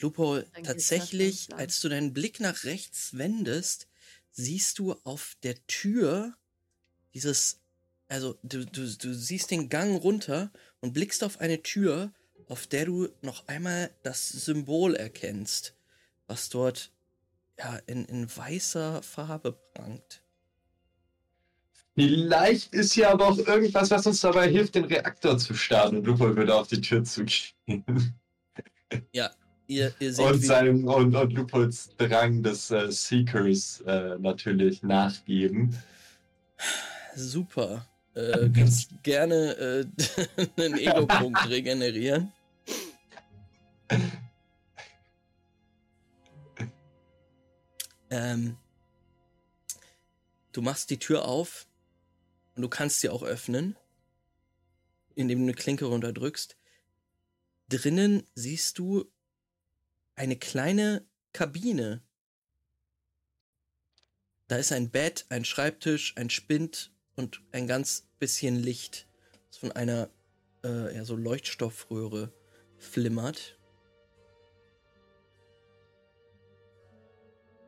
Lupo, 0.00 0.40
tatsächlich, 0.64 1.52
als 1.54 1.80
du 1.80 1.88
deinen 1.88 2.12
Blick 2.12 2.40
nach 2.40 2.64
rechts 2.64 3.16
wendest, 3.16 3.88
siehst 4.30 4.78
du 4.78 4.94
auf 5.04 5.36
der 5.42 5.64
Tür 5.66 6.34
dieses, 7.14 7.60
also 8.08 8.38
du, 8.42 8.64
du, 8.64 8.86
du 8.96 9.14
siehst 9.14 9.50
den 9.50 9.68
Gang 9.68 10.02
runter 10.02 10.52
und 10.80 10.92
blickst 10.92 11.22
auf 11.22 11.40
eine 11.40 11.62
Tür, 11.62 12.12
auf 12.46 12.66
der 12.66 12.86
du 12.86 13.08
noch 13.20 13.46
einmal 13.48 13.94
das 14.02 14.28
Symbol 14.28 14.94
erkennst, 14.96 15.76
was 16.26 16.48
dort 16.48 16.92
ja 17.58 17.76
in, 17.86 18.04
in 18.06 18.34
weißer 18.34 19.02
Farbe 19.02 19.52
prangt. 19.74 20.21
Vielleicht 21.94 22.72
ist 22.72 22.94
hier 22.94 23.10
aber 23.10 23.28
auch 23.28 23.38
irgendwas, 23.38 23.90
was 23.90 24.06
uns 24.06 24.20
dabei 24.20 24.48
hilft, 24.48 24.74
den 24.74 24.84
Reaktor 24.84 25.36
zu 25.36 25.54
starten. 25.54 25.98
Und 25.98 26.06
Lupo 26.06 26.34
würde 26.36 26.54
auf 26.54 26.68
die 26.68 26.80
Tür 26.80 27.04
zugehen. 27.04 27.54
Ihr, 29.68 29.94
ihr 30.00 30.12
seht, 30.12 30.26
Und, 30.26 30.44
seinem, 30.44 30.84
und, 30.86 31.16
und 31.16 31.32
Lupos 31.32 31.88
Drang 31.96 32.42
des 32.42 32.70
äh, 32.70 32.90
Seekers 32.90 33.80
äh, 33.86 34.18
natürlich 34.18 34.82
nachgeben. 34.82 35.74
super. 37.14 37.86
Äh, 38.14 38.50
kannst 38.54 39.02
gerne 39.02 39.56
äh, 39.56 39.86
einen 40.60 40.76
Ego-Punkt 40.76 41.48
regenerieren. 41.48 42.30
Ähm, 48.10 48.58
du 50.52 50.60
machst 50.60 50.90
die 50.90 50.98
Tür 50.98 51.24
auf 51.24 51.66
und 52.54 52.62
du 52.62 52.68
kannst 52.68 53.00
sie 53.00 53.08
auch 53.08 53.22
öffnen, 53.22 53.76
indem 55.14 55.40
du 55.40 55.44
eine 55.44 55.54
Klinke 55.54 55.86
runterdrückst. 55.86 56.56
Drinnen 57.68 58.26
siehst 58.34 58.78
du 58.78 59.10
eine 60.14 60.36
kleine 60.36 61.06
Kabine. 61.32 62.02
Da 64.48 64.56
ist 64.56 64.72
ein 64.72 64.90
Bett, 64.90 65.24
ein 65.30 65.44
Schreibtisch, 65.44 66.14
ein 66.16 66.28
Spind 66.28 66.92
und 67.16 67.42
ein 67.52 67.66
ganz 67.66 68.06
bisschen 68.18 68.56
Licht, 68.56 69.08
das 69.48 69.58
von 69.58 69.72
einer 69.72 70.10
äh, 70.62 70.94
ja, 70.94 71.04
so 71.04 71.16
Leuchtstoffröhre 71.16 72.32
flimmert. 72.76 73.58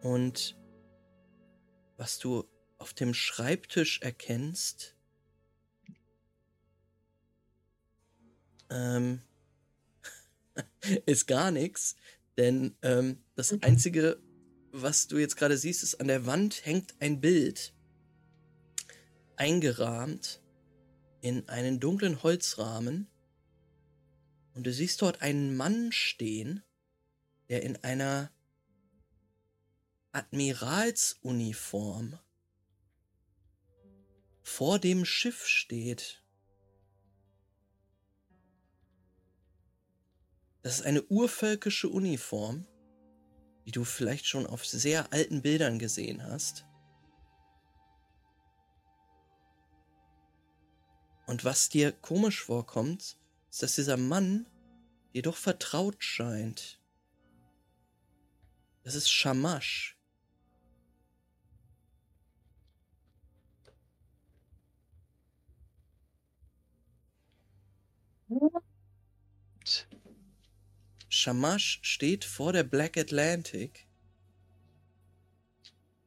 Und 0.02 0.56
was 1.96 2.18
du 2.18 2.46
auf 2.84 2.92
dem 2.92 3.14
Schreibtisch 3.14 4.02
erkennst, 4.02 4.94
ähm, 8.68 9.22
ist 11.06 11.26
gar 11.26 11.50
nichts, 11.50 11.96
denn 12.36 12.76
ähm, 12.82 13.24
das 13.36 13.52
Mhm. 13.52 13.60
Einzige, 13.62 14.20
was 14.70 15.08
du 15.08 15.16
jetzt 15.16 15.36
gerade 15.36 15.56
siehst, 15.56 15.82
ist 15.82 15.94
an 15.94 16.08
der 16.08 16.26
Wand 16.26 16.66
hängt 16.66 16.94
ein 17.00 17.22
Bild, 17.22 17.72
eingerahmt 19.36 20.42
in 21.22 21.48
einen 21.48 21.80
dunklen 21.80 22.22
Holzrahmen. 22.22 23.06
Und 24.52 24.66
du 24.66 24.74
siehst 24.74 25.00
dort 25.00 25.22
einen 25.22 25.56
Mann 25.56 25.90
stehen, 25.90 26.62
der 27.48 27.62
in 27.62 27.82
einer 27.82 28.30
Admiralsuniform 30.12 32.18
vor 34.44 34.78
dem 34.78 35.04
Schiff 35.04 35.46
steht. 35.46 36.22
Das 40.62 40.76
ist 40.76 40.86
eine 40.86 41.02
urvölkische 41.02 41.88
Uniform, 41.88 42.66
die 43.66 43.70
du 43.70 43.84
vielleicht 43.84 44.26
schon 44.26 44.46
auf 44.46 44.64
sehr 44.64 45.12
alten 45.12 45.42
Bildern 45.42 45.78
gesehen 45.78 46.22
hast. 46.22 46.66
Und 51.26 51.44
was 51.44 51.70
dir 51.70 51.90
komisch 51.90 52.42
vorkommt, 52.42 53.16
ist, 53.50 53.62
dass 53.62 53.74
dieser 53.74 53.96
Mann 53.96 54.46
dir 55.14 55.22
doch 55.22 55.36
vertraut 55.36 56.04
scheint. 56.04 56.80
Das 58.82 58.94
ist 58.94 59.08
Shamash. 59.08 59.93
Shamash 71.14 71.80
steht 71.82 72.24
vor 72.24 72.52
der 72.52 72.64
Black 72.64 72.96
Atlantic. 72.96 73.86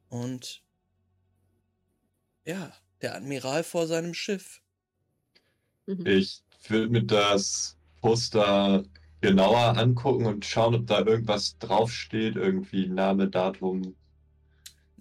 Und 0.09 0.63
ja, 2.45 2.73
der 3.01 3.15
Admiral 3.15 3.63
vor 3.63 3.87
seinem 3.87 4.13
Schiff. 4.13 4.61
Mhm. 5.85 6.05
Ich 6.05 6.43
würde 6.67 6.89
mir 6.89 7.03
das 7.03 7.77
Poster 8.01 8.83
genauer 9.21 9.77
angucken 9.77 10.25
und 10.25 10.45
schauen, 10.45 10.75
ob 10.75 10.87
da 10.87 10.99
irgendwas 10.99 11.57
draufsteht, 11.57 12.35
irgendwie 12.35 12.87
Name, 12.87 13.29
Datum. 13.29 13.95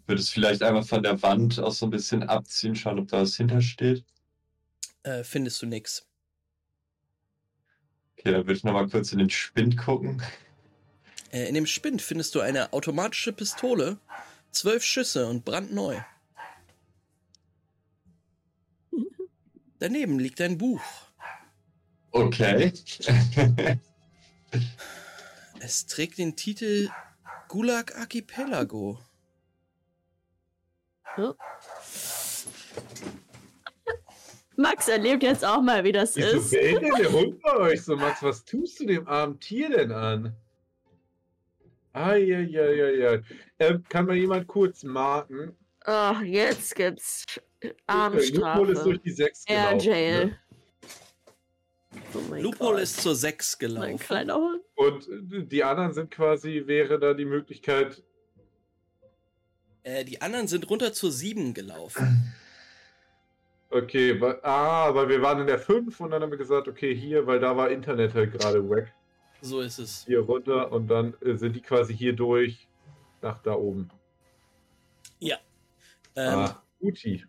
Würde 0.06 0.20
es 0.20 0.30
vielleicht 0.30 0.62
einmal 0.62 0.84
von 0.84 1.02
der 1.02 1.20
Wand 1.22 1.58
aus 1.58 1.78
so 1.78 1.86
ein 1.86 1.90
bisschen 1.90 2.22
abziehen, 2.22 2.76
schauen, 2.76 2.98
ob 2.98 3.08
da 3.08 3.22
was 3.22 3.36
hintersteht. 3.36 4.04
Äh, 5.02 5.24
findest 5.24 5.62
du 5.62 5.66
nix. 5.66 6.06
Okay, 8.18 8.32
dann 8.32 8.46
würde 8.46 8.54
ich 8.54 8.64
nochmal 8.64 8.88
kurz 8.88 9.12
in 9.12 9.18
den 9.18 9.30
Spind 9.30 9.76
gucken. 9.76 10.22
Äh, 11.32 11.48
in 11.48 11.54
dem 11.54 11.66
Spind 11.66 12.02
findest 12.02 12.34
du 12.34 12.40
eine 12.40 12.72
automatische 12.72 13.32
Pistole, 13.32 13.98
zwölf 14.50 14.84
Schüsse 14.84 15.26
und 15.26 15.44
brandneu. 15.44 16.00
Daneben 19.78 20.18
liegt 20.18 20.40
ein 20.40 20.58
Buch. 20.58 20.82
Okay. 22.10 22.72
Es 25.58 25.86
trägt 25.86 26.18
den 26.18 26.36
Titel 26.36 26.90
Gulag 27.48 27.96
Archipelago. 27.96 29.00
Max 34.56 34.88
erlebt 34.88 35.22
jetzt 35.22 35.44
auch 35.44 35.60
mal, 35.60 35.84
wie 35.84 35.92
das 35.92 36.16
Wieso 36.16 36.38
ist. 36.38 36.52
denn 36.52 36.80
der 36.80 37.12
Hund 37.12 37.40
bei 37.42 37.56
euch 37.56 37.82
so, 37.82 37.96
Max? 37.96 38.22
Was 38.22 38.44
tust 38.44 38.80
du 38.80 38.86
dem 38.86 39.06
armen 39.06 39.38
Tier 39.40 39.68
denn 39.70 39.92
an? 39.92 40.34
Eieieiei. 41.92 43.22
Ähm, 43.58 43.82
kann 43.88 44.06
mal 44.06 44.16
jemand 44.16 44.46
kurz 44.46 44.82
marken? 44.82 45.56
Ach, 45.84 46.20
jetzt 46.22 46.74
gibt's 46.74 47.24
Lupol 47.62 47.70
ist 47.70 47.82
Armstrafe. 47.86 48.74
durch 48.84 49.00
die 49.02 49.10
6 49.12 49.44
Air 49.46 49.62
gelaufen. 49.68 49.80
Jail. 49.80 50.26
Ne? 50.26 50.38
Oh 52.14 52.18
mein 52.28 52.42
Lupol 52.42 52.72
Gott. 52.74 52.80
ist 52.82 53.00
zur 53.00 53.14
6 53.14 53.56
mein 53.60 53.68
gelaufen. 53.68 53.98
kleiner 53.98 54.34
Hund. 54.34 54.60
Und 54.74 55.08
äh, 55.32 55.44
die 55.46 55.64
anderen 55.64 55.94
sind 55.94 56.10
quasi, 56.10 56.64
wäre 56.66 56.98
da 56.98 57.14
die 57.14 57.24
Möglichkeit, 57.24 58.02
Äh, 59.84 60.04
die 60.04 60.20
anderen 60.20 60.48
sind 60.48 60.68
runter 60.68 60.92
zur 60.92 61.12
7 61.12 61.54
gelaufen. 61.54 62.32
okay, 63.70 64.20
weil, 64.20 64.40
ah, 64.42 64.94
weil 64.94 65.08
wir 65.08 65.22
waren 65.22 65.40
in 65.40 65.46
der 65.46 65.58
5 65.58 65.98
und 66.00 66.10
dann 66.10 66.22
haben 66.22 66.30
wir 66.30 66.38
gesagt, 66.38 66.68
okay, 66.68 66.94
hier, 66.94 67.26
weil 67.26 67.40
da 67.40 67.56
war 67.56 67.70
Internet 67.70 68.14
halt 68.14 68.32
gerade 68.32 68.68
weg, 68.70 68.92
So 69.40 69.60
ist 69.60 69.78
es. 69.78 70.04
hier 70.06 70.20
runter 70.20 70.70
und 70.72 70.88
dann 70.88 71.14
äh, 71.22 71.36
sind 71.36 71.54
die 71.56 71.60
quasi 71.62 71.96
hier 71.96 72.12
durch 72.14 72.68
nach 73.22 73.38
da 73.42 73.54
oben. 73.54 73.90
Ähm, 76.18 76.38
ah, 76.38 76.62
Guti. 76.80 77.26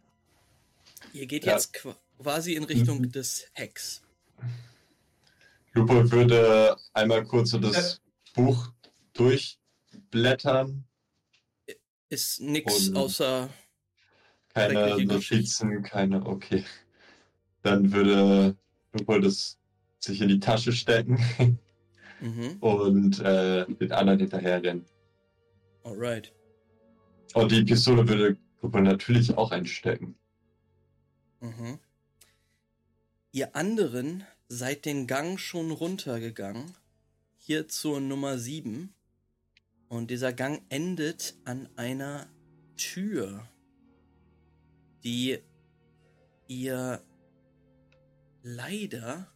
Ihr 1.12 1.26
geht 1.26 1.44
Ja. 1.44 1.52
jetzt 1.56 1.76
qu- 1.76 1.94
quasi 2.22 2.54
in 2.54 2.64
Richtung 2.64 3.00
Mhm. 3.02 3.12
des 3.12 3.46
Hecks. 3.52 4.02
Lupo 5.74 6.10
würde 6.10 6.78
einmal 6.94 7.26
kurz 7.26 7.50
so 7.50 7.60
das 7.60 8.00
Buch 8.34 8.72
durchblättern. 9.12 10.86
Ist 12.08 12.40
nix 12.40 12.88
Und- 12.88 12.96
außer. 12.96 13.50
Keine 14.58 15.06
Notizen, 15.06 15.84
keine, 15.84 16.26
okay. 16.26 16.64
Dann 17.64 17.92
würde 17.92 18.56
Lupo 18.94 19.20
das 19.20 19.58
sich 20.00 20.22
in 20.22 20.30
die 20.30 20.40
Tasche 20.40 20.72
stecken 20.72 21.20
Mhm. 22.20 22.58
und 22.62 23.20
äh, 23.20 23.66
den 23.68 23.92
anderen 23.92 24.20
hinterherrennen. 24.20 24.86
Alright. 25.84 26.34
Und 27.36 27.52
die 27.52 27.64
Pistole 27.64 28.08
würde 28.08 28.38
Lupo 28.62 28.80
natürlich 28.80 29.38
auch 29.38 29.52
einstecken. 29.52 30.16
Mhm. 31.42 31.78
Ihr 33.32 33.56
anderen 33.56 34.24
seid 34.50 34.86
den 34.86 35.06
Gang 35.06 35.40
schon 35.40 35.72
runtergegangen. 35.72 36.74
Hier 37.38 37.68
zur 37.68 38.02
Nummer 38.02 38.38
7. 38.40 38.94
Und 39.90 40.10
dieser 40.10 40.34
Gang 40.34 40.64
endet 40.70 41.36
an 41.46 41.70
einer 41.76 42.28
Tür, 42.78 43.48
die 45.08 45.40
ihr 46.50 47.02
leider 48.44 49.34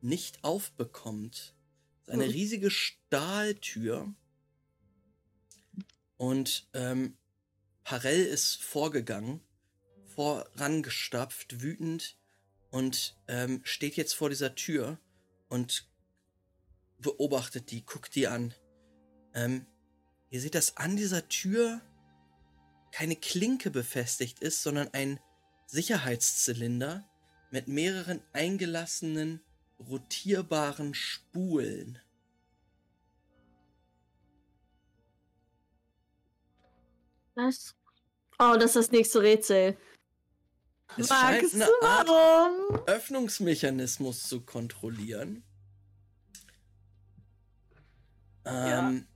nicht 0.00 0.44
aufbekommt. 0.44 1.56
Es 2.02 2.08
ist 2.08 2.14
eine 2.14 2.26
Hm. 2.26 2.30
riesige 2.30 2.70
Stahltür. 2.70 4.14
Und 6.16 6.68
ähm, 6.74 7.16
Parell 7.82 8.24
ist 8.24 8.62
vorgegangen, 8.62 9.40
vorangestapft, 10.14 11.60
wütend 11.60 12.16
und 12.70 13.16
ähm, 13.26 13.62
steht 13.64 13.96
jetzt 13.96 14.12
vor 14.12 14.28
dieser 14.28 14.54
Tür 14.54 15.00
und 15.48 15.90
beobachtet 16.98 17.72
die, 17.72 17.84
guckt 17.84 18.14
die 18.14 18.28
an. 18.28 18.54
Ähm, 19.34 19.66
ihr 20.30 20.40
seht, 20.40 20.54
dass 20.54 20.76
an 20.76 20.94
dieser 20.94 21.28
Tür 21.28 21.80
keine 22.92 23.16
Klinke 23.16 23.70
befestigt 23.70 24.40
ist, 24.40 24.62
sondern 24.62 24.88
ein 24.92 25.20
Sicherheitszylinder 25.66 27.08
mit 27.50 27.68
mehreren 27.68 28.22
eingelassenen, 28.32 29.40
rotierbaren 29.78 30.94
Spulen. 30.94 31.98
Was? 37.34 37.74
Oh, 38.38 38.54
das 38.54 38.76
ist 38.76 38.76
das 38.76 38.90
nächste 38.90 39.22
Rätsel. 39.22 39.76
Es 40.96 41.08
Max, 41.08 41.20
scheint 41.20 41.54
eine 41.54 41.68
Art 41.82 42.08
warum? 42.08 42.82
Öffnungsmechanismus 42.86 44.28
zu 44.28 44.40
kontrollieren. 44.40 45.44
Ja. 48.44 48.88
Ähm, 48.88 49.06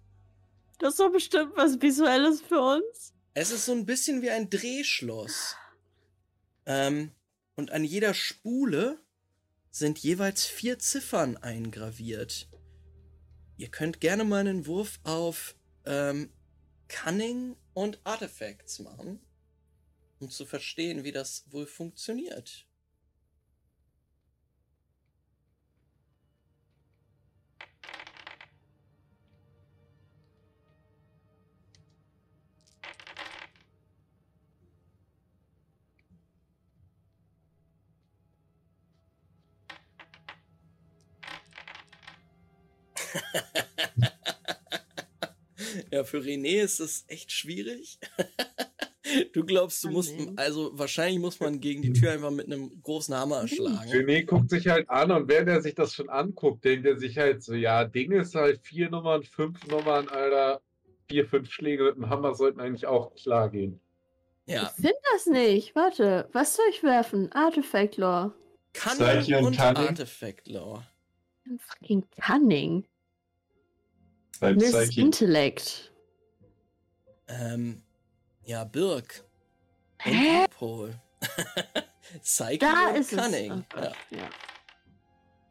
Das 0.78 0.90
ist 0.90 1.00
doch 1.00 1.10
bestimmt 1.10 1.52
was 1.56 1.80
Visuelles 1.80 2.40
für 2.42 2.60
uns. 2.60 3.13
Es 3.36 3.50
ist 3.50 3.64
so 3.64 3.72
ein 3.72 3.84
bisschen 3.84 4.22
wie 4.22 4.30
ein 4.30 4.48
Drehschloss. 4.48 5.56
Ähm, 6.66 7.10
und 7.56 7.72
an 7.72 7.82
jeder 7.82 8.14
Spule 8.14 9.00
sind 9.70 9.98
jeweils 9.98 10.46
vier 10.46 10.78
Ziffern 10.78 11.36
eingraviert. 11.36 12.48
Ihr 13.56 13.68
könnt 13.68 14.00
gerne 14.00 14.22
mal 14.22 14.38
einen 14.38 14.66
Wurf 14.66 15.00
auf 15.02 15.56
ähm, 15.84 16.30
Cunning 16.86 17.56
und 17.72 17.98
Artifacts 18.04 18.78
machen, 18.78 19.18
um 20.20 20.30
zu 20.30 20.46
verstehen, 20.46 21.02
wie 21.02 21.12
das 21.12 21.44
wohl 21.50 21.66
funktioniert. 21.66 22.68
Ja, 46.04 46.04
für 46.04 46.18
René 46.18 46.62
ist 46.62 46.80
das 46.80 47.04
echt 47.08 47.32
schwierig. 47.32 47.98
du 49.32 49.44
glaubst, 49.44 49.84
du 49.84 49.90
musst, 49.90 50.16
Cunning. 50.16 50.38
also 50.38 50.70
wahrscheinlich 50.78 51.20
muss 51.20 51.40
man 51.40 51.60
gegen 51.60 51.82
die 51.82 51.92
Tür 51.92 52.12
einfach 52.12 52.30
mit 52.30 52.46
einem 52.46 52.82
großen 52.82 53.14
Hammer 53.14 53.46
schlagen. 53.48 53.90
René 53.90 54.24
guckt 54.24 54.50
sich 54.50 54.68
halt 54.68 54.88
an 54.90 55.10
und 55.10 55.28
während 55.28 55.48
er 55.48 55.62
sich 55.62 55.74
das 55.74 55.94
schon 55.94 56.08
anguckt, 56.08 56.64
denkt 56.64 56.86
er 56.86 56.98
sich 56.98 57.16
halt 57.18 57.42
so, 57.42 57.54
ja, 57.54 57.84
Ding 57.84 58.12
ist 58.12 58.34
halt 58.34 58.60
vier 58.60 58.90
Nummern, 58.90 59.22
fünf 59.22 59.66
Nummern, 59.66 60.08
Alter. 60.08 60.60
Vier, 61.06 61.26
fünf 61.26 61.50
Schläge 61.50 61.84
mit 61.84 61.96
dem 61.96 62.08
Hammer 62.08 62.34
sollten 62.34 62.60
eigentlich 62.60 62.86
auch 62.86 63.14
klar 63.14 63.50
gehen. 63.50 63.78
Ja, 64.46 64.62
Ich 64.62 64.82
finde 64.82 64.98
das 65.12 65.26
nicht. 65.26 65.74
Warte, 65.74 66.28
was 66.32 66.56
soll 66.56 66.64
ich 66.70 66.82
werfen? 66.82 67.30
Artifact 67.32 67.98
Law. 67.98 68.32
Cunning 68.72 69.44
und 69.44 69.56
Cunning? 69.56 69.88
Artifact 69.88 70.48
Law. 70.48 70.82
Fucking 71.58 72.04
Cunning. 72.20 72.86
Psyche. 74.40 75.00
Intellect. 75.00 75.92
Ähm, 77.28 77.82
ja, 78.44 78.64
Birk. 78.64 79.24
Und 80.04 80.12
Hä? 80.12 80.42
Loophole. 80.42 81.00
Psyche 82.22 82.58
Da 82.58 82.88
und 82.88 82.96
ist 82.96 83.10
Cunning. 83.10 83.52
es. 83.52 83.76
Oh 83.76 83.80
ja. 83.80 83.86
Gott, 83.86 83.96
ja. 84.10 84.30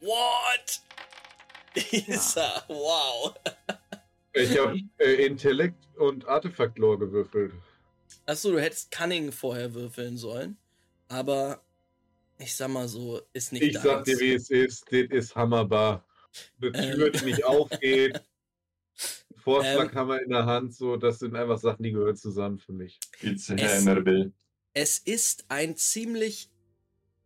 What? 0.02 0.82
Isa, 2.08 2.64
wow. 2.68 3.34
Ich 4.34 4.58
habe 4.58 4.80
äh, 5.00 5.26
Intellekt 5.26 5.84
und 5.98 6.28
Artefakt-Lore 6.28 7.00
gewürfelt. 7.00 7.54
Achso, 8.26 8.52
du 8.52 8.60
hättest 8.60 8.92
Cunning 8.92 9.32
vorher 9.32 9.74
würfeln 9.74 10.18
sollen. 10.18 10.58
Aber 11.08 11.64
ich 12.38 12.56
sag 12.56 12.70
mal 12.70 12.88
so, 12.88 13.22
ist 13.34 13.52
nicht 13.54 13.64
Ich 13.64 13.80
sag 13.80 14.04
dir, 14.04 14.20
wie 14.20 14.34
es 14.34 14.50
ist, 14.50 14.86
das 14.92 15.06
ist 15.10 15.36
hammerbar. 15.36 16.06
Eine 16.62 16.72
Tür, 16.72 17.10
die 17.12 17.26
nicht 17.26 17.44
aufgeht. 17.46 18.22
Ähm. 19.46 19.54
Vorschlaghammer 19.54 20.22
in 20.22 20.30
der 20.30 20.46
Hand, 20.46 20.74
so, 20.74 20.98
das 20.98 21.20
sind 21.20 21.36
einfach 21.36 21.58
Sachen, 21.58 21.84
die 21.84 21.92
gehören 21.92 22.16
zusammen 22.16 22.58
für 22.60 22.74
mich. 22.74 23.00
It's 23.22 23.50
Es-. 23.50 23.86
Es 24.74 24.98
ist 25.00 25.46
ein 25.50 25.76
ziemlich 25.76 26.50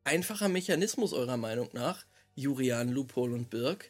einfacher 0.04 0.50
Mechanismus 0.50 1.14
eurer 1.14 1.38
Meinung 1.38 1.70
nach, 1.74 2.06
Jurian, 2.36 2.90
Loophole 2.92 3.34
und 3.34 3.50
Birk. 3.50 3.90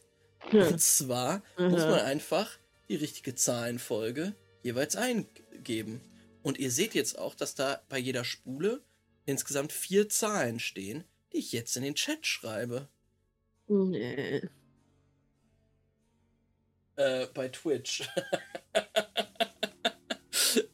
Hm. 0.50 0.62
Und 0.68 0.82
zwar 0.82 1.44
Mhm. 1.58 1.70
muss 1.70 1.82
man 1.82 2.00
einfach 2.02 2.58
die 2.90 2.96
richtige 2.96 3.36
Zahlenfolge 3.36 4.36
jeweils 4.64 4.96
eingeben. 4.96 6.02
Und 6.44 6.58
ihr 6.60 6.72
seht 6.72 6.94
jetzt 6.94 7.18
auch, 7.18 7.36
dass 7.36 7.56
da 7.56 7.82
bei 7.90 7.98
jeder 7.98 8.24
Spule 8.24 8.82
insgesamt 9.26 9.74
vier 9.74 10.08
Zahlen 10.10 10.60
stehen, 10.60 11.04
die 11.34 11.38
ich 11.38 11.52
jetzt 11.52 11.76
in 11.76 11.84
den 11.84 11.96
Chat 11.96 12.26
schreibe. 12.26 12.88
Nee. 13.68 14.42
Äh, 16.98 17.28
bei 17.34 17.48
Twitch. 17.50 18.10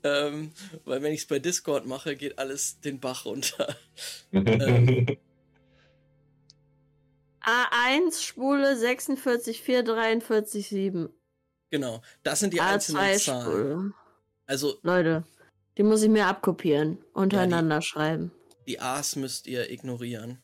ähm, 0.03 0.51
weil 0.85 1.01
wenn 1.01 1.13
ich 1.13 1.21
es 1.21 1.27
bei 1.27 1.39
Discord 1.39 1.85
mache, 1.85 2.15
geht 2.15 2.39
alles 2.39 2.79
den 2.79 2.99
Bach 2.99 3.25
runter. 3.25 3.75
Ähm. 4.33 5.05
A1 7.41 8.19
Spule 8.19 8.75
46 8.77 9.61
4 9.61 9.83
43 9.83 10.67
7. 10.69 11.09
Genau, 11.69 12.01
das 12.23 12.39
sind 12.39 12.53
die 12.53 12.61
einzelnen 12.61 13.01
A2 13.01 13.23
Zahlen. 13.23 13.43
Spule. 13.43 13.91
Also 14.47 14.79
Leute, 14.81 15.23
die 15.77 15.83
muss 15.83 16.01
ich 16.01 16.09
mir 16.09 16.25
abkopieren, 16.25 16.97
untereinander 17.13 17.81
schreiben. 17.81 18.31
die 18.65 18.79
A's 18.79 19.15
müsst 19.15 19.45
ihr 19.45 19.69
ignorieren. 19.69 20.41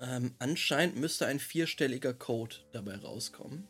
Ähm, 0.00 0.34
anscheinend 0.38 0.96
müsste 0.96 1.26
ein 1.26 1.38
vierstelliger 1.38 2.14
Code 2.14 2.56
dabei 2.72 2.96
rauskommen. 2.96 3.68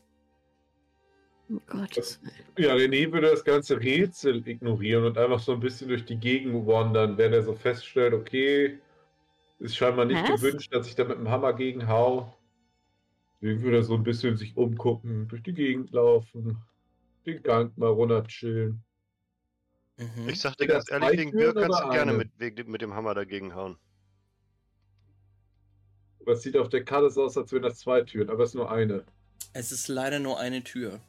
Oh 1.53 1.59
Gott. 1.67 1.97
Das- 1.97 2.21
Ja, 2.57 2.75
René 2.75 3.11
würde 3.13 3.31
das 3.31 3.45
ganze 3.45 3.81
Rätsel 3.81 4.47
ignorieren 4.47 5.05
und 5.05 5.19
einfach 5.19 5.41
so 5.41 5.53
ein 5.53 5.61
bisschen 5.61 5.89
durch 5.89 6.05
die 6.05 6.17
Gegend 6.17 6.67
wandern, 6.67 7.19
wenn 7.19 7.33
er 7.33 7.43
so 7.43 7.55
feststellt, 7.55 8.15
okay, 8.15 8.79
ist 9.59 9.77
scheinbar 9.77 10.05
nicht 10.05 10.23
Was? 10.29 10.41
gewünscht, 10.41 10.73
dass 10.73 10.87
ich 10.87 10.95
da 10.95 11.05
mit 11.05 11.19
dem 11.19 11.29
Hammer 11.29 11.53
gegen 11.53 11.89
hau. 11.89 12.37
Deswegen 13.41 13.63
würde 13.63 13.79
er 13.79 13.83
so 13.83 13.95
ein 13.95 14.05
bisschen 14.05 14.37
sich 14.37 14.57
umgucken, 14.57 15.27
durch 15.29 15.43
die 15.43 15.55
Gegend 15.55 15.91
laufen, 15.91 16.63
den 17.27 17.43
Gang 17.43 17.77
mal 17.77 17.89
runter 17.89 18.23
chillen. 18.25 18.85
Mhm. 19.97 20.29
Ich 20.29 20.41
sag 20.41 20.57
dir 20.57 20.67
ganz 20.67 20.91
ehrlich, 20.91 21.17
Türen 21.17 21.33
Birk 21.33 21.57
kannst 21.57 21.83
du 21.83 21.89
gerne 21.91 22.13
mit, 22.13 22.69
mit 22.69 22.83
dem 22.83 22.95
Hammer 22.95 23.15
dagegen 23.15 23.55
hauen. 23.55 23.77
Aber 26.21 26.33
es 26.33 26.43
sieht 26.43 26.57
auf 26.57 26.69
der 26.69 26.85
Karte 26.85 27.11
so 27.11 27.25
aus, 27.25 27.37
als 27.37 27.53
wären 27.53 27.63
das 27.63 27.79
zwei 27.79 28.03
Türen, 28.03 28.31
aber 28.31 28.45
es 28.45 28.51
ist 28.51 28.55
nur 28.55 28.71
eine. 28.71 29.05
Es 29.53 29.73
ist 29.73 29.89
leider 29.89 30.19
nur 30.19 30.39
eine 30.39 30.63
Tür. 30.63 31.01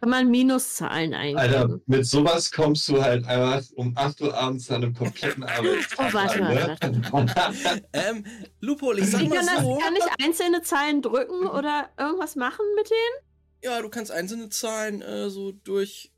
Kann 0.00 0.08
man 0.08 0.30
Minuszahlen 0.30 1.12
eingeben? 1.12 1.38
Alter, 1.38 1.80
mit 1.84 2.06
sowas 2.06 2.50
kommst 2.50 2.88
du 2.88 3.02
halt 3.02 3.26
einfach 3.26 3.62
um 3.74 3.92
8 3.94 4.22
Uhr 4.22 4.34
abends 4.34 4.70
an 4.70 4.82
einem 4.82 4.94
kompletten 4.94 5.44
Arbeitstag 5.44 6.08
Oh, 6.08 6.14
warte, 6.14 6.42
an, 6.42 7.26
ne? 7.26 7.82
Ähm, 7.92 8.24
Loophole, 8.60 9.00
ich 9.00 9.10
sag 9.10 9.28
mal 9.28 9.44
so. 9.62 9.76
kann 9.76 9.94
ich 9.94 10.24
einzelne 10.24 10.62
Zahlen 10.62 11.02
drücken 11.02 11.46
oder 11.46 11.90
irgendwas 11.98 12.34
machen 12.34 12.64
mit 12.76 12.88
denen? 12.88 13.26
Ja, 13.62 13.82
du 13.82 13.90
kannst 13.90 14.10
einzelne 14.10 14.48
Zahlen 14.48 15.02
äh, 15.02 15.28
so 15.28 15.52
durch, 15.52 16.10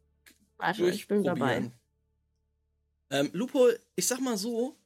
Warte, 0.59 0.89
ich 0.89 1.09
bin 1.09 1.25
dabei. 1.25 1.73
Ähm, 3.11 3.31
Loophole, 3.33 3.81
ich 3.97 4.07
sag 4.07 4.21
mal 4.21 4.37
so. 4.37 4.77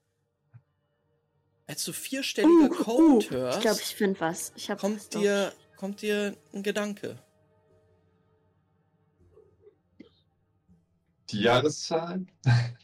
Als 1.66 1.84
du 1.84 1.93
vierstelliger 1.93 2.70
Uh, 2.70 2.72
uh, 2.72 2.84
Code 2.84 3.30
hörst, 3.30 3.59
ich 3.59 3.62
glaube, 3.62 3.80
ich 3.82 3.97
finde 3.97 4.20
was. 4.20 4.52
Ich 4.56 4.68
was 4.68 4.80
kommt, 4.80 5.14
doch. 5.14 5.20
dir, 5.20 5.52
kommt 5.76 6.02
dir 6.02 6.36
ein 6.52 6.62
Gedanke. 6.62 7.18
Die 11.30 11.40
Jahreszahlen? 11.40 12.30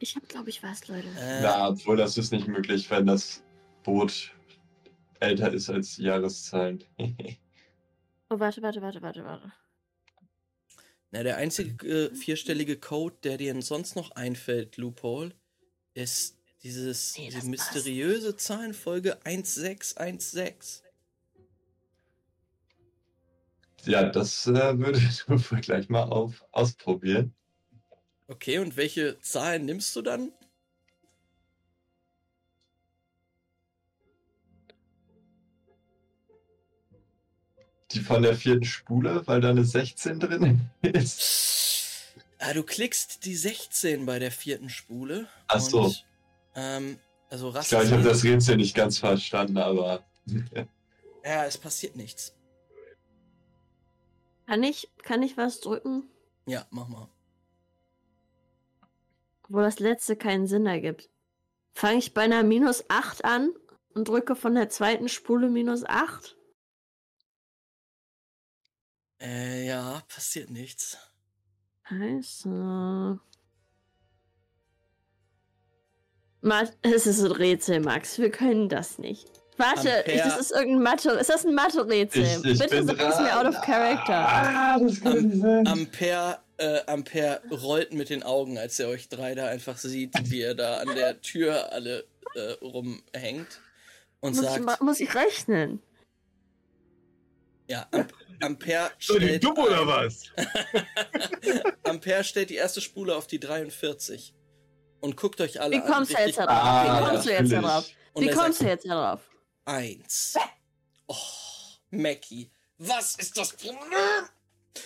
Ich 0.00 0.16
habe, 0.16 0.26
glaube 0.26 0.50
ich, 0.50 0.62
was, 0.62 0.88
Leute. 0.88 1.06
Äh, 1.20 1.42
Na, 1.42 1.68
obwohl 1.68 1.96
das 1.96 2.16
ist 2.18 2.32
nicht 2.32 2.48
möglich, 2.48 2.90
wenn 2.90 3.06
das 3.06 3.44
Boot 3.84 4.32
älter 5.20 5.52
ist 5.52 5.68
als 5.70 5.96
die 5.96 6.04
Jahreszahlen. 6.04 6.82
Oh, 8.30 8.38
warte, 8.38 8.60
warte, 8.60 8.82
warte, 8.82 9.00
warte, 9.00 9.24
warte. 9.24 9.52
Na, 11.10 11.22
der 11.22 11.38
einzige 11.38 12.10
äh, 12.10 12.14
vierstellige 12.14 12.78
Code, 12.78 13.16
der 13.22 13.38
dir 13.38 13.62
sonst 13.62 13.96
noch 13.96 14.10
einfällt, 14.10 14.76
Loophole, 14.76 15.34
ist 15.94 16.37
dieses, 16.62 17.16
Nee, 17.16 17.26
diese 17.26 17.36
das 17.36 17.44
passt. 17.44 17.74
mysteriöse 17.74 18.36
Zahlenfolge 18.36 19.24
1616. 19.24 20.84
Ja, 23.84 24.08
das 24.10 24.46
äh, 24.46 24.78
würde 24.78 24.98
ich 24.98 25.28
wohl 25.28 25.60
gleich 25.60 25.88
mal 25.88 26.02
auf, 26.04 26.44
ausprobieren. 26.52 27.34
Okay, 28.26 28.58
und 28.58 28.76
welche 28.76 29.18
Zahlen 29.20 29.64
nimmst 29.64 29.94
du 29.96 30.02
dann? 30.02 30.32
Die 37.92 38.00
von 38.00 38.22
der 38.22 38.34
vierten 38.36 38.64
Spule, 38.64 39.26
weil 39.26 39.40
da 39.40 39.50
eine 39.50 39.64
16 39.64 40.20
drin 40.20 40.68
ist. 40.82 42.12
Ah, 42.38 42.52
du 42.52 42.62
klickst 42.62 43.24
die 43.24 43.34
16 43.34 44.04
bei 44.04 44.18
der 44.18 44.30
vierten 44.30 44.68
Spule. 44.68 45.26
Ach 45.48 45.60
so. 45.60 45.84
Und, 45.84 46.04
ähm, 46.54 46.98
also 47.30 47.48
Ich 47.58 47.68
glaube, 47.68 47.84
ich 47.84 47.92
habe 47.92 48.00
Rasse. 48.02 48.08
das 48.08 48.24
Rätsel 48.24 48.56
nicht 48.56 48.74
ganz 48.74 48.98
verstanden, 48.98 49.58
aber 49.58 50.04
Ja, 51.24 51.44
es 51.44 51.58
passiert 51.58 51.96
nichts. 51.96 52.34
Kann 54.46 54.62
ich, 54.62 54.90
kann 55.02 55.22
ich 55.22 55.36
was 55.36 55.60
drücken? 55.60 56.08
Ja, 56.46 56.66
mach 56.70 56.88
mal. 56.88 57.08
Wo 59.48 59.60
das 59.60 59.78
letzte 59.78 60.16
keinen 60.16 60.46
Sinn 60.46 60.64
ergibt. 60.66 61.10
Fange 61.74 61.98
ich 61.98 62.14
bei 62.14 62.22
einer 62.22 62.42
minus 62.42 62.84
8 62.88 63.24
an 63.24 63.50
und 63.94 64.08
drücke 64.08 64.34
von 64.36 64.54
der 64.54 64.68
zweiten 64.70 65.08
Spule 65.08 65.50
minus 65.50 65.84
8? 65.84 66.36
Äh, 69.20 69.66
ja, 69.66 70.02
passiert 70.08 70.50
nichts. 70.50 70.96
Scheiße. 71.88 73.20
Es 76.82 77.06
ist 77.06 77.20
ein 77.22 77.32
Rätsel, 77.32 77.80
Max. 77.80 78.18
Wir 78.18 78.30
können 78.30 78.68
das 78.68 78.98
nicht. 78.98 79.26
Warte, 79.56 80.04
ich, 80.06 80.18
das 80.18 80.38
ist 80.38 80.52
irgendein 80.52 80.82
Mathe. 80.84 81.10
Ist 81.10 81.30
das 81.30 81.44
ein 81.44 81.52
Mathe-Rätsel? 81.54 82.22
ich, 82.22 82.44
ich 82.52 82.58
Bitte 82.60 82.84
sag 82.84 83.00
es 83.00 83.18
mir 83.18 83.36
out 83.40 83.46
of 83.46 83.60
character. 83.62 84.14
Ah, 84.14 84.78
das 84.78 85.00
kann 85.00 85.28
nicht 85.28 85.40
sein. 85.42 85.66
Ampere, 85.66 86.38
äh, 86.58 86.78
Ampere 86.86 87.40
rollt 87.50 87.92
mit 87.92 88.08
den 88.08 88.22
Augen, 88.22 88.56
als 88.56 88.78
er 88.78 88.88
euch 88.88 89.08
drei 89.08 89.34
da 89.34 89.48
einfach 89.48 89.76
sieht, 89.76 90.12
wie 90.30 90.42
er 90.42 90.54
da 90.54 90.76
an 90.76 90.94
der 90.94 91.20
Tür 91.22 91.72
alle 91.72 92.04
äh, 92.36 92.52
rumhängt. 92.62 93.60
Und 94.20 94.36
Muss 94.36 94.44
ich, 94.44 94.50
sagt, 94.50 94.64
ma- 94.64 94.78
muss 94.80 95.00
ich 95.00 95.12
rechnen? 95.16 95.82
ja, 97.68 97.86
Am 97.90 98.06
Ampere 98.40 98.90
ihr 99.10 99.16
stellt, 99.16 99.42
dumm 99.44 99.58
oder 99.58 99.84
was? 99.88 100.22
Ampere 101.82 102.22
stellt 102.22 102.50
die 102.50 102.54
erste 102.56 102.80
Spule 102.80 103.16
auf 103.16 103.26
die 103.26 103.40
43 103.40 104.34
und 105.00 105.16
guckt 105.16 105.40
euch 105.40 105.60
alle 105.60 105.76
Wie 105.76 105.80
an. 105.80 105.86
kommst 105.92 106.12
du 106.12 106.16
richtig? 106.16 106.38
Ah, 106.48 107.00
Wie 107.00 107.06
kommst 107.10 107.26
du 107.26 107.30
jetzt 107.30 107.52
da 107.52 107.60
natürlich. 107.60 107.70
drauf? 107.70 107.86
Und 108.14 108.22
Wie 108.24 108.28
er 108.28 108.34
kommst 108.36 108.60
du 108.60 108.64
jetzt 108.66 108.86
da 108.86 108.94
drauf? 108.94 109.20
Eins. 109.64 110.34
Oh, 111.06 111.14
Mackie, 111.90 112.50
was 112.78 113.14
ist 113.16 113.36
das 113.36 113.52
Problem? 113.52 114.28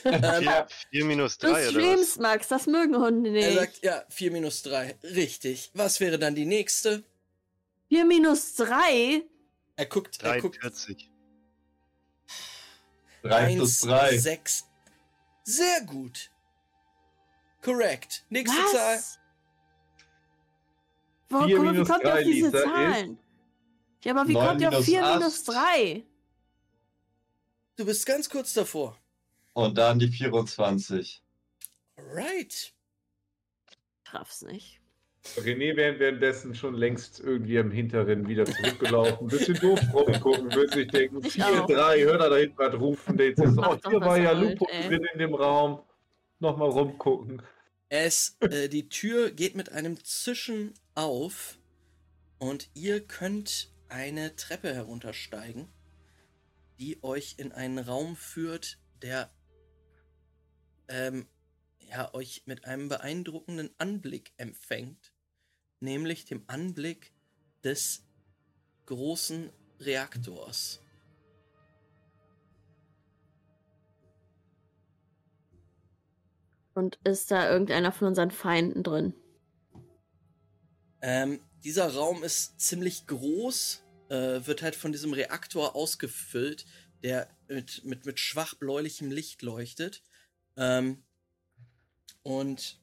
ähm, 0.05 0.23
4, 0.43 0.67
4 0.91 1.05
minus 1.05 1.37
Du 1.39 1.49
3 1.49 1.53
oder 1.69 1.71
streamst, 1.81 2.11
was? 2.13 2.19
Max. 2.19 2.49
Das 2.49 2.67
mögen 2.67 2.97
Hunde 2.97 3.31
er 3.31 3.49
nicht. 3.49 3.59
sagt, 3.59 3.85
ja, 3.85 4.05
4 4.09 4.31
minus 4.31 4.63
3. 4.63 4.97
Richtig. 5.03 5.71
Was 5.75 6.01
wäre 6.01 6.19
dann 6.19 6.35
die 6.35 6.47
nächste? 6.47 7.05
4 7.89 8.05
minus 8.07 8.55
3? 8.55 9.23
Er 9.77 9.87
guckt, 9.87 10.23
er 10.23 10.41
guckt 10.41 10.63
43. 10.63 11.11
3 13.23 13.55
plus 13.57 13.81
3. 13.81 14.19
6. 14.19 14.65
Sehr 15.45 15.81
gut. 15.83 16.31
Korrekt. 17.61 18.25
Nächste 18.31 18.57
Zahl. 18.73 19.01
Wo, 21.33 21.45
Vier 21.45 21.57
guck 21.57 21.65
mal, 21.65 21.77
wie 21.77 21.85
kommt 21.85 22.05
ihr 22.05 22.15
auf 22.15 22.23
diese 22.23 22.47
ist 22.49 22.65
Zahlen? 22.65 23.19
Ja, 24.05 24.15
aber 24.15 24.29
wie 24.29 24.35
kommt 24.35 24.61
ihr 24.61 24.69
auf 24.69 24.75
minus 24.75 24.87
4 24.87 25.05
acht. 25.05 25.19
minus 25.19 25.45
3? 25.45 26.03
Du 27.77 27.87
bist 27.87 28.05
ganz 28.05 28.29
kurz 28.29 28.53
davor. 28.53 28.99
Und 29.55 29.79
dann 29.79 29.99
die 29.99 30.09
24. 30.09 31.23
Alright. 31.97 32.75
Raff's 34.11 34.43
nicht. 34.43 34.81
René 35.37 35.77
wäre 35.77 35.99
währenddessen 35.99 36.55
schon 36.55 36.75
längst 36.75 37.21
irgendwie 37.21 37.59
am 37.59 37.71
Hinteren 37.71 38.27
wieder 38.27 38.45
zurückgelaufen. 38.45 39.27
Ein 39.27 39.31
bisschen 39.31 39.55
doof 39.55 39.81
rumgucken, 39.95 40.53
würde 40.53 40.73
sich 40.75 40.89
denken, 40.89 41.25
Ich 41.25 41.35
4, 41.35 41.63
auch. 41.63 41.67
3, 41.67 42.01
hört 42.03 42.21
er 42.21 42.31
da 42.31 42.37
hinten 42.37 42.59
was 42.59 42.75
rufen. 42.75 43.17
Der 43.17 43.29
jetzt 43.29 43.39
ist, 43.39 43.57
oh, 43.57 43.77
hier 43.89 44.01
war 44.01 44.19
ja 44.19 44.33
Lupo 44.33 44.67
drin 44.67 45.07
in 45.13 45.19
dem 45.19 45.35
Raum. 45.35 45.81
Nochmal 46.41 46.71
rumgucken. 46.71 47.41
Es, 47.95 48.39
äh, 48.41 48.71
die 48.71 48.89
Tür 48.89 49.31
geht 49.33 49.55
mit 49.55 49.69
einem 49.69 50.03
Zischen 50.03 50.73
auf 50.95 51.59
und 52.39 52.71
ihr 52.73 53.07
könnt 53.07 53.71
eine 53.91 54.35
Treppe 54.35 54.75
heruntersteigen, 54.75 55.69
die 56.79 57.05
euch 57.05 57.35
in 57.37 57.53
einen 57.53 57.79
Raum 57.79 58.17
führt, 58.17 58.79
der 59.03 59.31
ähm, 60.89 61.29
ja, 61.81 62.15
euch 62.15 62.45
mit 62.47 62.65
einem 62.65 62.89
beeindruckenden 62.89 63.69
Anblick 63.77 64.33
empfängt, 64.39 65.13
nämlich 65.81 66.25
dem 66.25 66.45
Anblick 66.47 67.13
des 67.63 68.07
großen 68.87 69.53
Reaktors. 69.81 70.82
Und 76.75 76.99
ist 77.05 77.31
da 77.31 77.51
irgendeiner 77.51 77.93
von 77.93 78.09
unseren 78.09 78.31
Feinden 78.31 78.83
drin? 78.83 79.15
Ähm, 81.03 81.41
dieser 81.65 81.93
Raum 81.95 82.23
ist 82.23 82.61
ziemlich 82.61 83.07
groß, 83.07 83.83
äh, 84.09 84.47
wird 84.47 84.63
halt 84.63 84.75
von 84.75 84.93
diesem 84.93 85.13
Reaktor 85.13 85.75
ausgefüllt, 85.75 86.65
der 87.03 87.29
mit, 87.49 87.85
mit, 87.85 88.07
mit 88.07 88.21
schwach 88.21 88.55
bläulichem 88.55 89.11
Licht 89.11 89.43
leuchtet. 89.43 90.03
Ähm, 90.57 91.03
und 92.23 92.81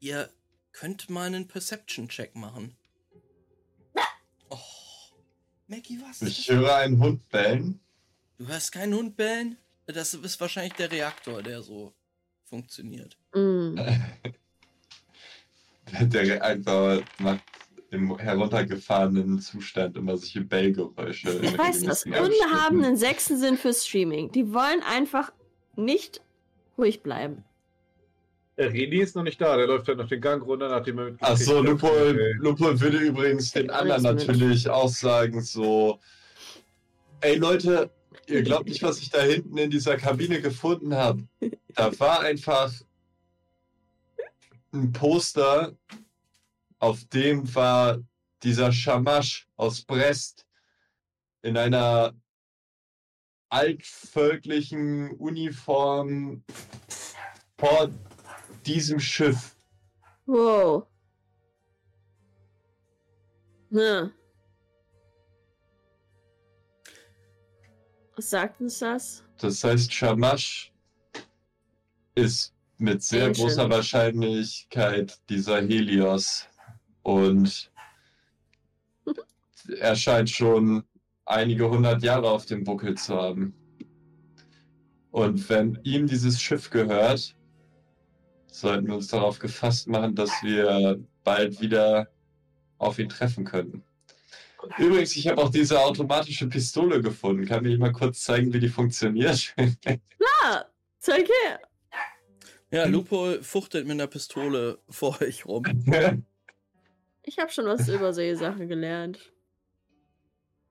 ihr 0.00 0.30
könnt 0.72 1.10
mal 1.10 1.26
einen 1.26 1.48
Perception-Check 1.48 2.34
machen. 2.34 2.76
Oh, 4.48 4.58
Maggie, 5.66 6.00
was? 6.00 6.22
Ich 6.22 6.50
höre 6.50 6.76
einen 6.76 6.98
Hund 6.98 7.28
bellen. 7.28 7.80
Du 8.38 8.48
hörst 8.48 8.72
keinen 8.72 8.94
Hund 8.94 9.16
bellen? 9.16 9.58
Das 9.86 10.14
ist 10.14 10.40
wahrscheinlich 10.40 10.74
der 10.74 10.90
Reaktor, 10.90 11.42
der 11.42 11.62
so 11.62 11.92
funktioniert. 12.44 13.16
Mm. 13.34 13.76
Der 16.00 16.22
Reaktor 16.22 17.02
macht 17.18 17.42
im 17.90 18.16
heruntergefahrenen 18.16 19.40
Zustand 19.40 19.96
immer 19.96 20.16
solche 20.16 20.40
Bellgeräusche. 20.40 21.38
Ich 21.42 21.58
weiß, 21.58 21.82
dass 21.82 22.06
haben 22.50 22.82
einen 22.82 22.96
sechsten 22.96 23.36
Sinn 23.36 23.58
fürs 23.58 23.86
Streaming. 23.86 24.32
Die 24.32 24.54
wollen 24.54 24.82
einfach 24.82 25.32
nicht 25.76 26.22
ruhig 26.78 27.02
bleiben. 27.02 27.44
Der 28.56 28.70
René 28.70 29.02
ist 29.02 29.16
noch 29.16 29.22
nicht 29.22 29.40
da, 29.40 29.56
der 29.56 29.66
läuft 29.66 29.88
halt 29.88 29.98
noch 29.98 30.08
den 30.08 30.20
Gang 30.20 30.42
runter, 30.44 30.68
nachdem 30.68 30.98
er 30.98 31.04
mit 31.06 31.22
Achso, 31.22 31.62
Lupo, 31.62 31.88
Lupo 32.38 32.80
würde 32.80 32.98
übrigens 32.98 33.52
den 33.52 33.70
anderen 33.70 34.02
natürlich 34.02 34.68
auch 34.68 34.88
sagen, 34.88 35.40
so, 35.40 35.98
ey 37.20 37.36
Leute, 37.36 37.90
ihr 38.26 38.42
glaubt 38.42 38.68
nicht, 38.68 38.82
was 38.82 38.98
ich 38.98 39.10
da 39.10 39.22
hinten 39.22 39.56
in 39.58 39.70
dieser 39.70 39.96
Kabine 39.96 40.40
gefunden 40.40 40.94
habe. 40.94 41.26
Da 41.74 41.98
war 41.98 42.20
einfach 42.20 42.72
ein 44.72 44.92
Poster, 44.92 45.76
auf 46.78 47.04
dem 47.06 47.54
war 47.54 47.98
dieser 48.42 48.72
Schamasch 48.72 49.48
aus 49.56 49.82
Brest 49.82 50.46
in 51.42 51.56
einer 51.56 52.14
altvölklichen 53.48 55.10
Uniform 55.12 56.42
vor 57.58 57.90
diesem 58.64 58.98
Schiff. 58.98 59.54
Wow. 60.26 60.86
Ne. 63.70 64.12
Was 68.16 68.30
sagt 68.30 68.60
uns 68.60 68.78
das? 68.78 69.24
Das 69.38 69.64
heißt, 69.64 69.92
Shamash 69.92 70.72
ist 72.14 72.54
mit 72.78 73.02
sehr 73.02 73.26
Ancient. 73.26 73.48
großer 73.48 73.70
Wahrscheinlichkeit 73.70 75.18
dieser 75.28 75.62
Helios 75.62 76.46
und 77.02 77.70
er 79.78 79.96
scheint 79.96 80.28
schon 80.28 80.84
einige 81.24 81.70
hundert 81.70 82.02
Jahre 82.02 82.30
auf 82.30 82.46
dem 82.46 82.64
Buckel 82.64 82.96
zu 82.96 83.16
haben. 83.16 83.54
Und 85.10 85.48
wenn 85.48 85.78
ihm 85.84 86.06
dieses 86.06 86.40
Schiff 86.40 86.70
gehört, 86.70 87.36
sollten 88.46 88.86
wir 88.86 88.94
uns 88.96 89.08
darauf 89.08 89.38
gefasst 89.38 89.88
machen, 89.88 90.14
dass 90.14 90.30
wir 90.42 90.98
bald 91.24 91.60
wieder 91.60 92.08
auf 92.78 92.98
ihn 92.98 93.08
treffen 93.08 93.44
können. 93.44 93.84
Übrigens, 94.78 95.16
ich 95.16 95.28
habe 95.28 95.42
auch 95.42 95.50
diese 95.50 95.80
automatische 95.80 96.48
Pistole 96.48 97.00
gefunden. 97.00 97.46
Kann 97.46 97.62
mir 97.62 97.70
jemand 97.70 97.94
kurz 97.94 98.22
zeigen, 98.22 98.52
wie 98.52 98.60
die 98.60 98.68
funktioniert? 98.68 99.54
Ah, 100.44 100.64
Zeig 101.02 101.28
her! 101.28 101.60
Ja, 102.70 102.86
Lupo 102.86 103.42
fuchtelt 103.42 103.86
mit 103.86 103.94
einer 103.94 104.06
Pistole 104.06 104.78
vor 104.88 105.20
euch 105.20 105.46
rum. 105.46 105.64
Ich 107.24 107.38
habe 107.38 107.52
schon 107.52 107.66
was 107.66 107.88
über 107.88 108.12
solche 108.12 108.36
Sachen 108.36 108.68
gelernt. 108.68 109.32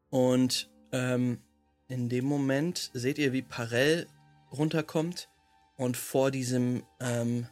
Und 0.09 0.69
ähm, 0.91 1.39
in 1.87 2.09
dem 2.09 2.25
Moment 2.25 2.91
seht 2.93 3.17
ihr, 3.17 3.31
wie 3.31 3.41
Parell 3.41 4.05
runterkommt 4.51 5.29
und 5.77 5.95
vor 5.95 6.29
diesem, 6.29 6.83
ähm, 6.99 7.47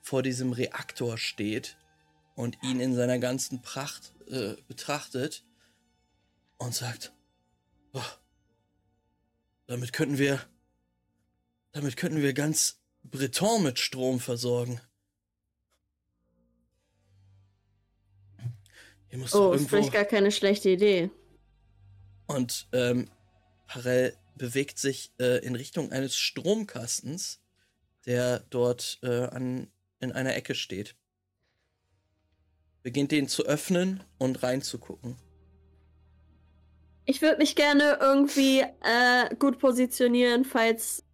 vor 0.00 0.24
diesem 0.24 0.50
Reaktor 0.52 1.18
steht 1.18 1.76
und 2.34 2.58
ihn 2.64 2.80
in 2.80 2.96
seiner 2.96 3.20
ganzen 3.20 3.62
Pracht 3.62 4.12
äh, 4.28 4.54
betrachtet 4.66 5.44
und 6.64 6.74
sagt, 6.74 7.12
"Boah, 7.92 8.04
damit 9.66 9.92
könnten 9.92 10.18
wir, 10.18 10.40
damit 11.72 11.96
könnten 11.96 12.22
wir 12.22 12.32
ganz 12.34 12.82
Breton 13.04 13.62
mit 13.62 13.78
Strom 13.78 14.20
versorgen. 14.20 14.80
Hier 19.08 19.18
muss 19.18 19.34
Oh, 19.34 19.52
ist 19.52 19.60
irgendwo... 19.62 19.68
vielleicht 19.68 19.92
gar 19.92 20.04
keine 20.04 20.30
schlechte 20.30 20.70
Idee. 20.70 21.10
Und 22.26 22.68
ähm, 22.72 23.10
Harel 23.68 24.16
bewegt 24.36 24.78
sich 24.78 25.12
äh, 25.18 25.44
in 25.44 25.54
Richtung 25.54 25.92
eines 25.92 26.16
Stromkastens, 26.16 27.40
der 28.06 28.40
dort 28.50 28.98
äh, 29.02 29.26
an, 29.26 29.70
in 30.00 30.12
einer 30.12 30.34
Ecke 30.34 30.54
steht. 30.54 30.96
Beginnt 32.82 33.12
den 33.12 33.28
zu 33.28 33.44
öffnen 33.44 34.02
und 34.18 34.42
reinzugucken. 34.42 35.16
Ich 37.04 37.20
würde 37.22 37.38
mich 37.38 37.56
gerne 37.56 37.98
irgendwie 38.00 38.60
äh, 38.60 39.34
gut 39.38 39.58
positionieren, 39.58 40.44
falls 40.44 41.04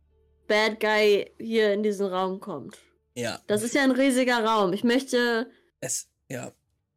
Bad 0.46 0.80
Guy 0.80 1.30
hier 1.38 1.72
in 1.72 1.82
diesen 1.82 2.06
Raum 2.06 2.40
kommt. 2.40 2.78
Ja, 3.14 3.40
Das 3.46 3.62
ist 3.62 3.74
ja 3.74 3.82
ein 3.82 3.90
riesiger 3.90 4.44
Raum. 4.44 4.72
Ich 4.72 4.84
möchte 4.84 5.50
es, 5.80 6.08
ja, 6.28 6.52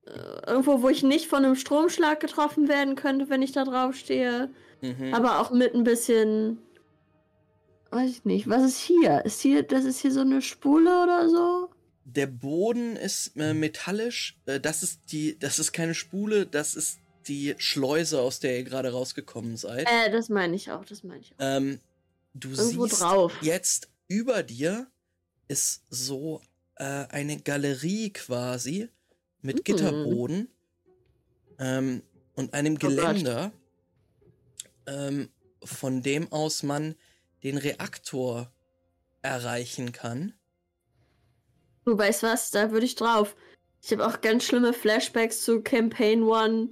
äh, 0.05 0.47
irgendwo, 0.47 0.81
wo 0.81 0.89
ich 0.89 1.03
nicht 1.03 1.27
von 1.27 1.43
einem 1.45 1.55
Stromschlag 1.55 2.19
getroffen 2.19 2.67
werden 2.67 2.95
könnte, 2.95 3.29
wenn 3.29 3.41
ich 3.41 3.51
da 3.53 3.63
drauf 3.63 3.95
stehe. 3.95 4.49
mhm. 4.81 5.13
Aber 5.13 5.39
auch 5.39 5.51
mit 5.51 5.73
ein 5.73 5.83
bisschen. 5.83 6.59
Weiß 7.91 8.09
ich 8.09 8.25
nicht. 8.25 8.49
Was 8.49 8.63
ist 8.63 8.77
hier? 8.79 9.25
Ist 9.25 9.41
hier, 9.41 9.63
das 9.63 9.83
ist 9.83 9.99
hier 9.99 10.11
so 10.11 10.21
eine 10.21 10.41
Spule 10.41 11.03
oder 11.03 11.29
so? 11.29 11.69
Der 12.05 12.27
Boden 12.27 12.95
ist 12.95 13.35
äh, 13.37 13.53
metallisch. 13.53 14.37
Äh, 14.45 14.59
das 14.59 14.83
ist 14.83 15.11
die, 15.11 15.37
das 15.39 15.59
ist 15.59 15.71
keine 15.71 15.93
Spule, 15.93 16.45
das 16.45 16.75
ist 16.75 16.99
die 17.27 17.55
Schleuse, 17.57 18.21
aus 18.21 18.39
der 18.39 18.57
ihr 18.57 18.63
gerade 18.63 18.91
rausgekommen 18.91 19.57
seid. 19.57 19.87
Äh, 19.87 20.11
das 20.11 20.29
meine 20.29 20.55
ich 20.55 20.71
auch, 20.71 20.85
das 20.85 21.03
meine 21.03 21.19
ich 21.21 21.31
auch. 21.33 21.37
Ähm, 21.39 21.79
du 22.33 22.49
Irgendwo 22.49 22.87
siehst 22.87 23.01
drauf. 23.01 23.33
jetzt 23.41 23.89
über 24.07 24.43
dir 24.43 24.87
ist 25.47 25.83
so 25.89 26.41
äh, 26.75 26.83
eine 27.09 27.39
Galerie 27.39 28.11
quasi 28.11 28.89
mit 29.41 29.57
Mhm. 29.57 29.63
Gitterboden 29.63 30.47
ähm, 31.59 32.03
und 32.35 32.53
einem 32.53 32.75
Oh. 32.75 32.79
Geländer, 32.87 33.51
ähm, 34.87 35.29
von 35.63 36.01
dem 36.01 36.31
aus 36.31 36.63
man 36.63 36.95
den 37.43 37.57
Reaktor 37.57 38.51
erreichen 39.21 39.91
kann. 39.91 40.33
Du 41.85 41.97
weißt 41.97 42.23
was, 42.23 42.51
da 42.51 42.71
würde 42.71 42.85
ich 42.85 42.95
drauf. 42.95 43.35
Ich 43.81 43.91
habe 43.91 44.05
auch 44.05 44.21
ganz 44.21 44.43
schlimme 44.43 44.73
Flashbacks 44.73 45.43
zu 45.43 45.61
Campaign 45.61 46.23
One, 46.23 46.69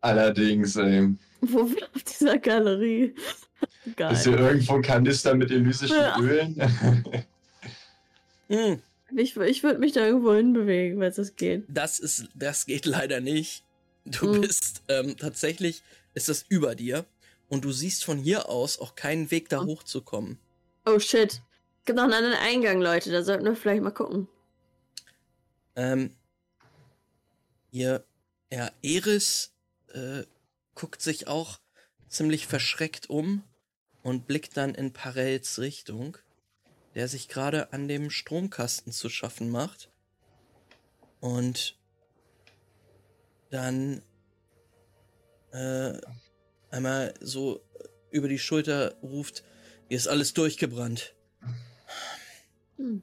Allerdings, 0.00 0.76
ey. 0.76 1.14
wo 1.40 1.68
wir 1.70 1.88
auf 1.94 2.02
dieser 2.02 2.38
Galerie. 2.38 3.14
Geil. 3.96 4.12
Ist 4.12 4.24
hier 4.24 4.38
irgendwo 4.38 4.74
ein 4.74 4.82
Kanister 4.82 5.34
mit 5.34 5.50
elysischen 5.50 5.96
Ja. 5.96 6.18
Ölen? 6.18 6.56
Hm, 8.48 8.82
Ich, 9.16 9.36
ich 9.36 9.62
würde 9.62 9.78
mich 9.78 9.92
da 9.92 10.06
irgendwo 10.06 10.34
hinbewegen, 10.34 11.00
wenn 11.00 11.08
es 11.10 11.16
das 11.16 11.36
geht. 11.36 11.64
das 11.68 11.98
ist, 11.98 12.28
das 12.34 12.66
geht 12.66 12.86
leider 12.86 13.20
nicht. 13.20 13.64
Du 14.04 14.34
Hm. 14.34 14.40
bist 14.40 14.82
ähm, 14.88 15.16
tatsächlich 15.16 15.82
ist 16.14 16.28
das 16.28 16.44
über 16.48 16.74
dir 16.74 17.04
und 17.48 17.64
du 17.64 17.72
siehst 17.72 18.04
von 18.04 18.18
hier 18.18 18.48
aus 18.48 18.78
auch 18.80 18.94
keinen 18.94 19.30
Weg 19.30 19.48
da 19.48 19.60
Hm. 19.60 19.66
hochzukommen. 19.66 20.38
Oh 20.86 20.98
shit. 20.98 21.34
Es 21.80 21.86
gibt 21.86 21.96
noch 21.96 22.04
einen 22.04 22.12
anderen 22.14 22.36
Eingang, 22.38 22.80
Leute. 22.80 23.10
Da 23.10 23.22
sollten 23.22 23.44
wir 23.44 23.56
vielleicht 23.56 23.82
mal 23.82 23.90
gucken. 23.90 24.28
Ähm, 25.76 26.10
ihr, 27.70 28.04
ja, 28.52 28.70
Eris 28.82 29.52
äh, 29.94 30.24
guckt 30.74 31.02
sich 31.02 31.26
auch 31.26 31.60
ziemlich 32.08 32.46
verschreckt 32.46 33.08
um 33.08 33.44
und 34.02 34.26
blickt 34.26 34.56
dann 34.56 34.74
in 34.74 34.92
Parels 34.92 35.58
Richtung, 35.58 36.16
der 36.94 37.08
sich 37.08 37.28
gerade 37.28 37.72
an 37.72 37.88
dem 37.88 38.10
Stromkasten 38.10 38.92
zu 38.92 39.08
schaffen 39.08 39.50
macht. 39.50 39.90
Und 41.20 41.78
dann 43.50 44.02
äh, 45.52 45.98
einmal 46.70 47.14
so 47.20 47.62
über 48.10 48.28
die 48.28 48.38
Schulter 48.38 48.96
ruft, 49.02 49.44
hier 49.88 49.96
ist 49.96 50.08
alles 50.08 50.34
durchgebrannt. 50.34 51.14
Hm. 52.76 53.02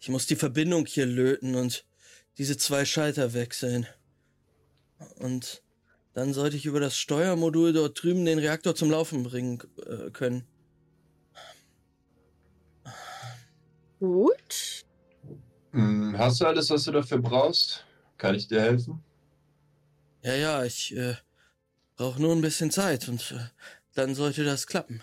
Ich 0.00 0.08
muss 0.08 0.26
die 0.26 0.36
Verbindung 0.36 0.86
hier 0.86 1.06
löten 1.06 1.54
und 1.54 1.84
diese 2.38 2.56
zwei 2.56 2.84
Schalter 2.84 3.32
wechseln. 3.32 3.86
Und 5.16 5.62
dann 6.12 6.32
sollte 6.32 6.56
ich 6.56 6.66
über 6.66 6.80
das 6.80 6.96
Steuermodul 6.96 7.72
dort 7.72 8.02
drüben 8.02 8.24
den 8.24 8.38
Reaktor 8.38 8.74
zum 8.74 8.90
Laufen 8.90 9.22
bringen 9.22 9.60
äh, 9.86 10.10
können. 10.10 10.44
Gut. 13.98 14.84
Hm, 15.72 16.16
Hast 16.18 16.40
du 16.40 16.46
alles, 16.46 16.70
was 16.70 16.84
du 16.84 16.92
dafür 16.92 17.18
brauchst? 17.18 17.84
Kann 18.16 18.34
ich 18.34 18.48
dir 18.48 18.60
helfen? 18.60 19.02
Ja, 20.22 20.34
ja, 20.34 20.64
ich 20.64 20.96
äh, 20.96 21.14
brauche 21.96 22.20
nur 22.20 22.34
ein 22.34 22.40
bisschen 22.40 22.70
Zeit 22.70 23.08
und 23.08 23.30
äh, 23.32 23.44
dann 23.94 24.14
sollte 24.14 24.44
das 24.44 24.66
klappen. 24.66 25.02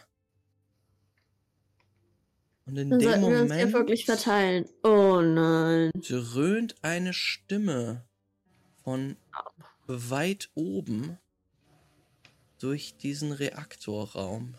Und 2.66 2.76
in 2.78 2.90
Dann 2.90 3.00
dem 3.00 3.10
sollten 3.10 3.22
wir 3.22 3.28
uns 3.28 3.54
hier 3.54 3.66
Moment 3.66 3.74
wirklich 3.74 4.06
verteilen. 4.06 4.66
Oh 4.84 5.22
nein. 5.22 5.92
dröhnt 5.94 6.76
eine 6.82 7.14
Stimme 7.14 8.06
von 8.84 9.16
weit 9.88 10.50
oben 10.54 11.18
durch 12.60 12.96
diesen 12.98 13.32
Reaktorraum. 13.32 14.56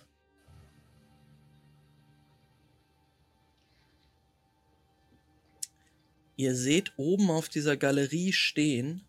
Ihr 6.36 6.54
seht 6.54 6.92
oben 6.96 7.30
auf 7.30 7.48
dieser 7.48 7.76
Galerie 7.76 8.32
stehen 8.32 9.04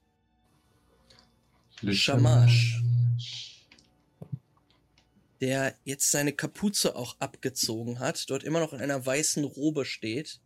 Shamash. 1.87 2.81
der 5.39 5.75
jetzt 5.85 6.11
seine 6.11 6.33
Kapuze 6.33 6.95
auch 6.95 7.15
abgezogen 7.19 7.99
hat, 7.99 8.29
dort 8.29 8.43
immer 8.43 8.59
noch 8.59 8.73
in 8.73 8.81
einer 8.81 9.05
weißen 9.05 9.43
Robe 9.43 9.85
steht. 9.85 10.41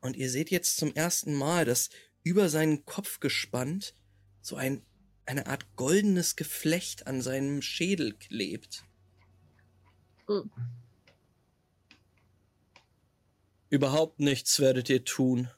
Und 0.00 0.16
ihr 0.16 0.30
seht 0.30 0.50
jetzt 0.50 0.78
zum 0.78 0.94
ersten 0.94 1.34
Mal, 1.34 1.64
dass 1.64 1.90
über 2.24 2.48
seinen 2.48 2.84
Kopf 2.84 3.20
gespannt 3.20 3.94
so 4.40 4.56
ein, 4.56 4.82
eine 5.26 5.46
Art 5.46 5.76
goldenes 5.76 6.36
Geflecht 6.36 7.06
an 7.06 7.22
seinem 7.22 7.62
Schädel 7.62 8.14
klebt. 8.14 8.84
Hm. 10.26 10.50
Überhaupt 13.68 14.18
nichts 14.18 14.58
werdet 14.58 14.88
ihr 14.88 15.04
tun. 15.04 15.48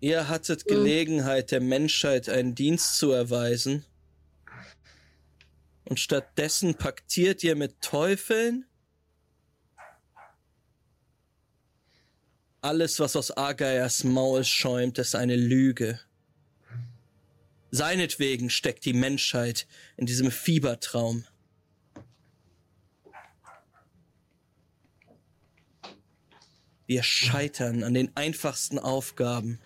Ihr 0.00 0.28
hattet 0.28 0.62
Hm. 0.62 0.68
Gelegenheit, 0.68 1.52
der 1.52 1.60
Menschheit 1.60 2.28
einen 2.28 2.54
Dienst 2.54 2.96
zu 2.98 3.12
erweisen. 3.12 3.84
Und 5.84 6.00
stattdessen 6.00 6.74
paktiert 6.74 7.44
ihr 7.44 7.56
mit 7.56 7.80
Teufeln? 7.80 8.66
Alles, 12.62 13.00
was 13.00 13.16
aus 13.16 13.36
Agaias 13.36 14.04
Maul 14.04 14.44
schäumt, 14.44 14.96
ist 14.98 15.16
eine 15.16 15.34
Lüge. 15.34 15.98
Seinetwegen 17.72 18.50
steckt 18.50 18.84
die 18.84 18.92
Menschheit 18.92 19.66
in 19.96 20.06
diesem 20.06 20.30
Fiebertraum. 20.30 21.24
Wir 26.86 27.02
scheitern 27.02 27.82
an 27.82 27.94
den 27.94 28.16
einfachsten 28.16 28.78
Aufgaben. 28.78 29.58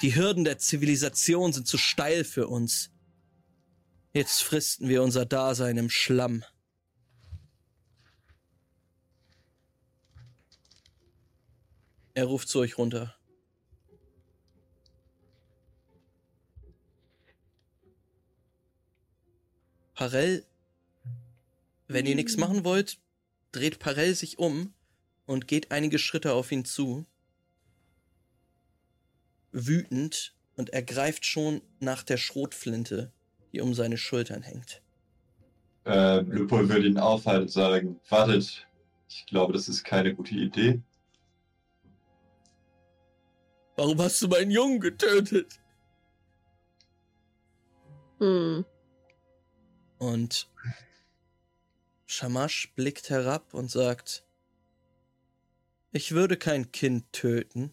Die 0.00 0.14
Hürden 0.14 0.44
der 0.44 0.56
Zivilisation 0.56 1.52
sind 1.52 1.68
zu 1.68 1.76
steil 1.76 2.24
für 2.24 2.48
uns. 2.48 2.88
Jetzt 4.14 4.42
fristen 4.42 4.88
wir 4.88 5.02
unser 5.02 5.26
Dasein 5.26 5.76
im 5.76 5.90
Schlamm. 5.90 6.42
Er 12.16 12.24
ruft 12.24 12.48
zu 12.48 12.60
euch 12.60 12.78
runter. 12.78 13.14
Harel 19.94 20.46
Wenn 21.88 22.06
ihr 22.06 22.14
nichts 22.14 22.38
machen 22.38 22.64
wollt, 22.64 22.96
dreht 23.52 23.80
Parell 23.80 24.14
sich 24.14 24.38
um 24.38 24.72
und 25.26 25.46
geht 25.46 25.70
einige 25.70 25.98
Schritte 25.98 26.32
auf 26.32 26.50
ihn 26.52 26.64
zu. 26.64 27.04
Wütend 29.52 30.34
und 30.56 30.70
er 30.70 30.82
greift 30.82 31.26
schon 31.26 31.60
nach 31.80 32.02
der 32.02 32.16
Schrotflinte, 32.16 33.12
die 33.52 33.60
um 33.60 33.74
seine 33.74 33.98
Schultern 33.98 34.40
hängt. 34.40 34.80
Äh, 35.84 36.20
Lupol 36.20 36.66
würde 36.70 36.86
ihn 36.86 36.98
aufhalten 36.98 37.42
und 37.42 37.50
sagen, 37.50 38.00
wartet, 38.08 38.66
ich 39.06 39.26
glaube, 39.26 39.52
das 39.52 39.68
ist 39.68 39.84
keine 39.84 40.14
gute 40.14 40.34
Idee. 40.34 40.80
Warum 43.76 44.00
hast 44.00 44.22
du 44.22 44.28
meinen 44.28 44.50
Jungen 44.50 44.80
getötet? 44.80 45.60
Hm. 48.18 48.64
Und 49.98 50.50
Shamash 52.06 52.72
blickt 52.74 53.10
herab 53.10 53.52
und 53.52 53.70
sagt, 53.70 54.24
ich 55.92 56.12
würde 56.12 56.36
kein 56.36 56.72
Kind 56.72 57.12
töten. 57.12 57.72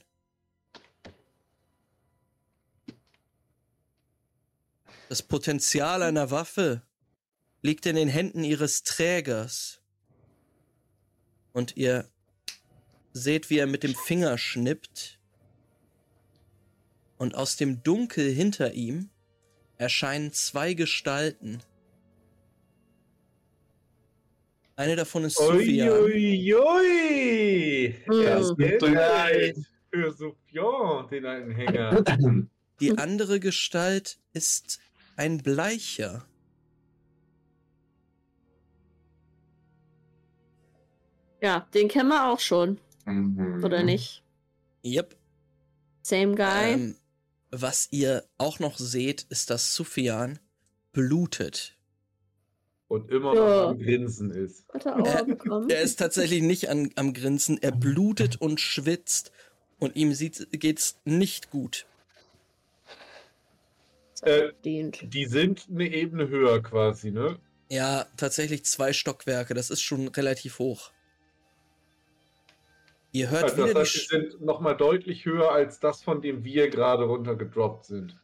Das 5.09 5.21
Potenzial 5.21 6.01
einer 6.01 6.31
Waffe 6.31 6.81
liegt 7.61 7.85
in 7.85 7.95
den 7.95 8.09
Händen 8.09 8.43
ihres 8.43 8.83
Trägers. 8.83 9.81
Und 11.53 11.77
ihr 11.77 12.09
seht, 13.13 13.49
wie 13.49 13.59
er 13.59 13.67
mit 13.67 13.83
dem 13.83 13.95
Finger 13.95 14.37
schnippt. 14.37 15.19
Und 17.17 17.35
aus 17.35 17.55
dem 17.55 17.83
Dunkel 17.83 18.31
hinter 18.31 18.73
ihm 18.73 19.09
erscheinen 19.77 20.33
zwei 20.33 20.73
Gestalten. 20.73 21.59
Eine 24.75 24.95
davon 24.95 25.23
ist 25.23 25.37
Sufjan. 25.37 25.89
Uiuiui! 26.03 27.95
Hm. 28.05 28.21
Er 28.21 28.39
ist 28.39 28.57
Mhm. 28.57 28.77
bereit 28.79 29.57
für 29.91 30.11
Sufjan, 30.11 31.07
den 31.09 31.25
alten 31.25 31.51
Hänger. 31.51 32.03
Die 32.79 32.97
andere 32.97 33.39
Gestalt 33.39 34.19
ist 34.33 34.79
ein 35.15 35.37
Bleicher. 35.37 36.25
Ja, 41.41 41.67
den 41.73 41.87
kennen 41.89 42.09
wir 42.09 42.31
auch 42.31 42.39
schon, 42.39 42.79
Mhm. 43.05 43.63
oder 43.63 43.83
nicht? 43.83 44.23
Yep. 44.85 45.15
Same 46.01 46.35
guy. 46.35 46.73
Ähm, 46.73 46.95
was 47.55 47.87
ihr 47.91 48.23
auch 48.39 48.59
noch 48.59 48.77
seht, 48.77 49.27
ist, 49.29 49.49
dass 49.51 49.75
Sufjan 49.75 50.39
blutet. 50.91 51.77
Und 52.87 53.09
immer 53.11 53.33
Ja. 53.35 53.41
noch 53.41 53.69
am 53.69 53.79
Grinsen 53.79 54.31
ist. 54.31 54.65
Hat 54.73 54.85
er 54.85 54.97
Aua 54.97 55.23
bekommen? 55.23 55.69
Er 55.69 55.81
ist 55.81 55.99
tatsächlich 55.99 56.41
nicht 56.41 56.69
an, 56.69 56.89
am 56.95 57.13
Grinsen, 57.13 57.61
er 57.61 57.71
blutet 57.71 58.41
und 58.41 58.59
schwitzt 58.59 59.31
und 59.79 59.95
ihm 59.95 60.13
sieht, 60.13 60.47
geht's 60.51 60.99
nicht 61.05 61.51
gut. 61.51 61.85
Äh, 64.21 64.53
die 64.63 65.25
sind 65.25 65.67
eine 65.69 65.93
Ebene 65.93 66.29
höher 66.29 66.61
quasi, 66.61 67.11
ne? 67.11 67.37
Ja, 67.69 68.05
tatsächlich 68.17 68.65
zwei 68.65 68.93
Stockwerke, 68.93 69.53
das 69.53 69.69
ist 69.69 69.81
schon 69.81 70.07
relativ 70.07 70.59
hoch. 70.59 70.91
Ihr 73.13 73.29
hört 73.29 73.43
Also, 73.43 73.57
wieder 73.57 73.73
das 73.73 73.75
die 73.75 73.79
heißt, 73.79 73.91
Sch 73.91 74.07
die 74.11 74.15
sind 74.17 74.41
nochmal 74.41 74.75
deutlich 74.75 75.25
höher 75.25 75.51
als 75.53 75.79
das, 75.79 76.03
von 76.03 76.21
dem 76.21 76.43
wir 76.43 76.69
gerade 76.69 77.05
runtergedroppt 77.05 77.85
sind. 77.85 78.19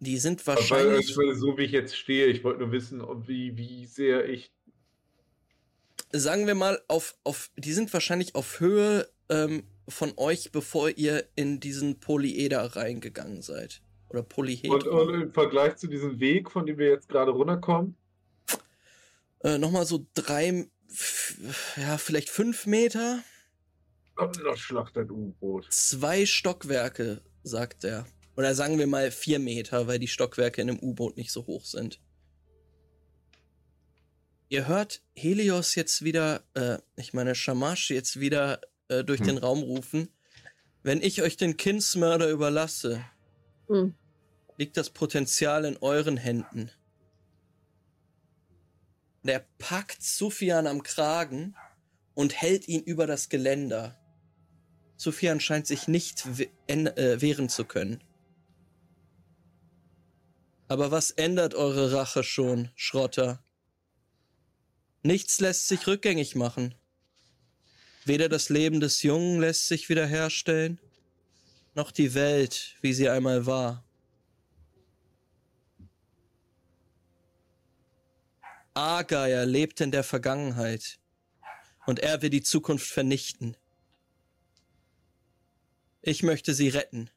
Die 0.00 0.18
sind 0.18 0.46
Aber 0.46 0.56
wahrscheinlich, 0.56 1.16
weil, 1.16 1.34
so 1.34 1.56
wie 1.58 1.62
ich 1.64 1.72
jetzt 1.72 1.96
stehe, 1.96 2.26
ich 2.26 2.42
wollte 2.44 2.60
nur 2.60 2.72
wissen, 2.72 3.00
ob 3.02 3.28
wie, 3.28 3.56
wie 3.56 3.86
sehr 3.86 4.28
ich. 4.28 4.52
sagen 6.12 6.46
wir 6.46 6.54
mal, 6.54 6.80
auf, 6.88 7.16
auf, 7.24 7.50
die 7.56 7.72
sind 7.72 7.92
wahrscheinlich 7.92 8.34
auf 8.34 8.60
Höhe 8.60 9.08
ähm, 9.28 9.64
von 9.88 10.12
euch, 10.16 10.52
bevor 10.52 10.90
ihr 10.90 11.28
in 11.36 11.60
diesen 11.60 12.00
Polyeder 12.00 12.76
reingegangen 12.76 13.42
seid. 13.42 13.82
Oder 14.08 14.20
Und, 14.20 14.28
Polyhedron. 14.28 15.08
und 15.08 15.22
im 15.22 15.32
Vergleich 15.32 15.76
zu 15.76 15.86
diesem 15.86 16.18
Weg, 16.20 16.50
von 16.50 16.66
dem 16.66 16.78
wir 16.78 16.88
jetzt 16.88 17.08
gerade 17.08 17.30
runterkommen, 17.32 17.96
Äh, 19.42 19.58
Nochmal 19.58 19.86
so 19.86 20.06
drei, 20.14 20.66
ja, 21.76 21.98
vielleicht 21.98 22.28
fünf 22.30 22.66
Meter. 22.66 23.22
kommt 24.14 24.42
noch 24.42 24.56
Schlacht 24.56 24.96
ein 24.98 25.10
U-Boot. 25.10 25.66
Zwei 25.72 26.26
Stockwerke, 26.26 27.22
sagt 27.42 27.84
er. 27.84 28.06
Oder 28.36 28.54
sagen 28.54 28.78
wir 28.78 28.86
mal 28.86 29.10
vier 29.10 29.38
Meter, 29.38 29.86
weil 29.86 29.98
die 29.98 30.08
Stockwerke 30.08 30.60
in 30.62 30.70
einem 30.70 30.78
U-Boot 30.80 31.16
nicht 31.16 31.32
so 31.32 31.46
hoch 31.46 31.64
sind. 31.64 32.00
Ihr 34.48 34.66
hört 34.66 35.02
Helios 35.14 35.74
jetzt 35.74 36.02
wieder, 36.02 36.42
äh, 36.54 36.78
ich 36.96 37.12
meine 37.12 37.34
Shamash 37.34 37.90
jetzt 37.90 38.18
wieder 38.18 38.60
äh, 38.88 39.04
durch 39.04 39.20
Hm. 39.20 39.26
den 39.26 39.38
Raum 39.38 39.60
rufen. 39.62 40.08
Wenn 40.82 41.02
ich 41.02 41.22
euch 41.22 41.36
den 41.36 41.56
Kindsmörder 41.56 42.28
überlasse, 42.30 43.04
Hm. 43.68 43.94
liegt 44.56 44.76
das 44.76 44.90
Potenzial 44.90 45.64
in 45.64 45.76
euren 45.76 46.16
Händen. 46.16 46.70
Der 49.22 49.44
packt 49.58 50.02
Sufjan 50.02 50.66
am 50.66 50.82
Kragen 50.82 51.54
und 52.14 52.40
hält 52.40 52.68
ihn 52.68 52.82
über 52.82 53.06
das 53.06 53.28
Geländer. 53.28 53.98
Sufjan 54.96 55.40
scheint 55.40 55.66
sich 55.66 55.88
nicht 55.88 56.38
we 56.38 56.48
äh, 56.66 57.20
wehren 57.20 57.48
zu 57.48 57.64
können. 57.64 58.02
Aber 60.68 60.90
was 60.90 61.10
ändert 61.10 61.54
eure 61.54 61.92
Rache 61.92 62.22
schon, 62.22 62.70
Schrotter? 62.76 63.44
Nichts 65.02 65.40
lässt 65.40 65.68
sich 65.68 65.86
rückgängig 65.86 66.36
machen. 66.36 66.74
Weder 68.04 68.28
das 68.28 68.48
Leben 68.50 68.80
des 68.80 69.02
Jungen 69.02 69.40
lässt 69.40 69.68
sich 69.68 69.88
wiederherstellen, 69.88 70.78
noch 71.74 71.90
die 71.90 72.14
Welt, 72.14 72.76
wie 72.82 72.92
sie 72.92 73.08
einmal 73.08 73.46
war. 73.46 73.84
Argeier 78.74 79.46
lebt 79.46 79.80
in 79.80 79.90
der 79.90 80.04
Vergangenheit 80.04 80.98
und 81.86 81.98
er 81.98 82.22
will 82.22 82.30
die 82.30 82.42
Zukunft 82.42 82.86
vernichten. 82.86 83.56
Ich 86.02 86.22
möchte 86.22 86.54
sie 86.54 86.68
retten. 86.68 87.10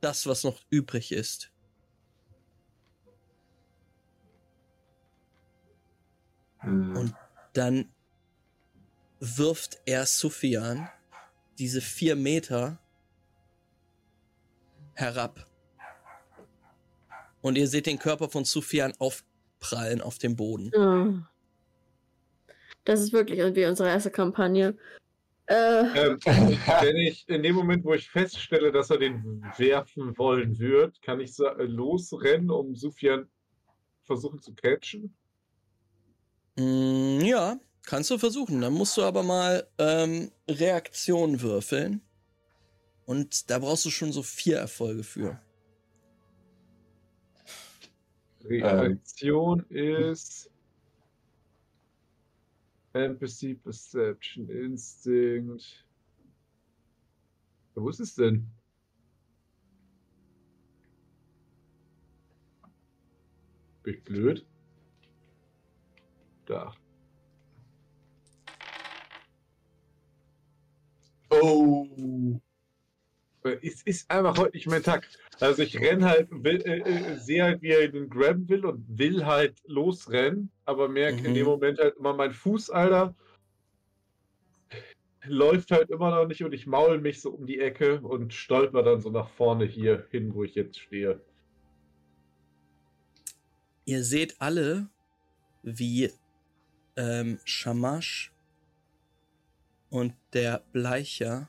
Das, 0.00 0.26
was 0.26 0.44
noch 0.44 0.64
übrig 0.70 1.12
ist. 1.12 1.50
Mhm. 6.62 6.96
Und 6.96 7.14
dann 7.52 7.92
wirft 9.18 9.80
er 9.84 10.06
Sufjan 10.06 10.88
diese 11.58 11.80
vier 11.80 12.16
Meter 12.16 12.78
herab. 14.94 15.49
Und 17.42 17.56
ihr 17.56 17.66
seht 17.66 17.86
den 17.86 17.98
Körper 17.98 18.28
von 18.28 18.44
Sufjan 18.44 18.92
aufprallen 18.98 20.00
auf 20.00 20.18
dem 20.18 20.36
Boden. 20.36 20.70
Ja. 20.74 21.30
Das 22.84 23.00
ist 23.00 23.12
wirklich 23.12 23.38
irgendwie 23.38 23.66
unsere 23.66 23.88
erste 23.88 24.10
Kampagne. 24.10 24.76
Äh, 25.46 25.82
Ähm, 26.06 26.18
wenn 26.24 26.96
ich 26.96 27.28
in 27.28 27.42
dem 27.42 27.56
Moment, 27.56 27.84
wo 27.84 27.92
ich 27.94 28.08
feststelle, 28.08 28.70
dass 28.70 28.90
er 28.90 28.98
den 28.98 29.44
werfen 29.56 30.16
wollen 30.16 30.58
wird, 30.58 31.02
kann 31.02 31.20
ich 31.20 31.36
äh, 31.38 31.64
losrennen, 31.64 32.50
um 32.50 32.76
Sufjan 32.76 33.28
versuchen 34.04 34.40
zu 34.40 34.54
catchen. 34.54 35.14
Mm, 36.56 37.20
ja, 37.22 37.58
kannst 37.84 38.10
du 38.10 38.18
versuchen. 38.18 38.60
Dann 38.60 38.72
musst 38.72 38.96
du 38.96 39.02
aber 39.02 39.22
mal 39.22 39.66
ähm, 39.78 40.30
Reaktion 40.48 41.40
würfeln. 41.42 42.00
Und 43.06 43.50
da 43.50 43.58
brauchst 43.58 43.84
du 43.84 43.90
schon 43.90 44.12
so 44.12 44.22
vier 44.22 44.58
Erfolge 44.58 45.02
für. 45.02 45.40
Reaktion 48.44 49.64
ist 49.68 50.50
Empathy, 52.92 53.54
Perception, 53.54 54.48
Instinct. 54.48 55.84
Wo 57.74 57.88
ist 57.88 58.00
es 58.00 58.14
denn? 58.14 58.46
Bin 63.82 63.94
ich 63.94 64.04
blöd? 64.04 64.46
Da. 66.46 66.74
Oh. 71.30 72.40
Es 73.42 73.82
ist 73.82 74.10
einfach 74.10 74.36
heute 74.36 74.56
nicht 74.56 74.66
mein 74.66 74.82
Tag. 74.82 75.08
Also 75.40 75.62
ich 75.62 75.80
renn 75.80 76.04
halt, 76.04 76.28
will, 76.30 76.60
äh, 76.66 76.80
äh, 76.80 77.16
sehe 77.16 77.42
halt, 77.44 77.62
wie 77.62 77.68
er 77.68 77.88
den 77.88 78.10
grabben 78.10 78.48
will 78.48 78.66
und 78.66 78.84
will 78.98 79.24
halt 79.24 79.58
losrennen, 79.66 80.50
aber 80.66 80.88
merke 80.88 81.26
in 81.26 81.30
Mhm. 81.30 81.34
dem 81.34 81.46
Moment 81.46 81.78
halt 81.78 81.96
immer 81.96 82.12
mein 82.14 82.32
Fuß, 82.32 82.70
Alter, 82.70 83.14
läuft 85.24 85.70
halt 85.70 85.90
immer 85.90 86.10
noch 86.10 86.26
nicht 86.26 86.42
und 86.44 86.52
ich 86.52 86.66
maul 86.66 87.00
mich 87.00 87.20
so 87.20 87.30
um 87.30 87.46
die 87.46 87.60
Ecke 87.60 88.00
und 88.00 88.34
stolper 88.34 88.82
dann 88.82 89.00
so 89.00 89.10
nach 89.10 89.28
vorne 89.28 89.64
hier 89.64 90.06
hin, 90.10 90.34
wo 90.34 90.44
ich 90.44 90.54
jetzt 90.54 90.78
stehe. 90.78 91.20
Ihr 93.86 94.04
seht 94.04 94.40
alle, 94.40 94.88
wie 95.62 96.10
ähm, 96.96 97.38
Shamash 97.44 98.32
und 99.90 100.14
der 100.32 100.62
Bleicher 100.72 101.48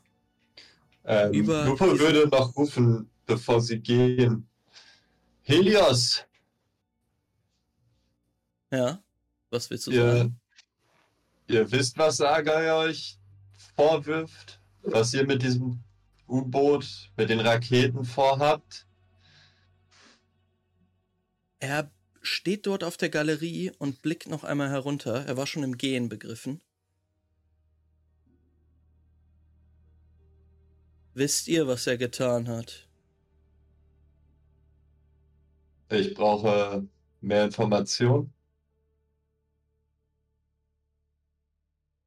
Ähm, 1.05 1.33
Über 1.33 1.65
Lupo 1.65 1.97
würde 1.97 2.27
noch 2.27 2.55
rufen, 2.55 3.09
bevor 3.25 3.61
sie 3.61 3.79
gehen. 3.79 4.47
Helios, 5.43 6.23
Ja, 8.71 9.03
was 9.49 9.69
willst 9.69 9.87
du 9.87 9.91
sagen? 9.91 10.39
ihr, 11.47 11.55
ihr 11.57 11.71
wisst, 11.71 11.97
was 11.97 12.17
Sagai 12.17 12.71
euch 12.73 13.17
vorwirft? 13.75 14.61
Was 14.83 15.13
ihr 15.13 15.25
mit 15.25 15.41
diesem 15.41 15.79
U-Boot, 16.27 17.11
mit 17.17 17.29
den 17.29 17.39
Raketen 17.39 18.05
vorhabt? 18.05 18.87
Er 21.59 21.91
steht 22.21 22.65
dort 22.67 22.83
auf 22.83 22.97
der 22.97 23.09
Galerie 23.09 23.71
und 23.77 24.01
blickt 24.01 24.27
noch 24.29 24.43
einmal 24.43 24.69
herunter. 24.69 25.25
Er 25.25 25.37
war 25.37 25.47
schon 25.47 25.63
im 25.63 25.77
Gehen 25.77 26.07
begriffen. 26.09 26.61
Wisst 31.13 31.47
ihr, 31.49 31.67
was 31.67 31.88
er 31.88 31.97
getan 31.97 32.47
hat? 32.47 32.88
Ich 35.89 36.13
brauche 36.13 36.88
mehr 37.19 37.45
Informationen. 37.45 38.33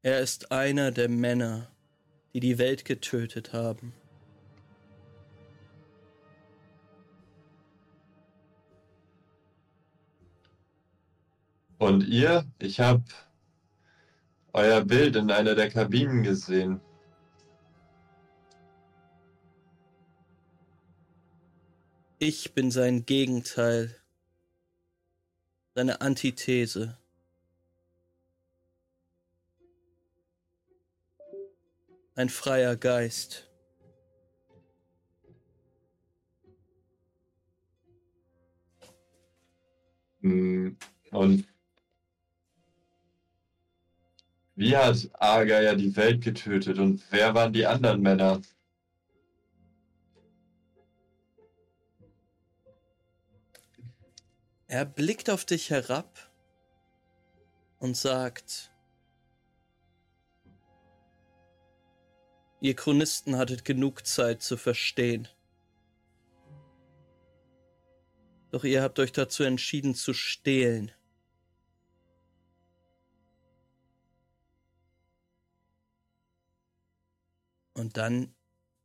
Er 0.03 0.21
ist 0.21 0.51
einer 0.53 0.91
der 0.91 1.09
Männer, 1.09 1.71
die 2.33 2.41
die 2.41 2.59
Welt 2.59 2.85
getötet 2.85 3.53
haben. 3.53 3.93
Und 11.79 12.07
ihr? 12.07 12.47
Ich 12.59 12.81
habe 12.81 13.05
euer 14.55 14.83
Bild 14.83 15.17
in 15.17 15.31
einer 15.31 15.55
der 15.55 15.69
Kabinen 15.69 16.23
gesehen. 16.23 16.81
Ich 22.21 22.55
bin 22.55 22.71
sein 22.71 23.05
Gegenteil, 23.07 23.97
seine 25.75 26.01
Antithese. 26.01 26.97
Ein 32.15 32.29
freier 32.29 32.77
Geist. 32.77 33.49
Hm, 40.21 40.77
Und 41.11 41.47
wie 44.55 44.77
hat 44.77 45.11
Aga 45.15 45.61
ja 45.61 45.75
die 45.75 45.95
Welt 45.97 46.23
getötet 46.23 46.79
und 46.79 47.03
wer 47.11 47.35
waren 47.35 47.53
die 47.53 47.67
anderen 47.67 48.01
Männer? 48.01 48.41
Er 54.75 54.85
blickt 54.85 55.31
auf 55.31 55.45
dich 55.45 55.71
herab 55.71 56.33
und 57.79 57.97
sagt, 57.97 58.73
ihr 62.61 62.75
Chronisten 62.75 63.37
hattet 63.37 63.65
genug 63.65 64.05
Zeit 64.05 64.43
zu 64.43 64.57
verstehen. 64.57 65.29
Doch 68.51 68.65
ihr 68.65 68.83
habt 68.83 68.99
euch 68.99 69.13
dazu 69.13 69.45
entschieden 69.45 69.95
zu 69.95 70.13
stehlen. 70.13 70.91
Und 77.75 77.97
dann 77.97 78.35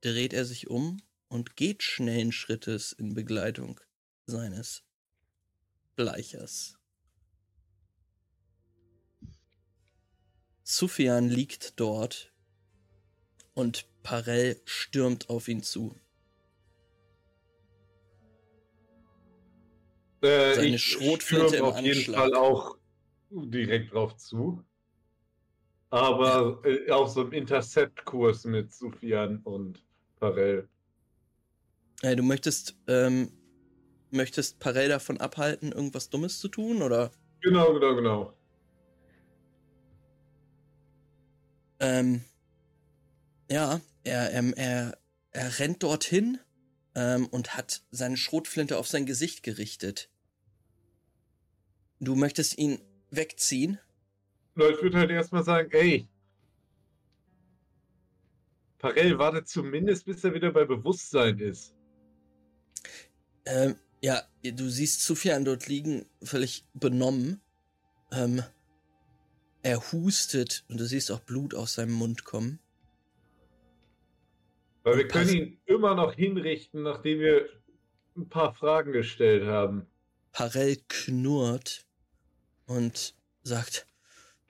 dreht 0.02 0.34
er 0.34 0.46
sich 0.46 0.70
um 0.70 1.02
und 1.30 1.56
geht 1.56 1.82
schnellen 1.82 2.32
Schrittes 2.32 2.92
in 2.92 3.16
Begleitung 3.16 3.80
seines 4.28 4.84
Bleichers. 6.00 6.80
Sufjan 10.64 11.28
liegt 11.28 11.78
dort 11.78 12.34
und 13.54 13.86
Parell 14.02 14.62
stürmt 14.64 15.30
auf 15.30 15.50
ihn 15.50 15.62
zu. 15.62 15.94
Äh, 20.22 20.56
Seine 20.56 20.68
ich 20.76 20.84
Schrotflinte 20.84 21.58
im 21.58 21.66
auf 21.66 21.82
jeden 21.82 21.98
Anschlag. 21.98 22.16
Fall 22.16 22.34
auch 22.34 22.78
direkt 23.30 23.92
drauf 23.94 24.16
zu. 24.16 24.64
Aber 25.90 26.62
äh, 26.64 26.90
auf 26.92 27.10
so 27.10 27.22
einem 27.22 27.34
Intercept-Kurs 27.34 28.46
mit 28.46 28.72
Sufjan 28.74 29.40
und 29.40 29.86
Parell. 30.18 30.70
Äh, 32.02 32.16
du 32.16 32.24
möchtest, 32.24 32.78
ähm, 32.88 33.34
möchtest 34.12 34.60
Parell 34.60 34.90
davon 34.90 35.20
abhalten, 35.20 35.72
irgendwas 35.72 36.10
Dummes 36.10 36.40
zu 36.40 36.48
tun, 36.48 36.82
oder? 36.82 37.12
Genau, 37.42 37.74
genau, 37.74 37.96
genau. 37.96 38.34
Ähm, 41.80 42.24
ja, 43.50 43.80
er, 44.04 44.34
ähm, 44.34 44.54
er, 44.56 44.98
er 45.32 45.60
rennt 45.60 45.82
dorthin 45.84 46.40
ähm, 46.96 47.28
und 47.28 47.56
hat 47.56 47.84
seine 47.92 48.18
Schrotflinte 48.18 48.78
auf 48.78 48.88
sein 48.88 49.06
Gesicht 49.06 49.44
gerichtet. 49.44 50.10
Du 52.00 52.16
möchtest 52.16 52.58
ihn 52.58 52.80
wegziehen? 53.12 53.80
Ich 54.56 54.82
würde 54.82 54.98
halt 54.98 55.12
erstmal 55.12 55.44
sagen, 55.44 55.70
ey. 55.72 56.08
Parell 58.78 59.18
wartet 59.18 59.48
zumindest, 59.48 60.06
bis 60.06 60.24
er 60.24 60.34
wieder 60.34 60.52
bei 60.52 60.66
Bewusstsein 60.66 61.40
ist. 61.40 61.74
Ähm, 63.46 63.76
ja, 64.02 64.22
du 64.44 64.70
siehst 64.70 65.04
Sufjan 65.04 65.46
dort 65.46 65.68
liegen, 65.68 66.06
völlig 66.24 66.66
benommen. 66.74 67.42
Ähm, 68.12 68.44
er 69.62 69.92
hustet 69.92 70.64
und 70.70 70.80
du 70.80 70.86
siehst 70.86 71.12
auch 71.12 71.20
Blut 71.20 71.54
aus 71.54 71.74
seinem 71.74 71.94
Mund 71.94 72.24
kommen. 72.24 72.60
Weil 74.84 74.98
wir 74.98 75.08
können 75.08 75.30
ihn 75.30 75.62
immer 75.66 75.96
noch 75.96 76.14
hinrichten, 76.14 76.84
nachdem 76.84 77.20
wir 77.20 77.50
ein 78.16 78.30
paar 78.30 78.54
Fragen 78.54 78.92
gestellt 78.92 79.46
haben. 79.46 79.86
Parell 80.32 80.78
knurrt 80.88 81.86
und 82.66 83.16
sagt, 83.44 83.86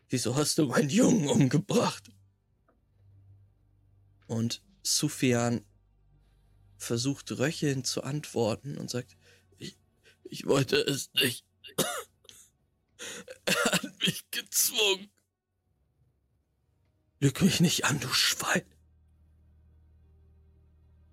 wieso 0.10 0.36
hast 0.36 0.58
du 0.58 0.68
meinen 0.68 0.90
Jungen 0.90 1.28
umgebracht? 1.28 2.10
Und 4.28 4.62
Sufjan 4.84 5.66
versucht 6.78 7.38
röchelnd 7.38 7.88
zu 7.88 8.04
antworten 8.04 8.78
und 8.78 8.90
sagt, 8.90 9.18
ich, 10.24 10.46
wollte 10.46 10.78
es 10.78 11.12
nicht. 11.14 11.46
er 13.46 13.56
hat 13.66 13.92
mich 14.06 14.30
gezwungen. 14.32 15.10
Lüg 17.20 17.42
mich 17.42 17.60
nicht 17.60 17.86
an, 17.86 18.00
du 18.00 18.08
Schwein. 18.10 18.64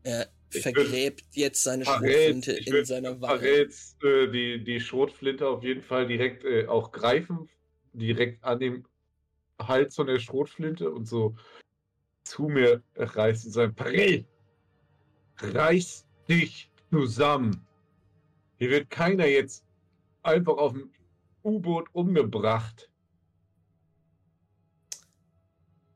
Er 0.05 0.31
vergräbt 0.51 1.25
jetzt 1.33 1.63
seine 1.65 1.85
Parell- 1.85 2.13
Schrotflinte 2.13 2.53
ich 2.59 2.67
in 2.69 2.85
seiner 2.85 3.21
Wange. 3.21 3.39
Parells 3.39 3.97
äh, 4.05 4.29
die, 4.29 4.63
die 4.63 4.81
Schrotflinte 4.81 5.49
auf 5.49 5.65
jeden 5.65 5.83
Fall 5.83 6.07
direkt 6.07 6.45
äh, 6.45 6.67
auch 6.69 6.93
greifen, 6.93 7.49
direkt 7.93 8.45
an 8.45 8.61
dem 8.61 8.87
Hals 9.61 9.97
von 9.97 10.07
der 10.07 10.21
Schrotflinte 10.21 10.91
und 10.91 11.07
so 11.07 11.37
zu 12.23 12.45
mir 12.45 12.83
reißen 12.95 13.49
und 13.49 13.53
sagen, 13.53 13.75
Parell, 13.75 14.25
reiß 15.39 16.07
dich 16.29 16.71
zusammen. 16.91 17.66
Hier 18.59 18.71
wird 18.71 18.91
keiner 18.91 19.27
jetzt 19.27 19.65
einfach 20.23 20.57
auf 20.57 20.73
dem 20.73 20.91
U-Boot 21.43 21.89
umgebracht. 21.93 22.91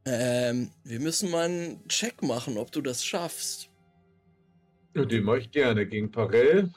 Ähm, 0.05 0.71
wir 0.85 1.01
müssen 1.01 1.31
mal 1.31 1.45
einen 1.45 1.89
Check 1.89 2.23
machen, 2.23 2.57
ob 2.59 2.73
du 2.73 2.81
das 2.81 3.05
schaffst. 3.05 3.71
Den 4.95 5.25
mache 5.25 5.39
ich 5.39 5.51
gerne 5.51 5.87
gegen 5.87 6.11
Parell. 6.11 6.73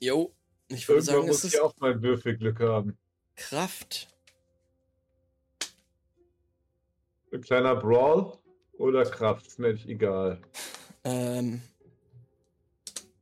Jo, 0.00 0.34
ich 0.68 0.88
würde 0.88 1.00
Irgendwann 1.00 1.14
sagen, 1.14 1.26
muss 1.26 1.44
ich 1.44 1.60
auch 1.60 1.76
mal 1.78 2.00
Würfelglück 2.02 2.60
haben. 2.60 2.96
Kraft. 3.36 4.08
Ein 7.32 7.40
kleiner 7.40 7.74
Brawl 7.76 8.38
oder 8.78 9.04
Kraft, 9.04 9.46
ist 9.46 9.58
mir 9.58 9.72
nicht 9.72 9.88
egal. 9.88 10.40
Ähm, 11.04 11.60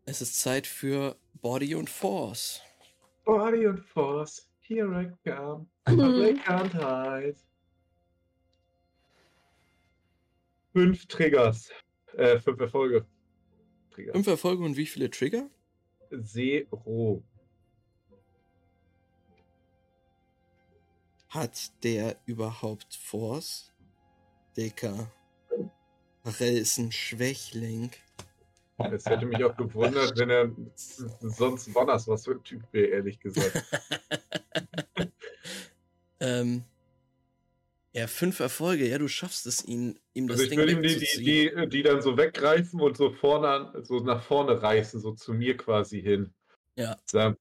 es 0.05 0.21
ist 0.21 0.41
Zeit 0.41 0.67
für 0.67 1.17
Body 1.41 1.75
und 1.75 1.89
Force. 1.89 2.61
Body 3.25 3.67
und 3.67 3.81
Force, 3.81 4.49
here 4.61 4.89
I 4.89 5.11
come, 5.29 5.67
mhm. 5.87 5.97
but 5.97 6.25
I 6.25 6.35
can't 6.41 6.73
hide. 6.73 7.37
Fünf 10.73 11.07
Triggers. 11.07 11.71
Äh, 12.17 12.39
fünf 12.41 12.61
Erfolge. 12.61 13.07
Trigger. 13.91 14.13
Fünf 14.13 14.27
Erfolge 14.27 14.65
und 14.65 14.77
wie 14.77 14.87
viele 14.87 15.11
Trigger? 15.11 15.49
Zero. 16.25 17.23
Hat 21.29 21.73
der 21.83 22.17
überhaupt 22.27 22.95
Force? 22.95 23.73
Dicker. 24.57 25.11
Rell 26.25 26.57
ist 26.59 26.79
ein 26.79 26.93
Schwächling. 26.93 27.91
Es 28.93 29.07
hätte 29.07 29.27
mich 29.27 29.43
auch 29.45 29.57
gewundert, 29.57 30.19
wenn 30.19 30.31
er 30.31 30.51
sonst 30.75 31.75
war 31.75 31.87
das 31.87 32.09
was 32.09 32.25
für 32.25 32.33
ein 32.33 32.43
Typ 32.43 32.63
wäre, 32.73 32.89
ehrlich 32.89 33.21
gesagt. 33.21 33.65
ähm, 36.21 36.65
ja, 37.95 38.07
fünf 38.07 38.41
Erfolge. 38.41 38.89
Ja, 38.89 38.99
du 38.99 39.09
schaffst 39.09 39.47
es, 39.47 39.65
ihn, 39.65 39.99
ihm 40.15 40.27
das 40.27 40.41
Also 40.41 40.45
ich 40.45 40.51
Ding 40.51 40.59
würde 40.59 40.73
ihm 40.73 40.83
die, 40.83 40.97
die, 40.97 41.51
die, 41.51 41.69
die 41.69 41.83
dann 41.83 42.01
so 42.01 42.17
weggreifen 42.17 42.81
und 42.81 42.97
so 42.97 43.11
vorne 43.11 43.73
so 43.83 44.01
nach 44.01 44.23
vorne 44.23 44.63
reißen, 44.63 45.01
so 45.01 45.13
zu 45.13 45.35
mir 45.35 45.57
quasi 45.57 46.01
hin. 46.01 46.33
Ja. 46.77 46.97
So, 47.05 47.35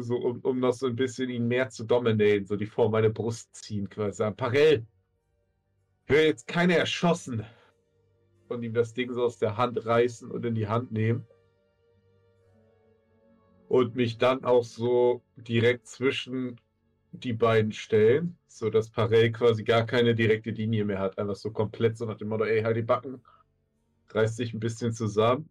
so, 0.00 0.16
um, 0.16 0.40
um 0.40 0.60
noch 0.60 0.72
so 0.72 0.86
ein 0.86 0.96
bisschen 0.96 1.28
ihn 1.28 1.48
mehr 1.48 1.70
zu 1.70 1.84
dominieren, 1.84 2.46
so 2.46 2.56
die 2.56 2.66
vor 2.66 2.88
meine 2.88 3.10
Brust 3.10 3.54
ziehen 3.56 3.88
quasi. 3.90 4.18
Sagen, 4.18 4.36
Parell, 4.36 4.86
ich 6.04 6.14
will 6.14 6.24
jetzt 6.24 6.46
keine 6.46 6.78
erschossen. 6.78 7.44
Und 8.48 8.62
ihm 8.62 8.74
das 8.74 8.94
Ding 8.94 9.12
so 9.12 9.24
aus 9.24 9.38
der 9.38 9.56
Hand 9.56 9.84
reißen 9.84 10.30
und 10.30 10.44
in 10.44 10.54
die 10.54 10.68
Hand 10.68 10.92
nehmen. 10.92 11.26
Und 13.68 13.96
mich 13.96 14.18
dann 14.18 14.44
auch 14.44 14.62
so 14.62 15.22
direkt 15.36 15.88
zwischen 15.88 16.60
die 17.12 17.32
beiden 17.32 17.72
stellen, 17.72 18.38
sodass 18.46 18.90
Parell 18.90 19.32
quasi 19.32 19.64
gar 19.64 19.84
keine 19.86 20.14
direkte 20.14 20.50
Linie 20.50 20.84
mehr 20.84 21.00
hat. 21.00 21.18
Einfach 21.18 21.34
so 21.36 21.50
komplett 21.50 21.96
so 21.98 22.04
nach 22.06 22.16
dem 22.16 22.28
Motto, 22.28 22.44
ey, 22.44 22.62
halt 22.62 22.76
die 22.76 22.82
Backen, 22.82 23.22
reißt 24.10 24.36
sich 24.36 24.54
ein 24.54 24.60
bisschen 24.60 24.92
zusammen. 24.92 25.48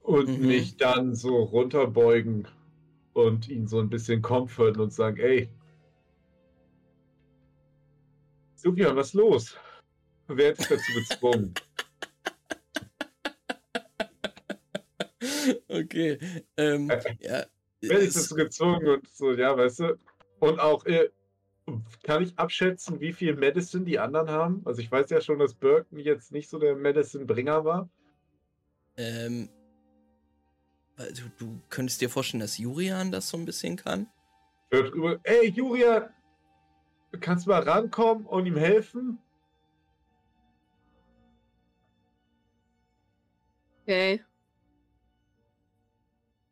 Und 0.00 0.38
Mhm. 0.38 0.46
mich 0.46 0.76
dann 0.78 1.14
so 1.14 1.36
runterbeugen 1.36 2.48
und 3.12 3.48
ihn 3.48 3.66
so 3.66 3.80
ein 3.80 3.90
bisschen 3.90 4.22
comforten 4.22 4.80
und 4.80 4.92
sagen, 4.92 5.18
ey, 5.18 5.50
Sukian, 8.56 8.96
was 8.96 9.08
ist 9.08 9.14
los? 9.14 9.56
Wer 10.28 10.50
hat 10.50 10.58
dich 10.58 10.68
dazu 10.68 10.92
gezwungen? 10.92 11.54
okay. 15.68 16.18
Ähm, 16.56 16.88
ja. 17.20 17.46
Wer 17.80 17.94
hat 17.96 18.02
dich 18.02 18.08
es- 18.08 18.14
dazu 18.14 18.34
gezwungen? 18.34 18.86
Und 18.86 19.08
so, 19.08 19.32
ja, 19.32 19.56
weißt 19.56 19.80
du. 19.80 19.98
Und 20.40 20.60
auch, 20.60 20.84
äh, 20.84 21.08
kann 22.02 22.22
ich 22.22 22.38
abschätzen, 22.38 23.00
wie 23.00 23.12
viel 23.12 23.34
Medicine 23.34 23.84
die 23.84 23.98
anderen 23.98 24.30
haben? 24.30 24.62
Also 24.64 24.80
ich 24.80 24.90
weiß 24.90 25.10
ja 25.10 25.20
schon, 25.20 25.38
dass 25.38 25.54
Burton 25.54 25.98
jetzt 25.98 26.32
nicht 26.32 26.48
so 26.48 26.58
der 26.58 26.76
Medicine-Bringer 26.76 27.64
war. 27.64 27.88
Ähm, 28.96 29.48
also 30.96 31.24
du 31.38 31.60
könntest 31.70 32.00
dir 32.00 32.10
vorstellen, 32.10 32.40
dass 32.40 32.58
Jurian 32.58 33.12
das 33.12 33.28
so 33.28 33.36
ein 33.36 33.44
bisschen 33.44 33.76
kann? 33.76 34.08
Hört 34.70 34.92
ey, 35.24 35.48
Julia, 35.50 36.10
kannst 37.20 37.46
du 37.46 37.50
mal 37.50 37.62
rankommen 37.62 38.26
und 38.26 38.46
ihm 38.46 38.56
helfen? 38.56 39.18
Okay. 43.88 44.22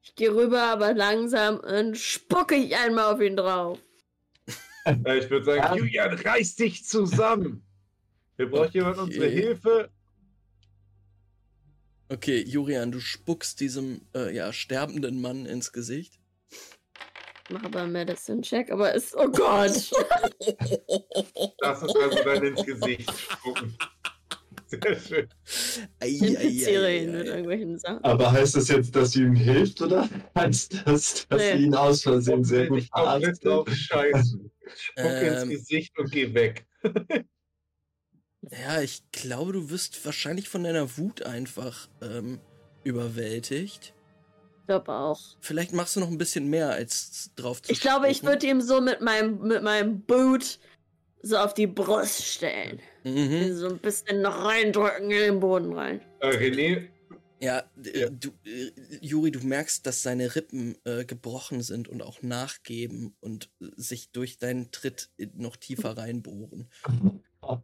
Ich 0.03 0.15
gehe 0.15 0.35
rüber, 0.35 0.63
aber 0.63 0.95
langsam 0.95 1.61
und 1.61 1.99
spucke 1.99 2.55
ich 2.55 2.75
einmal 2.75 3.13
auf 3.13 3.21
ihn 3.21 3.37
drauf. 3.37 3.79
Äh, 4.87 5.19
ich 5.19 5.29
würde 5.29 5.45
sagen, 5.45 5.59
Ja. 5.59 5.75
Julian, 5.75 6.15
reiß 6.17 6.55
dich 6.55 6.87
zusammen. 6.87 7.67
Wir 8.37 8.49
brauchen 8.49 8.71
jemand 8.73 8.99
unsere 8.99 9.27
Okay. 9.27 9.35
Hilfe. 9.35 9.91
Okay, 12.09 12.45
Jurian, 12.47 12.93
du 12.93 13.01
spuckst 13.01 13.59
diesem 13.59 14.01
äh, 14.15 14.33
ja, 14.33 14.53
sterbenden 14.53 15.21
Mann 15.21 15.45
ins 15.45 15.73
Gesicht. 15.73 16.21
Mach 17.51 17.65
aber 17.65 17.83
einen 17.83 17.93
Medicine-Check, 17.93 18.71
aber 18.71 18.95
ist. 18.95 19.15
Oh 19.17 19.29
Gott! 19.29 19.91
Das 21.59 21.83
ist 21.83 21.97
also 21.97 22.25
dann 22.25 22.45
ins 22.45 22.65
Gesicht 22.65 23.11
spucken. 23.11 23.77
Sehr 24.67 24.97
schön. 25.01 25.29
Ei, 26.01 26.09
Ich 26.09 26.23
ei, 26.23 26.99
ihn 26.99 27.13
mit 27.13 27.23
ei. 27.23 27.31
irgendwelchen 27.31 27.79
Sachen. 27.79 28.03
Aber 28.05 28.33
heißt 28.33 28.57
das 28.57 28.69
jetzt, 28.69 28.95
dass 28.97 29.13
sie 29.13 29.23
ihm 29.23 29.35
hilft 29.35 29.81
oder 29.81 30.09
heißt 30.37 30.83
das, 30.85 31.27
dass 31.29 31.41
Nee. 31.41 31.57
sie 31.57 31.65
ihn 31.65 31.75
aus 31.75 32.03
Versehen 32.03 32.43
sehr 32.45 32.67
gut 32.67 32.83
verarztet? 32.85 33.45
drauf 33.45 33.69
scheißen. 33.73 34.51
Spuck 34.75 35.05
ins 35.23 35.43
Ähm. 35.43 35.51
Gesicht 35.51 35.99
und 35.99 36.11
geh 36.11 36.33
weg. 36.35 36.67
Ja, 38.51 38.81
ich 38.81 39.03
glaube, 39.11 39.53
du 39.55 39.71
wirst 39.71 40.05
wahrscheinlich 40.07 40.49
von 40.49 40.63
deiner 40.63 40.97
Wut 40.99 41.23
einfach 41.23 41.89
ähm, 42.01 42.39
überwältigt. 42.85 43.93
Ich 44.61 44.67
glaube 44.69 44.93
auch. 44.93 45.21
Vielleicht 45.41 45.73
machst 45.73 45.97
du 45.97 46.01
noch 46.01 46.09
ein 46.09 46.19
bisschen 46.19 46.49
mehr 46.49 46.71
als 46.71 47.33
drauf 47.35 47.61
zu 47.63 47.73
Ich 47.73 47.81
glaube, 47.81 48.09
ich 48.09 48.23
würde 48.23 48.47
ihm 48.47 48.61
so 48.61 48.81
mit 48.81 49.01
meinem, 49.01 49.41
mit 49.41 49.65
meinem 49.65 50.01
Boot 50.03 50.61
so 51.23 51.39
auf 51.39 51.55
die 51.55 51.67
Brust 51.67 52.23
stellen. 52.25 52.79
Mhm. 53.07 53.55
So 53.55 53.69
ein 53.69 53.79
bisschen 53.79 54.21
noch 54.23 54.45
reindrücken 54.45 55.11
in 55.11 55.19
den 55.35 55.41
Boden 55.41 55.73
rein. 55.73 56.01
Äh, 56.21 56.31
René, 56.31 56.89
Ja, 57.41 57.63
Ja. 57.95 58.09
Du, 58.11 58.31
äh, 58.45 58.73
Juri, 59.01 59.31
du 59.31 59.47
merkst, 59.47 59.87
dass 59.87 60.03
seine 60.03 60.35
Rippen 60.35 60.77
äh, 60.85 61.05
gebrochen 61.05 61.63
sind 61.63 61.87
und 61.89 62.03
auch 62.03 62.23
nachgeben 62.23 63.15
und 63.21 63.51
äh, 63.61 63.67
sich 63.77 64.11
durch 64.11 64.39
deinen 64.39 64.73
Tritt 64.73 65.11
noch 65.35 65.57
tiefer 65.57 65.91
reinbohren. 65.97 66.69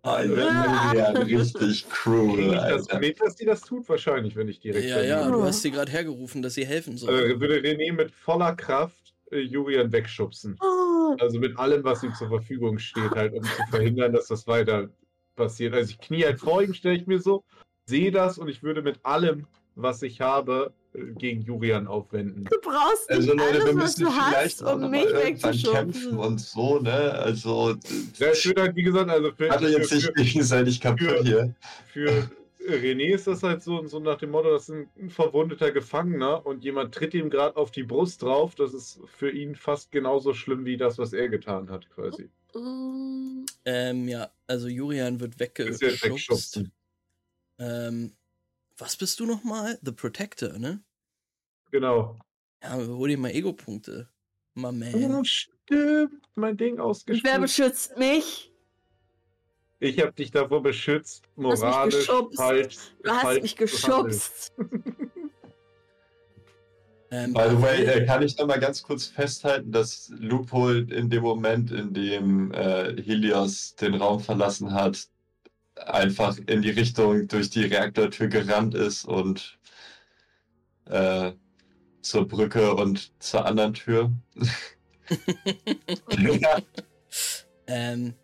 Alter, 0.02 0.94
ja, 0.94 1.10
richtig 1.10 1.89
cruel, 1.90 2.51
ich 2.52 2.60
das 2.60 2.89
Alter. 2.89 3.01
mit, 3.01 3.20
dass 3.20 3.35
die 3.35 3.44
das 3.47 3.62
tut? 3.62 3.89
Wahrscheinlich, 3.89 4.36
wenn 4.36 4.47
ich 4.47 4.60
direkt 4.60 4.86
Ja, 4.89 5.02
ja, 5.02 5.28
du 5.28 5.43
hast 5.43 5.62
sie 5.62 5.73
gerade 5.73 5.90
hergerufen, 5.90 6.40
dass 6.40 6.55
sie 6.55 6.64
helfen 6.64 6.97
soll. 6.97 7.12
äh, 7.32 7.40
würde 7.40 7.56
René 7.56 7.93
mit 7.93 8.12
voller 8.12 8.55
Kraft 8.55 9.12
äh, 9.32 9.39
Julian 9.40 9.90
wegschubsen. 9.90 10.56
Oh, 10.62 11.16
Also 11.19 11.40
mit 11.40 11.59
allem, 11.59 11.82
was 11.82 12.05
ihm 12.05 12.14
zur 12.14 12.28
Verfügung 12.28 12.78
steht, 12.78 13.10
halt, 13.10 13.32
um 13.32 13.43
zu 13.43 13.62
verhindern, 13.70 14.12
dass 14.12 14.28
das 14.28 14.47
weiter 14.47 14.89
passiert. 15.36 15.74
Also 15.74 15.90
ich 15.90 15.98
knie 16.00 16.24
halt 16.24 16.40
vor 16.40 16.62
ihm, 16.62 16.74
stelle 16.74 16.96
ich 16.96 17.06
mir 17.06 17.18
so, 17.20 17.44
sehe 17.86 18.10
das 18.10 18.38
und 18.38 18.48
ich 18.48 18.62
würde 18.62 18.82
mit 18.82 19.04
allem, 19.04 19.46
was 19.74 20.02
ich 20.02 20.20
habe, 20.20 20.72
äh, 20.94 21.00
gegen 21.18 21.42
Julian 21.42 21.86
aufwenden. 21.86 22.44
du 22.44 22.56
brauchst 22.60 23.09
nicht 23.09 23.18
Also 23.18 23.32
Leute, 23.34 23.42
alles, 23.42 23.64
wir 23.66 23.74
was 23.76 23.82
müssen 23.98 24.04
du 24.04 24.10
vielleicht 24.10 24.36
hast, 24.60 24.64
auch 24.64 24.74
um 24.74 24.90
mich 24.90 25.04
wegzuschubsen. 25.12 26.18
und 26.18 26.40
so, 26.40 26.78
ne? 26.80 26.92
Also, 27.12 27.76
Ja, 28.18 28.32
ich 28.32 28.44
würde 28.46 28.62
halt, 28.62 28.76
wie 28.76 28.82
gesagt, 28.82 29.10
also 29.10 29.32
für, 29.32 29.50
hatte 29.50 29.68
jetzt 29.68 29.88
für, 29.88 29.94
nicht 29.96 30.14
gegenseitig 30.14 30.80
kaputt 30.80 31.00
für- 31.09 31.22
hier. 31.22 31.54
für 31.92 32.30
René 32.68 33.12
ist 33.14 33.26
das 33.26 33.42
halt 33.42 33.60
so, 33.62 33.84
so 33.88 33.98
nach 33.98 34.18
dem 34.18 34.30
Motto, 34.30 34.50
das 34.50 34.68
ist 34.68 34.86
ein 34.96 35.10
verwundeter 35.10 35.72
Gefangener 35.72 36.46
und 36.46 36.62
jemand 36.62 36.94
tritt 36.94 37.12
ihm 37.12 37.28
gerade 37.28 37.56
auf 37.56 37.72
die 37.72 37.82
Brust 37.82 38.22
drauf. 38.22 38.54
Das 38.54 38.72
ist 38.72 39.00
für 39.06 39.30
ihn 39.30 39.56
fast 39.56 39.90
genauso 39.90 40.32
schlimm 40.32 40.64
wie 40.64 40.76
das, 40.76 40.96
was 40.96 41.12
er 41.12 41.28
getan 41.28 41.70
hat, 41.70 41.90
quasi. 41.90 42.30
Mm, 42.54 43.44
Ähm, 43.64 44.08
ja, 44.08 44.30
also 44.46 44.68
Jurian 44.68 45.20
wird 45.20 45.38
weggeschubst. 45.38 46.62
Ähm, 47.58 48.16
was 48.76 48.96
bist 48.96 49.20
du 49.20 49.26
nochmal? 49.26 49.78
The 49.82 49.92
Protector, 49.92 50.58
ne? 50.58 50.82
Genau. 51.70 52.18
Ja, 52.62 52.76
hol 52.76 53.08
dir 53.08 53.18
mal 53.18 53.30
Ego-Punkte. 53.30 54.08
My 54.54 54.66
Oh, 54.68 54.72
man. 54.72 55.24
stimmt. 55.24 56.22
Mein 56.34 56.56
Ding 56.56 56.78
Und 56.80 57.24
wer 57.24 57.38
beschützt 57.38 57.96
mich? 57.96 58.52
Ich 59.78 59.98
habe 59.98 60.12
dich 60.12 60.30
davor 60.30 60.62
beschützt, 60.62 61.24
hast 61.24 61.34
mich 61.36 61.42
moralisch 61.42 61.94
geschubst. 62.06 62.36
falsch. 62.36 62.76
Du 63.02 63.10
hast 63.10 63.22
falsch 63.22 63.42
mich 63.42 63.56
geschubst. 63.56 64.52
Ähm, 67.12 67.34
By 67.34 67.51
the 67.51 67.60
way, 67.60 67.84
äh, 67.84 68.06
kann 68.06 68.22
ich 68.22 68.39
noch 68.39 68.47
mal 68.47 68.59
ganz 68.59 68.82
kurz 68.82 69.06
festhalten, 69.06 69.70
dass 69.70 70.10
Loophole 70.16 70.86
in 70.90 71.10
dem 71.10 71.22
Moment, 71.22 71.70
in 71.70 71.93
dem 71.93 72.51
äh, 72.52 72.97
Helios 73.02 73.74
den 73.76 73.97
Raum 73.97 74.18
verlassen 74.18 74.72
hat, 74.72 75.09
einfach 75.76 76.39
in 76.47 76.62
die 76.62 76.70
Richtung 76.70 77.28
durch 77.28 77.51
die 77.51 77.64
Reaktortür 77.64 78.28
gerannt 78.28 78.74
ist 78.74 79.05
und 79.05 79.59
äh, 80.86 81.32
zur 82.01 82.26
Brücke 82.26 82.74
und 82.74 83.12
zur 83.22 83.44
anderen 83.44 83.74
Tür. 83.74 84.10
ja. 86.18 86.59
ähm, 87.66 88.14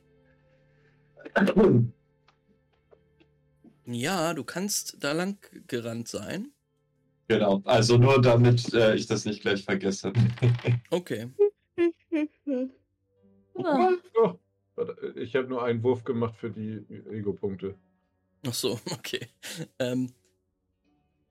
ja, 3.85 4.33
du 4.33 4.45
kannst 4.45 4.97
da 5.01 5.13
lang 5.13 5.37
gerannt 5.67 6.09
sein. 6.09 6.53
Genau, 7.29 7.61
also 7.67 7.99
nur 7.99 8.23
damit 8.23 8.73
äh, 8.73 8.95
ich 8.95 9.07
das 9.07 9.27
nicht 9.27 9.43
gleich 9.43 9.63
vergesse. 9.65 10.13
Okay. 10.91 11.29
Ah, 13.65 13.91
Oh, 14.15 14.39
warte, 14.77 15.13
ich 15.17 15.35
habe 15.35 15.49
nur 15.49 15.65
einen 15.65 15.83
Wurf 15.83 16.05
gemacht 16.05 16.37
für 16.37 16.49
die 16.49 16.77
Ego-Punkte. 17.11 17.75
Ach 18.47 18.55
so, 18.55 18.79
okay. 18.93 19.27
Ähm, 19.81 20.13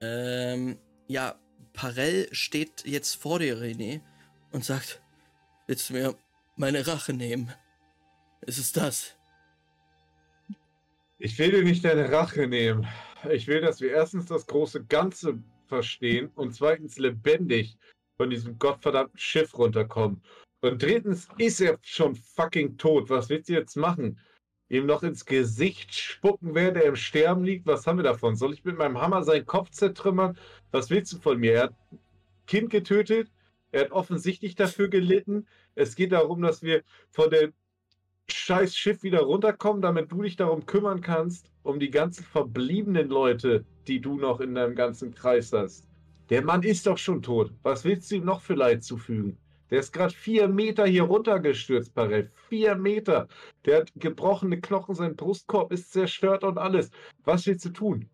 ähm, 0.02 0.78
ja, 1.06 1.36
Parell 1.72 2.28
steht 2.32 2.84
jetzt 2.84 3.14
vor 3.14 3.38
dir, 3.38 3.56
René, 3.56 4.02
und 4.52 4.62
sagt, 4.64 5.00
willst 5.66 5.88
du 5.88 5.94
mir 5.94 6.14
meine 6.56 6.86
Rache 6.86 7.14
nehmen? 7.14 7.50
Ist 8.42 8.58
es 8.58 8.72
das? 8.72 9.16
Ich 11.18 11.38
will 11.38 11.50
dir 11.50 11.64
nicht 11.64 11.82
deine 11.84 12.12
Rache 12.12 12.46
nehmen. 12.46 12.86
Ich 13.30 13.46
will, 13.46 13.62
dass 13.62 13.80
wir 13.80 13.90
erstens 13.90 14.26
das 14.26 14.46
große 14.46 14.84
Ganze 14.84 15.42
verstehen 15.68 16.30
und 16.34 16.54
zweitens 16.54 16.98
lebendig 16.98 17.76
von 18.16 18.30
diesem 18.30 18.58
gottverdammten 18.58 19.18
Schiff 19.18 19.56
runterkommen. 19.56 20.22
Und 20.60 20.82
drittens 20.82 21.28
ist 21.38 21.60
er 21.60 21.78
schon 21.82 22.16
fucking 22.16 22.76
tot. 22.76 23.10
Was 23.10 23.28
willst 23.28 23.48
du 23.48 23.52
jetzt 23.52 23.76
machen? 23.76 24.18
Ihm 24.68 24.86
noch 24.86 25.02
ins 25.02 25.24
Gesicht 25.24 25.94
spucken, 25.94 26.54
während 26.54 26.76
er 26.76 26.84
im 26.84 26.96
Sterben 26.96 27.44
liegt? 27.44 27.66
Was 27.66 27.86
haben 27.86 27.98
wir 27.98 28.02
davon? 28.02 28.36
Soll 28.36 28.52
ich 28.52 28.64
mit 28.64 28.76
meinem 28.76 29.00
Hammer 29.00 29.22
seinen 29.22 29.46
Kopf 29.46 29.70
zertrümmern? 29.70 30.36
Was 30.72 30.90
willst 30.90 31.12
du 31.12 31.18
von 31.18 31.38
mir? 31.38 31.52
Er 31.54 31.62
hat 31.64 31.74
ein 31.92 31.98
Kind 32.46 32.70
getötet. 32.70 33.30
Er 33.70 33.82
hat 33.82 33.92
offensichtlich 33.92 34.56
dafür 34.56 34.88
gelitten. 34.88 35.46
Es 35.74 35.94
geht 35.94 36.12
darum, 36.12 36.42
dass 36.42 36.62
wir 36.62 36.82
von 37.10 37.30
dem 37.30 37.52
scheiß 38.30 38.76
Schiff 38.76 39.02
wieder 39.02 39.20
runterkommen, 39.20 39.82
damit 39.82 40.12
du 40.12 40.22
dich 40.22 40.36
darum 40.36 40.66
kümmern 40.66 41.00
kannst, 41.00 41.50
um 41.62 41.80
die 41.80 41.90
ganzen 41.90 42.24
verbliebenen 42.24 43.08
Leute, 43.08 43.64
die 43.86 44.00
du 44.00 44.16
noch 44.16 44.40
in 44.40 44.54
deinem 44.54 44.74
ganzen 44.74 45.14
Kreis 45.14 45.52
hast. 45.52 45.86
Der 46.30 46.42
Mann 46.42 46.62
ist 46.62 46.86
doch 46.86 46.98
schon 46.98 47.22
tot. 47.22 47.52
Was 47.62 47.84
willst 47.84 48.10
du 48.10 48.16
ihm 48.16 48.24
noch 48.24 48.42
für 48.42 48.54
Leid 48.54 48.84
zufügen? 48.84 49.38
Der 49.70 49.80
ist 49.80 49.92
gerade 49.92 50.14
vier 50.14 50.48
Meter 50.48 50.86
hier 50.86 51.02
runtergestürzt, 51.02 51.94
Parell. 51.94 52.30
Vier 52.48 52.74
Meter. 52.74 53.28
Der 53.64 53.80
hat 53.80 53.92
gebrochene 53.96 54.60
Knochen, 54.60 54.94
sein 54.94 55.16
Brustkorb 55.16 55.72
ist 55.72 55.92
zerstört 55.92 56.44
und 56.44 56.58
alles. 56.58 56.90
Was 57.24 57.46
willst 57.46 57.64
du 57.66 57.70
tun? 57.70 58.08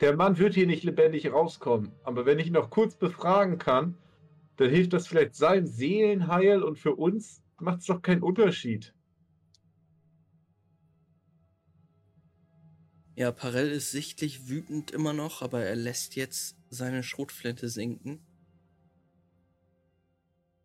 Der 0.00 0.16
Mann 0.16 0.38
wird 0.38 0.54
hier 0.54 0.66
nicht 0.66 0.84
lebendig 0.84 1.32
rauskommen. 1.32 1.92
Aber 2.04 2.26
wenn 2.26 2.38
ich 2.38 2.46
ihn 2.46 2.54
noch 2.54 2.70
kurz 2.70 2.96
befragen 2.96 3.58
kann, 3.58 3.96
dann 4.56 4.70
hilft 4.70 4.92
das 4.92 5.06
vielleicht 5.06 5.34
seinem 5.34 5.66
Seelenheil 5.66 6.62
und 6.62 6.78
für 6.78 6.94
uns 6.94 7.42
macht 7.58 7.80
es 7.80 7.86
doch 7.86 8.02
keinen 8.02 8.22
Unterschied. 8.22 8.94
Ja, 13.16 13.32
Parell 13.32 13.70
ist 13.70 13.90
sichtlich 13.90 14.48
wütend 14.48 14.90
immer 14.90 15.12
noch, 15.12 15.42
aber 15.42 15.62
er 15.62 15.76
lässt 15.76 16.16
jetzt 16.16 16.56
seine 16.70 17.02
Schrotflinte 17.02 17.68
sinken. 17.68 18.24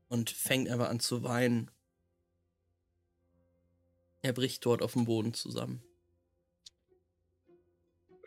Und 0.07 0.29
fängt 0.29 0.69
einfach 0.69 0.89
an 0.89 0.99
zu 0.99 1.23
weinen. 1.23 1.71
Er 4.21 4.33
bricht 4.33 4.65
dort 4.65 4.81
auf 4.81 4.93
dem 4.93 5.05
Boden 5.05 5.33
zusammen. 5.33 5.83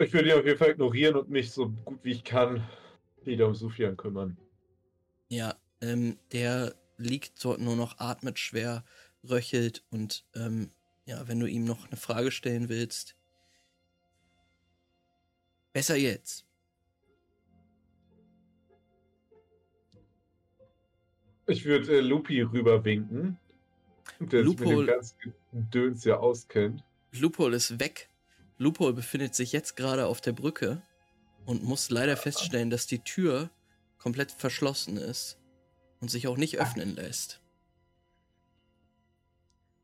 Ich 0.00 0.12
würde 0.12 0.28
ihn 0.28 0.38
auf 0.38 0.44
jeden 0.44 0.58
Fall 0.58 0.70
ignorieren 0.70 1.16
und 1.16 1.30
mich 1.30 1.50
so 1.50 1.70
gut 1.70 2.04
wie 2.04 2.12
ich 2.12 2.24
kann 2.24 2.68
wieder 3.24 3.46
um 3.46 3.54
Sufjan 3.54 3.96
kümmern. 3.96 4.36
Ja, 5.28 5.56
ähm, 5.80 6.18
der 6.32 6.74
liegt 6.96 7.44
dort 7.44 7.60
nur 7.60 7.76
noch, 7.76 7.98
atmet 7.98 8.38
schwer, 8.38 8.84
röchelt 9.28 9.84
und 9.90 10.24
ähm, 10.34 10.70
ja, 11.04 11.26
wenn 11.26 11.40
du 11.40 11.46
ihm 11.46 11.64
noch 11.64 11.86
eine 11.86 11.96
Frage 11.96 12.30
stellen 12.30 12.68
willst, 12.68 13.16
besser 15.78 15.94
jetzt. 15.94 16.44
Ich 21.46 21.64
würde 21.64 21.98
äh, 21.98 22.00
Lupi 22.00 22.42
rüberwinken, 22.42 23.38
der 24.18 24.42
sich 24.44 24.58
mit 24.58 24.68
Lupo- 24.68 24.80
dem 24.80 24.86
ganzen 24.88 25.34
Döns 25.52 26.04
ja 26.04 26.16
auskennt. 26.16 26.82
Lupol 27.12 27.54
ist 27.54 27.78
weg. 27.78 28.10
Lupol 28.56 28.92
befindet 28.92 29.36
sich 29.36 29.52
jetzt 29.52 29.76
gerade 29.76 30.06
auf 30.06 30.20
der 30.20 30.32
Brücke 30.32 30.82
und 31.46 31.62
muss 31.62 31.90
leider 31.90 32.16
feststellen, 32.16 32.70
dass 32.70 32.88
die 32.88 32.98
Tür 32.98 33.48
komplett 33.98 34.32
verschlossen 34.32 34.96
ist 34.96 35.38
und 36.00 36.10
sich 36.10 36.26
auch 36.26 36.36
nicht 36.36 36.58
öffnen 36.58 36.96
lässt. 36.96 37.40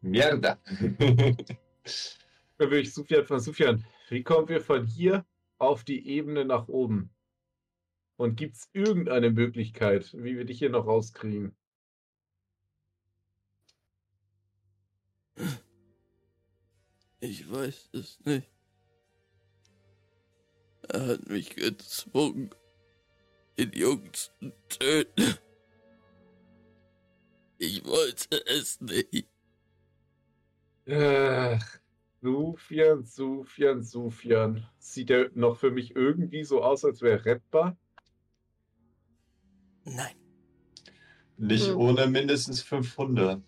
Mierda. 0.00 0.58
Dann 0.66 1.38
würde 2.58 2.80
ich 2.80 2.92
Sufjan 2.92 3.24
von 3.24 3.38
Sufjan, 3.38 3.86
wie 4.08 4.24
kommen 4.24 4.48
wir 4.48 4.60
von 4.60 4.84
hier 4.84 5.24
auf 5.64 5.84
die 5.84 6.06
Ebene 6.08 6.44
nach 6.44 6.68
oben? 6.68 7.10
Und 8.16 8.36
gibt 8.36 8.56
es 8.56 8.68
irgendeine 8.72 9.30
Möglichkeit, 9.30 10.12
wie 10.14 10.36
wir 10.36 10.44
dich 10.44 10.58
hier 10.58 10.70
noch 10.70 10.86
rauskriegen? 10.86 11.56
Ich 17.20 17.50
weiß 17.50 17.88
es 17.92 18.20
nicht. 18.24 18.50
Er 20.88 21.06
hat 21.06 21.28
mich 21.28 21.56
gezwungen, 21.56 22.50
den 23.58 23.72
Jungs 23.72 24.30
zu 24.38 24.52
töten. 24.68 25.38
Ich 27.58 27.84
wollte 27.84 28.44
es 28.46 28.80
nicht. 28.80 29.26
Ach, 30.86 31.78
Sufjan, 32.24 33.04
Sufjan, 33.04 33.82
Sufjan. 33.82 34.66
Sieht 34.78 35.10
er 35.10 35.30
noch 35.34 35.58
für 35.58 35.70
mich 35.70 35.94
irgendwie 35.94 36.42
so 36.42 36.62
aus, 36.62 36.82
als 36.82 37.02
wäre 37.02 37.18
er 37.18 37.24
rettbar? 37.26 37.76
Nein. 39.84 40.14
Nicht 41.36 41.68
Hm. 41.68 41.76
ohne 41.76 42.06
mindestens 42.06 42.62
500. 42.62 43.42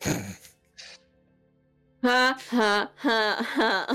Ha, 2.04 2.36
ha, 2.50 2.90
ha, 2.96 3.46
ha. 3.56 3.86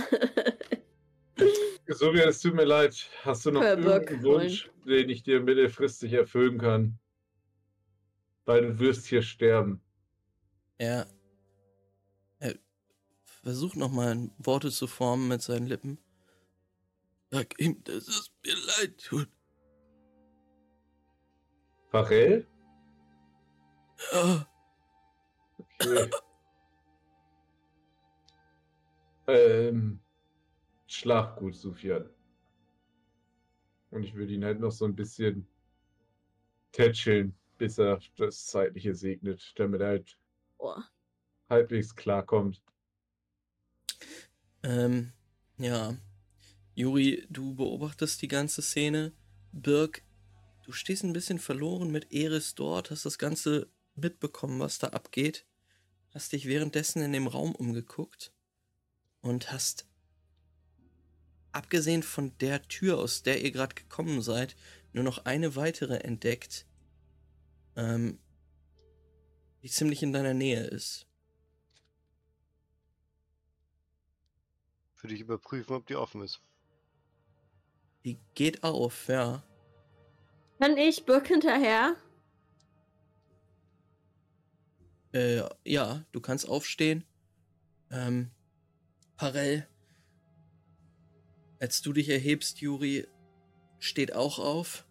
Sufjan, 1.89 2.29
es 2.29 2.41
tut 2.41 2.53
mir 2.53 2.63
leid. 2.63 3.09
Hast 3.23 3.45
du 3.45 3.51
noch 3.51 3.61
Verbirg 3.61 4.09
irgendeinen 4.11 4.23
Wunsch, 4.23 4.71
den 4.85 5.09
ich 5.09 5.23
dir 5.23 5.41
mittelfristig 5.41 6.13
erfüllen 6.13 6.57
kann? 6.57 6.99
Weil 8.45 8.61
du 8.61 8.79
wirst 8.79 9.07
hier 9.07 9.21
sterben. 9.21 9.81
Er, 10.77 10.99
er 11.01 11.16
versucht 13.47 13.77
nochmal 13.77 14.29
Worte 14.39 14.71
zu 14.71 14.87
formen 14.87 15.29
mit 15.29 15.41
seinen 15.41 15.67
Lippen. 15.67 15.97
Sag 17.31 17.57
ihm, 17.61 17.81
dass 17.85 18.09
es 18.09 18.29
mir 18.43 18.55
leid 18.77 19.01
tut. 19.01 19.29
Farel? 21.89 22.45
Ja, 24.11 24.45
Okay. 25.79 26.09
ähm, 29.27 30.01
schlaf 30.87 31.37
gut, 31.37 31.55
Sufjan. 31.55 32.09
Und 33.91 34.03
ich 34.03 34.13
würde 34.13 34.33
ihn 34.33 34.43
halt 34.43 34.59
noch 34.59 34.71
so 34.71 34.83
ein 34.83 34.95
bisschen 34.95 35.47
tätscheln, 36.73 37.33
bis 37.57 37.77
er 37.77 38.01
das 38.17 38.47
Zeitliche 38.47 38.93
segnet, 38.93 39.53
damit 39.55 39.79
er 39.79 39.87
halt 39.87 40.17
Boah. 40.57 40.83
halbwegs 41.49 41.95
klarkommt. 41.95 42.61
Ähm, 44.63 45.11
ja. 45.57 45.95
Juri, 46.75 47.25
du 47.29 47.55
beobachtest 47.55 48.21
die 48.21 48.27
ganze 48.27 48.61
Szene. 48.61 49.13
Birk, 49.51 50.03
du 50.63 50.71
stehst 50.71 51.03
ein 51.03 51.13
bisschen 51.13 51.39
verloren 51.39 51.91
mit 51.91 52.11
Eris 52.13 52.53
dort, 52.53 52.91
hast 52.91 53.05
das 53.05 53.17
Ganze 53.17 53.71
mitbekommen, 53.95 54.59
was 54.59 54.77
da 54.77 54.87
abgeht. 54.89 55.45
Hast 56.13 56.33
dich 56.33 56.45
währenddessen 56.45 57.01
in 57.01 57.13
dem 57.13 57.27
Raum 57.27 57.55
umgeguckt 57.55 58.31
und 59.21 59.51
hast, 59.51 59.87
abgesehen 61.51 62.03
von 62.03 62.37
der 62.37 62.67
Tür, 62.67 62.99
aus 62.99 63.23
der 63.23 63.41
ihr 63.41 63.51
gerade 63.51 63.75
gekommen 63.75 64.21
seid, 64.21 64.55
nur 64.93 65.03
noch 65.03 65.25
eine 65.25 65.55
weitere 65.55 65.97
entdeckt, 65.97 66.65
ähm, 67.75 68.19
die 69.63 69.69
ziemlich 69.69 70.03
in 70.03 70.13
deiner 70.13 70.33
Nähe 70.33 70.63
ist. 70.63 71.06
Für 74.97 75.07
dich 75.07 75.21
überprüfen, 75.21 75.75
ob 75.75 75.85
die 75.87 75.95
offen 75.95 76.21
ist. 76.21 76.41
Die 78.03 78.19
geht 78.35 78.63
auf, 78.63 79.07
ja. 79.07 79.43
Kann 80.59 80.75
ich 80.75 81.05
Birk 81.05 81.27
hinterher? 81.27 81.95
Äh, 85.13 85.43
ja, 85.63 86.03
du 86.11 86.19
kannst 86.19 86.47
aufstehen. 86.49 87.05
Ähm, 87.91 88.31
Parell, 89.15 89.67
als 91.59 91.81
du 91.81 91.93
dich 91.93 92.09
erhebst, 92.09 92.59
Juri, 92.59 93.07
steht 93.79 94.13
auch 94.13 94.39
auf 94.39 94.85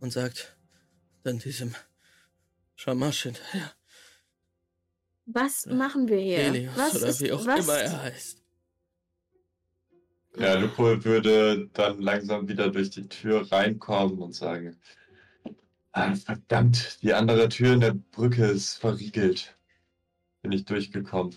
und 0.00 0.12
sagt 0.12 0.56
dann 1.24 1.38
diesem 1.38 1.74
Schamasch 2.74 3.24
hinterher, 3.24 3.72
Was 5.26 5.66
machen 5.66 6.08
wir 6.08 6.18
hier? 6.18 6.38
Helios 6.38 6.76
was 6.76 6.96
oder 6.96 7.06
ist, 7.08 7.20
wie 7.20 7.32
auch 7.32 7.44
was? 7.46 7.60
immer 7.60 7.78
er 7.78 8.02
heißt. 8.02 8.41
Ja, 10.38 10.54
Lupo 10.54 11.04
würde 11.04 11.68
dann 11.74 12.00
langsam 12.00 12.48
wieder 12.48 12.70
durch 12.70 12.90
die 12.90 13.06
Tür 13.08 13.50
reinkommen 13.52 14.18
und 14.18 14.34
sagen: 14.34 14.76
ah, 15.92 16.14
Verdammt, 16.14 17.02
die 17.02 17.12
andere 17.12 17.48
Tür 17.48 17.74
in 17.74 17.80
der 17.80 17.94
Brücke 17.94 18.46
ist 18.46 18.74
verriegelt. 18.74 19.56
Bin 20.40 20.52
ich 20.52 20.64
durchgekommen. 20.64 21.36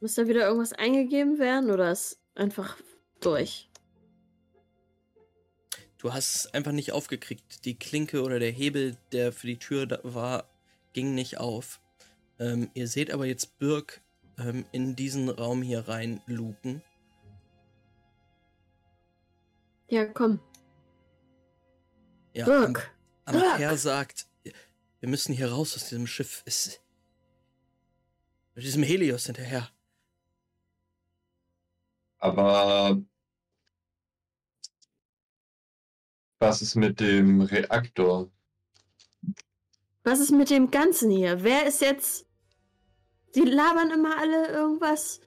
Muss 0.00 0.14
da 0.14 0.26
wieder 0.26 0.46
irgendwas 0.46 0.72
eingegeben 0.72 1.38
werden 1.38 1.70
oder 1.70 1.90
ist 1.90 2.20
einfach 2.34 2.76
durch? 3.20 3.70
Du 5.98 6.12
hast 6.12 6.36
es 6.36 6.54
einfach 6.54 6.72
nicht 6.72 6.92
aufgekriegt. 6.92 7.64
Die 7.64 7.78
Klinke 7.78 8.22
oder 8.22 8.38
der 8.38 8.50
Hebel, 8.50 8.96
der 9.12 9.32
für 9.32 9.46
die 9.46 9.58
Tür 9.58 9.86
da 9.86 10.00
war, 10.02 10.44
ging 10.92 11.14
nicht 11.14 11.38
auf. 11.38 11.80
Ähm, 12.38 12.70
ihr 12.74 12.86
seht 12.88 13.10
aber 13.10 13.24
jetzt 13.24 13.58
Birk 13.58 14.02
ähm, 14.38 14.64
in 14.72 14.96
diesen 14.96 15.28
Raum 15.28 15.62
hier 15.62 15.88
rein 15.88 16.20
luken. 16.26 16.82
Ja, 19.88 20.04
komm. 20.06 20.40
Ja, 22.32 22.44
am, 22.44 22.72
Birk. 22.72 22.94
Ampere 23.24 23.76
sagt, 23.78 24.26
wir 25.00 25.08
müssen 25.08 25.32
hier 25.32 25.50
raus 25.50 25.74
aus 25.74 25.88
diesem 25.88 26.06
Schiff. 26.06 26.42
Es, 26.44 26.80
mit 28.54 28.64
diesem 28.64 28.82
Helios 28.82 29.26
hinterher. 29.26 29.70
Aber 32.18 33.00
was 36.38 36.62
ist 36.62 36.74
mit 36.74 37.00
dem 37.00 37.40
Reaktor? 37.40 38.30
Was 40.02 40.20
ist 40.20 40.30
mit 40.30 40.50
dem 40.50 40.70
Ganzen 40.70 41.10
hier? 41.10 41.42
Wer 41.42 41.66
ist 41.66 41.80
jetzt. 41.80 42.25
Die 43.36 43.42
labern 43.42 43.90
immer 43.90 44.18
alle 44.18 44.48
irgendwas 44.48 45.20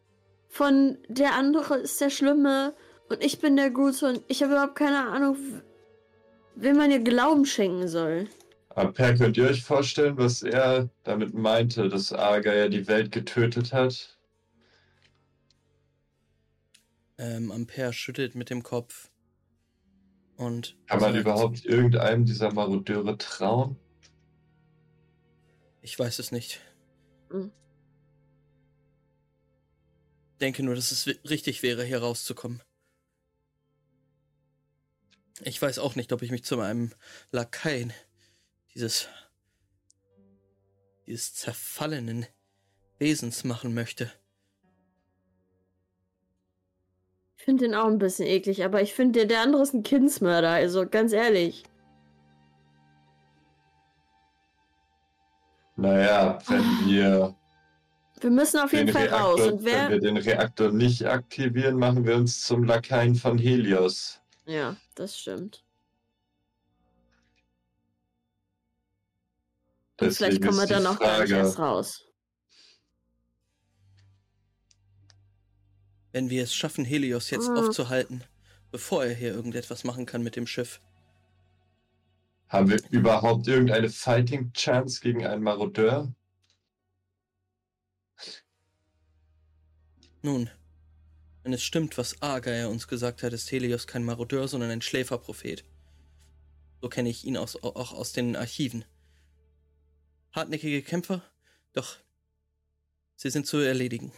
von 0.47 0.97
der 1.07 1.35
andere 1.35 1.77
ist 1.77 2.01
der 2.01 2.09
Schlimme 2.09 2.73
und 3.07 3.23
ich 3.23 3.39
bin 3.39 3.55
der 3.55 3.69
Gute 3.69 4.07
und 4.07 4.23
ich 4.27 4.41
habe 4.41 4.53
überhaupt 4.53 4.75
keine 4.75 5.07
Ahnung, 5.07 5.37
wem 6.55 6.77
man 6.77 6.91
ihr 6.91 6.99
Glauben 6.99 7.45
schenken 7.45 7.87
soll. 7.87 8.27
Aber 8.69 8.91
Per, 8.91 9.15
könnt 9.15 9.37
ihr 9.37 9.47
euch 9.47 9.63
vorstellen, 9.63 10.17
was 10.17 10.41
er 10.41 10.89
damit 11.03 11.33
meinte, 11.33 11.87
dass 11.87 12.11
Arga 12.11 12.53
ja 12.53 12.67
die 12.67 12.87
Welt 12.87 13.11
getötet 13.11 13.73
hat? 13.73 14.17
Ähm, 17.17 17.51
Ampere 17.51 17.93
schüttelt 17.93 18.35
mit 18.35 18.49
dem 18.49 18.63
Kopf. 18.63 19.11
Und 20.37 20.77
Kann 20.87 21.01
man 21.01 21.15
überhaupt 21.15 21.65
irgendeinem 21.65 22.25
dieser 22.25 22.53
Marodeure 22.53 23.17
trauen? 23.17 23.75
Ich 25.81 25.99
weiß 25.99 26.19
es 26.19 26.31
nicht. 26.31 26.61
Hm. 27.29 27.51
Denke 30.41 30.63
nur, 30.63 30.75
dass 30.75 30.91
es 30.91 31.07
richtig 31.29 31.63
wäre, 31.63 31.83
hier 31.83 31.99
rauszukommen. 31.99 32.61
Ich 35.41 35.61
weiß 35.61 35.79
auch 35.79 35.95
nicht, 35.95 36.11
ob 36.11 36.21
ich 36.21 36.31
mich 36.31 36.43
zu 36.43 36.59
einem 36.59 36.91
Lakaien 37.31 37.93
dieses 38.73 39.07
dieses 41.09 41.33
zerfallenen 41.33 42.27
Wesens 42.99 43.43
machen 43.43 43.73
möchte. 43.73 44.11
Ich 47.37 47.45
finde 47.45 47.65
den 47.65 47.73
auch 47.73 47.87
ein 47.87 47.97
bisschen 47.97 48.27
eklig, 48.27 48.63
aber 48.63 48.81
ich 48.81 48.93
finde, 48.93 49.19
der, 49.19 49.27
der 49.27 49.41
andere 49.41 49.63
ist 49.63 49.73
ein 49.73 49.81
Kindsmörder, 49.81 50.51
also 50.51 50.87
ganz 50.87 51.11
ehrlich. 51.11 51.63
Naja, 55.77 56.37
wenn 56.47 56.87
wir, 56.87 57.35
Wir 58.21 58.29
müssen 58.31 58.59
auf 58.59 58.73
jeden 58.73 58.87
den 58.87 58.93
Fall 58.93 59.07
raus. 59.07 59.39
Reaktor, 59.39 59.53
Und 59.53 59.65
wenn 59.65 59.73
wir 59.73 59.89
wer. 59.91 59.99
den 59.99 60.17
Reaktor 60.17 60.71
nicht 60.71 61.05
aktivieren, 61.05 61.77
machen 61.77 62.05
wir 62.05 62.15
uns 62.15 62.41
zum 62.41 62.63
Lakaien 62.63 63.15
von 63.15 63.37
Helios. 63.37 64.19
Ja, 64.45 64.75
das 64.95 65.17
stimmt. 65.17 65.63
Und 70.01 70.11
vielleicht 70.13 70.41
kommen 70.41 70.57
wir 70.57 70.65
dann 70.67 70.85
auch 70.87 70.99
gar 70.99 71.21
nicht 71.21 71.31
erst 71.31 71.59
raus. 71.59 72.05
Wenn 76.11 76.29
wir 76.29 76.43
es 76.43 76.53
schaffen, 76.55 76.85
Helios 76.85 77.29
jetzt 77.29 77.49
Ah. 77.49 77.55
aufzuhalten, 77.55 78.23
bevor 78.71 79.05
er 79.05 79.13
hier 79.13 79.33
irgendetwas 79.33 79.83
machen 79.83 80.05
kann 80.05 80.23
mit 80.23 80.35
dem 80.35 80.47
Schiff. 80.47 80.81
Haben 82.47 82.69
wir 82.69 82.79
überhaupt 82.89 83.47
irgendeine 83.47 83.89
Fighting 83.89 84.51
Chance 84.53 85.01
gegen 85.01 85.25
einen 85.25 85.43
Marodeur? 85.43 86.11
Nun, 90.21 90.49
wenn 91.43 91.53
es 91.53 91.63
stimmt, 91.63 91.97
was 91.97 92.21
Argeier 92.21 92.69
uns 92.69 92.87
gesagt 92.87 93.23
hat, 93.23 93.31
ist 93.31 93.51
Helios 93.51 93.87
kein 93.87 94.03
Marodeur, 94.03 94.47
sondern 94.47 94.69
ein 94.69 94.81
Schläferprophet. 94.81 95.63
So 96.81 96.89
kenne 96.89 97.09
ich 97.09 97.25
ihn 97.25 97.37
aus, 97.37 97.61
auch 97.63 97.93
aus 97.93 98.11
den 98.11 98.35
Archiven. 98.35 98.85
Hartnäckige 100.31 100.81
Kämpfer, 100.81 101.23
doch 101.73 101.97
sie 103.15 103.29
sind 103.29 103.47
zu 103.47 103.57
erledigen. 103.57 104.11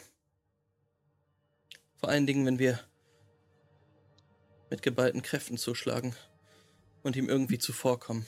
Vor 1.96 2.10
allen 2.10 2.26
Dingen, 2.26 2.46
wenn 2.46 2.60
wir 2.60 2.80
mit 4.72 4.82
geballten 4.82 5.22
Kräften 5.22 5.58
zuschlagen 5.58 6.16
und 7.04 7.16
ihm 7.16 7.30
irgendwie 7.30 7.60
zuvorkommen, 7.60 8.26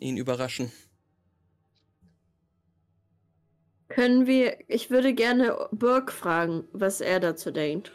ihn 0.00 0.16
überraschen. 0.16 0.72
Können 3.94 4.26
wir. 4.26 4.58
Ich 4.68 4.90
würde 4.90 5.14
gerne 5.14 5.68
Burke 5.70 6.12
fragen, 6.12 6.66
was 6.72 7.00
er 7.00 7.20
dazu 7.20 7.52
denkt. 7.52 7.92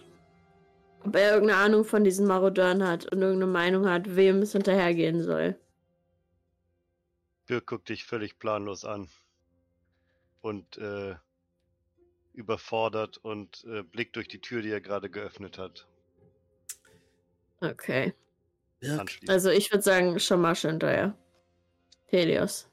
Ob 1.03 1.13
er 1.13 1.33
irgendeine 1.33 1.59
Ahnung 1.59 1.83
von 1.83 2.05
diesen 2.05 2.25
Marodeuren 2.25 2.87
hat 2.87 3.11
und 3.11 3.21
irgendeine 3.21 3.51
Meinung 3.51 3.85
hat, 3.85 4.15
wem 4.15 4.41
es 4.41 4.53
hinterhergehen 4.53 5.21
soll. 5.21 5.59
Birk 7.47 7.67
guckt 7.67 7.89
dich 7.89 8.05
völlig 8.05 8.39
planlos 8.39 8.85
an. 8.85 9.09
Und 10.39 10.77
äh, 10.77 11.15
überfordert 12.31 13.17
und 13.17 13.65
äh, 13.65 13.83
blickt 13.83 14.15
durch 14.15 14.29
die 14.29 14.39
Tür, 14.39 14.61
die 14.61 14.71
er 14.71 14.79
gerade 14.79 15.09
geöffnet 15.09 15.57
hat. 15.57 15.85
Okay. 17.59 18.13
Birk. 18.79 19.19
Also 19.27 19.49
ich 19.49 19.69
würde 19.69 19.83
sagen, 19.83 20.17
Shamash 20.17 20.61
hinterher. 20.61 21.13
Helios. 22.05 22.69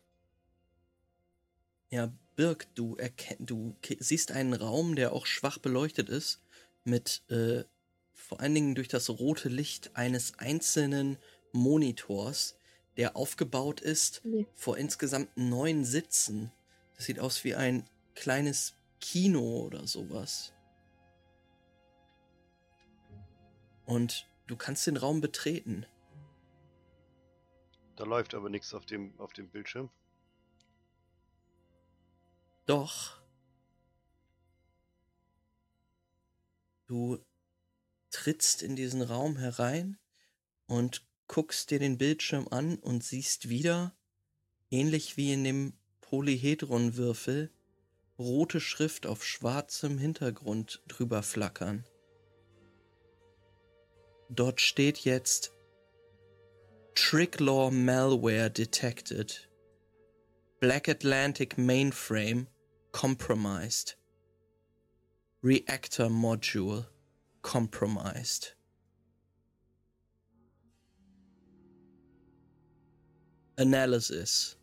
Ja, 1.90 2.12
Birk, 2.36 2.66
du, 2.74 2.96
du 3.40 3.74
siehst 3.98 4.30
einen 4.30 4.52
Raum, 4.52 4.94
der 4.94 5.12
auch 5.12 5.26
schwach 5.26 5.58
beleuchtet 5.58 6.08
ist, 6.10 6.42
mit 6.84 7.22
äh, 7.30 7.64
vor 8.12 8.40
allen 8.40 8.54
Dingen 8.54 8.74
durch 8.74 8.88
das 8.88 9.08
rote 9.08 9.48
Licht 9.48 9.90
eines 9.94 10.38
einzelnen 10.38 11.18
Monitors, 11.52 12.56
der 12.96 13.16
aufgebaut 13.16 13.80
ist 13.80 14.20
Nee. 14.24 14.46
vor 14.54 14.76
insgesamt 14.78 15.34
neun 15.36 15.84
Sitzen. 15.84 16.52
Das 16.94 17.06
sieht 17.06 17.20
aus 17.20 17.42
wie 17.44 17.54
ein 17.54 17.88
kleines 18.14 18.74
Kino 19.00 19.64
oder 19.64 19.86
sowas. 19.86 20.52
Und 23.84 24.28
du 24.46 24.56
kannst 24.56 24.86
den 24.86 24.96
Raum 24.96 25.20
betreten. 25.20 25.86
Da 27.96 28.04
läuft 28.04 28.34
aber 28.34 28.50
nichts 28.50 28.74
auf 28.74 28.84
dem, 28.84 29.18
auf 29.18 29.32
dem 29.32 29.48
Bildschirm. 29.48 29.90
Doch. 32.66 33.16
Du 36.86 37.18
trittst 38.10 38.62
in 38.62 38.76
diesen 38.76 39.02
Raum 39.02 39.36
herein 39.36 39.98
und 40.66 41.04
guckst 41.28 41.70
dir 41.70 41.78
den 41.78 41.98
Bildschirm 41.98 42.48
an 42.50 42.76
und 42.78 43.04
siehst 43.04 43.48
wieder, 43.48 43.96
ähnlich 44.70 45.16
wie 45.16 45.32
in 45.32 45.44
dem 45.44 45.74
Polyhedronwürfel, 46.00 47.52
rote 48.18 48.60
Schrift 48.60 49.06
auf 49.06 49.24
schwarzem 49.24 49.98
Hintergrund 49.98 50.82
drüber 50.88 51.22
flackern. 51.22 51.84
Dort 54.28 54.60
steht 54.60 54.98
jetzt 54.98 55.52
Tricklaw 56.94 57.70
Malware 57.70 58.50
detected. 58.50 59.48
Black 60.58 60.88
Atlantic 60.88 61.58
mainframe 61.58 62.48
compromised. 62.96 63.94
Reactor 65.42 66.08
module 66.08 66.86
compromised. 67.42 68.54
Analysis. 73.58 74.56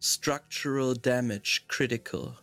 Structural 0.00 0.94
damage 0.94 1.66
critical. 1.68 2.38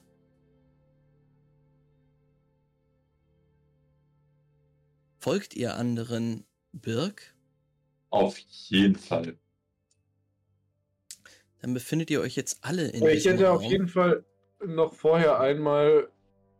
Folgt 5.17 5.55
ihr 5.55 5.75
anderen 5.75 6.45
Birk? 6.71 7.33
Auf 8.11 8.37
jeden 8.37 8.95
Fall. 8.95 9.39
Dann 11.61 11.73
befindet 11.73 12.11
ihr 12.11 12.21
euch 12.21 12.35
jetzt 12.35 12.59
alle 12.61 12.89
in 12.89 13.03
ich 13.07 13.23
diesem 13.23 13.31
hätte 13.31 13.47
Raum. 13.47 13.57
auf 13.57 13.63
jeden 13.63 13.87
Fall 13.87 14.23
noch 14.67 14.93
vorher 14.93 15.39
einmal 15.39 16.09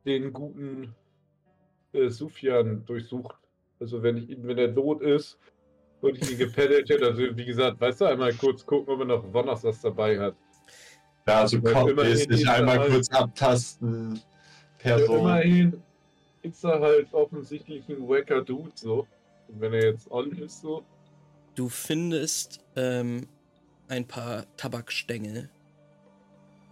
den 0.06 0.32
guten 0.34 0.94
äh, 1.94 2.10
Sufjan 2.10 2.86
durchsucht. 2.86 3.36
Also 3.80 4.02
wenn 4.04 4.18
ich 4.18 4.30
ihn, 4.30 4.48
wenn 4.48 4.58
er 4.58 4.74
tot 4.74 5.02
ist 5.02 5.38
und 6.02 6.18
ich 6.18 6.32
ihn 6.32 6.38
gepeddelt 6.38 6.90
hätte, 6.90 7.06
also 7.08 7.22
wie 7.38 7.46
gesagt, 7.46 7.80
weißt 7.82 8.02
du, 8.02 8.06
einmal 8.06 8.34
kurz 8.34 8.66
gucken, 8.66 8.94
ob 8.94 9.00
er 9.02 9.06
noch 9.06 9.34
Wonners 9.34 9.64
was 9.64 9.82
dabei 9.82 10.20
hat. 10.20 10.36
Ja, 11.28 11.42
also 11.42 11.58
ist 11.58 12.46
er 12.46 12.54
einmal 12.54 12.80
halt- 12.80 12.92
kurz 12.92 13.10
abtasten. 13.10 14.20
Person. 14.78 15.20
immerhin 15.20 15.82
ist 16.44 16.64
er 16.64 16.80
halt 16.80 17.12
offensichtlich 17.12 17.90
ein 17.90 18.08
wacker 18.08 18.44
Dude 18.44 18.72
so. 18.76 19.08
Und 19.48 19.60
wenn 19.62 19.74
er 19.74 19.86
jetzt 19.92 20.10
on 20.12 20.32
ist 20.34 20.62
so, 20.62 20.84
Du 21.56 21.70
findest 21.70 22.60
ähm, 22.76 23.28
ein 23.88 24.06
paar 24.06 24.46
Tabakstängel. 24.58 25.50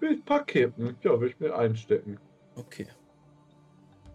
Will 0.03 0.17
ich 0.17 0.25
Packkippen. 0.25 0.95
Ja, 1.01 1.19
will 1.19 1.29
ich 1.29 1.39
mir 1.39 1.55
einstecken. 1.55 2.19
Okay. 2.55 2.87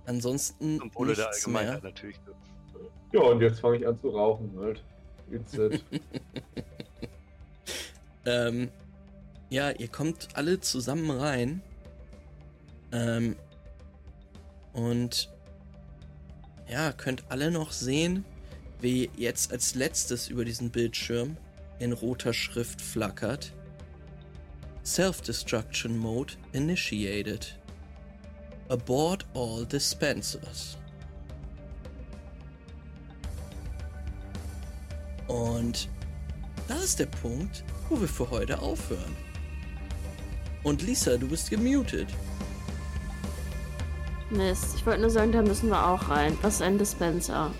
Ansonsten 0.06 0.78
der 0.78 1.06
nichts 1.06 1.20
Allgemeinheit 1.20 1.82
mehr. 1.82 1.90
natürlich. 1.90 2.20
Ja, 3.12 3.20
und 3.22 3.40
jetzt 3.40 3.60
fange 3.60 3.78
ich 3.78 3.86
an 3.86 3.98
zu 3.98 4.10
rauchen 4.10 4.52
halt. 4.58 4.84
Äh, 5.30 5.78
ähm, 8.26 8.70
ja, 9.50 9.70
ihr 9.70 9.88
kommt 9.88 10.28
alle 10.34 10.60
zusammen 10.60 11.10
rein. 11.10 11.62
Ähm, 12.92 13.36
und 14.72 15.30
ja, 16.68 16.92
könnt 16.92 17.24
alle 17.30 17.50
noch 17.50 17.72
sehen, 17.72 18.24
wie 18.80 19.10
jetzt 19.16 19.52
als 19.52 19.74
letztes 19.74 20.28
über 20.28 20.44
diesen 20.44 20.70
Bildschirm 20.70 21.36
in 21.78 21.92
roter 21.92 22.34
Schrift 22.34 22.80
flackert. 22.80 23.52
Self-Destruction 24.88 25.98
Mode 25.98 26.32
initiated. 26.54 27.46
Abort 28.70 29.26
all 29.34 29.66
dispensers. 29.66 30.78
Und 35.26 35.90
das 36.68 36.84
ist 36.84 36.98
der 37.00 37.06
Punkt, 37.06 37.64
wo 37.90 38.00
wir 38.00 38.08
für 38.08 38.30
heute 38.30 38.58
aufhören. 38.60 39.14
Und 40.62 40.80
Lisa, 40.80 41.18
du 41.18 41.28
bist 41.28 41.50
gemutet. 41.50 42.08
Mist, 44.30 44.74
ich 44.74 44.86
wollte 44.86 45.02
nur 45.02 45.10
sagen, 45.10 45.32
da 45.32 45.42
müssen 45.42 45.68
wir 45.68 45.86
auch 45.86 46.08
rein. 46.08 46.36
Was 46.40 46.54
ist 46.54 46.62
ein 46.62 46.78
Dispenser? 46.78 47.52